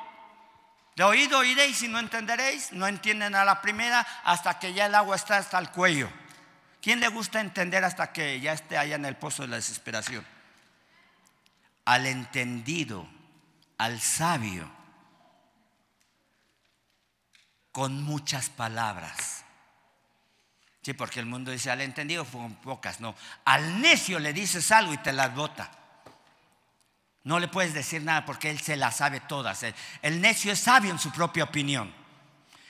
de 0.96 1.04
oído 1.04 1.40
oiréis 1.40 1.82
y 1.84 1.88
no 1.88 2.00
entenderéis, 2.00 2.74
no 2.74 2.86
entienden 2.86 3.34
a 3.34 3.46
la 3.46 3.62
primera 3.62 4.06
hasta 4.24 4.60
que 4.60 4.74
ya 4.74 4.88
el 4.88 4.96
agua 4.96 5.16
está 5.16 5.38
hasta 5.38 5.58
el 5.58 5.70
cuello. 5.70 6.10
¿Quién 6.82 7.00
le 7.00 7.08
gusta 7.08 7.40
entender 7.40 7.84
hasta 7.86 8.12
que 8.12 8.40
ya 8.40 8.54
esté 8.54 8.78
allá 8.78 8.96
en 8.96 9.06
el 9.06 9.16
pozo 9.16 9.44
de 9.44 9.50
la 9.50 9.56
desesperación? 9.56 10.26
Al 11.86 12.06
entendido, 12.08 13.08
al 13.78 14.02
sabio, 14.02 14.70
con 17.72 18.04
muchas 18.04 18.50
palabras. 18.50 19.41
Sí, 20.82 20.94
porque 20.94 21.20
el 21.20 21.28
mundo 21.28 21.52
dice 21.52 21.70
al 21.70 21.82
entendido 21.82 22.26
con 22.26 22.56
pocas, 22.56 23.00
no. 23.00 23.16
Al 23.46 23.82
necio 23.82 24.18
le 24.20 24.34
dices 24.34 24.72
algo 24.72 24.94
y 24.94 24.98
te 24.98 25.14
las 25.14 25.34
bota. 25.36 25.70
No 27.24 27.40
le 27.40 27.48
puedes 27.48 27.74
decir 27.74 28.02
nada 28.02 28.26
porque 28.26 28.50
él 28.50 28.60
se 28.60 28.76
las 28.76 28.98
sabe 28.98 29.20
todas. 29.20 29.64
El 30.02 30.22
necio 30.22 30.52
es 30.52 30.60
sabio 30.60 30.90
en 30.90 30.98
su 30.98 31.12
propia 31.12 31.44
opinión. 31.44 31.94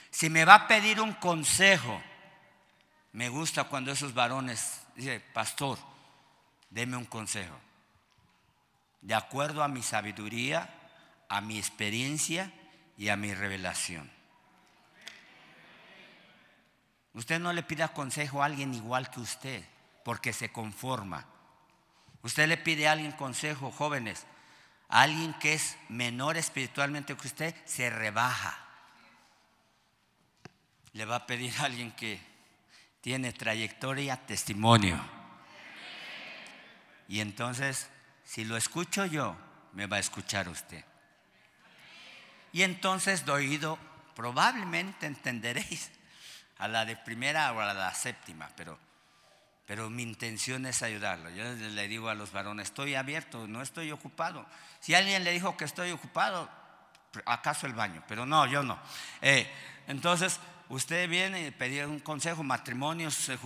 Si 0.10 0.30
me 0.30 0.44
va 0.44 0.56
a 0.56 0.68
pedir 0.68 1.00
un 1.00 1.14
consejo, 1.14 2.02
me 3.14 3.30
gusta 3.30 3.64
cuando 3.64 3.94
esos 3.94 4.14
varones 4.14 4.82
dicen, 4.96 5.24
pastor, 5.34 5.80
deme 6.70 6.98
un 6.98 7.06
consejo. 7.06 7.58
De 9.02 9.16
acuerdo 9.16 9.64
a 9.64 9.70
mi 9.70 9.82
sabiduría, 9.82 10.70
a 11.30 11.40
mi 11.40 11.58
experiencia 11.58 12.52
y 12.98 13.08
a 13.08 13.16
mi 13.16 13.34
revelación. 13.34 14.12
Usted 17.14 17.40
no 17.40 17.52
le 17.52 17.64
pida 17.64 17.90
consejo 17.90 18.42
a 18.42 18.46
alguien 18.46 18.74
igual 18.74 19.10
que 19.10 19.20
usted, 19.20 19.64
porque 20.04 20.34
se 20.34 20.52
conforma. 20.52 21.26
Usted 22.24 22.48
le 22.48 22.58
pide 22.58 22.88
a 22.88 22.94
alguien 22.94 23.12
consejo, 23.12 23.72
jóvenes, 23.72 24.26
alguien 24.88 25.34
que 25.36 25.54
es 25.54 25.78
menor 25.90 26.38
espiritualmente 26.38 27.16
que 27.16 27.28
usted 27.28 27.56
se 27.66 27.90
rebaja. 27.90 28.58
Le 30.94 31.06
va 31.06 31.18
a 31.18 31.28
pedir 31.28 31.54
a 31.60 31.66
alguien 31.66 31.92
que 31.92 32.22
tiene 33.02 33.34
trayectoria, 33.34 34.18
testimonio. 34.26 35.00
Y 37.08 37.20
entonces, 37.20 37.90
si 38.24 38.46
lo 38.46 38.56
escucho 38.56 39.06
yo, 39.06 39.36
me 39.74 39.88
va 39.88 39.98
a 39.98 40.02
escuchar 40.02 40.48
usted. 40.48 40.86
Y 42.54 42.64
entonces, 42.64 43.26
de 43.26 43.78
probablemente 44.16 45.08
entenderéis 45.08 45.92
a 46.62 46.68
la 46.68 46.86
de 46.86 46.96
primera 46.96 47.52
o 47.52 47.60
a 47.60 47.74
la 47.74 47.94
séptima, 47.94 48.50
pero 48.56 48.80
pero 49.72 49.90
mi 49.90 50.04
intención 50.04 50.66
es 50.66 50.82
ayudarlo. 50.82 51.30
Yo 51.30 51.46
le 51.46 51.88
digo 51.88 52.10
a 52.10 52.14
los 52.14 52.34
varones, 52.34 52.68
estoy 52.68 52.96
abierto, 52.96 53.48
no 53.48 53.62
estoy 53.62 53.90
ocupado. 53.92 54.46
Si 54.82 54.94
alguien 54.94 55.24
le 55.24 55.32
dijo 55.32 55.56
que 55.56 55.64
estoy 55.64 55.92
ocupado, 55.92 56.50
acaso 57.24 57.68
el 57.68 57.74
baño, 57.74 58.04
pero 58.06 58.26
no, 58.26 58.46
yo 58.48 58.64
no. 58.64 58.78
Eh, 59.22 59.50
entonces, 59.88 60.42
usted 60.68 61.08
viene 61.08 61.48
y 61.48 61.52
pedir 61.52 61.86
un 61.86 62.02
consejo, 62.02 62.44
matrimonios, 62.44 63.30
eh, 63.30 63.38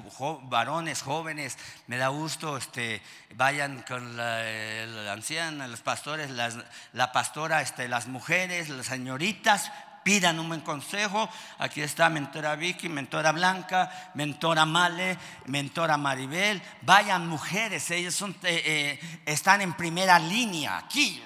varones, 0.44 1.04
jóvenes, 1.04 1.60
me 1.86 1.98
da 1.98 2.08
gusto, 2.08 2.58
este, 2.58 3.04
vayan 3.36 3.84
con 3.84 4.18
la, 4.18 5.14
anciana, 5.14 5.68
los 5.68 5.82
pastores, 5.82 6.32
la 6.32 7.12
pastora, 7.12 7.62
este, 7.62 7.88
las 7.88 8.08
mujeres, 8.08 8.70
las 8.70 8.88
señoritas, 8.88 9.72
pidan 10.06 10.40
un 10.40 10.49
buen 10.49 10.61
consejo. 10.61 11.27
Aquí 11.57 11.82
está 11.82 12.10
mentora 12.11 12.56
Vicky, 12.56 12.90
mentora 12.90 13.32
Blanca, 13.32 14.11
mentora 14.14 14.64
Male, 14.64 15.18
mentora 15.48 15.98
Maribel. 15.98 16.61
Vayan 16.84 17.27
mujeres, 17.27 17.90
ellas 17.90 18.22
eh, 18.22 18.30
eh, 18.44 19.22
están 19.26 19.61
en 19.61 19.73
primera 19.73 20.19
línea 20.19 20.77
aquí 20.77 21.23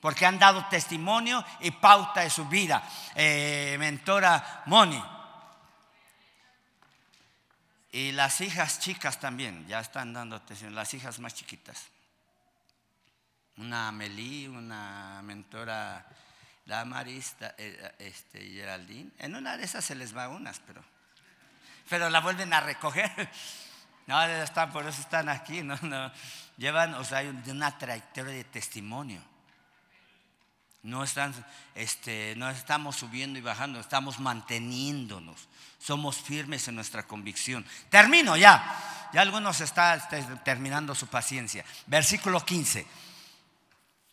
porque 0.00 0.26
han 0.26 0.40
dado 0.40 0.66
testimonio 0.66 1.44
y 1.60 1.70
pauta 1.70 2.22
de 2.22 2.30
su 2.30 2.46
vida. 2.46 2.82
Eh, 3.14 3.76
mentora 3.78 4.64
Moni. 4.66 5.00
Y 7.92 8.10
las 8.10 8.40
hijas 8.40 8.80
chicas 8.80 9.20
también, 9.20 9.68
ya 9.68 9.78
están 9.78 10.12
dando 10.12 10.40
testimonio, 10.42 10.80
las 10.80 10.92
hijas 10.94 11.20
más 11.20 11.34
chiquitas. 11.34 11.86
Una 13.58 13.88
Amelie, 13.88 14.48
una 14.48 15.20
mentora 15.22 16.04
la 16.70 16.84
Marista, 16.84 17.56
eh, 17.58 17.96
este, 17.98 18.40
Geraldine. 18.40 19.10
En 19.18 19.34
una 19.34 19.56
de 19.56 19.64
esas 19.64 19.84
se 19.84 19.96
les 19.96 20.16
va 20.16 20.28
unas, 20.28 20.60
pero, 20.60 20.80
pero 21.88 22.08
la 22.08 22.20
vuelven 22.20 22.52
a 22.52 22.60
recoger. 22.60 23.10
No, 24.06 24.20
están, 24.24 24.72
por 24.72 24.84
eso 24.88 25.00
están 25.00 25.28
aquí. 25.28 25.62
No, 25.62 25.78
no. 25.82 26.10
Llevan, 26.56 26.94
o 26.94 27.04
sea, 27.04 27.18
hay 27.18 27.28
una 27.28 27.78
trayectoria 27.78 28.32
de 28.32 28.42
testimonio. 28.42 29.22
No, 30.82 31.04
están, 31.04 31.32
este, 31.76 32.34
no 32.36 32.50
estamos 32.50 32.96
subiendo 32.96 33.38
y 33.38 33.42
bajando, 33.42 33.78
estamos 33.78 34.18
manteniéndonos. 34.18 35.46
Somos 35.78 36.16
firmes 36.16 36.66
en 36.66 36.74
nuestra 36.74 37.04
convicción. 37.04 37.64
Termino 37.88 38.36
ya. 38.36 39.08
Ya 39.12 39.20
algunos 39.20 39.60
están 39.60 40.00
este, 40.00 40.22
terminando 40.44 40.96
su 40.96 41.06
paciencia. 41.06 41.64
Versículo 41.86 42.44
15. 42.44 42.84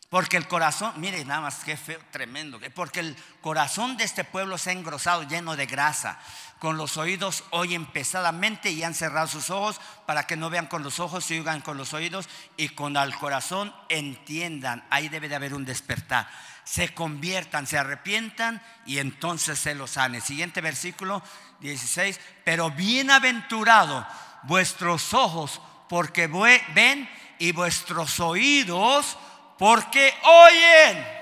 Porque 0.10 0.38
el 0.38 0.48
corazón, 0.48 0.94
mire 0.98 1.26
nada 1.26 1.42
más 1.42 1.66
qué 1.66 1.76
feo, 1.76 2.00
tremendo. 2.12 2.60
Porque 2.74 3.02
el 3.02 3.16
corazón 3.42 3.98
de 3.98 4.06
este 4.06 4.24
pueblo 4.24 4.58
se 4.58 4.70
ha 4.70 4.74
engrosado 4.74 5.24
lleno 5.24 5.58
de 5.58 5.66
grasa. 5.66 6.18
Con 6.60 6.78
los 6.78 6.96
oídos 6.96 7.44
oyen 7.50 7.86
pesadamente 7.86 8.72
y 8.72 8.84
han 8.84 8.94
cerrado 8.94 9.28
sus 9.28 9.50
ojos 9.50 9.82
para 10.06 10.26
que 10.26 10.38
no 10.38 10.50
vean 10.50 10.68
con 10.68 10.82
los 10.82 11.02
ojos 11.02 11.30
y 11.30 11.38
oigan 11.38 11.60
con 11.60 11.78
los 11.78 11.94
oídos 11.94 12.30
y 12.56 12.70
con 12.70 12.96
el 12.96 13.16
corazón 13.16 13.76
entiendan. 13.90 14.86
Ahí 14.90 15.10
debe 15.10 15.28
de 15.28 15.36
haber 15.36 15.54
un 15.54 15.66
despertar. 15.66 16.30
Se 16.64 16.94
conviertan, 16.94 17.68
se 17.68 17.78
arrepientan 17.78 18.62
y 18.86 19.00
entonces 19.00 19.60
se 19.60 19.76
los 19.76 19.92
sane. 19.92 20.22
Siguiente 20.22 20.62
versículo 20.62 21.22
16. 21.60 22.18
Pero 22.46 22.72
bienaventurado 22.72 24.08
vuestros 24.44 25.14
ojos 25.14 25.62
porque 25.90 26.28
ven 26.28 27.10
y 27.40 27.52
vuestros 27.52 28.22
oídos 28.22 29.18
porque 29.58 30.14
oyen. 30.24 31.18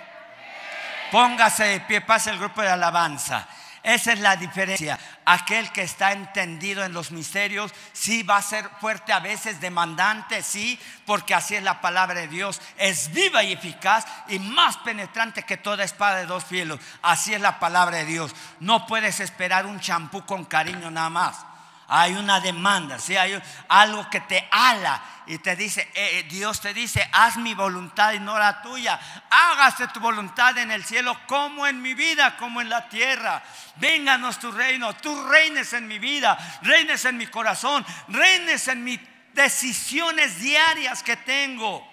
Póngase 1.11 1.63
de 1.63 1.79
pie, 1.81 2.01
pase 2.01 2.31
el 2.31 2.39
grupo 2.39 2.61
de 2.61 2.69
alabanza. 2.69 3.47
Esa 3.83 4.13
es 4.13 4.19
la 4.19 4.35
diferencia. 4.35 4.97
Aquel 5.25 5.71
que 5.71 5.83
está 5.83 6.11
entendido 6.11 6.83
en 6.83 6.91
los 6.91 7.11
misterios, 7.11 7.71
sí 7.93 8.23
va 8.23 8.37
a 8.37 8.41
ser 8.41 8.67
fuerte 8.81 9.13
a 9.13 9.19
veces, 9.19 9.61
demandante, 9.61 10.41
sí, 10.41 10.79
porque 11.05 11.35
así 11.35 11.55
es 11.55 11.61
la 11.61 11.81
palabra 11.81 12.19
de 12.19 12.27
Dios. 12.27 12.59
Es 12.77 13.13
viva 13.13 13.43
y 13.43 13.53
eficaz 13.53 14.05
y 14.27 14.39
más 14.39 14.77
penetrante 14.77 15.43
que 15.43 15.57
toda 15.57 15.83
espada 15.83 16.17
de 16.17 16.25
dos 16.25 16.43
filos. 16.45 16.79
Así 17.03 17.35
es 17.35 17.41
la 17.41 17.59
palabra 17.59 17.97
de 17.97 18.05
Dios. 18.05 18.35
No 18.59 18.87
puedes 18.87 19.19
esperar 19.19 19.67
un 19.67 19.79
champú 19.79 20.25
con 20.25 20.45
cariño 20.45 20.89
nada 20.89 21.11
más 21.11 21.45
hay 21.87 22.13
una 22.13 22.39
demanda, 22.39 22.97
¿sí? 22.99 23.15
hay 23.15 23.41
algo 23.67 24.09
que 24.09 24.21
te 24.21 24.47
ala 24.51 25.01
y 25.27 25.37
te 25.39 25.55
dice, 25.55 25.81
eh, 25.93 26.19
eh, 26.19 26.23
Dios 26.23 26.61
te 26.61 26.73
dice, 26.73 27.07
haz 27.11 27.37
mi 27.37 27.53
voluntad 27.53 28.13
y 28.13 28.19
no 28.19 28.37
la 28.37 28.61
tuya. 28.61 28.99
Hágase 29.29 29.87
tu 29.89 29.99
voluntad 29.99 30.57
en 30.57 30.71
el 30.71 30.83
cielo 30.83 31.17
como 31.27 31.65
en 31.67 31.81
mi 31.81 31.93
vida, 31.93 32.37
como 32.37 32.61
en 32.61 32.69
la 32.69 32.87
tierra. 32.89 33.43
Vénganos 33.75 34.39
tu 34.39 34.51
reino, 34.51 34.95
tú 34.95 35.27
reines 35.27 35.73
en 35.73 35.87
mi 35.87 35.99
vida, 35.99 36.37
reines 36.61 37.05
en 37.05 37.17
mi 37.17 37.27
corazón, 37.27 37.85
reines 38.07 38.67
en 38.67 38.83
mis 38.83 38.99
decisiones 39.33 40.39
diarias 40.39 41.03
que 41.03 41.17
tengo. 41.17 41.87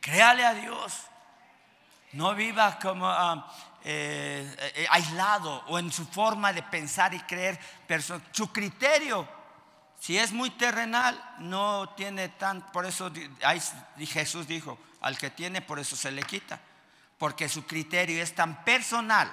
Créale 0.00 0.44
a 0.44 0.54
Dios. 0.54 1.00
No 2.12 2.34
viva 2.34 2.78
como... 2.78 3.08
Ah, 3.08 3.52
eh, 3.86 4.72
eh, 4.76 4.86
aislado 4.88 5.62
o 5.68 5.78
en 5.78 5.92
su 5.92 6.06
forma 6.06 6.54
de 6.54 6.62
pensar 6.62 7.12
y 7.12 7.20
creer, 7.20 7.60
su 8.32 8.50
criterio, 8.50 9.28
si 10.00 10.16
es 10.16 10.32
muy 10.32 10.48
terrenal, 10.50 11.22
no 11.40 11.90
tiene 11.90 12.30
tan, 12.30 12.72
por 12.72 12.86
eso 12.86 13.12
Jesús 13.98 14.46
dijo, 14.46 14.78
al 15.02 15.18
que 15.18 15.28
tiene, 15.28 15.60
por 15.60 15.78
eso 15.78 15.96
se 15.96 16.10
le 16.10 16.22
quita, 16.22 16.58
porque 17.18 17.46
su 17.46 17.66
criterio 17.66 18.22
es 18.22 18.34
tan 18.34 18.64
personal 18.64 19.30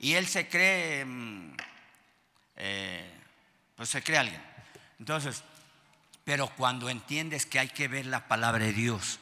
y 0.00 0.14
él 0.14 0.26
se 0.26 0.48
cree, 0.48 1.04
mm, 1.04 1.56
eh, 2.56 3.20
pues 3.76 3.88
se 3.88 4.02
cree 4.02 4.18
alguien. 4.18 4.42
Entonces, 4.98 5.44
pero 6.24 6.48
cuando 6.56 6.88
entiendes 6.88 7.46
que 7.46 7.60
hay 7.60 7.68
que 7.68 7.86
ver 7.86 8.06
la 8.06 8.26
palabra 8.26 8.64
de 8.64 8.72
Dios, 8.72 9.20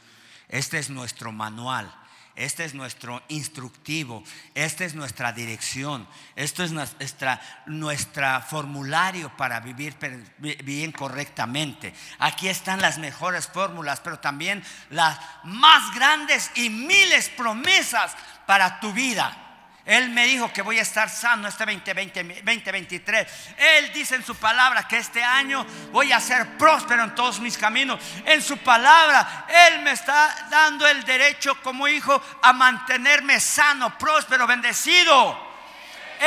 este 0.48 0.78
es 0.78 0.88
nuestro 0.88 1.32
manual 1.32 1.92
Este 2.36 2.66
es 2.66 2.74
nuestro 2.74 3.22
instructivo, 3.28 4.22
esta 4.54 4.84
es 4.84 4.94
nuestra 4.94 5.32
dirección, 5.32 6.06
esto 6.36 6.62
es 6.62 6.70
nuestra, 6.70 7.40
nuestra 7.64 8.42
formulario 8.42 9.34
para 9.38 9.60
vivir 9.60 9.96
bien 10.38 10.92
correctamente. 10.92 11.94
Aquí 12.18 12.48
están 12.48 12.82
las 12.82 12.98
mejores 12.98 13.46
fórmulas, 13.48 14.00
pero 14.00 14.18
también 14.18 14.62
las 14.90 15.18
más 15.44 15.94
grandes 15.94 16.50
y 16.56 16.68
miles 16.68 17.30
promesas 17.30 18.14
para 18.46 18.80
tu 18.80 18.92
vida. 18.92 19.45
Él 19.86 20.10
me 20.10 20.26
dijo 20.26 20.52
que 20.52 20.62
voy 20.62 20.80
a 20.80 20.82
estar 20.82 21.08
sano 21.08 21.46
este 21.46 21.64
2020, 21.64 22.42
2023. 22.42 23.26
Él 23.56 23.92
dice 23.94 24.16
en 24.16 24.24
su 24.24 24.34
palabra 24.34 24.88
que 24.88 24.98
este 24.98 25.22
año 25.22 25.64
voy 25.92 26.10
a 26.10 26.18
ser 26.18 26.58
próspero 26.58 27.04
en 27.04 27.14
todos 27.14 27.38
mis 27.38 27.56
caminos. 27.56 28.00
En 28.24 28.42
su 28.42 28.58
palabra, 28.58 29.46
Él 29.48 29.82
me 29.82 29.92
está 29.92 30.48
dando 30.50 30.88
el 30.88 31.04
derecho 31.04 31.62
como 31.62 31.86
hijo 31.86 32.20
a 32.42 32.52
mantenerme 32.52 33.38
sano, 33.38 33.96
próspero, 33.96 34.44
bendecido. 34.44 35.46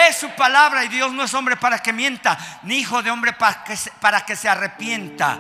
Es 0.08 0.16
su 0.16 0.30
palabra 0.32 0.86
y 0.86 0.88
Dios 0.88 1.12
no 1.12 1.24
es 1.24 1.34
hombre 1.34 1.58
para 1.58 1.80
que 1.80 1.92
mienta, 1.92 2.38
ni 2.64 2.78
hijo 2.78 3.04
de 3.04 3.12
hombre 3.12 3.34
para 3.34 3.66
que, 3.66 3.78
para 4.00 4.22
que 4.22 4.38
se 4.38 4.48
arrepienta. 4.48 5.38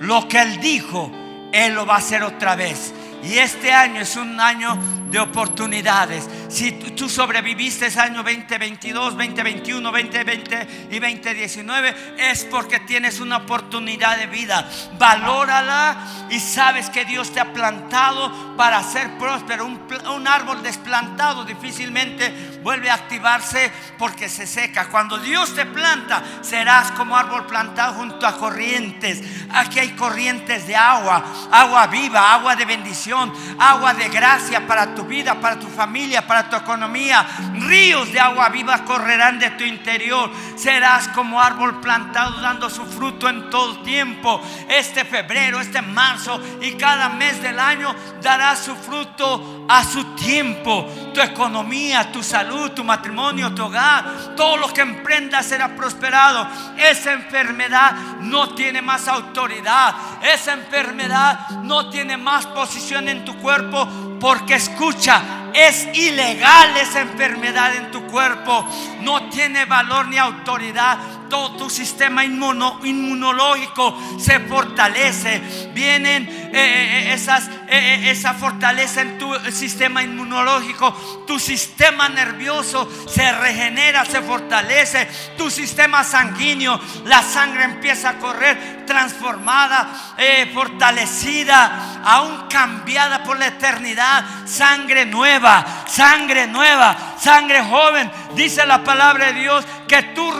Lo 0.00 0.26
que 0.26 0.40
Él 0.40 0.58
dijo, 0.58 1.12
Él 1.52 1.74
lo 1.74 1.84
va 1.84 1.96
a 1.96 1.98
hacer 1.98 2.22
otra 2.22 2.56
vez. 2.56 2.94
Y 3.22 3.36
este 3.36 3.72
año 3.72 4.00
es 4.00 4.16
un 4.16 4.40
año 4.40 4.78
de 5.10 5.18
oportunidades. 5.18 6.28
Si 6.48 6.72
tú 6.72 7.10
sobreviviste 7.10 7.86
ese 7.86 8.00
año 8.00 8.22
2022, 8.22 9.16
2021, 9.16 9.92
2020 9.92 10.88
y 10.90 10.98
2019, 10.98 12.14
es 12.16 12.44
porque 12.46 12.80
tienes 12.80 13.20
una 13.20 13.36
oportunidad 13.38 14.16
de 14.16 14.26
vida. 14.26 14.66
Valórala 14.98 16.26
y 16.30 16.40
sabes 16.40 16.88
que 16.88 17.04
Dios 17.04 17.32
te 17.32 17.40
ha 17.40 17.52
plantado 17.52 18.56
para 18.56 18.82
ser 18.82 19.18
próspero. 19.18 19.66
Un, 19.66 19.78
un 20.10 20.26
árbol 20.26 20.62
desplantado 20.62 21.44
difícilmente 21.44 22.58
vuelve 22.62 22.88
a 22.88 22.94
activarse 22.94 23.70
porque 23.98 24.30
se 24.30 24.46
seca. 24.46 24.88
Cuando 24.88 25.18
Dios 25.18 25.54
te 25.54 25.66
planta, 25.66 26.22
serás 26.40 26.92
como 26.92 27.16
árbol 27.16 27.46
plantado 27.46 27.92
junto 27.92 28.26
a 28.26 28.38
corrientes. 28.38 29.22
Aquí 29.50 29.80
hay 29.80 29.90
corrientes 29.90 30.66
de 30.66 30.76
agua, 30.76 31.22
agua 31.52 31.86
viva, 31.88 32.32
agua 32.32 32.56
de 32.56 32.64
bendición, 32.64 33.32
agua 33.58 33.92
de 33.92 34.08
gracia 34.08 34.66
para 34.66 34.94
tu 34.94 35.04
vida, 35.04 35.34
para 35.34 35.58
tu 35.58 35.68
familia, 35.68 36.26
para 36.26 36.37
tu 36.44 36.56
economía. 36.56 37.26
Ríos 37.54 38.12
de 38.12 38.20
agua 38.20 38.48
viva 38.50 38.84
correrán 38.84 39.38
de 39.38 39.50
tu 39.52 39.64
interior. 39.64 40.30
Serás 40.56 41.08
como 41.08 41.40
árbol 41.40 41.80
plantado 41.80 42.40
dando 42.40 42.68
su 42.68 42.84
fruto 42.84 43.28
en 43.28 43.50
todo 43.50 43.78
tiempo. 43.80 44.40
Este 44.68 45.04
febrero, 45.04 45.60
este 45.60 45.82
marzo 45.82 46.40
y 46.60 46.72
cada 46.72 47.08
mes 47.08 47.42
del 47.42 47.58
año 47.58 47.94
dará 48.22 48.54
su 48.56 48.76
fruto 48.76 49.66
a 49.68 49.84
su 49.84 50.14
tiempo. 50.14 50.86
Tu 51.14 51.20
economía, 51.20 52.12
tu 52.12 52.22
salud, 52.22 52.72
tu 52.72 52.84
matrimonio, 52.84 53.54
tu 53.54 53.64
hogar, 53.64 54.34
todo 54.36 54.56
lo 54.56 54.72
que 54.72 54.82
emprendas 54.82 55.46
será 55.46 55.74
prosperado. 55.74 56.46
Esa 56.76 57.12
enfermedad 57.12 57.92
no 58.20 58.54
tiene 58.54 58.82
más 58.82 59.08
autoridad. 59.08 59.94
Esa 60.22 60.52
enfermedad 60.52 61.48
no 61.62 61.88
tiene 61.90 62.16
más 62.16 62.46
posición 62.46 63.08
en 63.08 63.24
tu 63.24 63.36
cuerpo 63.38 63.88
porque 64.20 64.54
escucha, 64.54 65.22
es 65.54 65.86
ilegal 65.94 66.27
esa 66.32 67.00
enfermedad 67.00 67.74
en 67.76 67.90
tu 67.90 68.06
cuerpo. 68.06 68.66
No 69.00 69.28
tiene 69.28 69.64
valor 69.64 70.08
ni 70.08 70.18
autoridad 70.18 70.98
todo 71.28 71.56
tu 71.56 71.70
sistema 71.70 72.24
inmunológico 72.24 73.96
se 74.18 74.40
fortalece. 74.40 75.70
Vienen 75.74 76.28
eh, 76.28 76.50
eh, 76.52 77.12
esas, 77.12 77.48
eh, 77.68 78.10
esa 78.10 78.34
fortaleza 78.34 79.02
en 79.02 79.18
tu 79.18 79.34
sistema 79.50 80.02
inmunológico. 80.02 80.92
Tu 81.26 81.38
sistema 81.38 82.08
nervioso 82.08 82.88
se 83.08 83.30
regenera, 83.32 84.04
se 84.04 84.22
fortalece. 84.22 85.08
Tu 85.36 85.50
sistema 85.50 86.04
sanguíneo, 86.04 86.80
la 87.04 87.22
sangre 87.22 87.64
empieza 87.64 88.10
a 88.10 88.18
correr 88.18 88.84
transformada, 88.86 90.14
fortalecida, 90.54 92.00
aún 92.02 92.48
cambiada 92.48 93.22
por 93.22 93.38
la 93.38 93.48
eternidad. 93.48 94.24
Sangre 94.46 95.04
nueva, 95.04 95.84
sangre 95.86 96.46
nueva, 96.46 97.16
sangre 97.20 97.62
joven. 97.62 98.10
Dice 98.34 98.64
la 98.64 98.82
palabra 98.82 99.26
de 99.26 99.40
Dios 99.40 99.66
que 99.86 100.02
tú 100.02 100.32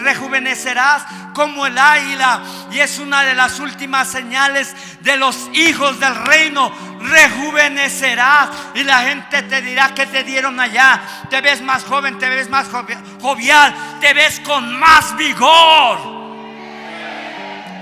rejuvenecerás 0.00 1.04
como 1.34 1.66
el 1.66 1.76
águila. 1.78 2.42
Y 2.70 2.80
es 2.80 2.98
una 2.98 3.22
de 3.22 3.34
las 3.34 3.60
últimas 3.60 4.08
señales 4.08 4.74
de 5.00 5.16
los 5.16 5.48
hijos 5.52 5.98
del 6.00 6.14
reino. 6.14 6.72
Rejuvenecerás. 7.00 8.50
Y 8.74 8.84
la 8.84 9.00
gente 9.02 9.42
te 9.42 9.62
dirá 9.62 9.94
que 9.94 10.06
te 10.06 10.24
dieron 10.24 10.58
allá. 10.60 11.00
Te 11.30 11.40
ves 11.40 11.62
más 11.62 11.84
joven, 11.84 12.18
te 12.18 12.28
ves 12.28 12.48
más 12.48 12.66
jovial, 13.20 13.74
te 14.00 14.14
ves 14.14 14.40
con 14.40 14.78
más 14.78 15.16
vigor. 15.16 16.14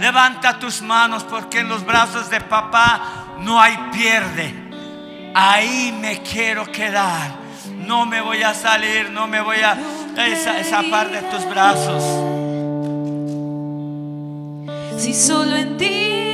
Levanta 0.01 0.59
tus 0.59 0.83
manos 0.83 1.23
porque 1.23 1.61
en 1.61 1.69
los 1.69 1.85
brazos 1.85 2.29
de 2.29 2.41
papá 2.41 3.37
no 3.39 3.61
hay 3.61 3.77
pierde. 3.93 4.53
Ahí 5.35 5.97
me 6.01 6.23
quiero 6.23 6.70
quedar. 6.73 7.41
No 7.87 8.07
me 8.07 8.21
voy 8.21 8.43
a 8.43 8.55
salir, 8.55 9.11
no 9.11 9.27
me 9.27 9.41
voy 9.41 9.59
a 9.59 9.77
parte 10.91 11.21
de 11.21 11.23
tus 11.23 11.45
brazos. 11.49 12.03
Si 14.99 15.15
solo 15.15 15.57
en 15.57 15.77
ti 15.77 16.32